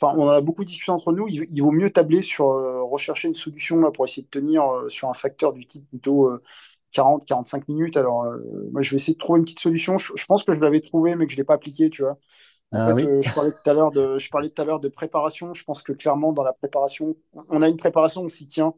enfin, 0.00 0.16
on 0.16 0.28
a 0.28 0.40
beaucoup 0.40 0.64
discuté 0.64 0.90
entre 0.90 1.12
nous. 1.12 1.26
Il, 1.28 1.62
vaut 1.62 1.72
mieux 1.72 1.90
tabler 1.90 2.22
sur 2.22 2.46
rechercher 2.46 3.28
une 3.28 3.34
solution 3.34 3.80
là, 3.80 3.90
pour 3.90 4.04
essayer 4.06 4.22
de 4.22 4.28
tenir 4.28 4.64
sur 4.88 5.08
un 5.08 5.14
facteur 5.14 5.52
du 5.52 5.66
type 5.66 5.86
plutôt 5.88 6.30
40-45 6.92 7.64
minutes. 7.68 7.96
Alors, 7.96 8.24
moi, 8.72 8.82
je 8.82 8.90
vais 8.90 8.96
essayer 8.96 9.14
de 9.14 9.18
trouver 9.18 9.38
une 9.40 9.44
petite 9.44 9.60
solution. 9.60 9.98
Je, 9.98 10.24
pense 10.26 10.44
que 10.44 10.54
je 10.54 10.60
l'avais 10.60 10.80
trouvé, 10.80 11.16
mais 11.16 11.26
que 11.26 11.32
je 11.32 11.36
ne 11.36 11.40
l'ai 11.42 11.44
pas 11.44 11.54
appliqué, 11.54 11.90
tu 11.90 12.02
vois. 12.02 12.18
En 12.72 12.78
ah 12.78 12.96
fait, 12.96 13.22
je 13.22 13.34
parlais 13.34 13.52
tout 13.52 13.70
à 13.70 13.74
l'heure 13.74 13.92
de, 13.92 14.18
je 14.18 14.30
parlais 14.30 14.48
tout 14.48 14.60
à 14.60 14.64
l'heure 14.64 14.80
de 14.80 14.88
préparation. 14.88 15.54
Je 15.54 15.62
pense 15.64 15.82
que 15.82 15.92
clairement, 15.92 16.32
dans 16.32 16.42
la 16.42 16.52
préparation, 16.52 17.14
on 17.48 17.62
a 17.62 17.68
une 17.68 17.76
préparation, 17.76 18.22
on 18.22 18.28
s'y 18.28 18.48
tient. 18.48 18.74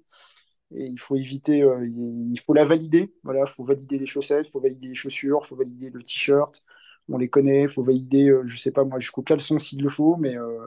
Et 0.72 0.86
il 0.86 0.98
faut 0.98 1.16
éviter, 1.16 1.62
euh, 1.62 1.86
il 1.86 2.38
faut 2.44 2.52
la 2.54 2.64
valider. 2.64 3.12
Voilà, 3.22 3.42
il 3.46 3.50
faut 3.50 3.64
valider 3.64 3.98
les 3.98 4.06
chaussettes, 4.06 4.46
il 4.48 4.50
faut 4.50 4.60
valider 4.60 4.88
les 4.88 4.94
chaussures, 4.94 5.40
il 5.44 5.46
faut 5.46 5.56
valider 5.56 5.90
le 5.90 6.02
t-shirt. 6.02 6.62
On 7.08 7.18
les 7.18 7.28
connaît, 7.28 7.62
il 7.62 7.68
faut 7.68 7.82
valider, 7.84 8.28
euh, 8.30 8.42
je 8.46 8.56
sais 8.58 8.72
pas 8.72 8.84
moi, 8.84 8.98
jusqu'au 8.98 9.22
caleçon 9.22 9.58
s'il 9.60 9.80
le 9.82 9.88
faut, 9.88 10.16
mais, 10.16 10.36
euh, 10.36 10.66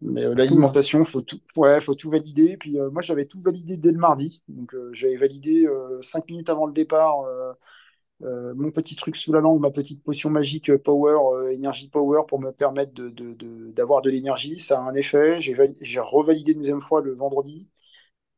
mais 0.00 0.22
l'alimentation, 0.34 1.00
il 1.00 1.06
faut 1.06 1.22
tout, 1.22 1.40
ouais, 1.56 1.80
faut 1.80 1.94
tout 1.94 2.10
valider. 2.10 2.56
Puis 2.58 2.78
moi, 2.92 3.02
j'avais 3.02 3.26
tout 3.26 3.38
validé 3.40 3.76
dès 3.76 3.92
le 3.92 3.98
mardi. 3.98 4.42
Donc 4.48 4.74
j'avais 4.92 5.16
validé 5.16 5.66
cinq 6.02 6.28
minutes 6.28 6.50
avant 6.50 6.66
le 6.66 6.72
départ. 6.72 7.18
mon 8.20 8.70
petit 8.70 8.96
truc 8.96 9.16
sous 9.16 9.32
la 9.32 9.40
langue, 9.40 9.60
ma 9.60 9.70
petite 9.70 10.02
potion 10.02 10.30
magique 10.30 10.76
Power, 10.78 11.52
énergie 11.52 11.88
Power 11.88 12.22
pour 12.28 12.40
me 12.40 12.50
permettre 12.52 12.92
d'avoir 12.94 14.02
de, 14.02 14.10
de, 14.10 14.12
de 14.12 14.16
l'énergie. 14.16 14.58
Ça 14.58 14.78
a 14.80 14.82
un 14.82 14.94
effet. 14.94 15.40
J'ai 15.40 16.00
revalidé 16.00 16.52
une 16.52 16.58
deuxième 16.60 16.82
fois 16.82 17.00
le 17.02 17.14
vendredi. 17.14 17.68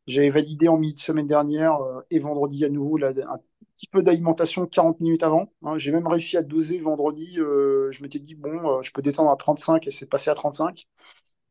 J'avais 0.06 0.30
validé 0.30 0.68
en 0.68 0.76
milieu 0.76 0.94
de 0.94 1.00
semaine 1.00 1.26
dernière 1.26 1.76
euh, 1.76 2.00
et 2.10 2.18
vendredi 2.18 2.64
à 2.64 2.68
nouveau 2.68 2.98
un 3.02 3.38
petit 3.74 3.86
peu 3.86 4.02
d'alimentation 4.02 4.66
40 4.66 5.00
minutes 5.00 5.22
avant. 5.22 5.52
Hein. 5.62 5.78
J'ai 5.78 5.92
même 5.92 6.06
réussi 6.06 6.36
à 6.36 6.42
doser 6.42 6.78
vendredi. 6.78 7.38
Euh, 7.38 7.90
je 7.90 8.02
m'étais 8.02 8.18
dit, 8.18 8.34
bon, 8.34 8.78
euh, 8.78 8.82
je 8.82 8.92
peux 8.92 9.02
descendre 9.02 9.30
à 9.30 9.36
35 9.36 9.86
et 9.86 9.90
c'est 9.90 10.06
passé 10.06 10.30
à 10.30 10.34
35. 10.34 10.86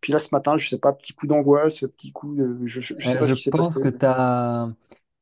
Puis 0.01 0.13
là, 0.13 0.19
ce 0.19 0.29
matin, 0.31 0.57
je 0.57 0.69
sais 0.69 0.77
pas, 0.77 0.93
petit 0.93 1.13
coup 1.13 1.27
d'angoisse, 1.27 1.79
petit 1.81 2.11
coup 2.11 2.35
de. 2.35 2.59
Je, 2.65 2.81
je 2.81 2.93
sais 2.97 3.17
pas 3.17 3.27
ce 3.27 3.33
qui 3.33 3.43
s'est 3.43 3.51
passé. 3.51 3.69
Que 3.69 4.05
as... 4.05 4.69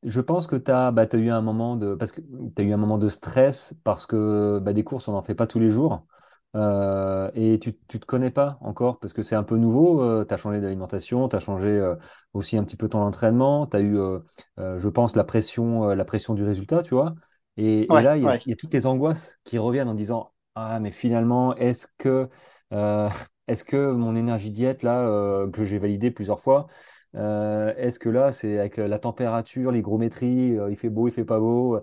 Je 0.04 0.20
pense 0.20 0.46
que 0.46 0.54
tu 0.54 0.70
as, 0.70 0.92
bah, 0.92 1.06
as, 1.10 1.16
eu 1.16 1.30
un 1.30 1.40
moment 1.40 1.76
de. 1.76 1.94
Parce 1.94 2.12
que 2.12 2.20
tu 2.20 2.62
as 2.62 2.64
eu 2.64 2.72
un 2.72 2.76
moment 2.76 2.98
de 2.98 3.08
stress 3.08 3.74
parce 3.84 4.06
que 4.06 4.58
bah, 4.60 4.72
des 4.72 4.84
courses, 4.84 5.08
on 5.08 5.12
n'en 5.12 5.22
fait 5.22 5.34
pas 5.34 5.46
tous 5.46 5.58
les 5.58 5.68
jours. 5.68 6.04
Euh, 6.56 7.30
et 7.34 7.58
tu 7.58 7.70
ne 7.70 7.98
te 7.98 8.06
connais 8.06 8.30
pas 8.30 8.58
encore 8.62 8.98
parce 8.98 9.12
que 9.12 9.22
c'est 9.22 9.36
un 9.36 9.42
peu 9.42 9.56
nouveau. 9.56 10.02
Euh, 10.02 10.24
tu 10.24 10.32
as 10.32 10.36
changé 10.36 10.60
d'alimentation, 10.60 11.28
tu 11.28 11.36
as 11.36 11.40
changé 11.40 11.68
euh, 11.68 11.94
aussi 12.32 12.56
un 12.56 12.64
petit 12.64 12.76
peu 12.76 12.88
ton 12.88 13.00
entraînement. 13.00 13.66
Tu 13.66 13.76
as 13.76 13.80
eu, 13.80 13.98
je 14.56 14.88
pense, 14.88 15.16
la 15.16 15.24
pression, 15.24 15.88
la 15.88 16.04
pression 16.04 16.34
du 16.34 16.44
résultat, 16.44 16.82
tu 16.82 16.94
vois. 16.94 17.14
Et, 17.56 17.86
là, 17.90 18.16
il 18.16 18.22
y, 18.22 18.52
a 18.52 18.56
toutes 18.56 18.72
les 18.72 18.86
angoisses 18.86 19.38
qui 19.44 19.58
reviennent 19.58 19.88
en 19.88 19.94
disant 19.94 20.32
Ah, 20.54 20.78
mais 20.80 20.92
finalement, 20.92 21.54
est-ce 21.56 21.86
que, 21.98 22.28
est-ce 23.46 23.64
que 23.64 23.92
mon 23.92 24.16
énergie 24.16 24.50
diète, 24.50 24.82
là, 24.82 25.46
que 25.52 25.64
j'ai 25.64 25.78
validé 25.78 26.10
plusieurs 26.10 26.40
fois, 26.40 26.68
est-ce 27.14 27.98
que 27.98 28.08
là, 28.08 28.32
c'est 28.32 28.58
avec 28.58 28.76
la 28.76 28.98
température, 28.98 29.72
l'hygrométrie, 29.72 30.56
il 30.70 30.76
fait 30.76 30.90
beau, 30.90 31.08
il 31.08 31.12
fait 31.12 31.24
pas 31.24 31.40
beau 31.40 31.80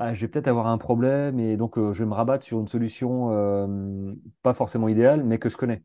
ah, 0.00 0.14
je 0.14 0.20
vais 0.20 0.28
peut-être 0.28 0.46
avoir 0.46 0.68
un 0.68 0.78
problème 0.78 1.40
et 1.40 1.56
donc 1.56 1.76
euh, 1.76 1.92
je 1.92 2.04
vais 2.04 2.08
me 2.08 2.14
rabattre 2.14 2.44
sur 2.44 2.60
une 2.60 2.68
solution 2.68 3.32
euh, 3.32 4.14
pas 4.42 4.54
forcément 4.54 4.86
idéale, 4.86 5.24
mais 5.24 5.38
que 5.38 5.48
je 5.48 5.56
connais. 5.56 5.82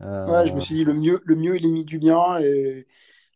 Ouais, 0.00 0.46
je 0.46 0.52
me 0.52 0.58
euh, 0.58 0.60
suis 0.60 0.76
dit 0.76 0.84
le 0.84 0.94
mieux, 0.94 1.20
le 1.24 1.34
mieux 1.34 1.56
est 1.56 1.58
l'ennemi 1.58 1.84
du 1.84 1.98
bien. 1.98 2.38
Et... 2.38 2.86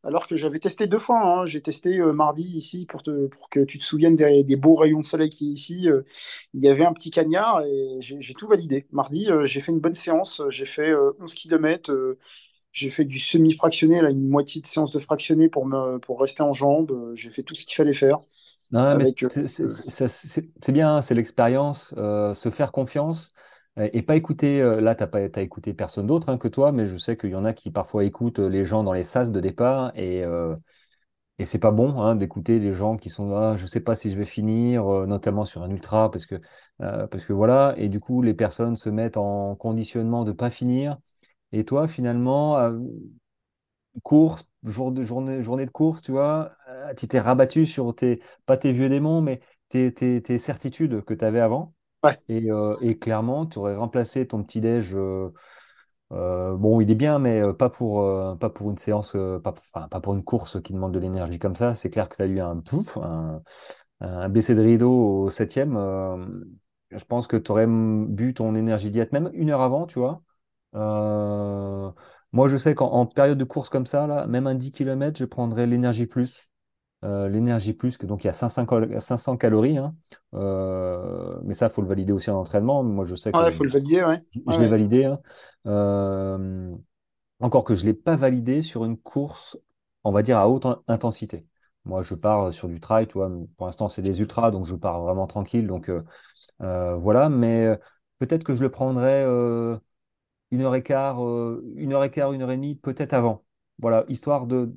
Alors 0.05 0.28
que 0.28 0.37
j'avais 0.37 0.61
testé 0.61 0.87
deux 0.87 1.01
fois, 1.01 1.20
hein. 1.20 1.47
j'ai 1.47 1.61
testé 1.61 1.99
mardi 1.99 2.45
ici 2.45 2.87
pour, 2.87 3.03
te, 3.03 3.26
pour 3.26 3.51
que 3.51 3.59
tu 3.61 3.76
te 3.78 3.83
souviennes 3.83 4.14
des, 4.14 4.45
des 4.45 4.57
beaux 4.57 4.76
rayons 4.76 5.01
de 5.01 5.05
soleil 5.05 5.31
qui 5.31 5.51
est 5.51 5.53
ici. 5.53 5.89
il 6.55 6.62
y 6.62 6.68
avait 6.68 6.87
un 6.87 6.93
petit 6.93 7.11
cagnard 7.11 7.62
et 7.62 7.99
j'ai 8.01 8.35
tout 8.35 8.47
validé. 8.47 8.87
Mardi, 8.93 9.28
j'ai 9.45 9.61
fait 9.61 9.72
une 9.72 9.81
bonne 9.81 9.97
séance, 9.97 10.43
j'ai 10.49 10.64
fait 10.64 10.95
11 11.18 11.35
km. 11.35 12.16
J'ai 12.72 12.91
fait 12.91 13.05
du 13.05 13.18
semi-fractionné, 13.18 14.01
là, 14.01 14.11
une 14.11 14.28
moitié 14.28 14.61
de 14.62 14.66
séance 14.66 14.93
de 14.93 15.01
fractionné 15.01 15.49
pour, 15.49 15.66
me, 15.66 15.99
pour 15.99 16.20
rester 16.20 16.43
en 16.43 16.53
jambes. 16.53 17.12
J'ai 17.14 17.31
fait 17.31 17.43
tout 17.43 17.57
ce 17.57 17.64
qu'il 17.66 17.74
fallait 17.74 17.95
faire. 17.95 18.18
Non, 18.73 18.95
mais 18.97 19.07
euh, 19.25 19.47
c'est 19.47 20.73
bien, 20.73 21.03
c'est 21.03 21.14
l'expérience, 21.14 21.93
euh, 21.99 22.35
se 22.35 22.51
faire 22.51 22.71
confiance 22.71 23.33
et 23.93 24.03
pas 24.03 24.14
écouter. 24.16 24.61
Euh, 24.62 24.81
là, 24.81 24.95
tu 24.95 25.03
n'as 25.03 25.43
écouté 25.43 25.75
personne 25.75 26.07
d'autre 26.07 26.29
hein, 26.29 26.39
que 26.39 26.47
toi, 26.49 26.71
mais 26.71 26.87
je 26.87 26.97
sais 26.97 27.16
qu'il 27.16 27.31
y 27.31 27.35
en 27.35 27.45
a 27.45 27.53
qui 27.53 27.71
parfois 27.73 28.05
écoutent 28.05 28.39
les 28.39 28.64
gens 28.64 28.85
dans 28.85 28.93
les 28.93 29.03
sas 29.03 29.33
de 29.33 29.41
départ 29.41 29.91
et, 29.97 30.23
et 31.39 31.47
c'est 31.47 31.59
pas 31.59 31.71
bon 31.73 32.01
hein, 32.03 32.16
d'écouter 32.16 32.59
les 32.59 32.73
gens 32.73 32.97
qui 32.97 33.09
sont 33.09 33.31
là, 33.31 33.57
je 33.57 33.64
sais 33.66 33.81
pas 33.81 33.95
si 33.95 34.11
je 34.11 34.16
vais 34.18 34.27
finir, 34.27 34.85
notamment 35.07 35.45
sur 35.47 35.62
un 35.62 35.71
ultra, 35.71 36.11
parce 36.11 36.27
que, 36.27 36.35
parce 36.79 37.25
que 37.25 37.33
voilà, 37.33 37.75
et 37.79 37.89
du 37.89 37.99
coup, 38.01 38.21
les 38.23 38.35
personnes 38.35 38.77
se 38.77 38.91
mettent 38.91 39.16
en 39.16 39.57
conditionnement 39.57 40.25
de 40.25 40.33
pas 40.33 40.51
finir. 40.51 40.99
Et 41.53 41.64
toi, 41.64 41.89
finalement, 41.89 42.59
course, 44.03 44.45
jour 44.64 44.92
de, 44.92 45.02
journée, 45.02 45.42
journée 45.42 45.66
de 45.66 45.70
course, 45.70 46.02
tu 46.02 46.12
vois, 46.12 46.52
euh, 46.68 46.92
tu 46.94 47.08
t'es 47.08 47.18
rabattu 47.18 47.66
sur 47.66 47.94
tes, 47.94 48.22
pas 48.46 48.56
tes 48.56 48.72
vieux 48.72 48.88
démons, 48.88 49.20
mais 49.22 49.40
tes, 49.68 49.92
tes, 49.92 50.38
certitudes 50.38 51.02
que 51.04 51.14
tu 51.14 51.24
avais 51.24 51.40
avant. 51.40 51.74
Et, 52.28 52.50
euh, 52.50 52.76
et, 52.80 52.98
clairement, 52.98 53.46
tu 53.46 53.58
aurais 53.58 53.76
remplacé 53.76 54.26
ton 54.26 54.42
petit 54.42 54.61
déj. 54.61 54.94
Euh, 54.94 55.30
bon, 56.56 56.80
il 56.80 56.90
est 56.90 56.96
bien, 56.96 57.18
mais 57.18 57.40
pas 57.54 57.70
pour, 57.70 58.04
pas 58.38 58.50
pour 58.50 58.70
une 58.70 58.78
séance, 58.78 59.16
pas, 59.44 59.54
pas, 59.88 60.00
pour 60.00 60.14
une 60.14 60.24
course 60.24 60.61
qui 60.62 60.72
demande 60.72 60.92
de 60.92 60.98
l'énergie 60.98 61.38
comme 61.38 61.56
ça. 61.56 61.74
C'est 61.74 61.90
clair 61.90 62.08
que 62.08 62.16
tu 62.16 62.22
as 62.22 62.26
eu 62.26 62.40
un 62.40 62.56
pouf, 62.56 62.96
un, 62.96 63.42
un 64.00 64.28
baisser 64.28 64.54
de 64.54 64.62
rideau 64.62 64.90
au 65.24 65.30
septième, 65.30 65.76
je 66.90 67.04
pense 67.04 67.26
que 67.26 67.36
tu 67.36 67.52
aurais 67.52 67.66
bu 67.68 68.34
ton 68.34 68.54
énergie 68.54 68.90
diète 68.90 69.12
même 69.12 69.30
une 69.34 69.50
heure 69.50 69.62
avant, 69.62 69.86
tu 69.86 70.00
vois. 70.00 70.22
Euh, 72.35 72.37
moi, 72.37 72.49
je 72.49 72.57
sais 72.57 72.74
qu'en 72.74 72.89
en 72.93 73.07
période 73.07 73.39
de 73.39 73.45
course 73.45 73.68
comme 73.68 73.87
ça, 73.87 74.07
là, 74.07 74.26
même 74.26 74.47
un 74.47 74.55
10 74.55 74.72
km, 74.72 75.18
je 75.18 75.24
prendrais 75.24 75.66
l'énergie 75.66 76.07
plus. 76.07 76.49
Euh, 77.05 77.28
l'énergie 77.28 77.74
plus, 77.74 77.99
que 77.99 78.07
donc 78.07 78.24
il 78.24 78.28
y 78.28 78.31
a 78.31 78.33
500, 78.35 78.66
500 79.01 79.37
calories, 79.37 79.78
hein. 79.78 79.95
mais 81.45 81.55
ça, 81.55 81.66
il 81.66 81.72
faut 81.72 81.83
le 81.83 81.89
valider 81.89 82.12
aussi 82.12 82.31
en 82.31 82.39
entraînement. 82.41 82.83
Moi, 82.83 83.05
je 83.05 83.14
sais 83.16 83.35
que 83.35 83.45
Ouais, 83.45 83.51
faut 83.51 83.64
le 83.64 83.70
valider, 83.70 84.03
ouais. 84.05 84.24
je 84.49 84.59
Ouais, 84.59 84.59
l'ai 84.61 84.68
validé. 84.68 85.05
hein. 85.05 85.20
Euh, 85.66 86.74
encore 87.41 87.64
que 87.64 87.74
je 87.74 87.83
ne 87.85 87.89
l'ai 87.89 87.95
pas 87.95 88.16
validé 88.16 88.62
sur 88.62 88.85
une 88.85 88.99
course, 88.99 89.59
on 90.05 90.12
va 90.12 90.22
dire, 90.22 90.39
à 90.39 90.49
haute 90.49 90.66
in- 90.66 90.83
intensité. 90.89 91.47
Moi, 91.85 92.03
je 92.03 92.14
pars 92.14 92.53
sur 92.53 92.68
du 92.68 92.81
trail, 92.81 93.07
tu 93.09 93.14
vois. 93.18 93.31
Pour 93.57 93.66
l'instant, 93.66 93.89
c'est 93.89 94.03
des 94.03 94.20
ultras, 94.20 94.51
donc 94.51 94.66
je 94.66 94.74
pars 94.76 95.01
vraiment 95.03 95.26
tranquille. 95.26 95.66
Donc 95.66 95.89
euh, 95.91 96.05
euh, 96.62 96.97
voilà, 96.97 97.28
mais 97.28 97.66
euh, 97.66 97.76
peut-être 98.18 98.45
que 98.45 98.55
je 98.55 98.62
le 98.62 98.70
prendrai 98.70 99.22
euh, 99.24 99.78
une 100.51 100.62
heure 100.62 100.74
et 100.74 100.82
quart, 100.82 101.24
euh, 101.24 101.62
une 101.76 101.92
heure 101.92 102.05
et 102.05 102.11
quart, 102.11 102.32
une 102.32 102.42
heure 102.42 102.51
et 102.51 102.57
demie, 102.57 102.74
peut-être 102.76 103.12
avant. 103.14 103.44
Voilà, 103.78 104.05
histoire 104.09 104.46
de, 104.46 104.74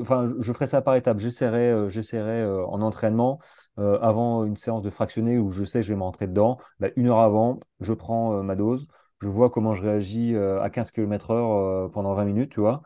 enfin, 0.00 0.26
je 0.26 0.34
je 0.40 0.52
ferai 0.52 0.66
ça 0.66 0.82
par 0.82 0.94
étapes. 0.96 1.18
J'essaierai, 1.18 1.70
euh, 1.70 1.88
j'essaierai 1.88 2.42
euh, 2.42 2.64
en 2.66 2.82
entraînement 2.82 3.38
avant 3.76 4.44
une 4.44 4.56
séance 4.56 4.82
de 4.82 4.90
fractionné 4.90 5.38
où 5.38 5.50
je 5.50 5.64
sais 5.64 5.80
que 5.80 5.86
je 5.86 5.92
vais 5.94 5.96
me 5.98 6.02
rentrer 6.02 6.26
dedans. 6.26 6.58
Bah, 6.80 6.88
une 6.96 7.06
heure 7.08 7.20
avant, 7.20 7.60
je 7.80 7.94
prends 7.94 8.42
ma 8.42 8.54
dose, 8.54 8.86
je 9.22 9.28
vois 9.28 9.48
comment 9.48 9.74
je 9.74 9.82
réagis 9.82 10.36
à 10.36 10.68
15 10.68 10.90
km 10.90 11.30
heure 11.30 11.50
euh, 11.52 11.88
pendant 11.88 12.12
20 12.14 12.26
minutes, 12.26 12.52
tu 12.52 12.60
vois. 12.60 12.82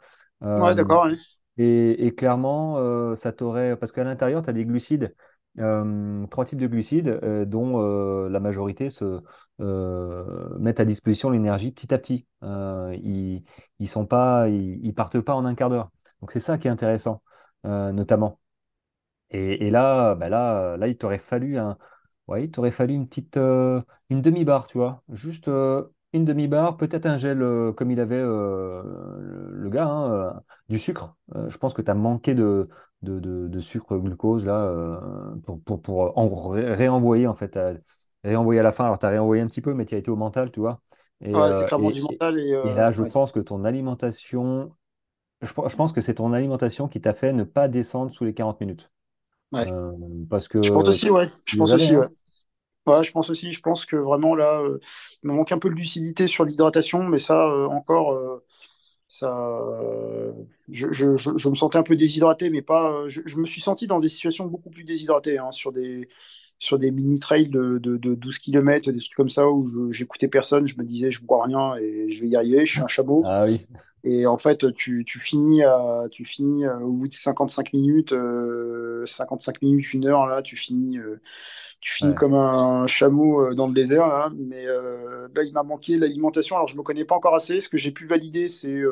Ouais, 0.57 0.75
d'accord, 0.75 1.07
et, 1.57 2.07
et 2.07 2.15
clairement, 2.15 3.15
ça 3.15 3.33
t'aurait. 3.33 3.77
Parce 3.77 3.93
qu'à 3.93 4.05
l'intérieur, 4.05 4.43
tu 4.43 4.51
as 4.51 4.53
des 4.53 4.65
glucides, 4.65 5.15
euh, 5.59 6.27
trois 6.27 6.45
types 6.45 6.59
de 6.59 6.67
glucides, 6.67 7.21
euh, 7.23 7.45
dont 7.45 7.81
euh, 7.81 8.29
la 8.29 8.41
majorité 8.41 8.91
se 8.91 9.21
mettent 10.59 10.81
à 10.81 10.85
disposition 10.85 11.31
l'énergie 11.31 11.71
petit 11.73 11.93
à 11.95 11.99
petit. 11.99 12.27
Ils, 12.43 13.43
ils 13.79 13.89
sont 13.89 14.07
pas, 14.07 14.49
ils, 14.49 14.95
partent 14.95 15.21
pas 15.21 15.35
en 15.35 15.45
un 15.45 15.55
quart 15.55 15.71
d'heure. 15.71 15.91
Donc 16.21 16.33
c'est 16.33 16.41
ça 16.41 16.59
qui 16.59 16.69
est 16.69 16.71
intéressant, 16.71 17.23
notamment. 17.65 18.41
Et, 19.31 19.67
et 19.67 19.71
là, 19.71 20.15
bah 20.15 20.29
là, 20.29 20.77
là, 20.77 20.89
il 20.89 20.97
t'aurait 20.99 21.19
fallu 21.19 21.59
ouais, 22.29 22.45
il 22.47 22.51
fallu 22.73 22.95
une 22.95 23.09
petite, 23.09 23.37
une 23.37 24.23
demi-barre, 24.23 24.67
tu 24.69 24.79
vois, 24.79 25.03
juste 25.11 25.51
une 26.15 26.25
demi-barre, 26.25 26.77
peut-être 26.79 27.07
un 27.07 27.17
gel 27.19 27.43
euh, 27.43 27.73
comme 27.73 27.91
il 27.91 28.01
avait 28.01 28.17
euh, 28.19 28.83
le, 29.21 29.51
le 29.53 29.71
gars, 29.71 29.87
hein, 29.87 30.13
euh, 30.13 30.33
du 30.69 30.79
sucre. 30.79 31.17
Je 31.49 31.57
pense 31.59 31.75
que 31.75 31.83
tu 31.83 31.91
as 31.91 31.95
manqué 31.95 32.35
de, 32.35 32.69
de, 33.03 33.21
de- 33.21 33.49
de 33.49 33.61
sucre 33.61 33.99
glucose 33.99 34.47
là 34.47 35.01
pour, 35.45 35.61
pour, 35.63 35.83
pour 35.83 36.19
en 36.19 36.29
ré- 36.29 36.75
réenvoyer 36.75 37.27
en 37.27 37.35
fait, 37.35 37.59
réenvoyer 38.25 38.61
à 38.61 38.63
la 38.63 38.73
fin. 38.73 38.85
Alors 38.85 38.99
tu 38.99 39.07
as 39.07 39.11
réenvoyé 39.11 39.43
un 39.43 39.47
petit 39.47 39.61
peu, 39.61 39.75
mais 39.75 39.85
tu 39.85 39.95
as 39.95 39.99
été 39.99 40.11
au 40.11 40.17
mental, 40.17 40.51
tu 40.51 40.61
vois. 40.61 40.81
Et, 41.21 41.33
Ouais, 41.35 41.53
c'est 41.53 41.67
clairement 41.67 41.91
du 41.91 42.01
et, 42.01 42.15
et 42.15 42.23
mental 42.23 42.39
et 42.39 42.57
et 42.63 42.73
là, 42.73 42.91
je 42.93 43.03
ouais. 43.03 43.13
pense 43.13 43.31
que 43.33 43.41
ton 43.41 43.65
alimentation, 43.65 44.75
je, 45.43 45.53
pe- 45.55 45.69
je 45.69 45.77
pense 45.77 45.93
que 45.93 46.01
c'est 46.03 46.15
ton 46.17 46.33
alimentation 46.33 46.89
qui 46.89 47.01
t'a 47.01 47.15
fait 47.15 47.33
ne 47.33 47.45
pas 47.45 47.69
descendre 47.69 48.13
sous 48.13 48.25
les 48.25 48.35
40 48.35 48.61
minutes. 48.61 48.89
Ouais. 49.53 49.67
Euh, 49.67 49.93
parce 50.31 50.49
Je 50.63 50.71
pense 50.73 50.89
que 50.89 50.89
aussi, 50.89 51.11
ouais. 51.11 51.31
Je 51.47 51.57
pense 51.57 51.75
aussi, 51.75 51.97
ouais. 51.97 52.09
Ouais, 52.87 53.03
je 53.03 53.13
pense 53.13 53.31
aussi. 53.31 53.51
Je 53.53 53.61
pense 53.61 53.87
que 53.87 53.97
vraiment 53.97 54.35
là, 54.35 54.61
euh, 54.61 54.79
il 55.23 55.31
me 55.31 55.35
manque 55.35 55.53
un 55.53 55.59
peu 55.59 55.71
de 55.71 55.75
lucidité 55.75 56.27
sur 56.27 56.45
l'hydratation, 56.45 57.03
mais 57.05 57.19
ça, 57.19 57.47
euh, 57.51 57.67
encore, 57.67 58.13
euh, 58.13 58.45
ça, 59.09 59.31
je, 60.71 60.93
je, 60.93 61.17
je, 61.17 61.31
je 61.37 61.49
me 61.49 61.55
sentais 61.55 61.79
un 61.79 61.83
peu 61.83 61.97
déshydraté, 61.97 62.51
mais 62.51 62.63
pas. 62.63 63.09
je, 63.09 63.21
je 63.27 63.37
me 63.37 63.47
suis 63.47 63.61
senti 63.61 63.87
dans 63.87 64.01
des 64.01 64.09
situations 64.09 64.47
beaucoup 64.47 64.71
plus 64.71 64.85
déshydratées, 64.85 65.39
hein, 65.39 65.53
sur 65.53 65.73
des, 65.73 66.09
sur 66.65 66.79
des 66.79 66.91
mini 66.91 67.21
trails 67.21 67.49
de, 67.49 67.79
de, 67.79 67.99
de 67.99 68.15
12 68.15 68.39
km, 68.39 68.91
des 68.91 68.99
trucs 68.99 69.15
comme 69.15 69.29
ça 69.29 69.49
où 69.49 69.93
j'écoutais 69.93 70.29
personne, 70.29 70.67
je 70.67 70.77
me 70.79 70.85
disais, 70.85 71.11
je 71.13 71.23
bois 71.23 71.45
rien 71.45 71.77
et 71.77 72.11
je 72.11 72.23
vais 72.23 72.29
y 72.29 72.37
arriver. 72.37 72.65
Je 72.65 72.73
suis 72.73 72.81
un 72.81 72.87
chabot. 72.87 73.23
Ah 73.27 73.45
oui, 73.45 73.67
Et 74.03 74.27
en 74.27 74.39
fait, 74.39 74.73
tu, 74.75 75.05
tu 75.05 75.21
finis, 75.21 75.63
à, 75.63 76.05
tu 76.11 76.25
finis 76.25 76.65
euh, 76.65 76.79
au 76.79 76.93
bout 76.93 77.09
de 77.09 77.13
55 77.13 77.75
minutes, 77.75 78.13
euh, 78.13 79.05
55 79.05 79.61
minutes, 79.61 79.93
une 79.93 80.07
heure, 80.07 80.27
là, 80.27 80.41
tu 80.41 80.57
finis, 80.57 80.97
euh, 80.97 81.21
tu 81.83 81.93
finis 81.93 82.13
ouais. 82.13 82.17
comme 82.17 82.35
un 82.35 82.87
chameau 82.87 83.43
euh, 83.43 83.55
dans 83.55 83.67
le 83.67 83.75
désert, 83.75 84.09
là. 84.09 84.31
Mais 84.35 84.67
euh, 84.67 85.29
là, 85.35 85.43
il 85.43 85.53
m'a 85.53 85.65
manqué 85.65 85.99
l'alimentation. 85.99 86.57
Alors, 86.57 86.69
je 86.69 86.77
me 86.79 86.83
connais 86.83 87.05
pas 87.05 87.15
encore 87.15 87.35
assez. 87.35 87.61
Ce 87.61 87.69
que 87.69 87.77
j'ai 87.77 87.91
pu 87.91 88.07
valider, 88.07 88.49
c'est 88.49 88.83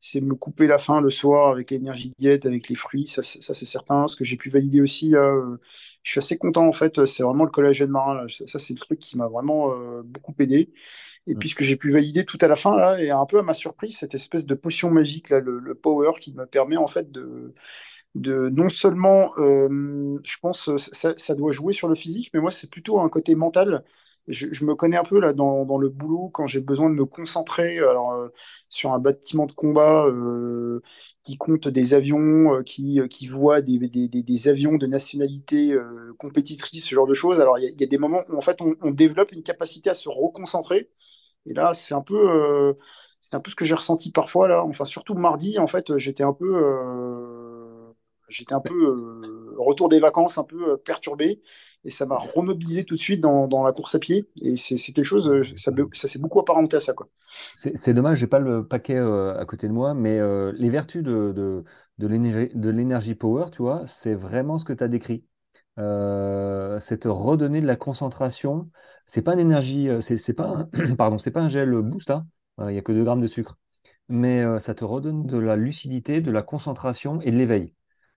c'est 0.00 0.20
me 0.20 0.34
couper 0.34 0.66
la 0.66 0.78
faim 0.78 1.00
le 1.00 1.10
soir 1.10 1.50
avec 1.52 1.70
l'énergie 1.70 2.12
diète, 2.18 2.46
avec 2.46 2.68
les 2.68 2.76
fruits. 2.76 3.06
Ça, 3.08 3.22
c'est- 3.22 3.42
ça 3.42 3.54
c'est 3.54 3.66
certain. 3.66 4.06
Ce 4.08 4.16
que 4.16 4.24
j'ai 4.24 4.36
pu 4.36 4.50
valider 4.50 4.80
aussi, 4.80 5.14
euh, 5.16 5.56
je 6.02 6.10
suis 6.12 6.18
assez 6.18 6.38
content, 6.38 6.66
en 6.66 6.72
fait. 6.72 7.04
C'est 7.06 7.22
vraiment 7.22 7.44
le 7.44 7.50
collagène 7.50 7.90
marin, 7.90 8.14
là. 8.14 8.26
Ça, 8.28 8.46
ça, 8.46 8.58
c'est 8.58 8.74
le 8.74 8.80
truc 8.80 8.98
qui 9.00 9.16
m'a 9.16 9.28
vraiment 9.28 9.72
euh, 9.72 10.02
beaucoup 10.04 10.34
aidé. 10.38 10.72
Et 11.26 11.34
Mm. 11.34 11.38
puis 11.38 11.50
ce 11.50 11.54
que 11.56 11.64
j'ai 11.64 11.76
pu 11.76 11.90
valider 11.92 12.24
tout 12.24 12.38
à 12.42 12.48
la 12.48 12.56
fin, 12.56 12.76
là, 12.76 13.00
et 13.02 13.10
un 13.10 13.26
peu 13.26 13.38
à 13.38 13.42
ma 13.42 13.54
surprise, 13.54 13.96
cette 13.98 14.14
espèce 14.14 14.46
de 14.46 14.54
potion 14.54 14.90
magique, 14.90 15.30
là, 15.30 15.40
le, 15.40 15.58
le 15.60 15.74
power, 15.74 16.12
qui 16.20 16.34
me 16.34 16.46
permet 16.46 16.76
en 16.78 16.88
fait 16.88 17.10
de, 17.12 17.54
de 18.14 18.48
non 18.50 18.68
seulement, 18.68 19.32
euh, 19.38 20.18
je 20.24 20.36
pense, 20.40 20.70
ça, 20.92 21.14
ça 21.16 21.34
doit 21.34 21.52
jouer 21.52 21.72
sur 21.72 21.88
le 21.88 21.94
physique, 21.94 22.30
mais 22.34 22.40
moi 22.40 22.50
c'est 22.50 22.70
plutôt 22.70 23.00
un 23.00 23.08
côté 23.08 23.34
mental. 23.34 23.84
Je, 24.28 24.64
me 24.64 24.74
connais 24.74 24.96
un 24.96 25.04
peu 25.04 25.20
là 25.20 25.32
dans, 25.32 25.64
dans 25.64 25.78
le 25.78 25.88
boulot 25.88 26.30
quand 26.32 26.46
j'ai 26.48 26.60
besoin 26.60 26.90
de 26.90 26.94
me 26.94 27.04
concentrer 27.04 27.78
alors, 27.78 28.12
euh, 28.12 28.28
sur 28.70 28.92
un 28.92 28.98
bâtiment 28.98 29.46
de 29.46 29.52
combat 29.52 30.06
euh, 30.06 30.82
qui 31.22 31.36
compte 31.38 31.68
des 31.68 31.94
avions, 31.94 32.54
euh, 32.56 32.62
qui, 32.62 33.00
qui 33.08 33.28
voit 33.28 33.60
des, 33.62 33.78
des, 33.78 34.08
des- 34.08 34.48
avions 34.48 34.76
de 34.76 34.86
nationalité 34.86 35.76
compétitrice, 36.18 36.84
ce 36.86 36.94
genre 36.94 37.06
de 37.06 37.14
choses. 37.14 37.40
Alors 37.40 37.58
il 37.58 37.74
y, 37.80 37.84
a 37.84 37.86
des 37.86 37.98
moments 37.98 38.22
où 38.28 38.36
en 38.36 38.40
fait 38.40 38.60
on, 38.62 38.74
on 38.82 38.90
développe 38.90 39.32
une 39.32 39.42
capacité 39.42 39.90
à 39.90 39.94
se 39.94 40.08
reconcentrer 40.08 40.90
et 41.46 41.54
là, 41.54 41.74
c'est 41.74 41.94
un 41.94 42.02
peu, 42.02 42.76
c'est 43.20 43.34
un 43.34 43.40
peu 43.40 43.50
ce 43.50 43.56
que 43.56 43.64
j'ai 43.64 43.74
ressenti 43.74 44.10
parfois 44.12 44.48
là. 44.48 44.64
Enfin, 44.64 44.84
surtout 44.84 45.14
mardi, 45.14 45.58
en 45.58 45.66
fait, 45.66 45.96
j'étais 45.98 46.22
un 46.24 46.32
peu, 46.32 46.46
j'étais 48.28 48.54
un 48.54 48.60
peu 48.60 48.74
euh, 48.74 49.54
retour 49.58 49.88
des 49.88 50.00
vacances, 50.00 50.38
un 50.38 50.44
peu 50.44 50.72
euh, 50.72 50.76
perturbé, 50.76 51.40
et 51.84 51.90
ça 51.90 52.06
m'a 52.06 52.16
remobilisé 52.34 52.84
tout 52.84 52.96
de 52.96 53.00
suite 53.00 53.20
dans, 53.20 53.64
la 53.64 53.72
course 53.72 53.94
à 53.94 53.98
pied. 53.98 54.28
Et 54.40 54.56
c'est 54.56 54.76
quelque 54.76 55.04
chose, 55.04 55.28
euh, 55.28 55.42
ça, 55.92 56.08
s'est 56.08 56.18
beaucoup 56.18 56.40
apparenté 56.40 56.76
à 56.76 56.80
ça. 56.80 56.94
C'est 57.54 57.94
dommage, 57.94 58.18
j'ai 58.18 58.26
pas 58.26 58.38
le 58.38 58.66
paquet 58.66 58.98
à 58.98 59.44
côté 59.46 59.68
de 59.68 59.72
moi, 59.72 59.94
mais 59.94 60.18
les 60.52 60.70
vertus 60.70 61.02
de, 61.02 61.64
l'énergie 61.98 63.14
power, 63.14 63.46
tu 63.52 63.62
vois, 63.62 63.86
c'est 63.86 64.14
vraiment 64.14 64.58
ce 64.58 64.64
que 64.64 64.72
tu 64.72 64.82
as 64.82 64.88
décrit. 64.88 65.24
C'est 65.76 67.00
te 67.00 67.08
redonner 67.08 67.60
de 67.60 67.66
la 67.66 67.76
concentration. 67.76 68.68
C'est 69.06 69.22
pas 69.22 69.34
une 69.34 69.40
énergie, 69.40 69.88
c'est 70.00 70.34
pas 70.34 70.48
un, 70.48 70.94
pardon, 70.96 71.18
c'est 71.18 71.30
pas 71.30 71.42
un 71.42 71.48
gel 71.48 71.70
boost, 71.82 72.10
hein. 72.10 72.26
Il 72.58 72.74
y 72.74 72.78
a 72.78 72.82
que 72.82 72.92
2 72.92 73.04
grammes 73.04 73.20
de 73.20 73.26
sucre. 73.26 73.58
Mais 74.08 74.42
ça 74.58 74.74
te 74.74 74.84
redonne 74.84 75.26
de 75.26 75.38
la 75.38 75.56
lucidité, 75.56 76.20
de 76.20 76.30
la 76.32 76.42
concentration 76.42 77.20
et 77.20 77.30
de 77.30 77.36
l'éveil. 77.36 77.75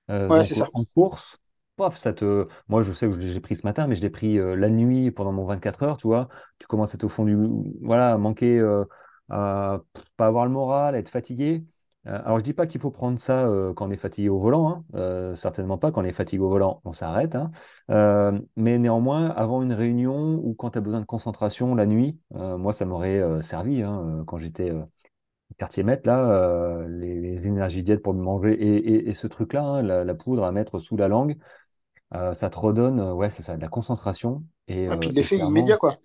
Euh, 0.10 0.30
Ouais, 0.30 0.44
donc 0.44 0.44
c'est 0.44 0.56
ça. 0.56 0.70
en 0.74 0.84
course, 0.96 1.38
paf, 1.76 1.98
ça 1.98 2.14
te. 2.14 2.48
Moi, 2.68 2.82
je 2.84 2.92
sais 2.94 3.08
que 3.10 3.20
je 3.20 3.28
l'ai 3.28 3.40
pris 3.40 3.56
ce 3.56 3.66
matin, 3.66 3.88
mais 3.88 3.96
je 3.96 4.02
l'ai 4.02 4.10
pris 4.10 4.38
euh, 4.40 4.56
la 4.56 4.70
nuit 4.70 5.12
pendant 5.12 5.32
mon 5.32 5.46
24 5.46 5.84
heures, 5.84 5.98
tu 5.98 6.08
vois. 6.08 6.30
Tu 6.60 6.68
commences 6.68 6.94
à 6.94 6.96
être 6.96 7.04
au 7.04 7.10
fond 7.10 7.26
du. 7.26 7.38
Voilà, 7.82 8.14
à 8.14 8.18
manquer, 8.18 8.60
euh, 8.60 8.86
à 9.30 9.82
pas 10.18 10.26
avoir 10.28 10.46
le 10.46 10.52
moral, 10.52 10.96
à 10.96 11.00
être 11.00 11.10
fatigué. 11.10 11.66
Euh, 12.08 12.20
alors, 12.26 12.40
je 12.40 12.44
dis 12.44 12.54
pas 12.54 12.66
qu'il 12.66 12.80
faut 12.82 12.92
prendre 12.92 13.20
ça 13.20 13.44
quand 13.76 13.88
on 13.88 13.92
est 13.92 13.98
fatigué 13.98 14.30
au 14.30 14.40
volant, 14.40 14.86
hein. 14.94 15.34
Certainement 15.36 15.78
pas. 15.78 15.92
Quand 15.92 16.02
on 16.02 16.06
est 16.06 16.12
fatigué 16.14 16.42
au 16.44 16.50
volant, 16.50 16.82
on 16.86 16.94
s'arrête. 16.94 17.36
hein. 17.36 17.52
Mais 18.56 18.78
néanmoins, 18.80 19.30
avant 19.32 19.62
une 19.62 19.74
réunion 19.74 20.36
ou 20.44 20.54
quand 20.56 20.72
tu 20.72 20.78
as 20.78 20.82
besoin 20.82 21.02
de 21.02 21.06
concentration 21.06 21.76
la 21.76 21.86
nuit, 21.86 22.20
moi, 22.32 22.74
ça 22.74 22.86
m'aurait 22.86 23.42
servi 23.42 23.84
hein, 23.84 24.24
quand 24.28 24.38
j'étais 24.38 24.72
quartier 25.60 25.84
maître, 25.84 26.04
là, 26.08 26.32
euh, 26.32 26.88
les, 26.90 27.22
les 27.22 27.48
énergies 27.48 27.84
diète 27.84 28.02
pour 28.04 28.14
me 28.16 28.22
manger 28.24 28.54
et, 28.54 28.78
et- 28.96 29.10
et 29.10 29.14
ce 29.14 29.28
truc-là, 29.28 29.64
hein, 29.64 29.84
la, 29.84 30.04
la 30.06 30.16
poudre 30.16 30.46
à 30.46 30.52
mettre 30.52 30.80
sous 30.80 30.98
la 30.98 31.08
langue, 31.10 31.38
euh, 32.16 32.34
ça 32.34 32.50
te 32.50 32.58
redonne, 32.60 33.00
euh, 33.02 33.14
ouais, 33.14 33.30
c'est 33.32 33.44
ça, 33.44 33.58
de 33.58 33.62
la 33.62 33.70
concentration. 33.70 34.46
Et, 34.68 34.88
euh, 34.90 34.96
puis 34.98 35.12
et 35.12 35.14
l'effet 35.14 35.40
immédiat, 35.40 35.78
quoi. 35.78 35.98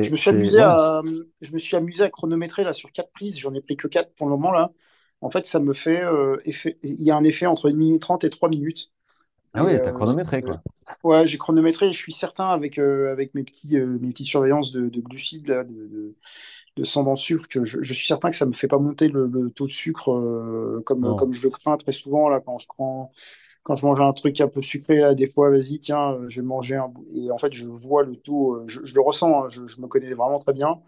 Je 0.00 0.12
me 0.12 0.16
suis 0.16 0.30
amusé 0.30 0.60
ouais, 0.60 0.62
à, 0.62 1.02
je 1.42 1.52
me 1.52 1.58
suis 1.58 1.76
amusé 1.76 2.04
à 2.04 2.10
chronométrer 2.10 2.64
là 2.64 2.72
sur 2.74 2.92
quatre 2.92 3.12
prises. 3.12 3.38
J'en 3.38 3.54
ai 3.54 3.60
pris 3.62 3.76
que 3.76 3.88
quatre 3.88 4.14
pour 4.14 4.26
le 4.28 4.32
moment 4.32 4.52
là. 4.52 4.72
En 5.22 5.30
fait, 5.30 5.46
ça 5.46 5.60
me 5.60 5.74
fait 5.74 6.02
effet. 6.44 6.78
Il 6.82 7.02
y 7.02 7.10
a 7.10 7.16
un 7.16 7.24
effet 7.24 7.46
entre 7.46 7.68
une 7.70 7.78
minute 7.78 8.02
30 8.02 8.24
et 8.24 8.30
3 8.30 8.48
minutes. 8.50 8.92
ah 9.54 9.64
ouais, 9.64 9.80
t'as 9.80 9.92
chronométré, 9.92 10.42
quoi. 10.42 10.62
ouais, 11.02 11.26
j'ai 11.26 11.38
chronométré 11.38 11.92
je 11.92 11.98
suis 11.98 12.12
certain 12.12 12.46
avec, 12.48 12.78
euh, 12.78 13.12
avec 13.12 13.34
mes 13.34 13.42
petits, 13.44 13.76
euh, 13.78 13.98
mes 14.00 14.10
petites 14.10 14.26
surveillances 14.28 14.72
de, 14.72 14.88
de 14.88 15.00
glucides, 15.00 15.48
là, 15.48 15.64
de, 15.64 15.72
de, 15.72 16.16
de 16.76 16.84
sang 16.84 17.02
dans 17.04 17.12
le 17.12 17.16
sucre, 17.16 17.48
que 17.48 17.64
je, 17.64 17.82
je 17.82 17.94
suis 17.94 18.06
certain 18.06 18.30
que 18.30 18.36
ça 18.36 18.46
me 18.46 18.52
fait 18.52 18.68
pas 18.68 18.78
monter 18.78 19.08
le, 19.08 19.26
le 19.26 19.50
taux 19.50 19.66
de 19.66 19.72
sucre 19.72 20.10
euh, 20.12 20.82
comme, 20.86 21.14
comme 21.16 21.32
je 21.32 21.42
le 21.42 21.50
crains 21.50 21.76
très 21.76 21.92
souvent 21.92 22.28
là 22.30 22.40
quand 22.40 22.58
je 22.58 22.66
prends, 22.68 23.12
quand 23.64 23.76
je 23.76 23.86
mange 23.86 24.00
un 24.00 24.12
truc 24.12 24.40
un 24.40 24.48
peu 24.48 24.62
sucré 24.62 24.96
là, 24.96 25.14
des 25.14 25.26
fois, 25.28 25.50
vas-y, 25.50 25.80
tiens, 25.80 26.12
euh, 26.14 26.28
je 26.28 26.40
vais 26.40 26.46
manger 26.46 26.76
un 26.76 26.88
bout. 26.88 27.06
Et 27.14 27.30
en 27.30 27.38
fait, 27.38 27.52
je 27.52 27.66
vois 27.66 28.02
le 28.04 28.16
taux, 28.16 28.54
euh, 28.56 28.64
je, 28.68 28.80
je 28.84 28.94
le 28.94 29.00
ressens, 29.02 29.44
hein, 29.44 29.48
je, 29.48 29.66
je 29.66 29.80
me 29.80 29.86
connais 29.88 30.14
vraiment 30.14 30.38
très 30.38 30.52
bien. 30.54 30.80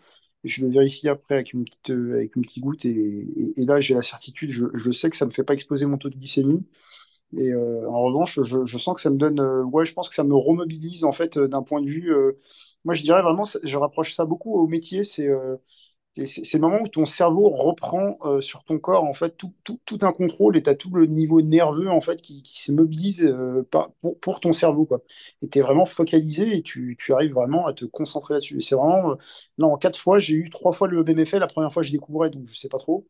Et 0.45 0.49
je 0.49 0.65
le 0.67 0.71
vérifie 0.73 1.09
après 1.09 1.37
avec 1.37 1.53
une 1.55 1.65
petite, 1.65 1.91
avec 1.91 2.37
une 2.37 2.43
petite 2.43 2.63
goutte 2.65 2.85
et, 2.85 2.91
et, 2.91 3.63
et 3.63 3.67
là 3.67 3.81
j'ai 3.81 3.95
la 3.95 4.03
certitude, 4.03 4.51
je, 4.51 4.67
je 4.75 4.91
sais 4.93 5.09
que 5.11 5.17
ça 5.17 5.27
me 5.27 5.31
fait 5.33 5.45
pas 5.45 5.55
exploser 5.55 5.87
mon 5.87 5.97
taux 5.99 6.11
de 6.11 6.17
glycémie. 6.17 6.67
Et 7.37 7.53
euh, 7.53 7.89
en 7.91 8.03
revanche, 8.03 8.41
je, 8.45 8.65
je 8.65 8.79
sens 8.79 8.95
que 8.95 9.01
ça 9.01 9.11
me 9.11 9.17
donne, 9.17 9.41
euh, 9.41 9.65
ouais, 9.65 9.85
je 9.85 9.93
pense 9.95 10.09
que 10.09 10.15
ça 10.15 10.25
me 10.25 10.35
remobilise 10.37 11.05
en 11.05 11.13
fait 11.13 11.37
euh, 11.37 11.49
d'un 11.49 11.63
point 11.63 11.81
de 11.83 11.87
vue. 11.89 12.13
Moi, 12.85 12.95
je 12.95 13.03
dirais 13.03 13.23
vraiment, 13.23 13.45
je 13.63 13.79
rapproche 13.79 14.15
ça 14.15 14.25
beaucoup 14.25 14.55
au 14.55 14.67
métier. 14.67 15.05
C'est 15.05 15.29
euh, 15.29 15.57
le 16.17 16.59
moment 16.59 16.79
où 16.83 16.89
ton 16.89 17.05
cerveau 17.05 17.49
reprend 17.49 18.17
euh, 18.25 18.41
sur 18.41 18.65
ton 18.65 18.79
corps 18.79 19.05
en 19.05 19.15
fait 19.15 19.37
tout, 19.37 19.53
un 20.01 20.13
contrôle 20.13 20.57
et 20.57 20.63
tu 20.63 20.71
as 20.71 20.75
tout 20.75 20.91
le 20.95 21.07
niveau 21.07 21.41
nerveux 21.43 21.89
en 21.91 22.01
fait 22.01 22.21
qui, 22.23 22.43
se 22.45 22.71
mobilise 22.73 23.25
euh, 23.25 23.69
pour, 24.21 24.41
ton 24.41 24.53
cerveau 24.53 24.85
quoi. 24.87 25.01
Et 25.43 25.49
tu 25.49 25.59
es 25.59 25.63
vraiment 25.63 25.87
focalisé 25.87 26.57
et 26.57 26.63
tu, 26.63 26.97
arrives 27.11 27.33
vraiment 27.33 27.67
à 27.67 27.73
te 27.73 27.85
concentrer 27.85 28.35
là-dessus. 28.35 28.61
C'est 28.61 28.77
vraiment 28.77 29.13
euh, 29.13 29.15
là 29.59 29.67
en 29.67 29.77
quatre 29.77 29.99
fois, 29.99 30.19
j'ai 30.19 30.35
eu 30.35 30.51
trois 30.51 30.73
fois 30.73 30.89
le 30.89 31.03
BMFL. 31.03 31.39
La 31.39 31.47
première 31.49 31.73
fois, 31.73 31.83
je 31.83 31.91
découvrais 31.91 32.31
donc 32.31 32.47
je 32.47 32.59
sais 32.59 32.69
pas 32.69 32.79
trop. 32.79 33.07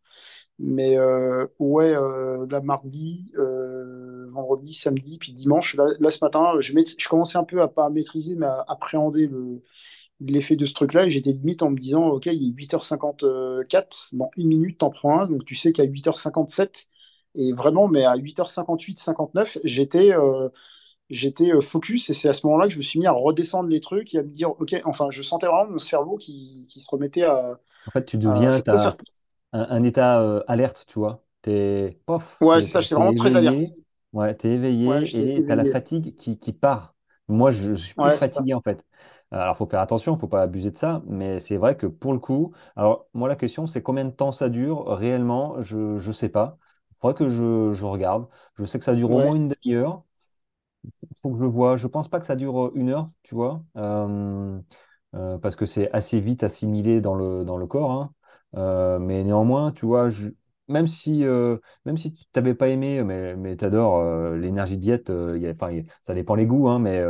Mais 0.60 0.96
euh, 0.96 1.46
ouais, 1.58 1.94
euh, 1.96 2.46
là, 2.48 2.60
mardi, 2.60 3.32
euh, 3.38 4.28
vendredi, 4.30 4.72
samedi, 4.72 5.18
puis 5.18 5.32
dimanche, 5.32 5.74
là, 5.74 5.86
là, 5.98 6.10
ce 6.10 6.18
matin, 6.22 6.52
je, 6.60 7.08
commençais 7.08 7.38
un 7.38 7.44
peu 7.44 7.60
à 7.60 7.68
pas 7.68 7.90
maîtriser, 7.90 8.36
mais 8.36 8.46
à 8.46 8.64
appréhender 8.68 9.26
le, 9.26 9.62
l'effet 10.20 10.56
de 10.56 10.64
ce 10.66 10.74
truc-là. 10.74 11.06
Et 11.06 11.10
j'étais 11.10 11.32
limite 11.32 11.62
en 11.62 11.70
me 11.70 11.78
disant, 11.78 12.08
OK, 12.08 12.26
il 12.26 12.50
est 12.50 12.66
8h54, 12.66 14.08
dans 14.12 14.30
une 14.36 14.48
minute, 14.48 14.78
t'en 14.78 14.90
prends 14.90 15.20
un. 15.20 15.26
Donc 15.26 15.44
tu 15.44 15.56
sais 15.56 15.72
qu'à 15.72 15.86
8h57, 15.86 16.86
et 17.36 17.52
vraiment, 17.52 17.88
mais 17.88 18.04
à 18.04 18.16
8h58, 18.16 18.98
59, 18.98 19.58
j'étais 19.64 20.12
euh, 20.14 20.48
j'étais 21.10 21.50
focus. 21.60 22.10
Et 22.10 22.14
c'est 22.14 22.28
à 22.28 22.32
ce 22.32 22.46
moment-là 22.46 22.68
que 22.68 22.72
je 22.74 22.78
me 22.78 22.82
suis 22.82 23.00
mis 23.00 23.06
à 23.06 23.12
redescendre 23.12 23.68
les 23.68 23.80
trucs 23.80 24.14
et 24.14 24.18
à 24.18 24.22
me 24.22 24.28
dire, 24.28 24.50
OK, 24.50 24.74
enfin, 24.84 25.10
je 25.10 25.22
sentais 25.22 25.46
vraiment 25.46 25.70
mon 25.70 25.78
cerveau 25.78 26.16
qui, 26.16 26.68
qui 26.70 26.80
se 26.80 26.88
remettait 26.88 27.24
à. 27.24 27.58
En 27.88 27.90
fait, 27.90 28.04
tu 28.04 28.18
deviens, 28.18 28.50
un, 29.54 29.66
un 29.70 29.84
état 29.84 30.20
euh, 30.22 30.44
alerte, 30.48 30.86
tu 30.88 31.00
vois. 31.00 31.24
T'es, 31.42 32.00
pof, 32.06 32.40
Ouais, 32.40 32.60
c'est 32.60 32.70
ça, 32.70 32.80
j'étais 32.80 32.94
vraiment 32.94 33.12
très 33.12 33.34
alerte. 33.36 33.74
ouais, 34.12 34.34
t'es 34.36 34.50
Ouais, 34.84 35.04
j'étais 35.04 35.24
éveillé 35.24 35.36
et 35.36 35.44
tu 35.44 35.52
as 35.52 35.56
la 35.56 35.64
éveillé. 35.64 35.66
fatigue 35.66 36.14
qui, 36.16 36.38
qui 36.38 36.52
part. 36.52 36.94
Moi, 37.28 37.50
je, 37.50 37.70
je 37.74 37.84
suis 37.86 37.94
plus 37.96 38.10
Ouais, 38.10 38.18
c'est 38.18 38.32
ça. 38.32 38.42
fatigué, 38.42 38.54
en 38.54 38.60
fait. 38.60 38.84
Alors, 39.30 39.56
faut 39.56 39.66
faire 39.66 39.80
attention, 39.80 40.16
faut 40.16 40.28
pas 40.28 40.42
abuser 40.42 40.70
de 40.70 40.76
ça, 40.76 41.02
mais 41.06 41.40
c'est 41.40 41.56
vrai 41.56 41.76
que 41.76 41.86
pour 41.86 42.12
le 42.12 42.18
coup, 42.20 42.54
alors, 42.76 43.08
moi, 43.14 43.28
la 43.28 43.36
question, 43.36 43.66
c'est 43.66 43.82
combien 43.82 44.04
de 44.04 44.10
temps 44.10 44.32
ça 44.32 44.48
dure 44.50 44.86
réellement? 44.88 45.60
Je 45.62 45.76
ne 46.06 46.12
sais 46.12 46.28
pas. 46.28 46.58
Il 46.92 46.96
faudrait 46.96 47.14
que 47.16 47.28
je, 47.28 47.72
je 47.72 47.84
regarde. 47.84 48.28
Je 48.56 48.64
sais 48.64 48.78
que 48.78 48.84
ça 48.84 48.94
dure 48.94 49.12
au 49.12 49.18
moins 49.18 49.34
Ouais. 49.34 49.36
une 49.36 49.48
demi-heure. 49.48 50.04
Il 51.10 51.16
faut 51.22 51.30
que 51.32 51.38
je 51.38 51.44
vois. 51.44 51.76
Je 51.76 51.86
pense 51.86 52.08
pas 52.08 52.20
que 52.20 52.26
ça 52.26 52.36
dure 52.36 52.66
euh, 52.66 52.72
une 52.74 52.90
heure, 52.90 53.08
tu 53.22 53.34
vois, 53.34 53.64
euh, 53.76 54.60
euh, 55.14 55.38
parce 55.38 55.56
que 55.56 55.66
c'est 55.66 55.90
assez 55.92 56.20
vite 56.20 56.42
assimilé 56.44 57.00
dans 57.00 57.14
le, 57.14 57.44
dans 57.44 57.56
le 57.56 57.66
corps. 57.66 57.90
hein. 57.92 58.13
Euh, 58.56 58.98
mais 58.98 59.24
néanmoins, 59.24 59.72
tu 59.72 59.86
vois, 59.86 60.08
je- 60.08 60.28
même 60.68 60.86
si, 60.86 61.24
euh, 61.24 61.58
même 61.84 61.96
si 61.96 62.12
tu 62.14 62.24
t'avais 62.32 62.54
pas 62.54 62.68
aimé, 62.68 63.02
mais, 63.04 63.36
mais 63.36 63.56
tu 63.56 63.64
adores 63.64 64.02
l'énergie 64.34 64.78
diète, 64.78 65.10
euh, 65.10 65.36
y 65.38 65.46
a- 65.46 65.50
enfin, 65.50 65.70
ça 66.02 66.14
dépend 66.14 66.34
les 66.34 66.46
goûts, 66.46 66.68
hein, 66.68 66.78
mais, 66.78 67.02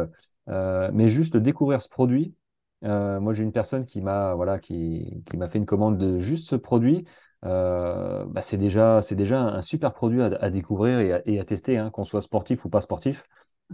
mais 0.92 1.08
juste 1.08 1.36
découvrir 1.36 1.80
ce 1.82 1.88
produit. 1.88 2.34
moi, 2.82 3.32
j'ai 3.32 3.42
une 3.44 3.52
personne 3.52 3.86
qui 3.86 4.00
m'a 4.02 4.34
voilà, 4.34 4.58
qui, 4.58 5.22
qui 5.26 5.36
m'a 5.36 5.48
fait 5.48 5.58
une 5.58 5.66
commande 5.66 5.98
de 5.98 6.18
juste 6.18 6.48
ce 6.48 6.56
produit. 6.56 7.04
Bah, 7.42 8.42
c'est 8.42 8.56
déjà, 8.58 9.02
c'est 9.02 9.16
déjà 9.16 9.40
un 9.42 9.60
super 9.60 9.92
produit 9.92 10.22
à, 10.22 10.26
à 10.40 10.50
découvrir 10.50 10.98
et 11.00 11.12
à, 11.12 11.22
et 11.26 11.40
à 11.40 11.44
tester, 11.44 11.76
hein, 11.78 11.90
qu'on 11.90 12.04
soit 12.04 12.22
sportif 12.22 12.64
ou 12.64 12.70
pas 12.70 12.80
sportif. 12.80 13.24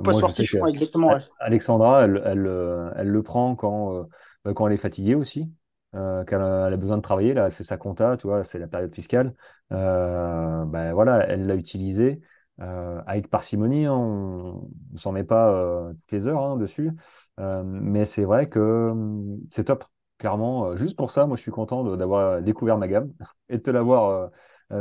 Pas 0.02 0.12
Moi, 0.12 0.20
je 0.22 0.30
sais 0.30 0.46
sportif, 0.46 0.50
que 0.50 0.58
exactement, 0.68 1.12
ouais. 1.12 1.20
Alexandra, 1.40 2.04
elle, 2.04 2.22
elle, 2.24 2.46
euh, 2.46 2.90
elle 2.96 3.08
le 3.08 3.22
prend 3.22 3.56
quand, 3.56 4.06
quand 4.54 4.66
elle 4.68 4.74
est 4.74 4.76
fatiguée 4.76 5.14
aussi, 5.14 5.50
euh, 5.94 6.24
qu'elle 6.24 6.40
a, 6.40 6.76
besoin 6.76 6.96
de 6.96 7.02
travailler. 7.02 7.34
Là, 7.34 7.46
elle 7.46 7.52
fait 7.52 7.64
sa 7.64 7.76
compta, 7.76 8.16
tu 8.16 8.26
vois, 8.26 8.44
c'est 8.44 8.58
la 8.58 8.68
période 8.68 8.94
fiscale. 8.94 9.34
Euh, 9.72 10.64
ben 10.66 10.92
voilà, 10.92 11.26
elle 11.28 11.46
l'a 11.46 11.54
utilisé 11.56 12.20
euh, 12.60 13.00
avec 13.06 13.28
parcimonie. 13.30 13.86
hein, 13.86 13.94
on 13.94 14.68
ne 14.92 14.98
s'en 14.98 15.12
met 15.12 15.24
pas 15.24 15.50
euh, 15.52 15.92
toutes 15.94 16.12
les 16.12 16.26
heures 16.26 16.42
hein, 16.42 16.56
dessus. 16.56 16.90
Euh, 17.38 17.62
mais 17.64 18.04
c'est 18.04 18.24
vrai 18.24 18.48
que 18.48 18.90
hum, 18.90 19.38
c'est 19.50 19.64
top. 19.64 19.84
Clairement, 20.18 20.76
juste 20.76 20.96
pour 20.98 21.10
ça, 21.10 21.26
moi, 21.26 21.36
je 21.36 21.40
suis 21.42 21.50
content 21.50 21.82
d'avoir 21.96 22.42
découvert 22.42 22.76
ma 22.76 22.88
gamme 22.88 23.10
et 23.48 23.56
de 23.56 23.62
te 23.62 23.70
l'avoir 23.70 24.30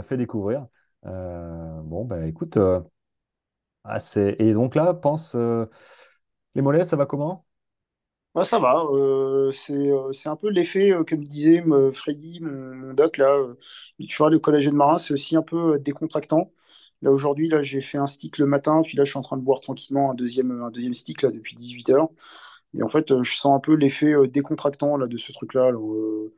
fait 0.03 0.17
découvrir. 0.17 0.67
Bon, 1.03 2.03
ben 2.05 2.23
écoute. 2.25 2.57
ah. 3.83 3.97
Et 4.17 4.53
donc 4.53 4.75
là, 4.75 4.93
pense, 4.93 5.35
les 6.55 6.61
mollets, 6.61 6.85
ça 6.85 6.95
va 6.95 7.05
comment? 7.05 7.45
Ça 8.43 8.59
va. 8.59 8.83
euh, 8.91 9.51
c'est 9.51 9.73
euh, 9.91 10.11
c'est 10.13 10.29
un 10.29 10.35
peu 10.35 10.49
l'effet 10.49 10.91
euh, 10.91 11.03
que 11.03 11.15
me 11.15 11.23
disait 11.25 11.63
Freddy, 11.93 12.39
mon, 12.41 12.93
doc, 12.93 13.17
là. 13.17 13.27
euh, 13.35 13.55
tu 14.07 14.15
vois, 14.17 14.29
le 14.29 14.39
collagène 14.39 14.75
marin, 14.75 14.97
c'est 14.97 15.13
aussi 15.13 15.35
un 15.35 15.41
peu 15.41 15.75
euh, 15.75 15.79
décontractant. 15.79 16.51
Là, 17.01 17.11
aujourd'hui, 17.11 17.47
là, 17.49 17.61
j'ai 17.61 17.81
fait 17.81 17.97
un 17.97 18.07
stick 18.07 18.37
le 18.37 18.45
matin, 18.45 18.81
puis 18.83 18.97
là, 18.97 19.05
je 19.05 19.11
suis 19.11 19.17
en 19.19 19.21
train 19.21 19.37
de 19.37 19.41
boire 19.41 19.61
tranquillement 19.61 20.11
un 20.11 20.15
deuxième, 20.15 20.51
stick, 20.93 21.21
là, 21.21 21.31
depuis 21.31 21.55
18 21.55 21.89
heures. 21.89 22.09
Et 22.75 22.83
en 22.83 22.89
fait, 22.89 23.11
euh, 23.11 23.23
je 23.23 23.35
sens 23.35 23.55
un 23.57 23.59
peu 23.61 23.75
l'effet 23.75 24.13
euh, 24.13 24.27
décontractant, 24.27 24.97
là, 24.97 25.07
de 25.07 25.17
ce 25.17 25.31
truc-là. 25.33 25.71
euh, 25.95 26.33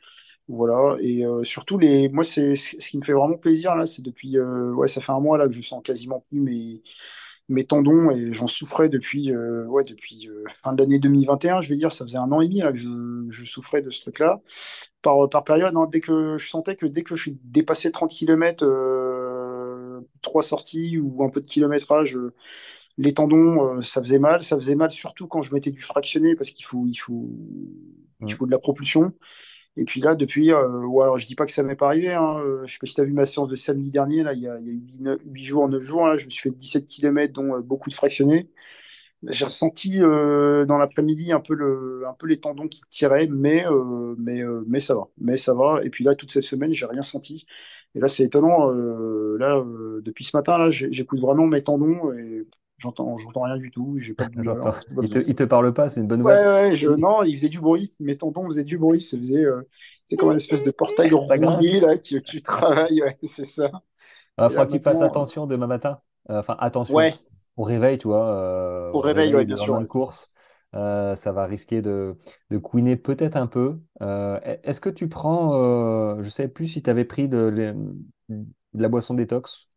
voilà. 0.50 0.98
Et 1.02 1.26
euh, 1.26 1.44
surtout, 1.46 1.78
les... 1.80 2.10
moi, 2.10 2.24
c'est 2.26 2.56
ce 2.56 2.78
qui 2.78 2.98
me 3.00 3.04
fait 3.06 3.14
vraiment 3.14 3.38
plaisir, 3.38 3.76
là, 3.76 3.88
c'est 3.88 4.02
depuis, 4.04 4.38
euh, 4.38 4.74
ouais, 4.74 4.88
ça 4.90 5.02
fait 5.02 5.12
un 5.14 5.20
mois, 5.22 5.38
là, 5.38 5.48
que 5.48 5.54
je 5.54 5.62
sens 5.64 5.82
quasiment 5.84 6.22
plus 6.30 6.42
mes 6.42 6.84
mes 7.52 7.66
tendons 7.66 8.12
et 8.12 8.34
j'en 8.34 8.48
souffrais 8.48 8.90
depuis, 8.90 9.32
euh, 9.34 9.66
ouais, 9.68 9.84
depuis 9.84 10.28
euh, 10.30 10.44
fin 10.50 10.74
de 10.74 10.82
l'année 10.82 11.00
2021, 11.00 11.62
je 11.62 11.70
vais 11.70 11.76
dire, 11.76 11.92
ça 11.92 12.06
faisait 12.06 12.18
un 12.18 12.32
an 12.32 12.42
et 12.42 12.46
demi 12.48 12.60
là, 12.62 12.72
que 12.72 12.78
je, 12.80 12.90
je 13.30 13.46
souffrais 13.46 13.82
de 13.84 13.90
ce 13.92 14.02
truc-là. 14.02 14.42
Par, 15.02 15.30
par 15.30 15.44
période, 15.46 15.76
hein, 15.78 15.88
dès 15.92 16.02
que 16.02 16.38
je 16.38 16.50
sentais 16.50 16.76
que 16.76 16.86
dès 16.88 17.04
que 17.04 17.16
je 17.16 17.32
dépassé 17.44 17.92
30 17.92 18.12
km, 18.12 18.66
euh, 18.66 20.02
trois 20.22 20.44
sorties 20.44 20.98
ou 21.00 21.24
un 21.24 21.30
peu 21.30 21.42
de 21.42 21.48
kilométrage, 21.48 22.16
euh, 22.18 22.34
les 22.98 23.14
tendons, 23.14 23.78
euh, 23.78 23.82
ça 23.82 24.02
faisait 24.02 24.20
mal. 24.20 24.44
Ça 24.44 24.58
faisait 24.58 24.76
mal 24.76 24.92
surtout 24.92 25.28
quand 25.28 25.42
je 25.42 25.54
mettais 25.54 25.72
du 25.72 25.82
fractionné 25.82 26.36
parce 26.36 26.52
qu'il 26.52 26.66
faut, 26.66 26.86
il 26.88 26.96
faut, 26.96 27.30
il 28.28 28.34
Mm. 28.34 28.36
faut 28.36 28.46
de 28.46 28.52
la 28.52 28.60
propulsion. 28.60 29.14
Et 29.78 29.86
puis 29.86 30.02
là, 30.02 30.16
depuis, 30.16 30.52
euh, 30.52 30.82
ou 30.86 31.02
alors 31.02 31.18
je 31.18 31.26
dis 31.28 31.36
pas 31.36 31.46
que 31.46 31.52
ça 31.54 31.64
m'est 31.64 31.76
pas 31.76 31.88
arrivé, 31.88 32.14
hein, 32.14 32.40
euh, 32.44 32.66
je 32.66 32.74
sais 32.74 32.80
pas 32.80 32.88
si 32.88 32.94
tu 32.96 33.02
as 33.02 33.06
vu 33.06 33.14
ma 33.14 33.26
séance 33.26 33.48
de 33.48 33.56
samedi 33.56 33.90
dernier, 33.90 34.22
là, 34.24 34.34
il 34.34 34.42
y 34.42 34.48
a, 34.48 34.60
il 34.60 35.02
y 35.02 35.08
a 35.08 35.18
8, 35.26 35.44
jours, 35.44 35.70
9 35.70 35.84
jours, 35.84 36.08
là, 36.08 36.18
je 36.18 36.26
me 36.26 36.30
suis 36.30 36.42
fait 36.50 36.56
17 36.56 36.86
km, 36.88 37.34
dont 37.34 37.56
euh, 37.56 37.62
beaucoup 37.62 37.90
de 37.90 37.94
fractionnés. 37.96 38.50
J'ai 39.28 39.46
ressenti 39.46 40.02
euh, 40.02 40.66
dans 40.66 40.78
l'après-midi 40.78 41.32
un 41.32 41.40
peu 41.42 41.54
le, 41.56 42.04
un 42.08 42.14
peu 42.14 42.28
les 42.28 42.40
tendons 42.40 42.68
qui 42.68 42.82
tiraient, 42.90 43.28
mais, 43.28 43.66
euh, 43.68 44.16
mais, 44.18 44.42
mais 44.68 44.80
ça 44.80 44.96
va. 44.96 45.10
Mais 45.20 45.38
ça 45.38 45.54
va. 45.54 45.82
Et 45.84 45.90
puis 45.92 46.04
là, 46.04 46.16
toute 46.16 46.32
cette 46.32 46.44
semaine, 46.44 46.74
j'ai 46.74 46.86
rien 46.88 47.04
senti. 47.04 47.46
Et 47.96 48.00
là, 48.00 48.08
c'est 48.08 48.24
étonnant. 48.24 48.70
là, 48.72 49.64
depuis 50.02 50.24
ce 50.24 50.36
matin, 50.36 50.58
là, 50.58 50.72
j'écoute 50.72 51.20
vraiment 51.20 51.46
mes 51.48 51.64
tendons 51.64 52.12
et 52.14 52.48
j'entends, 52.82 53.18
j'entends 53.18 53.44
rien 53.44 53.58
du 53.58 53.72
tout. 53.72 53.96
J'ai 54.00 54.14
pas 54.14 54.26
de 54.26 54.32
Il 55.02 55.10
te, 55.10 55.20
il 55.28 55.36
te 55.36 55.44
parle 55.44 55.74
pas, 55.74 55.90
c'est 55.90 56.02
une 56.02 56.08
bonne 56.08 56.20
Ouais, 56.24 56.32
nouvelle. 56.32 56.42
ouais, 56.46 56.76
je, 56.76 56.90
non, 56.92 57.24
il 57.24 57.36
faisait 57.36 57.50
du 57.50 57.60
bruit. 57.60 57.94
Mes 58.00 58.16
tendons 58.18 58.46
faisaient 58.46 58.64
du 58.64 58.78
bruit. 58.78 59.02
Ça 59.02 59.18
faisait, 59.18 59.44
euh, 59.44 59.64
c'est 60.06 60.18
comme 60.18 60.30
une 60.32 60.38
espèce 60.38 60.62
de 60.62 60.70
portail 60.72 61.12
rouillé 61.14 61.80
là 61.80 61.98
que 61.98 62.18
tu 62.20 62.42
travailles. 62.44 63.02
Ouais, 63.02 63.18
c'est 63.28 63.46
ça. 63.46 63.72
Il 64.40 64.50
là 64.50 64.50
faudra 64.50 64.66
que 64.66 64.72
tu 64.72 64.80
fasses 64.82 65.02
attention 65.02 65.48
demain 65.48 65.68
matin. 65.68 66.02
Euh, 66.30 66.40
Enfin, 66.40 66.56
attention. 66.60 67.10
ouais, 67.10 67.20
Au 67.58 67.64
réveil, 67.64 67.98
tu 67.98 68.08
vois, 68.08 68.26
euh, 68.34 68.94
au 68.94 69.02
au 69.04 69.12
réveil, 69.12 69.36
ouais, 69.36 69.44
réveil 69.44 69.46
le 69.46 69.46
bien 69.46 69.58
sûr. 69.58 69.76
ouais. 69.76 69.86
course, 69.88 70.32
euh, 70.76 71.16
ça 71.16 71.32
va 71.34 71.46
risquer 71.46 71.82
de, 71.82 72.18
de 72.50 72.58
couiner 72.58 72.96
peut-être 72.98 73.36
un 73.36 73.48
peu. 73.48 73.80
Euh, 74.02 74.40
est-ce 74.64 74.80
que 74.82 74.90
tu 74.90 75.10
prends, 75.10 75.54
euh, 75.56 76.16
je 76.22 76.26
ne 76.26 76.30
sais 76.30 76.48
plus 76.48 76.68
si 76.68 76.82
tu 76.82 76.90
avais 76.90 77.06
pris 77.06 77.28
de, 77.30 77.76
la 78.74 78.90
boisson 78.90 79.14
détox? 79.14 79.71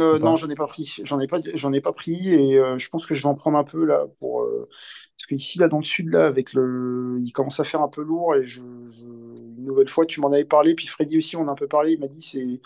Euh, 0.00 0.18
non, 0.18 0.36
j'en 0.36 0.48
ai 0.50 0.54
pas 0.56 0.66
pris. 0.66 0.96
J'en 1.04 1.20
ai 1.20 1.26
pas, 1.28 1.38
j'en 1.54 1.72
ai 1.72 1.80
pas 1.80 1.92
pris 1.92 2.28
et 2.34 2.58
euh, 2.58 2.78
je 2.78 2.88
pense 2.90 3.06
que 3.06 3.14
je 3.14 3.22
vais 3.22 3.28
en 3.28 3.34
prendre 3.34 3.58
un 3.58 3.64
peu 3.64 3.84
là 3.84 4.06
pour 4.18 4.42
euh, 4.42 4.68
parce 5.16 5.26
que 5.26 5.34
ici 5.34 5.58
là 5.58 5.68
dans 5.68 5.78
le 5.78 5.84
sud 5.84 6.08
là 6.08 6.26
avec 6.26 6.52
le, 6.54 7.18
il 7.22 7.32
commence 7.32 7.60
à 7.60 7.64
faire 7.64 7.80
un 7.82 7.88
peu 7.88 8.02
lourd 8.02 8.34
et 8.36 8.46
je, 8.46 8.60
je- 8.62 9.04
une 9.04 9.64
nouvelle 9.64 9.88
fois 9.88 10.06
tu 10.06 10.20
m'en 10.20 10.32
avais 10.32 10.44
parlé 10.44 10.74
puis 10.74 10.86
Freddy 10.86 11.18
aussi 11.18 11.36
on 11.36 11.48
a 11.48 11.52
un 11.52 11.54
peu 11.54 11.68
parlé. 11.68 11.92
Il 11.92 12.00
m'a 12.00 12.08
dit 12.08 12.22
c'est 12.22 12.60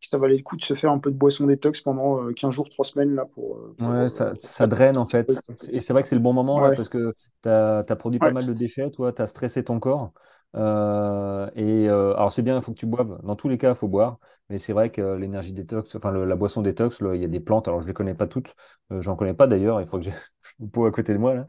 que 0.00 0.06
ça 0.06 0.18
valait 0.18 0.36
le 0.36 0.42
coup 0.42 0.56
de 0.56 0.62
se 0.64 0.74
faire 0.74 0.90
un 0.92 0.98
peu 0.98 1.10
de 1.10 1.16
boisson 1.16 1.46
détox 1.46 1.80
pendant 1.80 2.22
euh, 2.24 2.32
15 2.32 2.52
jours, 2.52 2.68
3 2.70 2.84
semaines 2.84 3.14
là 3.14 3.24
pour 3.26 3.58
pour, 3.82 3.96
Ouais, 3.96 4.08
ça, 4.08 4.66
draine 4.68 4.96
en 4.96 5.04
fait. 5.04 5.42
Et 5.72 5.80
c'est 5.80 5.92
vrai 5.92 6.02
que 6.02 6.08
c'est 6.08 6.14
le 6.14 6.20
bon 6.22 6.32
moment 6.32 6.60
là 6.60 6.72
parce 6.72 6.88
que 6.88 7.12
tu 7.42 7.48
as, 7.48 7.82
produit 7.98 8.20
pas 8.20 8.30
ouais, 8.30 8.32
mal 8.32 8.46
de 8.46 8.54
déchets, 8.54 8.90
toi, 8.92 9.12
tu 9.12 9.20
as 9.20 9.26
stressé 9.26 9.64
ton 9.64 9.80
corps. 9.80 10.12
Euh, 10.56 11.50
et 11.56 11.88
euh, 11.88 12.14
alors 12.14 12.30
c'est 12.32 12.42
bien, 12.42 12.56
il 12.56 12.62
faut 12.62 12.72
que 12.72 12.78
tu 12.78 12.86
boives. 12.86 13.20
Dans 13.24 13.36
tous 13.36 13.48
les 13.48 13.58
cas, 13.58 13.70
il 13.70 13.76
faut 13.76 13.88
boire. 13.88 14.18
Mais 14.50 14.58
c'est 14.58 14.72
vrai 14.72 14.90
que 14.90 15.02
l'énergie 15.16 15.52
détox, 15.52 15.94
enfin 15.96 16.10
le- 16.12 16.24
la 16.26 16.36
boisson 16.36 16.62
détox, 16.62 17.00
il 17.14 17.20
y 17.20 17.24
a 17.24 17.28
des 17.28 17.40
plantes. 17.40 17.66
Alors 17.68 17.80
je 17.80 17.86
les 17.86 17.94
connais 17.94 18.14
pas 18.14 18.26
toutes. 18.26 18.54
Euh, 18.92 19.02
j'en 19.02 19.16
connais 19.16 19.34
pas 19.34 19.46
d'ailleurs. 19.46 19.80
Il 19.80 19.86
faut 19.86 19.98
que 19.98 20.04
j'ai 20.04 20.12
une 20.60 20.70
pot 20.70 20.86
à 20.86 20.92
côté 20.92 21.12
de 21.12 21.18
moi 21.18 21.34
là. 21.34 21.46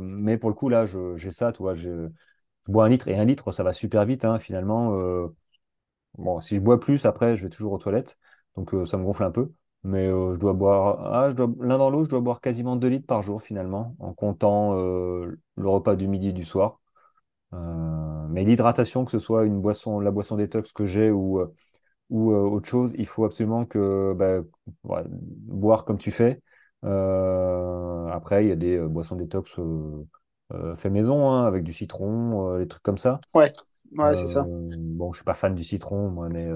Mais 0.00 0.38
pour 0.38 0.50
le 0.50 0.54
coup 0.54 0.68
là, 0.68 0.86
j'ai 0.86 1.30
ça, 1.30 1.52
tu. 1.52 1.62
Je, 1.74 2.08
bois 2.68 2.84
un 2.86 2.88
litre 2.90 3.08
et 3.08 3.16
un 3.18 3.24
litre, 3.24 3.50
ça 3.52 3.62
va 3.64 3.72
super 3.72 4.04
vite 4.06 4.24
hein, 4.24 4.38
finalement. 4.38 4.92
Bon, 6.18 6.40
si 6.40 6.56
je 6.56 6.60
bois 6.60 6.80
plus, 6.80 7.06
après, 7.06 7.36
je 7.36 7.44
vais 7.44 7.48
toujours 7.50 7.72
aux 7.72 7.78
toilettes. 7.78 8.18
Donc, 8.56 8.72
ça 8.86 8.96
me 8.98 9.04
gonfle 9.04 9.22
un 9.24 9.30
peu. 9.30 9.52
Mais 9.84 10.08
je 10.08 10.38
dois 10.38 10.52
boire, 10.54 11.00
ah, 11.14 11.32
dois, 11.32 11.48
l'un 11.60 11.78
dans 11.78 11.90
l'autre, 11.90 12.04
je 12.06 12.10
dois 12.10 12.20
boire 12.20 12.40
quasiment 12.40 12.76
2 12.76 12.88
litres 12.88 13.06
par 13.06 13.22
jour, 13.22 13.42
finalement, 13.42 13.96
en 13.98 14.12
comptant 14.12 14.74
le 14.74 15.38
repas 15.68 15.96
du 15.96 16.08
midi 16.08 16.28
et 16.28 16.32
du 16.32 16.44
soir. 16.44 16.79
Euh, 17.52 18.26
mais 18.28 18.44
l'hydratation, 18.44 19.04
que 19.04 19.10
ce 19.10 19.18
soit 19.18 19.44
une 19.44 19.60
boisson, 19.60 20.00
la 20.00 20.10
boisson 20.10 20.36
détox 20.36 20.72
que 20.72 20.86
j'ai 20.86 21.10
ou, 21.10 21.40
euh, 21.40 21.52
ou 22.10 22.32
autre 22.32 22.68
chose, 22.68 22.92
il 22.96 23.06
faut 23.06 23.24
absolument 23.24 23.64
que 23.64 24.14
bah, 24.14 24.42
boire 24.82 25.84
comme 25.84 25.98
tu 25.98 26.10
fais. 26.10 26.40
après, 26.82 28.44
il 28.44 28.48
y 28.48 28.52
a 28.52 28.56
des 28.56 28.78
boissons 28.78 29.16
détox 29.16 29.60
fait 30.74 30.90
maison, 30.90 31.30
hein, 31.30 31.44
avec 31.46 31.62
du 31.62 31.72
citron, 31.72 32.58
des 32.58 32.66
trucs 32.66 32.82
comme 32.82 32.98
ça. 32.98 33.20
Ouais, 33.34 33.52
ouais, 33.96 34.14
c'est 34.14 34.28
ça. 34.28 34.44
Bon, 34.46 35.12
je 35.12 35.18
suis 35.18 35.24
pas 35.24 35.34
fan 35.34 35.54
du 35.54 35.64
citron, 35.64 36.10
moi, 36.10 36.28
mais 36.28 36.48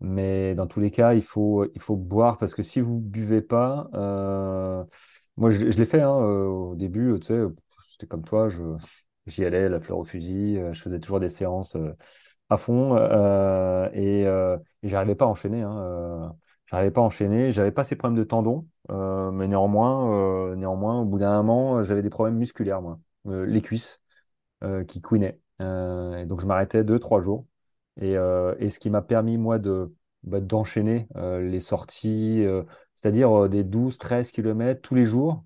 mais 0.00 0.54
dans 0.54 0.66
tous 0.66 0.80
les 0.80 0.90
cas, 0.90 1.14
il 1.14 1.22
faut, 1.22 1.64
il 1.74 1.80
faut 1.80 1.96
boire 1.96 2.38
parce 2.38 2.54
que 2.54 2.62
si 2.62 2.80
vous 2.80 3.00
buvez 3.00 3.42
pas, 3.42 3.88
euh, 3.94 4.84
moi 5.36 5.50
je, 5.50 5.66
l'ai 5.66 5.84
fait 5.84 6.00
hein, 6.02 6.14
euh, 6.14 6.46
au 6.46 6.76
début, 6.76 7.18
tu 7.20 7.28
sais, 7.28 7.40
c'était 7.82 8.06
comme 8.06 8.24
toi, 8.24 8.48
je, 8.48 8.62
j'y 9.28 9.44
allais, 9.44 9.68
la 9.68 9.80
fleur 9.80 9.98
au 9.98 10.04
fusil, 10.04 10.58
euh, 10.58 10.72
je 10.72 10.80
faisais 10.80 11.00
toujours 11.00 11.20
des 11.20 11.28
séances 11.28 11.76
à 12.50 12.56
fond 12.56 12.96
et, 13.92 14.22
et 14.22 14.88
j'arrivais 14.88 15.14
pas 15.14 15.26
à 15.26 15.28
enchaîner. 15.28 15.62
Hein, 15.62 16.34
j'arrivais 16.64 16.90
pas 16.90 17.02
à 17.02 17.04
enchaîner, 17.04 17.52
j'avais 17.52 17.72
pas 17.72 17.84
ces 17.84 17.96
problèmes 17.96 18.18
de 18.18 18.24
tendons, 18.24 18.66
mais 18.88 19.48
néanmoins, 19.48 20.56
néanmoins, 20.56 21.00
au 21.00 21.04
bout 21.04 21.18
d'un 21.18 21.42
moment, 21.42 21.82
j'avais 21.84 22.02
des 22.02 22.10
problèmes 22.10 22.36
musculaires, 22.36 22.80
moi, 22.82 22.98
les 23.26 23.60
cuisses 23.60 24.00
qui 24.88 25.00
couinaient. 25.00 25.40
donc 25.60 26.40
je 26.40 26.46
m'arrêtais 26.46 26.84
deux, 26.84 26.98
trois 26.98 27.20
jours. 27.20 27.46
Euh, 28.02 28.54
et, 28.58 28.70
ce 28.70 28.78
qui 28.78 28.90
m'a 28.90 29.02
permis, 29.02 29.38
moi, 29.38 29.58
de, 29.58 29.94
bah, 30.22 30.40
d'enchaîner 30.40 31.08
euh, 31.16 31.40
les 31.40 31.60
sorties, 31.60 32.44
euh, 32.44 32.62
c'est-à-dire 32.94 33.48
des 33.48 33.64
12-13 33.64 34.30
km 34.32 34.80
tous 34.82 34.94
les 34.94 35.04
jours, 35.04 35.44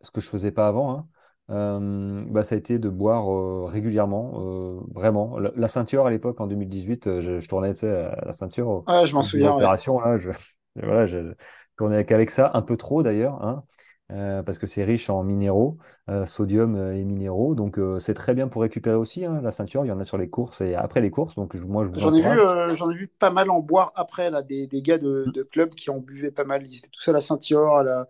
ce 0.00 0.10
que 0.10 0.20
je 0.20 0.28
faisais 0.28 0.52
pas 0.52 0.68
avant, 0.68 0.96
hein. 0.96 1.08
Bah, 1.50 2.42
ça 2.44 2.54
a 2.54 2.58
été 2.58 2.78
de 2.78 2.88
boire 2.88 3.66
régulièrement, 3.66 4.80
vraiment. 4.92 5.38
La, 5.38 5.68
ceinture 5.68 6.06
à 6.06 6.10
l'époque, 6.10 6.40
en 6.40 6.46
2018, 6.46 7.20
je, 7.20 7.46
tournais 7.46 7.84
à 7.84 8.24
la 8.24 8.32
ceinture. 8.32 8.84
Ah, 8.86 9.04
je 9.04 9.14
m'en 9.14 9.22
souviens. 9.22 9.52
Opération, 9.52 10.00
là, 10.00 10.18
je, 10.18 10.30
voilà, 10.76 11.06
je 11.06 11.34
tournais 11.76 12.04
qu'avec 12.04 12.30
ça, 12.30 12.50
un 12.54 12.62
peu 12.62 12.76
trop 12.76 13.02
d'ailleurs. 13.02 13.42
Hein. 13.44 13.64
Euh, 14.12 14.42
parce 14.42 14.58
que 14.58 14.66
c'est 14.66 14.82
riche 14.82 15.08
en 15.08 15.22
minéraux, 15.22 15.78
euh, 16.08 16.26
sodium 16.26 16.74
euh, 16.74 16.96
et 16.96 17.04
minéraux. 17.04 17.54
Donc 17.54 17.78
c'est 18.00 18.14
très 18.14 18.34
bien 18.34 18.48
pour 18.48 18.62
récupérer 18.62 18.96
aussi 18.96 19.24
hein, 19.24 19.40
la 19.42 19.50
ceinture. 19.50 19.84
Il 19.84 19.88
y 19.88 19.92
en 19.92 20.00
a 20.00 20.04
sur 20.04 20.18
les 20.18 20.28
courses 20.28 20.60
et 20.62 20.74
après 20.74 21.00
les 21.00 21.10
courses. 21.10 21.36
Donc 21.36 21.54
moi 21.54 21.88
j'en 21.94 22.12
ai 22.14 22.22
vu, 22.22 22.76
j'en 22.76 22.90
ai 22.90 22.94
vu 22.94 23.06
pas 23.06 23.30
mal 23.30 23.50
en 23.50 23.60
boire 23.60 23.92
après 23.94 24.30
là, 24.30 24.42
des, 24.42 24.66
des 24.66 24.82
gars 24.82 24.98
de, 24.98 25.30
de, 25.32 25.42
club 25.42 25.74
qui 25.74 25.90
en 25.90 25.98
buvaient 25.98 26.32
pas 26.32 26.44
mal. 26.44 26.64
Ils 26.66 26.78
étaient 26.78 26.88
tous 26.90 27.06
à 27.08 27.12
la 27.12 27.20
ceinture, 27.20 27.76
à 27.76 27.82
la, 27.84 28.06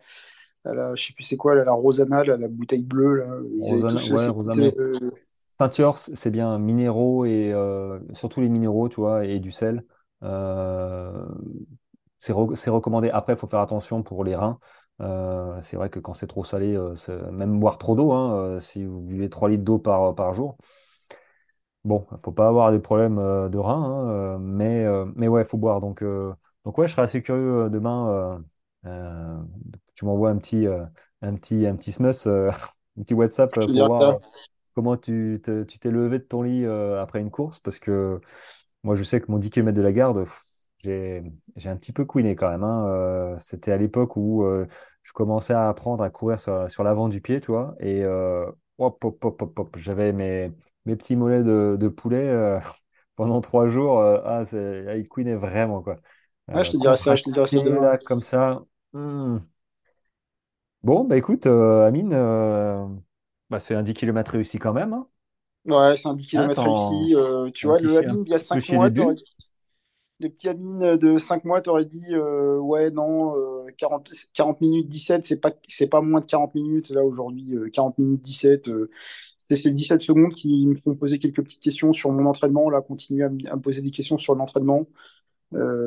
à 0.65 0.75
la 0.75 0.95
je 0.95 1.07
sais 1.07 1.13
plus 1.13 1.25
c'est 1.25 1.37
quoi, 1.37 1.55
la 1.55 1.73
Rosana, 1.73 2.25
la 2.25 2.49
bouteille 2.49 2.85
bleue 2.85 3.17
là. 3.17 3.27
Rosana, 3.61 4.01
ouais, 4.15 4.29
Rosana. 4.29 4.71
Ceinture, 5.59 5.99
c'est 5.99 6.31
bien 6.31 6.59
minéraux 6.59 7.25
et 7.25 7.53
surtout 8.13 8.41
les 8.41 8.49
minéraux, 8.49 8.89
tu 8.89 9.01
vois, 9.01 9.25
et 9.25 9.41
du 9.41 9.53
sel. 9.53 9.85
c'est 12.19 12.33
recommandé. 12.33 13.11
Après, 13.11 13.35
il 13.35 13.39
faut 13.39 13.47
faire 13.47 13.61
attention 13.61 14.03
pour 14.03 14.25
les 14.25 14.35
reins. 14.37 14.59
Euh, 15.01 15.59
c'est 15.61 15.77
vrai 15.77 15.89
que 15.89 15.99
quand 15.99 16.15
c'est 16.15 16.27
trop 16.27 16.45
salé, 16.45 16.77
euh, 16.77 16.95
même 17.33 17.59
boire 17.59 17.79
trop 17.79 17.97
d'eau, 17.97 18.13
hein, 18.13 18.35
euh, 18.37 18.61
si 18.61 18.85
vous 18.85 19.01
buvez 19.01 19.31
3 19.31 19.49
litres 19.49 19.65
d'eau 19.65 19.79
par, 19.79 20.15
par 20.15 20.35
jour, 20.35 20.59
bon, 21.85 22.07
il 22.11 22.15
ne 22.15 22.19
faut 22.21 22.33
pas 22.33 22.49
avoir 22.49 22.71
des 22.73 22.81
problèmes 22.81 23.17
de 23.17 23.59
rein, 23.59 23.83
hein, 24.35 24.39
mais, 24.41 24.87
mais 25.17 25.29
ouais, 25.29 25.43
il 25.43 25.47
faut 25.47 25.59
boire. 25.59 25.81
Donc, 25.81 26.05
donc 26.65 26.79
ouais, 26.79 26.87
je 26.87 26.93
serais 26.93 27.03
assez 27.03 27.23
curieux 27.23 27.71
demain. 27.71 28.43
Tu 30.01 30.05
m'envoies 30.07 30.31
un 30.31 30.39
petit, 30.39 30.67
un 31.23 31.35
petit, 31.35 31.67
un 31.67 31.77
petit 31.77 31.93
smus, 31.93 32.27
un 32.27 32.53
petit 33.03 33.15
WhatsApp 33.15 33.53
pour 33.53 33.87
voir 33.87 34.19
comment 34.75 34.97
tu 34.97 35.41
t'es 35.43 35.91
levé 35.91 36.19
de 36.19 36.25
ton 36.25 36.43
lit 36.43 36.67
après 36.67 37.21
une 37.21 37.31
course, 37.31 37.61
parce 37.61 37.79
que 37.79 38.21
moi, 38.83 38.97
je 38.97 39.05
sais 39.05 39.21
que 39.21 39.31
mon 39.31 39.39
10 39.39 39.51
km 39.51 39.77
de 39.77 39.83
la 39.83 39.93
garde, 39.93 40.25
j'ai 40.83 41.23
un 41.67 41.77
petit 41.77 41.93
peu 41.93 42.05
couiné 42.05 42.35
quand 42.35 42.51
même. 42.51 42.65
Hein. 42.65 43.37
C'était 43.39 43.73
à 43.73 43.77
l'époque 43.77 44.17
où 44.17 44.45
je 45.03 45.13
commençais 45.13 45.55
à 45.55 45.69
apprendre 45.69 46.03
à 46.03 46.11
courir 46.11 46.39
sur, 46.39 46.85
l'avant 46.85 47.09
du 47.09 47.21
pied, 47.21 47.41
tu 47.41 47.51
vois, 47.51 47.75
et 47.81 48.03
euh, 48.05 48.51
hop, 48.79 49.05
hop, 49.05 49.25
hop, 49.25 49.59
hop, 49.59 49.77
j'avais 49.79 50.13
mes, 50.13 50.53
mes 50.85 50.97
petits 50.97 51.17
mollets 51.17 51.43
de, 51.43 51.89
poulet 51.89 52.29
euh, 52.29 52.61
pendant 53.17 53.41
trois 53.41 53.67
jours. 53.69 54.01
Euh, 54.01 54.21
ah, 54.25 54.43
ah, 54.53 54.97
ils 54.97 55.09
couinaient 55.09 55.37
vraiment, 55.37 55.83
quoi. 55.83 55.97
Ah, 56.49 56.65
je 56.65 56.73
te 56.73 56.77
dirais 56.77 56.97
ça, 56.97 57.15
je 57.17 57.23
te 57.23 57.31
dirais 57.31 57.47
ça 57.47 57.63
Là, 57.65 57.99
comme 57.99 58.23
ça. 58.23 58.63
Hmm. 58.93 59.39
Bon, 60.83 61.05
bah 61.05 61.17
écoute, 61.17 61.47
Amine, 61.47 62.11
bah, 63.51 63.59
c'est 63.59 63.75
un 63.75 63.83
10 63.83 63.95
km 63.95 64.33
réussi 64.33 64.59
quand 64.59 64.73
même. 64.73 64.93
Hein. 64.93 65.07
Ouais, 65.67 65.97
c'est 65.97 66.09
un 66.09 66.15
10 66.15 66.27
km 66.27 66.63
réussi. 66.63 67.53
tu 67.53 67.67
vois, 67.67 67.81
le 67.81 67.97
Amine, 67.99 68.25
il 68.27 68.31
y 68.31 68.35
a 68.35 68.39
5 68.39 68.69
mois, 68.73 68.89
le 70.21 70.29
petit 70.29 70.49
Amine 70.49 70.97
de 70.97 71.19
5 71.19 71.45
mois, 71.45 71.63
t'aurais 71.63 71.87
dit, 71.87 72.05
euh, 72.13 72.59
ouais, 72.59 72.91
non, 72.91 73.35
40, 73.79 74.11
euh, 74.11 74.15
40, 74.35 74.61
minutes 74.61 74.89
17, 74.89 75.27
c'est 75.27 75.41
pas, 75.41 75.51
c'est 75.67 75.87
pas 75.87 76.03
moins 76.03 76.21
de 76.21 76.27
40 76.27 76.55
minutes. 76.55 76.91
Là, 76.91 77.05
aujourd'hui, 77.05 77.57
40 77.73 77.99
euh, 77.99 78.03
minutes 78.03 78.23
17, 78.23 78.71
c'est 79.49 79.57
ces 79.57 79.71
17 79.71 80.03
secondes 80.03 80.33
qui 80.35 80.67
me 80.67 80.75
font 80.75 80.95
poser 80.95 81.19
quelques 81.19 81.43
petites 81.43 81.63
questions 81.63 81.93
sur 81.93 82.13
mon 82.13 82.27
entraînement. 82.27 82.69
Là, 82.69 82.83
continuer 82.83 83.25
à, 83.25 83.31
me 83.31 83.61
poser 83.61 83.81
des 83.81 83.91
questions 83.91 84.19
sur 84.19 84.35
l'entraînement. 84.35 84.87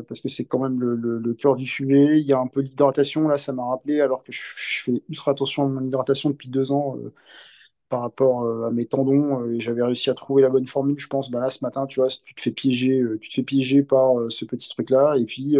Parce 0.07 0.22
que 0.22 0.30
c'est 0.30 0.45
quand 0.45 0.60
même 0.60 0.80
le, 0.80 0.95
le, 0.95 1.34
cœur 1.34 1.56
du 1.56 1.65
sujet. 1.65 2.19
Il 2.19 2.27
y 2.27 2.34
a 2.34 2.40
un 2.40 2.48
peu 2.48 2.64
d'hydratation, 2.64 3.27
là, 3.27 3.38
ça 3.38 3.53
m'a 3.53 3.65
rappelé, 3.65 4.02
alors 4.02 4.23
que 4.23 4.31
je, 4.31 4.41
je, 4.56 4.84
fais 4.84 5.03
ultra 5.10 5.31
attention 5.31 5.64
à 5.64 5.68
mon 5.68 5.81
hydratation 5.81 6.30
depuis 6.30 6.49
deux 6.49 6.72
ans 6.72 6.98
par 7.94 8.02
rapport 8.02 8.44
euh, 8.44 8.64
à 8.64 8.72
mes 8.72 8.88
tendons 8.88 9.41
euh, 9.41 9.53
et 9.53 9.60
j'avais 9.60 9.84
réussi 9.84 10.10
à 10.10 10.15
trouver 10.15 10.41
la 10.41 10.49
bonne 10.49 10.65
formule 10.65 10.98
je 10.98 11.06
pense. 11.07 11.30
Ben 11.30 11.40
là 11.40 11.52
ce 11.52 11.60
matin 11.61 11.85
tu 11.85 11.99
vois 11.99 12.07
tu 12.10 12.34
te 12.34 12.41
fais 12.41 12.49
piéger 12.49 12.99
euh, 12.99 13.19
tu 13.22 13.30
te 13.30 13.35
fais 13.35 13.44
piéger 13.44 13.84
par 13.84 14.15
ce 14.30 14.45
petit 14.45 14.68
truc 14.68 14.90
là 14.90 15.14
et 15.15 15.26
puis 15.26 15.57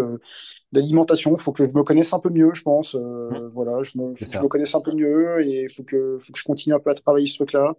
l'alimentation 0.72 1.36
il 1.36 1.40
faut 1.40 1.52
que 1.52 1.64
je 1.64 1.78
me 1.78 1.84
connaisse 1.84 2.12
un 2.12 2.20
peu 2.20 2.32
mieux 2.32 2.50
je 2.54 2.64
pense. 2.64 2.96
Mmh. 2.96 3.52
voilà 3.54 3.84
je 3.84 4.00
me, 4.00 4.16
je 4.16 4.40
me 4.40 4.48
connaisse 4.48 4.74
un 4.74 4.82
peu 4.82 4.94
mieux 4.94 5.46
et 5.46 5.64
il 5.66 5.70
faut 5.70 5.84
que, 5.84 6.18
faut 6.20 6.34
que 6.34 6.40
je 6.40 6.44
continue 6.44 6.74
un 6.74 6.80
peu 6.80 6.90
à 6.90 6.96
travailler 6.96 7.28
ce 7.28 7.36
truc 7.36 7.54
là 7.54 7.76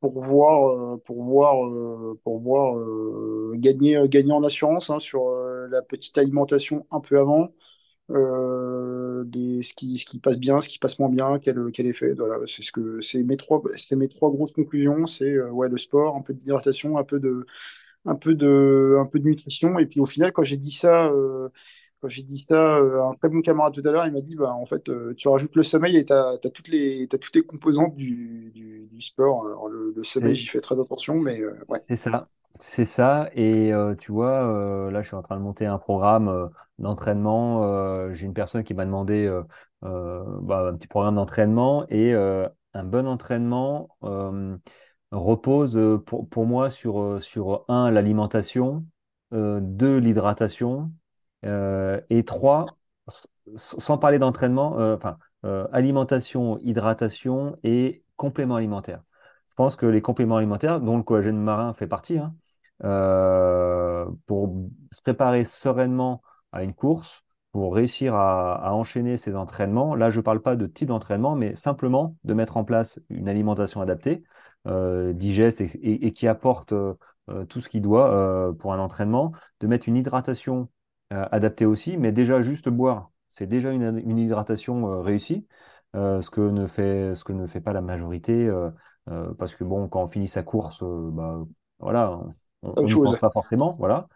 pour 0.00 0.22
voir 0.22 0.98
pour 1.02 1.22
voir 1.24 1.54
pour 2.24 2.40
voir 2.40 2.76
gagner 3.54 4.08
gagner 4.08 4.32
en 4.32 4.42
assurance 4.44 4.90
hein, 4.90 4.98
sur 4.98 5.30
la 5.70 5.82
petite 5.82 6.16
alimentation 6.18 6.86
un 6.90 7.00
peu 7.00 7.18
avant 7.18 7.50
euh, 8.10 9.24
ce, 9.62 9.72
qui, 9.74 9.98
ce 9.98 10.06
qui 10.06 10.18
passe 10.18 10.38
bien, 10.38 10.60
ce 10.60 10.68
qui 10.68 10.78
passe 10.78 10.98
moins 10.98 11.08
bien, 11.08 11.38
quel, 11.38 11.70
quel 11.72 11.86
effet. 11.86 12.14
Voilà, 12.14 12.38
c'est 12.46 12.62
ce 12.62 12.72
que 12.72 13.00
c'est 13.00 13.22
mes 13.22 13.36
trois, 13.36 13.62
c'est 13.76 13.96
mes 13.96 14.08
trois 14.08 14.30
grosses 14.30 14.52
conclusions. 14.52 15.06
C'est 15.06 15.24
euh, 15.30 15.50
ouais 15.50 15.68
le 15.68 15.76
sport, 15.76 16.16
un 16.16 16.22
peu 16.22 16.34
d'hydratation, 16.34 16.98
un 16.98 17.04
peu 17.04 17.20
de, 17.20 17.46
un 18.06 18.16
peu 18.16 18.34
de, 18.34 18.96
un 19.00 19.06
peu 19.06 19.18
de 19.20 19.24
nutrition. 19.26 19.78
Et 19.78 19.86
puis 19.86 20.00
au 20.00 20.06
final, 20.06 20.32
quand 20.32 20.42
j'ai 20.42 20.56
dit 20.56 20.72
ça, 20.72 21.08
euh, 21.12 21.48
quand 22.00 22.08
j'ai 22.08 22.22
dit 22.22 22.46
ça, 22.48 22.78
un 22.78 23.14
très 23.14 23.28
bon 23.28 23.42
camarade 23.42 23.74
tout 23.74 23.82
à 23.86 23.92
l'heure, 23.92 24.06
il 24.06 24.12
m'a 24.12 24.20
dit 24.22 24.36
bah 24.36 24.54
en 24.54 24.66
fait, 24.66 24.90
tu 25.16 25.28
rajoutes 25.28 25.56
le 25.56 25.62
sommeil 25.62 25.96
et 25.96 26.04
tu 26.04 26.12
as, 26.12 26.38
toutes 26.54 26.68
les, 26.68 27.08
toutes 27.08 27.34
les 27.36 27.42
composantes 27.42 27.94
du, 27.96 28.79
du 29.00 29.06
sport. 29.06 29.46
Alors, 29.46 29.68
le, 29.68 29.92
le 29.96 30.04
sommeil, 30.04 30.34
j'y 30.34 30.46
fais 30.46 30.60
très 30.60 30.78
attention, 30.78 31.14
mais 31.24 31.44
ouais. 31.44 31.78
C'est 31.78 31.96
ça. 31.96 32.28
C'est 32.58 32.84
ça, 32.84 33.30
et 33.32 33.72
euh, 33.72 33.94
tu 33.94 34.12
vois, 34.12 34.44
euh, 34.44 34.90
là 34.90 35.00
je 35.00 35.06
suis 35.06 35.16
en 35.16 35.22
train 35.22 35.36
de 35.36 35.40
monter 35.40 35.64
un 35.64 35.78
programme 35.78 36.28
euh, 36.28 36.46
d'entraînement. 36.78 38.12
j'ai 38.12 38.26
une 38.26 38.34
personne 38.34 38.64
qui 38.64 38.74
m'a 38.74 38.84
demandé 38.84 39.30
bah, 39.80 40.68
un 40.68 40.74
petit 40.74 40.88
programme 40.88 41.14
d'entraînement 41.14 41.86
et 41.88 42.12
un 42.12 42.84
bon 42.84 43.06
entraînement 43.06 43.88
repose 45.10 45.80
pour, 46.04 46.28
pour 46.28 46.44
moi 46.44 46.68
sur, 46.70 47.22
sur 47.22 47.64
un, 47.68 47.90
l'alimentation, 47.90 48.84
deux, 49.32 49.96
l'hydratation 49.96 50.92
et 51.44 52.24
trois, 52.26 52.66
sans 53.56 53.96
parler 53.96 54.18
d'entraînement, 54.18 54.76
enfin, 54.94 55.16
alimentation, 55.72 56.58
hydratation 56.58 57.56
et 57.62 58.02
complément 58.20 58.56
alimentaire. 58.56 59.02
Je 59.46 59.54
pense 59.54 59.76
que 59.76 59.86
les 59.86 60.02
compléments 60.02 60.36
alimentaires, 60.36 60.82
dont 60.82 60.98
le 60.98 61.02
collagène 61.02 61.40
marin 61.40 61.72
fait 61.72 61.86
partie, 61.86 62.18
hein, 62.18 62.34
euh, 62.84 64.04
pour 64.26 64.54
se 64.92 65.00
préparer 65.00 65.44
sereinement 65.44 66.20
à 66.52 66.62
une 66.62 66.74
course, 66.74 67.22
pour 67.52 67.74
réussir 67.74 68.14
à, 68.14 68.74
enchaîner 68.74 69.16
ses 69.16 69.36
entraînements. 69.36 69.94
Là, 69.94 70.10
je 70.10 70.18
ne 70.18 70.22
parle 70.22 70.42
pas 70.42 70.54
de 70.54 70.66
type 70.66 70.88
d'entraînement, 70.88 71.34
mais 71.34 71.54
simplement 71.54 72.14
de 72.24 72.34
mettre 72.34 72.58
en 72.58 72.64
place 72.64 73.00
une 73.08 73.26
alimentation 73.26 73.80
adaptée, 73.80 74.22
euh, 74.68 75.14
digeste 75.14 75.62
et, 75.62 76.12
qui 76.12 76.28
apporte 76.28 76.72
euh, 76.72 76.94
tout 77.48 77.60
ce 77.60 77.70
qu'il 77.70 77.80
doit 77.80 78.54
pour 78.58 78.74
un 78.74 78.78
entraînement, 78.78 79.32
de 79.60 79.66
mettre 79.66 79.88
une 79.88 79.96
hydratation 79.96 80.68
adaptée 81.10 81.64
aussi, 81.64 81.96
mais 81.96 82.12
déjà 82.12 82.42
juste 82.42 82.68
boire, 82.68 83.10
c'est 83.28 83.46
déjà 83.46 83.72
une, 83.72 84.18
hydratation 84.18 85.00
réussie, 85.00 85.46
ce, 85.94 86.30
que 86.30 86.40
ne 86.40 86.66
fait, 86.66 87.14
ce 87.14 87.24
que 87.24 87.32
ne 87.32 87.46
fait 87.46 87.60
pas 87.60 87.72
la 87.72 87.80
majorité, 87.80 88.50
parce 89.38 89.54
que 89.54 89.64
bon, 89.64 89.88
quand 89.88 90.02
on 90.02 90.08
finit 90.08 90.28
sa 90.28 90.42
course, 90.42 90.82
bah, 90.82 91.42
voilà, 91.78 92.20
on 92.62 92.82
ne 92.82 92.94
pense 92.94 93.18
pas 93.18 93.30
forcément, 93.30 93.76
voilà. 93.78 94.08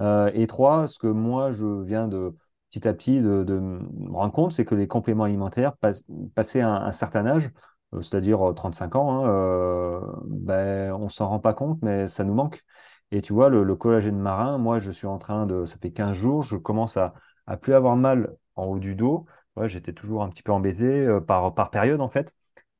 Euh, 0.00 0.30
et 0.34 0.46
trois, 0.46 0.88
ce 0.88 0.98
que 0.98 1.06
moi, 1.06 1.52
je 1.52 1.66
viens 1.66 2.08
de 2.08 2.34
petit 2.70 2.88
à 2.88 2.94
petit 2.94 3.20
de, 3.20 3.44
me 3.58 4.10
rendre 4.12 4.32
compte, 4.32 4.52
c'est 4.52 4.64
que 4.64 4.74
les 4.74 4.88
compléments 4.88 5.24
alimentaires, 5.24 5.74
passés 6.34 6.60
un, 6.60 6.90
certain 6.92 7.26
âge, 7.26 7.50
euh, 7.94 8.00
c'est-à-dire 8.00 8.52
35 8.54 8.94
euh, 8.94 8.98
ans, 8.98 9.24
hein, 9.26 10.22
ben, 10.26 10.92
on 10.94 11.08
s'en 11.08 11.28
rend 11.28 11.38
pas 11.38 11.54
compte, 11.54 11.78
mais 11.82 12.08
ça 12.08 12.24
nous 12.24 12.34
manque. 12.34 12.62
Et 13.10 13.20
tu 13.20 13.34
vois, 13.34 13.50
le, 13.50 13.62
le 13.62 13.76
collagène 13.76 14.18
marin, 14.18 14.56
moi, 14.56 14.78
je 14.78 14.90
suis 14.90 15.06
en 15.06 15.18
train 15.18 15.46
de, 15.46 15.66
ça 15.66 15.76
fait 15.80 15.90
15 15.90 16.16
jours, 16.16 16.42
je 16.42 16.56
commence 16.56 16.96
à, 16.96 17.12
à 17.46 17.58
plus 17.58 17.74
avoir 17.74 17.96
mal 17.96 18.34
en 18.56 18.64
haut 18.64 18.78
du 18.78 18.96
dos. 18.96 19.26
Ouais, 19.56 19.68
j'étais 19.68 19.92
toujours 19.92 20.22
un 20.22 20.30
petit 20.30 20.42
peu 20.42 20.52
embêté 20.52 20.84
euh, 21.06 21.20
par, 21.20 21.54
par 21.54 21.70
période, 21.70 22.00
en 22.00 22.08
fait. 22.08 22.34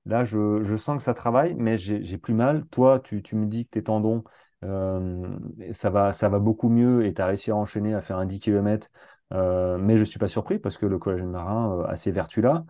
Là, 0.07 0.25
je, 0.27 0.63
je 0.63 0.77
sens 0.77 0.99
que 0.99 1.03
ça 1.05 1.15
travaille, 1.15 1.55
mais 1.57 1.79
j'ai 1.79 2.19
plus 2.19 2.35
mal. 2.35 2.67
Toi, 2.69 3.01
tu, 3.01 3.23
tu 3.23 3.37
me 3.37 3.47
dis 3.47 3.65
que 3.67 3.71
tes 3.73 3.85
tendons, 3.85 4.25
euh, 4.65 5.39
ça 5.73 5.91
va, 5.91 6.13
ça 6.13 6.29
va 6.29 6.39
beaucoup 6.41 6.69
mieux 6.71 7.07
et 7.07 7.15
tu 7.15 7.23
as 7.23 7.27
réussi 7.27 7.51
à 7.53 7.57
enchaîner, 7.57 7.95
à 7.95 8.03
faire 8.03 8.19
un 8.19 8.27
10 8.27 8.41
km. 8.41 8.91
Euh, 9.33 9.79
mais 9.79 9.97
je 9.97 10.03
ne 10.03 10.07
suis 10.07 10.19
pas 10.21 10.29
surpris 10.29 10.59
parce 10.61 10.77
que 10.79 10.87
le 10.87 10.99
collagène 10.99 11.31
marin 11.31 11.85
a 11.89 11.97
ces 11.97 12.13
vertus-là. 12.13 12.67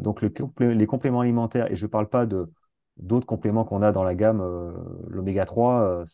Donc 0.00 0.22
les 0.22 0.86
compléments 0.86 1.20
alimentaires, 1.20 1.70
et 1.70 1.76
je 1.76 1.86
ne 1.86 1.90
parle 1.90 2.08
pas 2.08 2.26
de 2.26 2.50
d'autres 2.96 3.26
compléments 3.26 3.64
qu'on 3.64 3.82
a 3.82 3.90
dans 3.92 4.04
la 4.04 4.14
gamme, 4.14 4.40
l'oméga 5.08 5.44
3, 5.46 5.82
euh, 5.82 6.04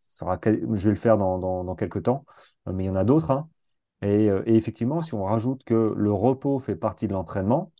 sera, 0.00 0.36
quel- 0.38 0.60
je 0.74 0.84
vais 0.86 0.90
le 0.94 0.96
faire 1.00 1.16
dans, 1.18 1.38
dans, 1.38 1.74
quelques 1.76 2.02
temps, 2.04 2.24
mais 2.66 2.84
il 2.84 2.86
y 2.88 2.90
en 2.90 2.96
a 2.96 3.04
d'autres. 3.04 3.30
hein. 3.30 3.48
Et, 4.04 4.30
euh, 4.30 4.44
et 4.46 4.56
effectivement, 4.56 5.02
si 5.02 5.14
on 5.14 5.24
rajoute 5.24 5.64
que 5.64 5.94
le 5.96 6.12
repos 6.12 6.60
fait 6.60 6.76
partie 6.76 7.08
de 7.08 7.14
l'entraînement, 7.14 7.72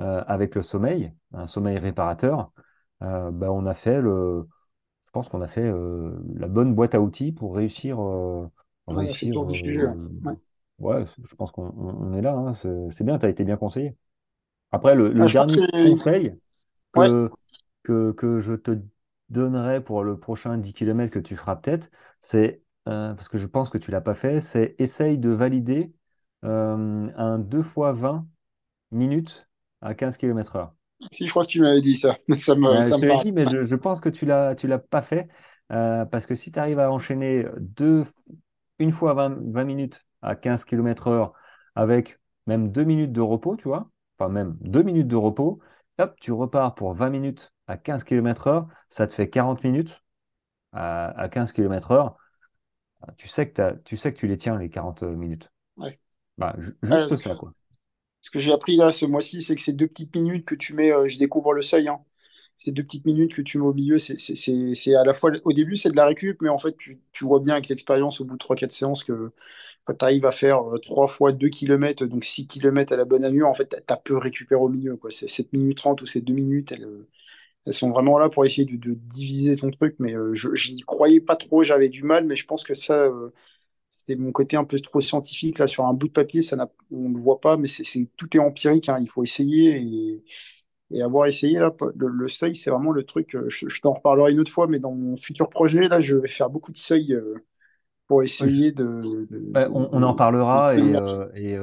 euh, 0.00 0.24
avec 0.28 0.56
le 0.56 0.62
sommeil, 0.62 1.12
un 1.34 1.46
sommeil 1.48 1.78
réparateur, 1.78 2.52
euh, 3.02 3.30
ben, 3.32 3.50
on 3.50 3.66
a 3.66 3.74
fait 3.74 4.02
le, 4.02 4.48
je 5.04 5.10
pense 5.12 5.28
qu'on 5.30 5.42
a 5.42 5.48
fait 5.48 5.64
euh, 5.70 6.18
la 6.36 6.48
bonne 6.48 6.74
boîte 6.74 6.94
à 6.96 7.00
outils 7.02 7.32
pour 7.32 7.56
réussir, 7.56 8.00
Ouais, 8.88 9.06
Ouais. 10.24 10.34
ouais, 10.78 11.04
je 11.24 11.34
pense 11.34 11.52
qu'on 11.52 11.66
on- 11.76 12.08
on 12.12 12.14
est 12.14 12.22
là. 12.22 12.32
hein, 12.34 12.52
c'est 12.54 13.04
bien, 13.04 13.18
tu 13.18 13.26
as 13.26 13.28
été 13.28 13.44
bien 13.44 13.56
conseillé. 13.56 13.96
Après, 14.72 14.94
le, 14.96 15.12
Ah, 15.16 15.24
le 15.24 15.30
dernier 15.30 15.60
que 15.60 15.70
conseil 15.82 16.34
que, 16.92 17.30
que, 17.82 18.12
que 18.12 18.38
je 18.40 18.54
te 18.54 18.72
donnerai 19.30 19.82
pour 19.84 20.04
le 20.04 20.18
prochain 20.18 20.58
10 20.58 20.72
km 20.74 21.12
que 21.12 21.18
tu 21.20 21.36
feras 21.36 21.56
peut-être, 21.56 21.90
c'est, 22.20 22.62
euh, 22.88 23.14
parce 23.14 23.28
que 23.28 23.38
je 23.38 23.46
pense 23.46 23.70
que 23.70 23.78
tu 23.78 23.90
l'as 23.90 24.00
pas 24.00 24.14
fait, 24.14 24.40
c'est 24.40 24.74
essaye 24.78 25.18
de 25.18 25.30
valider 25.30 25.92
euh, 26.44 27.10
un 27.16 27.38
2 27.38 27.62
fois 27.62 27.92
20 27.92 28.28
minutes 28.92 29.48
à 29.82 29.94
15 29.94 30.16
km 30.18 30.56
heure. 30.56 30.74
si 31.12 31.26
je 31.26 31.30
crois 31.30 31.44
que 31.46 31.50
tu 31.50 31.60
m'avais 31.60 31.80
dit 31.80 31.96
ça, 31.96 32.16
ça 32.38 32.54
me, 32.54 32.68
Euh, 32.68 32.92
je 32.92 32.94
ça 32.94 32.98
me 32.98 33.16
dit, 33.18 33.32
mais 33.32 33.46
je, 33.46 33.62
je 33.62 33.76
pense 33.76 34.00
que 34.00 34.08
tu 34.08 34.26
l'as, 34.26 34.54
tu 34.54 34.66
l'as 34.66 34.78
pas 34.78 35.02
fait 35.02 35.28
parce 35.68 36.26
que 36.26 36.34
si 36.34 36.50
tu 36.52 36.58
arrives 36.58 36.78
à 36.80 36.90
enchaîner 36.90 37.46
deux, 37.58 38.04
une 38.78 38.92
fois 38.92 39.14
20 39.14 39.38
20 39.52 39.64
minutes 39.64 40.06
à 40.22 40.36
15 40.36 40.64
km 40.64 41.08
heure 41.08 41.32
avec 41.74 42.18
même 42.46 42.70
deux 42.72 42.84
minutes 42.84 43.12
de 43.12 43.20
repos, 43.20 43.56
tu 43.56 43.68
vois, 43.68 43.90
enfin 44.18 44.28
même 44.30 44.56
deux 44.60 44.82
minutes 44.82 45.08
de 45.08 45.16
repos, 45.16 45.60
hop, 45.98 46.16
tu 46.20 46.32
repars 46.32 46.74
pour 46.74 46.94
20 46.94 47.10
minutes 47.10 47.52
à 47.68 47.76
15 47.78 48.04
km 48.04 48.46
heure, 48.48 48.68
ça 48.90 49.06
te 49.06 49.12
fait 49.14 49.28
40 49.30 49.64
minutes 49.64 50.02
à, 50.74 51.08
à 51.20 51.30
15 51.30 51.52
km 51.52 51.92
heure. 51.92 52.17
Tu 53.16 53.28
sais 53.28 53.48
que 53.48 53.54
t'as- 53.54 53.74
tu 53.84 53.96
sais 53.96 54.12
que 54.12 54.18
tu 54.18 54.26
les 54.26 54.36
tiens, 54.36 54.58
les 54.58 54.70
40 54.70 55.02
minutes. 55.02 55.52
Ouais. 55.76 55.98
Bah, 56.38 56.54
ju- 56.58 56.74
juste 56.82 57.16
ça, 57.16 57.34
quoi. 57.36 57.54
ce 58.20 58.30
que 58.30 58.38
j'ai 58.38 58.52
appris 58.52 58.76
là 58.76 58.90
ce 58.92 59.06
mois-ci, 59.06 59.42
c'est 59.42 59.54
que 59.54 59.60
ces 59.62 59.72
deux 59.72 59.86
petites 59.88 60.14
minutes 60.16 60.44
que 60.46 60.54
tu 60.54 60.74
mets, 60.74 60.92
euh, 60.92 61.08
je 61.08 61.18
découvre 61.18 61.52
le 61.52 61.62
seuil, 61.62 61.88
hein. 61.88 62.00
Ces 62.56 62.72
deux 62.72 62.82
petites 62.82 63.06
minutes 63.06 63.34
que 63.34 63.42
tu 63.42 63.58
mets 63.58 63.64
au 63.66 63.72
milieu, 63.72 63.98
c'est 64.00 64.94
à 64.96 65.04
la 65.04 65.14
fois, 65.14 65.30
au 65.44 65.52
début, 65.52 65.76
c'est 65.76 65.90
de 65.90 65.96
la 65.96 66.06
récup, 66.06 66.42
mais 66.42 66.48
en 66.48 66.58
fait, 66.58 66.76
tu, 66.76 67.00
tu 67.12 67.24
vois 67.24 67.38
bien 67.40 67.54
avec 67.54 67.68
l'expérience 67.68 68.20
au 68.20 68.24
bout 68.24 68.34
de 68.34 68.38
trois 68.38 68.56
quatre 68.56 68.72
séances 68.72 69.04
que 69.04 69.30
quand 69.84 69.94
tu 69.96 70.04
arrives 70.06 70.26
à 70.26 70.32
faire 70.32 70.62
euh, 70.74 70.78
3 70.78 71.08
fois 71.08 71.32
2 71.32 71.50
km, 71.50 72.06
donc 72.06 72.24
6 72.24 72.46
km 72.48 72.92
à 72.94 72.96
la 72.96 73.04
bonne 73.06 73.24
allure, 73.24 73.48
en 73.48 73.54
fait, 73.54 73.68
tu 73.86 73.92
as 73.94 73.96
peu 73.98 74.16
récupéré 74.18 74.60
au 74.62 74.68
milieu, 74.70 74.96
quoi. 74.96 75.10
C'est 75.12 75.28
7 75.28 75.52
minutes 75.52 75.78
30 75.78 76.02
ou 76.02 76.06
c'est 76.06 76.22
2 76.22 76.34
minutes, 76.34 76.72
elles, 76.72 76.84
euh, 76.84 77.08
elles 77.68 77.74
sont 77.74 77.90
vraiment 77.92 78.18
là 78.18 78.30
pour 78.30 78.46
essayer 78.46 78.66
de, 78.66 78.76
de 78.78 78.94
diviser 78.94 79.56
ton 79.58 79.70
truc, 79.72 79.96
mais 80.00 80.14
euh, 80.16 80.34
je 80.34 80.54
j'y 80.56 80.80
croyais 80.82 81.20
pas 81.22 81.36
trop, 81.36 81.64
j'avais 81.64 81.90
du 81.90 82.04
mal, 82.04 82.26
mais 82.26 82.36
je 82.36 82.46
pense 82.46 82.64
que 82.64 82.74
ça, 82.74 82.94
euh, 83.06 83.30
c'était 83.90 84.16
mon 84.16 84.32
côté 84.32 84.56
un 84.56 84.64
peu 84.64 84.80
trop 84.80 85.00
scientifique, 85.00 85.58
là, 85.58 85.66
sur 85.68 85.86
un 85.86 85.94
bout 85.94 86.08
de 86.08 86.12
papier, 86.14 86.42
ça 86.42 86.56
on 86.92 87.08
ne 87.10 87.14
le 87.16 87.20
voit 87.22 87.40
pas, 87.40 87.56
mais 87.58 87.68
c'est, 87.68 88.08
tout 88.16 88.36
est 88.36 88.40
empirique, 88.40 88.88
hein, 88.90 88.98
il 89.00 89.08
faut 89.08 89.24
essayer, 89.24 89.76
et, 89.82 90.24
et 90.92 91.02
avoir 91.02 91.26
essayé, 91.26 91.58
là, 91.58 91.74
le, 91.96 92.08
le 92.08 92.28
seuil, 92.28 92.56
c'est 92.56 92.70
vraiment 92.70 92.92
le 92.92 93.04
truc, 93.04 93.34
euh, 93.36 93.48
je, 93.48 93.68
je 93.68 93.80
t'en 93.82 93.92
reparlerai 93.94 94.32
une 94.32 94.40
autre 94.40 94.52
fois, 94.52 94.66
mais 94.68 94.78
dans 94.80 94.94
mon 94.94 95.16
futur 95.16 95.50
projet, 95.50 95.88
là, 95.88 96.00
je 96.00 96.16
vais 96.16 96.28
faire 96.28 96.50
beaucoup 96.50 96.72
de 96.72 96.78
seuils 96.78 97.14
euh, 97.14 97.34
pour 98.08 98.22
essayer 98.24 98.72
de, 98.72 99.26
de, 99.30 99.46
Ouais, 99.54 99.66
de, 99.66 99.72
on, 99.72 99.88
on 99.92 100.02
en 100.02 100.14
de 100.14 100.14
parlera 100.14 100.76
et, 100.76 100.92
et, 101.34 101.56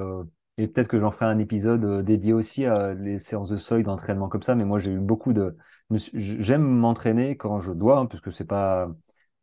et 0.58 0.68
peut-être 0.68 0.88
que 0.88 1.00
j'en 1.00 1.12
ferai 1.12 1.26
un 1.26 1.38
épisode 1.40 2.04
dédié 2.04 2.34
aussi 2.34 2.66
à 2.66 2.94
les 2.94 3.20
séances 3.20 3.50
de 3.50 3.58
seuil 3.58 3.84
d'entraînement 3.84 4.28
comme 4.30 4.42
ça. 4.42 4.56
Mais 4.56 4.66
moi, 4.66 4.80
j'ai 4.80 4.92
eu 4.92 5.00
beaucoup 5.00 5.34
de. 5.34 5.56
J'aime 5.92 6.64
m'entraîner 6.64 7.38
quand 7.38 7.62
je 7.62 7.72
dois, 7.72 8.00
hein, 8.00 8.06
parce 8.08 8.22
que 8.22 8.32
c'est 8.32 8.46
pas, 8.46 8.90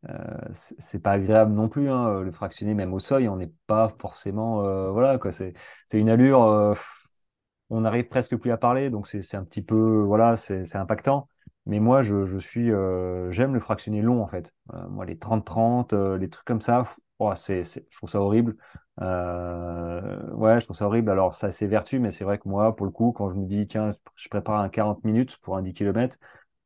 euh, 0.09 0.37
c'est 0.53 0.99
pas 1.01 1.13
agréable 1.13 1.53
non 1.55 1.69
plus. 1.69 1.89
hein, 1.89 2.21
le 2.21 2.31
fractionner 2.31 2.73
même 2.73 2.93
au 2.93 2.99
seuil, 2.99 3.27
on 3.29 3.37
n'est 3.37 3.51
pas 3.67 3.89
forcément. 3.99 4.63
euh, 4.65 4.91
voilà, 4.91 5.17
quoi. 5.19 5.31
C'est 5.31 5.53
une 5.93 6.09
allure. 6.09 6.43
euh, 6.43 6.73
on 7.69 7.81
n'arrive 7.81 8.07
presque 8.07 8.37
plus 8.37 8.51
à 8.51 8.57
parler, 8.57 8.89
donc 8.89 9.07
c'est 9.07 9.35
un 9.35 9.43
petit 9.43 9.61
peu, 9.61 10.01
voilà, 10.03 10.37
c'est 10.37 10.75
impactant. 10.75 11.27
Mais 11.65 11.79
moi, 11.79 12.03
je, 12.03 12.25
je 12.25 12.37
suis, 12.37 12.71
euh, 12.71 13.29
j'aime 13.31 13.53
le 13.53 13.59
fractionné 13.59 14.01
long, 14.01 14.21
en 14.21 14.27
fait. 14.27 14.53
Euh, 14.73 14.87
moi, 14.89 15.05
les 15.05 15.17
30-30, 15.17 15.93
euh, 15.93 16.17
les 16.17 16.29
trucs 16.29 16.45
comme 16.45 16.61
ça, 16.61 16.85
ouah, 17.27 17.35
c'est, 17.35 17.63
c'est- 17.63 17.85
je 17.89 17.97
trouve 17.97 18.09
ça 18.09 18.21
horrible. 18.21 18.57
Euh, 19.01 20.31
ouais, 20.33 20.59
je 20.59 20.65
trouve 20.65 20.75
ça 20.77 20.85
horrible. 20.85 21.09
Alors, 21.11 21.33
ça 21.33 21.47
a 21.47 21.51
ses 21.51 21.67
vertus, 21.67 21.99
mais 21.99 22.11
c'est 22.11 22.23
vrai 22.23 22.37
que 22.37 22.47
moi, 22.47 22.75
pour 22.75 22.85
le 22.85 22.91
coup, 22.91 23.11
quand 23.11 23.29
je 23.29 23.35
me 23.35 23.45
dis, 23.45 23.65
tiens, 23.67 23.91
je 24.15 24.29
prépare 24.29 24.59
un 24.61 24.69
40 24.69 25.03
minutes 25.03 25.37
pour 25.41 25.57
un 25.57 25.61
10 25.61 25.73
km, 25.73 26.17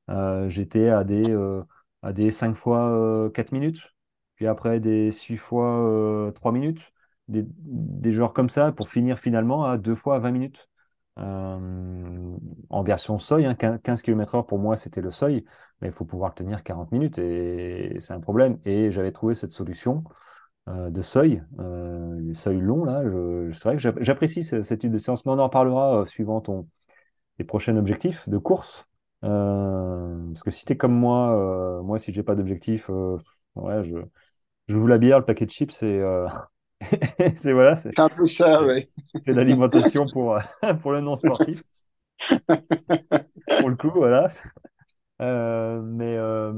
euh, 0.09 0.49
j'étais 0.49 0.89
à 0.89 1.03
des, 1.03 1.29
euh, 1.29 1.63
à 2.01 2.13
des 2.13 2.31
5 2.31 2.55
fois 2.55 2.89
euh, 2.91 3.29
4 3.29 3.51
minutes, 3.51 3.95
puis 4.35 4.47
après 4.47 4.79
des 4.79 5.11
6 5.11 5.37
fois 5.37 5.79
euh, 5.87 6.31
3 6.31 6.51
minutes, 6.51 6.91
des, 7.27 7.43
des 7.47 8.13
genres 8.13 8.33
comme 8.33 8.49
ça, 8.49 8.71
pour 8.71 8.89
finir 8.89 9.19
finalement 9.19 9.65
à 9.65 9.77
2 9.77 9.95
fois 9.95 10.19
20 10.19 10.31
minutes. 10.31 10.69
Euh, 11.19 12.37
en 12.69 12.83
version 12.83 13.17
seuil, 13.17 13.45
hein, 13.45 13.55
15 13.55 14.01
km 14.03 14.35
heure 14.35 14.45
pour 14.45 14.59
moi 14.59 14.75
c'était 14.77 15.01
le 15.01 15.09
seuil, 15.11 15.45
mais 15.81 15.87
il 15.87 15.93
faut 15.93 16.05
pouvoir 16.05 16.35
tenir 16.35 16.63
40 16.63 16.91
minutes 16.91 17.17
et 17.19 17.95
c'est 17.99 18.13
un 18.13 18.19
problème. 18.19 18.59
Et 18.65 18.91
j'avais 18.91 19.11
trouvé 19.11 19.33
cette 19.35 19.51
solution 19.51 20.03
euh, 20.05 20.13
de 20.67 21.01
seuil, 21.01 21.43
euh, 21.59 22.19
les 22.21 22.33
seuils 22.33 22.59
longs 22.61 22.83
là. 22.85 23.01
c'est 23.53 23.63
vrai 23.63 23.75
que 23.75 23.81
j'app- 23.81 23.97
j'apprécie 24.01 24.43
ce- 24.43 24.61
cette 24.61 24.79
étude 24.79 24.93
de 24.93 24.97
séance, 24.97 25.25
mais 25.25 25.31
on 25.31 25.39
en 25.39 25.45
reparlera 25.45 26.01
euh, 26.01 26.05
suivant 26.05 26.41
ton, 26.41 26.67
les 27.39 27.45
prochains 27.45 27.77
objectifs 27.77 28.29
de 28.29 28.37
course. 28.37 28.89
Euh, 29.23 30.27
parce 30.29 30.43
que 30.43 30.51
si 30.51 30.65
t'es 30.65 30.77
comme 30.77 30.93
moi, 30.95 31.79
euh, 31.79 31.83
moi 31.83 31.97
si 31.99 32.13
j'ai 32.13 32.23
pas 32.23 32.35
d'objectif, 32.35 32.89
euh, 32.89 33.17
ouais, 33.55 33.83
je, 33.83 33.97
je 34.67 34.77
vous 34.77 34.87
la 34.87 34.97
bière, 34.99 35.19
le 35.19 35.25
paquet 35.25 35.45
de 35.45 35.51
chips 35.51 35.83
et 35.83 35.99
euh, 36.01 36.27
c'est 37.35 37.53
voilà, 37.53 37.75
c'est 37.75 37.99
un 37.99 38.09
peu 38.09 38.25
ça, 38.25 38.63
ouais. 38.63 38.89
c'est 39.21 39.33
l'alimentation 39.33 40.09
pour, 40.09 40.35
euh, 40.35 40.73
pour 40.81 40.91
le 40.91 41.01
non 41.01 41.15
sportif. 41.15 41.63
Pour 43.57 43.69
le 43.69 43.75
coup, 43.75 43.91
voilà. 43.91 44.29
Euh, 45.21 45.81
mais, 45.81 46.15
euh, 46.17 46.53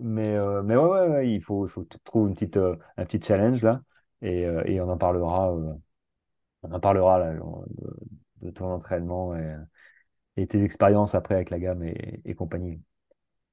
mais, 0.00 0.34
euh, 0.34 0.62
mais 0.62 0.76
ouais, 0.76 0.88
ouais, 0.88 1.08
ouais, 1.08 1.30
il 1.32 1.42
faut, 1.42 1.66
il 1.66 1.70
faut 1.70 1.84
trouver 2.04 2.28
une 2.28 2.34
petite, 2.34 2.56
euh, 2.56 2.76
un 2.96 3.04
petit 3.04 3.20
challenge 3.22 3.62
là. 3.62 3.82
Et, 4.22 4.42
et 4.66 4.80
on 4.80 4.88
en 4.90 4.98
parlera, 4.98 5.52
on 6.62 6.72
en 6.72 6.80
parlera 6.80 7.18
là, 7.18 7.32
de, 7.34 8.46
de 8.46 8.50
ton 8.50 8.66
entraînement 8.72 9.34
et, 9.36 9.56
et 10.38 10.46
tes 10.48 10.62
expériences 10.64 11.14
après 11.16 11.36
avec 11.36 11.50
la 11.50 11.58
gamme 11.60 11.84
et, 11.84 12.20
et 12.24 12.34
compagnie. 12.34 12.80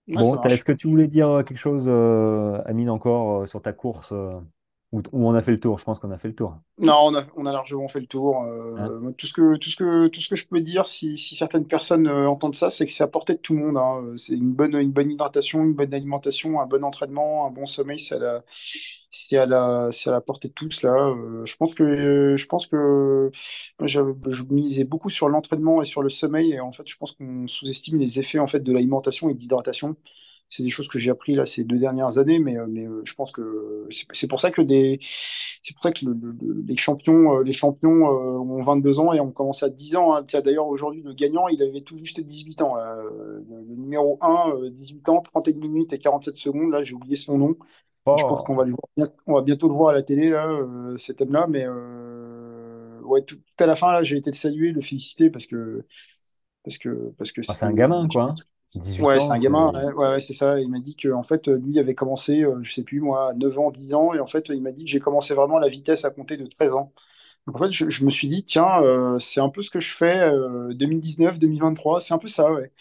Ouais, 0.08 0.24
Bon, 0.24 0.42
est-ce 0.44 0.66
que 0.66 0.72
tu 0.74 0.88
voulais 0.90 1.08
dire 1.08 1.44
quelque 1.48 1.58
chose, 1.58 1.90
Amine, 2.66 2.90
encore 2.90 3.48
sur 3.48 3.62
ta 3.62 3.74
course 3.74 4.14
où 4.92 5.02
on 5.14 5.34
a 5.34 5.42
fait 5.42 5.52
le 5.52 5.60
tour? 5.60 5.78
Je 5.80 5.84
pense 5.86 6.00
qu'on 6.00 6.12
a 6.12 6.18
fait 6.18 6.28
le 6.30 6.36
tour. 6.36 6.58
Non, 6.80 7.08
on 7.08 7.16
a, 7.16 7.26
on 7.36 7.48
a 7.48 7.52
largement 7.52 7.88
fait 7.88 8.00
le 8.00 8.06
tour. 8.06 8.44
Hein 8.76 8.92
Euh, 8.92 9.00
moi, 9.00 9.12
tout 9.18 9.26
ce 9.26 9.34
que, 9.34 9.58
tout 9.58 9.72
ce 9.72 9.76
que, 9.78 10.08
tout 10.10 10.22
ce 10.22 10.30
que 10.30 10.36
je 10.36 10.48
peux 10.48 10.62
dire, 10.62 10.88
si, 10.88 11.18
si 11.18 11.36
certaines 11.36 11.66
personnes 11.66 12.06
euh, 12.08 12.30
entendent 12.30 12.54
ça, 12.56 12.70
c'est 12.70 12.86
que 12.86 12.92
c'est 12.92 13.04
à 13.04 13.08
portée 13.08 13.34
de 13.34 13.40
tout 13.40 13.56
le 13.56 13.62
monde. 13.66 13.78
hein. 13.78 14.04
Euh, 14.14 14.18
C'est 14.18 14.34
une 14.36 14.54
bonne, 14.54 14.76
une 14.76 14.92
bonne 14.92 15.10
hydratation, 15.12 15.64
une 15.64 15.74
bonne 15.74 15.92
alimentation, 15.96 16.62
un 16.62 16.68
bon 16.68 16.84
entraînement, 16.84 17.48
un 17.48 17.50
bon 17.50 17.66
sommeil, 17.66 18.00
c'est 18.00 18.14
à 18.16 18.20
la, 18.20 18.44
c'est 19.10 19.38
à 19.38 19.48
la, 19.48 19.90
c'est 19.92 20.10
à 20.10 20.14
la 20.14 20.22
portée 20.22 20.50
de 20.50 20.54
tous 20.54 20.84
là. 20.84 20.92
Euh, 20.94 21.44
je 21.48 21.56
pense 21.58 21.74
que, 21.74 22.36
je 22.38 22.46
pense 22.46 22.68
que 22.68 23.32
je 23.84 24.02
misais 24.52 24.84
beaucoup 24.84 25.10
sur 25.10 25.30
l'entraînement 25.30 25.82
et 25.82 25.86
sur 25.86 26.04
le 26.04 26.10
sommeil, 26.10 26.54
et 26.54 26.60
en 26.60 26.72
fait, 26.72 26.88
je 26.88 26.96
pense 26.98 27.14
qu'on 27.14 27.48
sous-estime 27.48 27.98
les 27.98 28.20
effets 28.20 28.40
en 28.40 28.48
fait 28.48 28.60
de 28.60 28.72
l'alimentation 28.72 29.30
et 29.30 29.34
de 29.34 29.40
l'hydratation. 29.40 29.96
C'est 30.50 30.64
des 30.64 30.70
choses 30.70 30.88
que 30.88 30.98
j'ai 31.00 31.12
appris 31.12 31.36
là 31.36 31.46
ces 31.46 31.64
deux 31.66 31.78
dernières 31.78 32.18
années, 32.20 32.40
mais, 32.40 32.58
euh, 32.58 32.66
mais 32.70 32.86
euh, 32.88 33.02
je 33.06 33.14
pense 33.16 33.32
que 33.34 33.88
c'est 34.14 34.28
pour 34.28 34.40
ça 34.40 34.52
que 34.52 34.62
des, 34.62 35.00
c'est 35.62 35.74
pour 35.74 35.84
ça 35.84 35.92
que 35.92 36.06
le- 36.06 36.14
le- 36.14 36.32
le- 36.42 36.62
les 36.62 36.78
champions, 36.78 37.40
euh, 37.40 37.44
les 37.44 37.54
champions 37.54 37.92
ont 38.08 38.64
22 38.64 39.00
ans 39.00 39.14
et 39.14 39.20
ont 39.20 39.32
commencé 39.32 39.66
à 39.66 39.70
10 39.70 39.96
ans. 39.96 40.16
hein. 40.16 40.26
D'ailleurs, 40.44 40.68
aujourd'hui, 40.68 41.02
le 41.02 41.14
gagnant, 41.14 41.48
il 41.50 41.62
avait 41.62 41.82
tout 41.82 41.98
juste 41.98 42.20
18 42.22 42.62
ans. 42.62 42.76
là. 42.76 42.96
Le, 43.04 43.44
le 43.70 43.76
numéro 43.76 44.18
1, 44.22 44.52
euh, 44.56 44.70
18 44.70 45.08
ans, 45.10 45.22
31 45.22 45.58
minutes 45.58 45.94
et 45.94 46.00
47 46.00 46.38
secondes. 46.38 46.72
Là, 46.72 46.84
j'ai 46.84 46.94
oublié 46.96 47.16
son 47.16 47.38
nom. 47.38 47.56
Je 48.16 48.24
pense 48.26 48.42
qu'on 48.42 48.56
Oh, 48.56 48.58
va 48.58 48.64
le 48.66 48.72
voir, 48.72 49.10
on 49.28 49.34
va 49.36 49.42
bientôt 49.42 49.68
le 49.68 49.76
voir 49.76 49.90
à 49.90 49.94
la 49.94 50.02
télé, 50.04 50.30
là, 50.30 50.48
cet 50.98 51.22
homme-là. 51.22 51.48
Mais 51.48 51.66
euh, 51.68 53.00
ouais, 53.04 53.22
tout, 53.24 53.36
tout 53.38 53.64
à 53.64 53.68
la 53.68 53.76
fin, 53.76 53.92
là, 53.94 54.04
j'ai 54.04 54.18
été 54.18 54.32
le 54.32 54.36
saluer, 54.36 54.72
le 54.72 54.82
féliciter 54.82 55.30
parce 55.30 55.46
que 55.46 55.86
parce 56.64 56.78
que 56.78 57.14
parce 57.18 57.32
que 57.32 57.44
ah, 57.48 57.54
c'est 57.54 57.66
c'est 57.66 57.66
un 57.66 57.74
gamin, 57.74 58.08
quoi. 58.08 58.24
hein. 58.24 58.36
18 58.78 59.04
Ouais, 59.04 59.20
c'est 59.20 59.32
un 59.32 59.36
gamin, 59.36 59.72
c'est 59.74 59.94
ouais, 59.94 60.22
c'est 60.22 60.34
ça. 60.34 60.60
Il 60.60 60.70
m'a 60.70 60.80
dit 60.80 60.96
que 60.96 61.10
en 61.10 61.24
fait, 61.24 61.48
lui 61.48 61.74
il 61.74 61.80
avait 61.80 61.96
commencé, 61.96 62.44
euh, 62.44 62.60
je 62.64 62.74
sais 62.74 62.84
plus 62.84 63.00
moi, 63.02 63.32
à 63.32 63.34
9 63.34 63.58
ans, 63.60 63.72
10 63.72 63.94
ans, 63.94 64.14
et 64.14 64.20
en 64.20 64.28
fait, 64.28 64.50
il 64.50 64.62
m'a 64.62 64.72
dit 64.72 64.84
que 64.86 64.90
j'ai 64.90 65.00
commencé 65.00 65.34
vraiment 65.34 65.60
la 65.60 65.70
vitesse 65.70 66.06
à 66.06 66.10
compter 66.12 66.38
de 66.38 66.46
13 66.46 66.74
ans. 66.74 66.94
Donc 67.48 67.58
en 67.58 67.60
fait, 67.66 67.72
je, 67.72 67.90
je 67.90 68.06
me 68.06 68.12
suis 68.12 68.28
dit, 68.28 68.44
tiens, 68.46 68.82
euh, 68.84 69.20
c'est 69.20 69.42
un 69.42 69.50
peu 69.50 69.62
ce 69.62 69.70
que 69.72 69.80
je 69.80 69.94
fais 69.96 70.22
euh, 70.22 70.74
2019, 70.74 71.40
2023, 71.40 72.02
c'est 72.02 72.14
un 72.14 72.20
peu 72.20 72.28
ça, 72.30 72.52
ouais. 72.54 72.72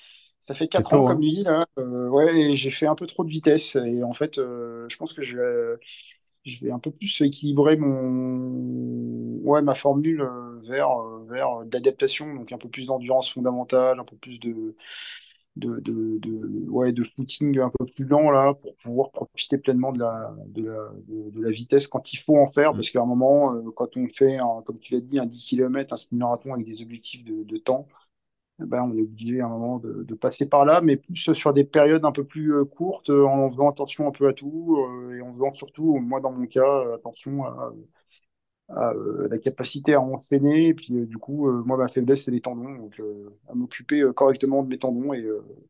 Ça 0.40 0.55
fait 0.55 0.68
c'est 0.77 0.85
4 0.85 0.94
ans 0.94 1.06
comme 1.06 1.18
hein. 1.18 1.20
lui, 1.20 1.43
là. 1.43 1.66
Euh, 1.78 2.09
ouais, 2.09 2.36
et 2.52 2.56
j'ai 2.56 2.70
fait 2.70 2.86
un 2.86 2.94
peu 2.94 3.06
trop 3.06 3.24
de 3.24 3.31
vitesse. 3.31 3.77
Et 3.77 4.02
en 4.05 4.12
fait, 4.12 4.39
euh, 4.39 4.86
je 4.89 4.97
pense 4.97 5.12
que 5.12 5.23
je 5.23 5.39
vais, 5.39 5.77
je 6.44 6.64
vais 6.64 6.70
un 6.70 6.78
peu 6.78 6.90
plus 6.90 7.20
équilibrer 7.23 7.77
mon, 7.77 9.40
ouais, 9.43 9.62
ma 9.62 9.74
formule 9.74 10.23
euh, 10.23 10.60
vers, 10.62 10.90
euh, 10.90 11.27
vers 11.28 11.64
de 11.64 11.73
l'adaptation, 11.73 12.35
donc 12.35 12.52
un 12.52 12.59
peu 12.59 12.68
plus 12.68 12.86
d'endurance 12.86 13.31
fondamentale, 13.32 13.98
un 14.01 14.05
peu 14.05 14.16
plus 14.16 14.39
de 14.40 14.77
de, 15.57 15.81
de, 15.81 16.19
de, 16.20 16.69
ouais, 16.70 16.93
de 16.93 17.03
footing 17.05 17.59
un 17.61 17.70
peu 17.78 17.87
plus 17.87 18.05
lent 18.05 18.31
là 18.31 18.55
pour 18.55 18.77
pouvoir 18.77 19.11
profiter 19.11 19.59
pleinement 19.59 19.93
de 19.93 20.01
la, 20.01 20.35
de 20.49 20.65
la, 20.66 20.91
de, 21.09 21.41
la 21.43 21.51
vitesse 21.51 21.87
quand 21.87 22.12
il 22.12 22.19
faut 22.19 22.37
en 22.39 22.49
faire 22.49 22.73
Mm. 22.73 22.77
parce 22.77 22.91
qu'à 22.91 23.01
un 23.01 23.07
moment 23.07 23.55
euh, 23.55 23.62
quand 23.74 23.97
on 23.97 24.07
fait 24.09 24.37
un- 24.39 24.62
comme 24.66 24.78
tu 24.78 24.95
l'as 24.95 25.01
dit 25.01 25.19
un 25.19 25.27
10 25.27 25.47
km 25.47 25.95
un 25.95 25.97
semi-marathon 25.97 26.53
avec 26.55 26.66
des 26.66 26.83
objectifs 26.83 27.24
de, 27.24 27.43
de 27.45 27.57
temps 27.59 27.89
eh 28.62 28.65
ben, 28.66 28.83
on 28.83 28.97
est 28.97 29.03
obligé 29.03 29.41
à 29.41 29.47
un 29.47 29.51
moment 29.51 29.78
de, 29.78 30.03
de 30.05 30.15
passer 30.15 30.49
par 30.49 30.65
là 30.65 30.81
mais 30.81 30.97
plus 30.97 31.33
sur 31.35 31.53
des 31.53 31.65
périodes 31.65 32.05
un 32.05 32.12
peu 32.12 32.24
plus 32.24 32.55
euh, 32.55 32.65
courtes 32.65 33.11
euh, 33.11 33.24
en 33.27 33.51
faisant 33.51 33.70
attention 33.70 34.09
un 34.09 34.12
peu 34.12 34.28
à 34.28 34.33
tout 34.33 34.78
euh, 34.78 35.16
et 35.19 35.20
en 35.23 35.33
faisant 35.35 35.51
surtout 35.53 35.97
moi 35.99 36.20
dans 36.20 36.33
mon 36.33 36.47
cas 36.47 36.62
euh, 36.62 36.97
attention 36.97 37.45
à, 37.45 37.73
à, 38.69 38.91
euh, 38.93 39.29
la 39.31 39.39
capacité 39.39 39.95
à 39.95 40.01
entraîner. 40.01 40.69
Et 40.69 40.75
puis, 40.75 40.95
euh, 40.97 41.07
du 41.07 41.19
coup, 41.19 41.49
euh, 41.49 41.63
moi, 41.65 41.77
ma 41.77 41.89
faiblesse, 41.89 42.25
c'est 42.25 42.31
les 42.31 42.41
tendons. 42.41 42.75
Donc, 42.77 43.01
à 43.49 43.55
m'occuper 43.55 44.05
correctement 44.15 44.63
de 44.63 44.69
mes 44.69 44.79
tendons. 44.79 45.13
Et, 45.15 45.27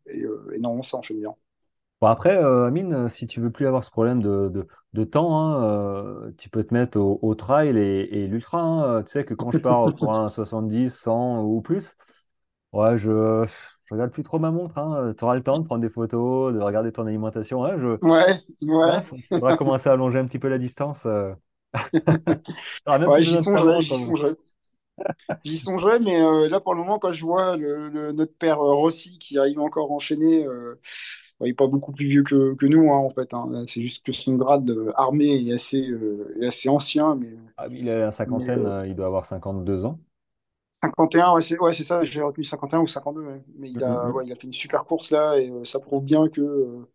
et, 0.09 0.24
et 0.55 0.59
non, 0.59 0.82
ça 0.82 0.98
enchaîne 0.98 1.18
bien. 1.20 1.35
Bon, 2.02 2.09
après, 2.09 2.36
euh, 2.36 2.66
Amine, 2.66 3.09
si 3.09 3.27
tu 3.27 3.40
veux 3.40 3.51
plus 3.51 3.66
avoir 3.66 3.82
ce 3.82 3.90
problème 3.90 4.20
de, 4.20 4.48
de, 4.51 4.66
de 4.93 5.05
temps, 5.05 5.39
hein, 5.40 5.62
euh, 6.28 6.32
tu 6.36 6.51
peux 6.51 6.62
te 6.62 6.74
mettre 6.74 6.98
au, 7.01 7.18
au 7.23 7.35
trail 7.35 7.70
et, 7.78 8.24
et 8.24 8.27
l'ultra. 8.27 8.60
hein. 8.60 9.02
Tu 9.02 9.12
sais 9.12 9.24
que 9.24 9.32
quand 9.32 9.51
je 9.51 9.60
pars 9.60 9.94
pour 9.97 10.12
un 10.14 10.28
70, 10.28 10.90
100 10.90 11.43
ou 11.43 11.62
plus, 11.62 11.97
ouais, 12.73 12.98
je, 12.98 13.44
je 13.47 13.94
regarde 13.94 14.12
plus 14.12 14.23
trop 14.24 14.39
ma 14.39 14.51
montre. 14.52 14.78
Hein. 14.78 15.14
Tu 15.18 15.24
auras 15.24 15.36
le 15.36 15.43
temps 15.43 15.59
de 15.59 15.64
prendre 15.64 15.82
des 15.82 15.90
photos, 15.90 16.55
de 16.55 16.60
regarder 16.60 16.93
ton 16.93 17.06
alimentation. 17.06 17.60
Ouais, 17.62 17.78
je, 17.78 17.98
Ouais, 18.02 18.40
ouais, 18.62 19.01
ouais, 19.02 19.02
faudra 19.32 19.55
commencer 19.55 19.89
à 19.90 19.93
allonger 19.94 20.18
un 20.20 20.27
petit 20.27 20.39
peu 20.40 20.48
la 20.48 20.59
distance. 20.59 21.06
euh. 21.06 21.35
Ouais, 23.06 23.22
j'y 25.44 25.58
songerai, 25.58 25.98
mais 26.00 26.20
euh, 26.22 26.48
là, 26.48 26.60
pour 26.60 26.74
le 26.74 26.80
moment, 26.80 26.98
quand 26.98 27.12
je 27.12 27.24
vois 27.24 27.56
le, 27.56 27.88
le- 27.88 28.12
notre 28.12 28.34
père 28.36 28.60
euh, 28.60 28.74
Rossi 28.74 29.18
qui 29.18 29.38
arrive 29.38 29.60
encore 29.60 29.90
à 29.90 29.94
enchaîner, 29.94 30.44
euh, 30.46 30.80
il 31.40 31.46
n'est 31.48 31.54
pas 31.54 31.66
beaucoup 31.68 31.92
plus 31.92 32.06
vieux 32.08 32.22
que, 32.24 32.54
que 32.54 32.66
nous, 32.66 32.90
hein, 32.92 32.98
en 32.98 33.10
fait. 33.10 33.32
hein. 33.34 33.64
C'est 33.68 33.82
juste 33.82 34.04
que 34.06 34.12
son 34.12 34.36
grade 34.36 34.68
euh, 34.70 34.92
armé 34.96 35.26
est 35.48 35.52
assez, 35.54 35.88
euh, 35.88 36.36
est 36.42 36.46
assez 36.46 36.68
ancien, 36.68 37.16
mais, 37.16 37.30
Ah, 37.58 37.66
il 37.70 37.88
a 37.90 37.98
la 37.98 38.10
mais 38.26 38.46
cinquantaine, 38.50 38.66
il 38.86 38.94
doit 38.94 39.06
avoir 39.06 39.24
52 39.26 39.84
ans. 39.84 40.00
51, 40.82 41.32
ouais, 41.34 41.42
c'est 41.42 41.58
ouais, 41.58 41.72
c'est 41.74 41.84
ça, 41.84 42.04
j'ai 42.04 42.22
retenu 42.22 42.44
51 42.44 42.80
ou 42.80 42.86
52, 42.86 43.22
ouais. 43.22 43.42
Mais 43.56 43.70
Mm, 43.74 43.80
il 43.80 43.82
a, 43.82 44.10
mm. 44.10 44.12
ouais, 44.12 44.24
il 44.26 44.32
a 44.32 44.36
fait 44.36 44.44
une 44.46 44.52
super 44.52 44.84
course 44.84 45.10
là 45.10 45.38
et 45.38 45.50
euh, 45.50 45.64
ça 45.64 45.80
prouve 45.80 46.04
bien 46.04 46.28
que 46.28 46.40
euh, 46.40 46.88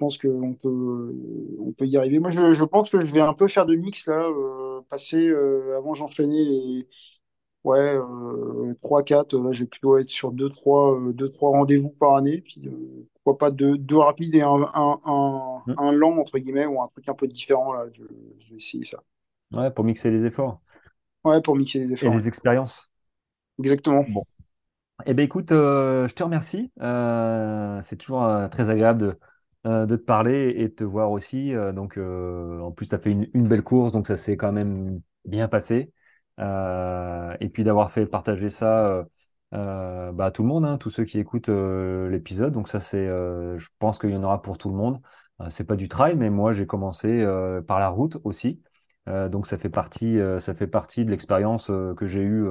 pense 0.00 0.18
qu'on 0.18 0.54
peut, 0.54 1.14
on 1.60 1.72
peut 1.72 1.86
y 1.86 1.96
arriver. 1.98 2.20
Moi, 2.20 2.30
je, 2.30 2.52
je 2.54 2.64
pense 2.64 2.90
que 2.90 3.00
je 3.00 3.12
vais 3.14 3.20
un 3.22 3.34
peu 3.34 3.48
faire 3.48 3.66
de 3.66 3.76
mix 3.76 4.06
là, 4.08 4.14
euh, 4.28 4.82
passer 4.90 5.28
euh, 5.28 5.76
avant 5.78 5.94
j'enchaînais 5.94 6.44
les 6.44 6.88
ouais, 7.64 7.78
euh, 7.80 8.74
3-4, 8.82 9.34
là, 9.34 9.52
je 9.52 9.62
vais 9.64 9.68
plutôt 9.68 9.98
être 9.98 10.10
sur 10.10 10.32
deux 10.32 10.48
trois 10.50 10.94
euh, 10.98 11.12
deux, 11.12 11.30
trois 11.32 11.50
rendez-vous 11.50 11.90
par 11.90 12.16
année, 12.16 12.40
puis 12.42 12.62
euh, 12.68 13.06
pourquoi 13.14 13.38
pas 13.38 13.50
deux, 13.50 13.78
deux 13.78 13.98
rapides 13.98 14.34
et 14.34 14.42
un, 14.42 14.48
un, 14.74 15.00
un, 15.06 15.66
Mm. 15.66 15.76
un 15.78 15.92
lent 15.92 16.18
entre 16.18 16.38
guillemets 16.38 16.66
ou 16.66 16.82
un 16.82 16.88
truc 16.88 17.08
un 17.08 17.14
peu 17.14 17.28
différent 17.28 17.72
là, 17.72 17.86
je, 17.92 18.02
je 18.40 18.50
vais 18.50 18.56
essayer 18.58 18.84
ça. 18.84 19.02
Ouais, 19.52 19.70
pour 19.70 19.84
mixer 19.84 20.10
les 20.10 20.26
efforts 20.26 20.60
Ouais, 21.24 21.40
pour 21.40 21.56
mixer 21.56 21.78
les 21.78 21.92
et 22.02 22.10
efforts, 22.10 22.16
ouais. 22.16 22.18
les 22.18 22.28
expériences. 22.28 22.90
Exactement. 23.58 24.06
Bon. 24.06 24.24
Eh 25.06 25.14
bien, 25.14 25.24
écoute, 25.24 25.52
euh, 25.52 26.06
je 26.08 26.14
te 26.14 26.22
remercie. 26.22 26.72
Euh, 26.80 27.80
c'est 27.82 27.96
toujours 27.96 28.24
euh, 28.24 28.48
très 28.48 28.70
agréable 28.70 29.00
de, 29.00 29.20
euh, 29.66 29.84
de 29.84 29.96
te 29.96 30.02
parler 30.02 30.54
et 30.56 30.68
de 30.68 30.74
te 30.74 30.84
voir 30.84 31.10
aussi. 31.10 31.54
Euh, 31.54 31.72
donc, 31.72 31.98
euh, 31.98 32.60
en 32.60 32.72
plus, 32.72 32.88
tu 32.88 32.94
as 32.94 32.98
fait 32.98 33.10
une, 33.12 33.48
belle 33.48 33.62
course, 33.62 33.92
donc 33.92 34.06
ça 34.06 34.16
s'est 34.16 34.36
quand 34.38 34.52
même 34.52 35.00
bien 35.26 35.48
passé. 35.48 35.92
Et 36.38 37.48
puis 37.52 37.64
d'avoir 37.64 37.90
fait 37.90 38.06
partager 38.06 38.48
ça 38.48 39.04
bah, 39.52 40.26
à 40.26 40.30
tout 40.30 40.42
le 40.42 40.48
monde, 40.48 40.64
hein, 40.64 40.78
tous 40.78 40.90
ceux 40.90 41.04
qui 41.04 41.18
écoutent 41.18 41.48
l'épisode. 41.48 42.52
Donc, 42.52 42.68
ça, 42.68 42.80
c'est, 42.80 43.06
je 43.06 43.68
pense 43.78 43.98
qu'il 43.98 44.10
y 44.10 44.16
en 44.16 44.22
aura 44.22 44.40
pour 44.42 44.58
tout 44.58 44.70
le 44.70 44.76
monde. 44.76 45.00
C'est 45.50 45.64
pas 45.64 45.76
du 45.76 45.88
trail, 45.88 46.16
mais 46.16 46.30
moi, 46.30 46.52
j'ai 46.52 46.66
commencé 46.66 47.24
par 47.66 47.80
la 47.80 47.88
route 47.88 48.18
aussi. 48.24 48.62
Donc, 49.06 49.46
ça 49.46 49.58
fait 49.58 49.68
partie, 49.68 50.18
ça 50.38 50.54
fait 50.54 50.66
partie 50.66 51.04
de 51.04 51.10
l'expérience 51.10 51.66
que 51.96 52.06
j'ai 52.06 52.22
eue. 52.22 52.46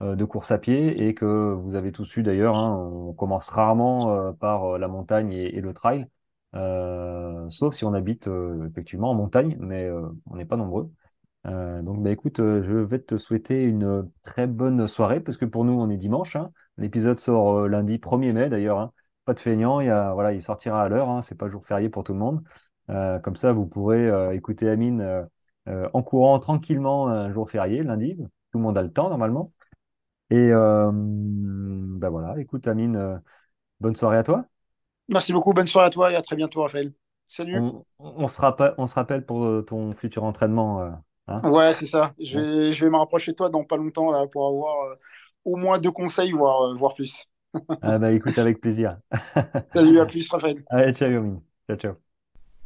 de 0.00 0.24
course 0.24 0.50
à 0.52 0.58
pied 0.58 1.06
et 1.08 1.14
que 1.14 1.52
vous 1.52 1.74
avez 1.74 1.92
tous 1.92 2.16
eu 2.16 2.22
d'ailleurs. 2.22 2.56
hein. 2.56 2.76
on 2.76 3.12
commence 3.14 3.48
rarement 3.50 4.32
par 4.34 4.78
la 4.78 4.88
montagne 4.88 5.32
et, 5.32 5.60
le 5.60 5.72
trail, 5.72 6.06
sauf 7.48 7.74
si 7.74 7.84
on 7.84 7.94
habite 7.94 8.28
euh, 8.28 8.66
effectivement 8.66 9.10
en 9.10 9.14
montagne, 9.14 9.56
mais 9.60 9.84
euh, 9.84 10.08
on 10.26 10.36
n'est 10.36 10.44
pas 10.44 10.56
nombreux. 10.56 10.90
Euh, 11.46 11.82
donc 11.82 12.02
bah, 12.02 12.10
écoute, 12.10 12.40
euh, 12.40 12.62
je 12.62 12.72
vais 12.76 12.98
te 13.00 13.16
souhaiter 13.16 13.64
une 13.64 14.10
très 14.22 14.46
bonne 14.46 14.88
soirée 14.88 15.20
parce 15.20 15.36
que 15.36 15.44
pour 15.44 15.64
nous 15.64 15.74
on 15.74 15.90
est 15.90 15.96
dimanche. 15.98 16.36
hein. 16.36 16.50
L'épisode 16.78 17.20
sort 17.20 17.58
euh, 17.60 17.68
lundi 17.68 17.98
1er 17.98 18.32
mai 18.32 18.48
d'ailleurs. 18.48 18.78
hein. 18.80 18.92
Pas 19.26 19.34
de 19.34 19.40
feignant, 19.40 19.80
il 19.80 19.86
y 19.86 19.90
a, 19.90 20.12
voilà, 20.14 20.32
il 20.32 20.42
sortira 20.42 20.82
à 20.84 20.88
l'heure. 20.88 21.08
hein. 21.10 21.22
C'est 21.22 21.36
pas 21.38 21.50
jour 21.50 21.66
férié 21.66 21.88
pour 21.88 22.04
tout 22.04 22.12
le 22.12 22.18
monde. 22.18 22.42
Euh, 22.90 23.18
comme 23.20 23.36
ça, 23.36 23.52
vous 23.52 23.66
pourrez 23.66 24.08
euh, 24.08 24.32
écouter 24.34 24.68
Amine 24.70 25.00
euh, 25.00 25.24
euh, 25.68 25.88
en 25.94 26.02
courant 26.02 26.38
tranquillement 26.38 27.08
un 27.08 27.32
jour 27.32 27.50
férié, 27.50 27.82
lundi. 27.82 28.16
Tout 28.52 28.58
le 28.58 28.62
monde 28.64 28.78
a 28.78 28.82
le 28.82 28.92
temps 28.92 29.08
normalement. 29.10 29.52
Et 30.30 30.50
euh, 30.52 30.90
ben 30.92 32.08
voilà, 32.10 32.38
écoute 32.40 32.66
Amine, 32.68 32.96
euh, 32.96 33.18
bonne 33.80 33.96
soirée 33.96 34.18
à 34.18 34.22
toi. 34.24 34.46
Merci 35.08 35.32
beaucoup, 35.32 35.52
bonne 35.52 35.66
soirée 35.66 35.86
à 35.88 35.90
toi 35.90 36.12
et 36.12 36.16
à 36.16 36.22
très 36.22 36.36
bientôt, 36.36 36.62
Raphaël. 36.62 36.92
Salut. 37.28 37.66
On, 37.68 37.84
on 37.98 38.28
se 38.28 38.40
rappelle, 38.40 38.74
on 38.78 38.86
se 38.86 38.94
rappelle 38.94 39.24
pour 39.24 39.44
euh, 39.44 39.62
ton 39.62 39.92
futur 39.94 40.24
entraînement. 40.24 40.80
euh, 40.82 40.90
hein 41.28 41.48
Ouais, 41.50 41.74
c'est 41.74 41.86
ça. 41.86 42.14
Je 42.18 42.40
vais, 42.40 42.72
je 42.72 42.84
vais 42.84 42.90
me 42.90 42.96
rapprocher 42.96 43.32
de 43.32 43.36
toi 43.36 43.50
dans 43.50 43.64
pas 43.64 43.76
longtemps 43.76 44.10
là, 44.10 44.26
pour 44.26 44.46
avoir 44.48 44.86
euh, 44.92 44.94
au 45.44 45.56
moins 45.56 45.78
deux 45.78 45.90
conseils, 45.90 46.32
voire, 46.32 46.62
euh, 46.72 46.74
voire 46.74 46.94
plus. 46.94 47.26
Ah 47.80 47.98
bah 47.98 48.12
écoute 48.12 48.38
avec 48.38 48.60
plaisir. 48.60 48.98
Salut, 49.74 50.00
à 50.00 50.06
plus, 50.06 50.28
Raphaël. 50.30 50.64
Allez, 50.70 50.94
ciao 50.94 51.08
Amine. 51.10 51.42
Ciao, 51.68 51.76
ciao. 51.78 52.13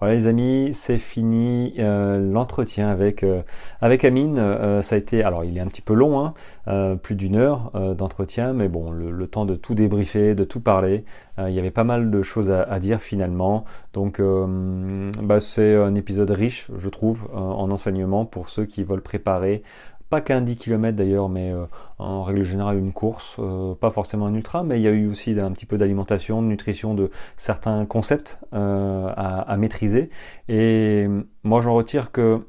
Voilà 0.00 0.14
les 0.14 0.28
amis, 0.28 0.70
c'est 0.74 0.98
fini 0.98 1.74
euh, 1.80 2.18
l'entretien 2.32 2.88
avec, 2.88 3.24
euh, 3.24 3.42
avec 3.80 4.04
Amine. 4.04 4.38
Euh, 4.38 4.80
ça 4.80 4.94
a 4.94 4.98
été, 4.98 5.24
alors 5.24 5.44
il 5.44 5.58
est 5.58 5.60
un 5.60 5.66
petit 5.66 5.82
peu 5.82 5.92
long, 5.92 6.20
hein, 6.20 6.34
euh, 6.68 6.94
plus 6.94 7.16
d'une 7.16 7.34
heure 7.34 7.72
euh, 7.74 7.94
d'entretien, 7.94 8.52
mais 8.52 8.68
bon, 8.68 8.86
le, 8.92 9.10
le 9.10 9.26
temps 9.26 9.44
de 9.44 9.56
tout 9.56 9.74
débriefer, 9.74 10.36
de 10.36 10.44
tout 10.44 10.60
parler. 10.60 11.04
Euh, 11.40 11.50
il 11.50 11.56
y 11.56 11.58
avait 11.58 11.72
pas 11.72 11.82
mal 11.82 12.12
de 12.12 12.22
choses 12.22 12.48
à, 12.52 12.62
à 12.62 12.78
dire 12.78 13.00
finalement. 13.00 13.64
Donc 13.92 14.20
bah, 14.20 15.40
c'est 15.40 15.74
un 15.74 15.96
épisode 15.96 16.30
riche, 16.30 16.70
je 16.76 16.88
trouve, 16.88 17.28
en 17.34 17.68
enseignement 17.70 18.24
pour 18.24 18.48
ceux 18.48 18.66
qui 18.66 18.84
veulent 18.84 19.02
préparer. 19.02 19.62
Pas 20.10 20.22
qu'un 20.22 20.40
10 20.40 20.56
km 20.56 20.96
d'ailleurs, 20.96 21.28
mais 21.28 21.52
euh, 21.52 21.66
en 21.98 22.22
règle 22.24 22.42
générale 22.42 22.78
une 22.78 22.92
course, 22.92 23.36
euh, 23.40 23.74
pas 23.74 23.90
forcément 23.90 24.24
un 24.26 24.32
ultra, 24.34 24.62
mais 24.62 24.78
il 24.78 24.82
y 24.82 24.88
a 24.88 24.90
eu 24.90 25.06
aussi 25.06 25.38
un 25.38 25.52
petit 25.52 25.66
peu 25.66 25.76
d'alimentation, 25.76 26.40
de 26.40 26.46
nutrition, 26.46 26.94
de 26.94 27.10
certains 27.36 27.84
concepts 27.84 28.38
euh, 28.54 29.12
à, 29.14 29.56
maîtriser. 29.58 30.08
Et 30.48 31.06
moi, 31.42 31.60
j'en 31.60 31.74
retire 31.74 32.10
que 32.10 32.40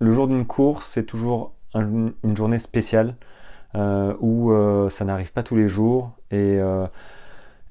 le 0.00 0.10
jour 0.10 0.26
d'une 0.26 0.46
course, 0.46 0.86
c'est 0.86 1.04
toujours 1.04 1.52
un- 1.74 2.12
une 2.24 2.36
journée 2.36 2.58
spéciale 2.58 3.16
où 4.20 4.52
ça 4.88 5.04
n'arrive 5.04 5.32
pas 5.32 5.44
tous 5.44 5.54
les 5.54 5.68
jours 5.68 6.10
et, 6.32 6.58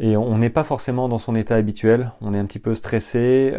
on 0.02 0.38
n'est 0.38 0.49
pas 0.49 0.64
forcément 0.64 1.10
dans 1.10 1.18
son 1.18 1.36
état 1.36 1.56
habituel. 1.56 2.11
On 2.22 2.34
est 2.34 2.40
un 2.40 2.45
petit 2.45 2.60
peu 2.60 2.73
stressé. 2.73 3.53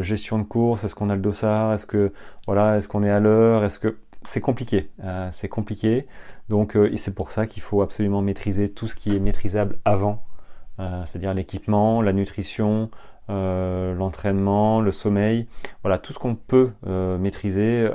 gestion 0.00 0.38
de 0.38 0.42
course, 0.42 0.84
est-ce 0.84 0.94
qu'on 0.94 1.08
a 1.08 1.14
le 1.14 1.22
dossard 1.22 1.72
Est-ce 1.72 1.86
que 1.86 2.12
voilà, 2.46 2.76
est-ce 2.76 2.88
qu'on 2.88 3.02
est 3.02 3.10
à 3.10 3.20
l'heure 3.20 3.64
Est-ce 3.64 3.78
que 3.78 3.96
c'est 4.26 4.40
compliqué 4.40 4.90
euh, 5.04 5.28
C'est 5.32 5.48
compliqué. 5.48 6.06
Donc, 6.48 6.76
euh, 6.76 6.94
c'est 6.96 7.14
pour 7.14 7.30
ça 7.30 7.46
qu'il 7.46 7.62
faut 7.62 7.82
absolument 7.82 8.22
maîtriser 8.22 8.68
tout 8.68 8.88
ce 8.88 8.94
qui 8.94 9.14
est 9.14 9.18
maîtrisable 9.18 9.78
avant 9.84 10.24
euh, 10.78 11.02
c'est-à-dire 11.06 11.32
l'équipement, 11.32 12.02
la 12.02 12.12
nutrition, 12.12 12.90
l'entraînement, 13.28 14.82
le 14.82 14.90
sommeil, 14.90 15.48
voilà, 15.82 15.98
tout 15.98 16.12
ce 16.12 16.18
qu'on 16.18 16.34
peut 16.34 16.72
maîtriser, 16.84 17.88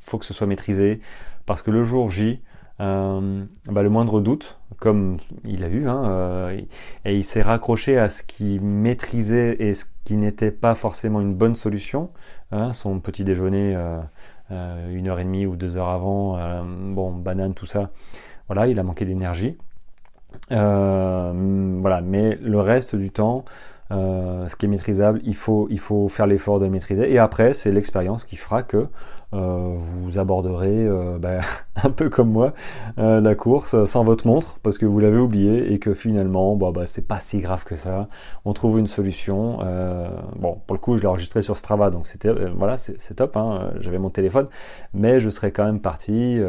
faut 0.00 0.18
que 0.18 0.24
ce 0.24 0.34
soit 0.34 0.48
maîtrisé, 0.48 1.00
parce 1.46 1.62
que 1.62 1.70
le 1.70 1.84
jour 1.84 2.10
J, 2.10 2.42
bah, 2.78 3.82
le 3.82 3.88
moindre 3.88 4.20
doute, 4.20 4.58
comme 4.78 5.18
il 5.44 5.62
a 5.62 5.68
eu, 5.68 5.88
hein, 5.88 6.50
et 7.04 7.16
il 7.16 7.22
s'est 7.22 7.42
raccroché 7.42 7.96
à 7.96 8.08
ce 8.08 8.24
qu'il 8.24 8.60
maîtrisait 8.60 9.56
et 9.60 9.72
ce 9.72 9.84
qui 10.04 10.16
n'était 10.16 10.50
pas 10.50 10.74
forcément 10.74 11.20
une 11.20 11.34
bonne 11.34 11.54
solution, 11.54 12.10
hein, 12.50 12.72
son 12.72 12.98
petit 12.98 13.22
déjeuner 13.22 13.76
euh, 14.50 14.54
euh, 14.54 14.94
une 14.94 15.08
heure 15.08 15.20
et 15.20 15.24
demie 15.24 15.46
ou 15.46 15.56
deux 15.56 15.76
heures 15.76 15.88
avant, 15.88 16.38
euh, 16.38 16.62
bon, 16.64 17.12
banane, 17.12 17.54
tout 17.54 17.66
ça, 17.66 17.90
voilà, 18.48 18.66
il 18.66 18.78
a 18.78 18.82
manqué 18.82 19.04
d'énergie. 19.04 19.56
voilà, 20.50 22.00
mais 22.02 22.36
le 22.42 22.60
reste 22.60 22.96
du 22.96 23.10
temps, 23.10 23.44
euh, 23.90 24.48
ce 24.48 24.56
qui 24.56 24.66
est 24.66 24.68
maîtrisable, 24.68 25.20
il 25.24 25.34
faut, 25.34 25.68
il 25.70 25.78
faut 25.78 26.08
faire 26.08 26.26
l'effort 26.26 26.58
de 26.58 26.64
le 26.64 26.70
maîtriser. 26.70 27.12
Et 27.12 27.18
après, 27.18 27.52
c'est 27.52 27.70
l'expérience 27.70 28.24
qui 28.24 28.36
fera 28.36 28.62
que 28.62 28.76
euh, 28.76 28.86
vous 29.32 30.18
aborderez, 30.18 30.86
euh, 30.86 31.18
bah, 31.18 31.40
un 31.82 31.90
peu 31.90 32.08
comme 32.08 32.30
moi, 32.30 32.54
la 32.96 33.34
course 33.34 33.84
sans 33.84 34.04
votre 34.04 34.26
montre, 34.26 34.58
parce 34.62 34.78
que 34.78 34.86
vous 34.86 35.00
l'avez 35.00 35.18
oublié, 35.18 35.72
et 35.72 35.78
que 35.78 35.94
finalement, 35.94 36.56
bah, 36.56 36.70
bah, 36.72 36.86
c'est 36.86 37.06
pas 37.06 37.20
si 37.20 37.38
grave 37.38 37.64
que 37.64 37.76
ça. 37.76 38.08
On 38.44 38.52
trouve 38.52 38.78
une 38.78 38.86
solution. 38.86 39.58
bon, 40.36 40.60
pour 40.66 40.74
le 40.74 40.80
coup, 40.80 40.96
je 40.96 41.02
l'ai 41.02 41.08
enregistré 41.08 41.42
sur 41.42 41.56
Strava, 41.56 41.90
donc 41.90 42.06
c'était, 42.06 42.32
voilà, 42.56 42.76
c'est 42.76 43.14
top. 43.14 43.36
Hein, 43.36 43.72
J'avais 43.80 43.98
mon 43.98 44.10
téléphone, 44.10 44.48
mais 44.92 45.20
je 45.20 45.30
serais 45.30 45.50
quand 45.52 45.64
même 45.64 45.80
parti. 45.80 46.40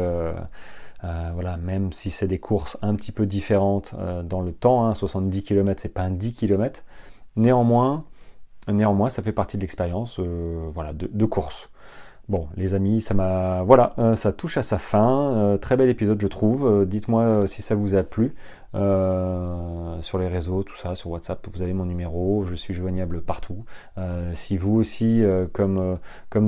voilà, 1.02 1.56
même 1.58 1.92
si 1.92 2.10
c'est 2.10 2.28
des 2.28 2.38
courses 2.38 2.78
un 2.82 2.94
petit 2.94 3.12
peu 3.12 3.26
différentes 3.26 3.94
dans 4.24 4.40
le 4.40 4.52
temps, 4.52 4.92
70 4.94 5.42
km, 5.42 5.80
c'est 5.80 5.88
pas 5.88 6.02
un 6.02 6.10
10 6.10 6.32
km, 6.32 6.82
Néanmoins, 7.36 8.04
néanmoins, 8.66 9.10
ça 9.10 9.22
fait 9.22 9.32
partie 9.32 9.58
de 9.58 9.62
l'expérience 9.62 10.18
euh, 10.20 10.68
voilà, 10.70 10.92
de, 10.94 11.24
course. 11.26 11.70
Bon, 12.28 12.48
les 12.56 12.74
amis, 12.74 13.00
ça 13.00 13.14
m'a. 13.14 13.62
Voilà, 13.62 13.94
euh, 13.98 14.14
ça 14.16 14.32
touche 14.32 14.56
à 14.56 14.62
sa 14.62 14.78
fin. 14.78 15.32
Euh, 15.32 15.58
très 15.58 15.76
bel 15.76 15.88
épisode, 15.88 16.20
je 16.20 16.26
trouve. 16.26 16.84
Dites-moi 16.84 17.46
si 17.46 17.62
ça 17.62 17.76
vous 17.76 17.94
a 17.94 18.02
plu. 18.02 18.34
sur 18.74 20.18
les 20.18 20.26
réseaux, 20.28 20.62
tout 20.64 20.76
ça, 20.76 20.94
sur 20.96 21.10
WhatsApp, 21.10 21.46
vous 21.52 21.62
avez 21.62 21.72
mon 21.72 21.86
numéro, 21.86 22.44
je 22.44 22.54
suis 22.54 22.74
joignable 22.74 23.22
partout. 23.22 23.64
si 24.34 24.56
vous 24.56 24.76
aussi, 24.76 25.22
comme, 25.52 25.98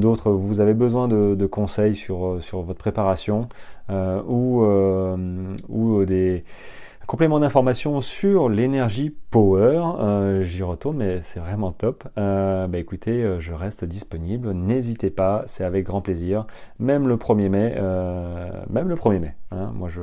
d'autres, 0.00 0.32
vous 0.32 0.60
avez 0.60 0.74
besoin 0.74 1.08
de, 1.08 1.46
conseils 1.46 1.94
sur, 1.94 2.42
sur 2.42 2.62
votre 2.62 2.78
préparation 2.78 3.48
ou, 3.88 4.62
ou 5.68 6.04
des 6.04 6.44
Complément 7.08 7.40
d'information 7.40 8.02
sur 8.02 8.50
l'énergie 8.50 9.16
power, 9.30 9.80
euh, 9.98 10.42
j'y 10.42 10.62
retourne, 10.62 10.98
mais 10.98 11.22
c'est 11.22 11.40
vraiment 11.40 11.70
top. 11.70 12.06
Euh, 12.18 12.66
bah 12.66 12.76
écoutez, 12.76 13.24
euh, 13.24 13.38
je 13.38 13.54
reste 13.54 13.86
disponible, 13.86 14.52
n'hésitez 14.52 15.08
pas, 15.08 15.42
c'est 15.46 15.64
avec 15.64 15.86
grand 15.86 16.02
plaisir. 16.02 16.46
Même 16.78 17.08
le 17.08 17.16
1er 17.16 17.48
mai, 17.48 17.74
même 18.68 18.88
le 18.90 18.94
1er 18.94 19.20
mai. 19.20 19.34
Hein, 19.52 19.72
moi, 19.74 19.88
je, 19.88 20.02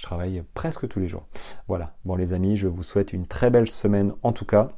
travaille 0.00 0.44
presque 0.54 0.86
tous 0.86 1.00
les 1.00 1.08
jours. 1.08 1.26
Voilà. 1.66 1.94
Bon, 2.04 2.14
les 2.14 2.34
amis, 2.34 2.56
je 2.56 2.68
vous 2.68 2.84
souhaite 2.84 3.12
une 3.12 3.26
très 3.26 3.50
belle 3.50 3.68
semaine 3.68 4.12
en 4.22 4.30
tout 4.30 4.46
cas. 4.46 4.68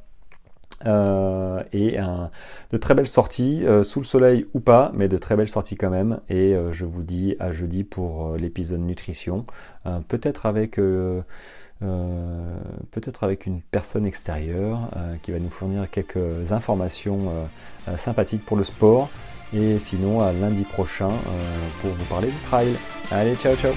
et 0.83 1.99
de 2.71 2.77
très 2.77 2.95
belles 2.95 3.07
sorties, 3.07 3.65
sous 3.83 3.99
le 3.99 4.05
soleil 4.05 4.47
ou 4.55 4.61
pas, 4.61 4.91
mais 4.95 5.07
de 5.07 5.17
très 5.19 5.35
belles 5.35 5.47
sorties 5.47 5.75
quand 5.75 5.91
même. 5.91 6.21
Et 6.27 6.55
je 6.71 6.85
vous 6.85 7.03
dis 7.03 7.35
à 7.39 7.51
jeudi 7.51 7.83
pour 7.83 8.35
l'épisode 8.35 8.79
nutrition, 8.79 9.45
peut-être 10.07 10.47
avec 10.47 10.79
euh, 11.83 12.57
peut-être 12.91 13.23
avec 13.23 13.45
une 13.45 13.61
personne 13.61 14.05
extérieure 14.05 14.89
euh, 14.95 15.15
qui 15.21 15.31
va 15.31 15.39
nous 15.39 15.49
fournir 15.49 15.89
quelques 15.89 16.51
informations 16.51 17.31
euh, 17.87 17.97
sympathiques 17.97 18.45
pour 18.45 18.57
le 18.57 18.63
sport. 18.63 19.09
Et 19.53 19.79
sinon, 19.79 20.19
à 20.19 20.33
lundi 20.33 20.63
prochain 20.63 21.09
pour 21.79 21.91
vous 21.91 22.05
parler 22.05 22.27
du 22.27 22.39
trail. 22.39 22.75
Allez, 23.11 23.35
ciao 23.35 23.55
ciao 23.55 23.71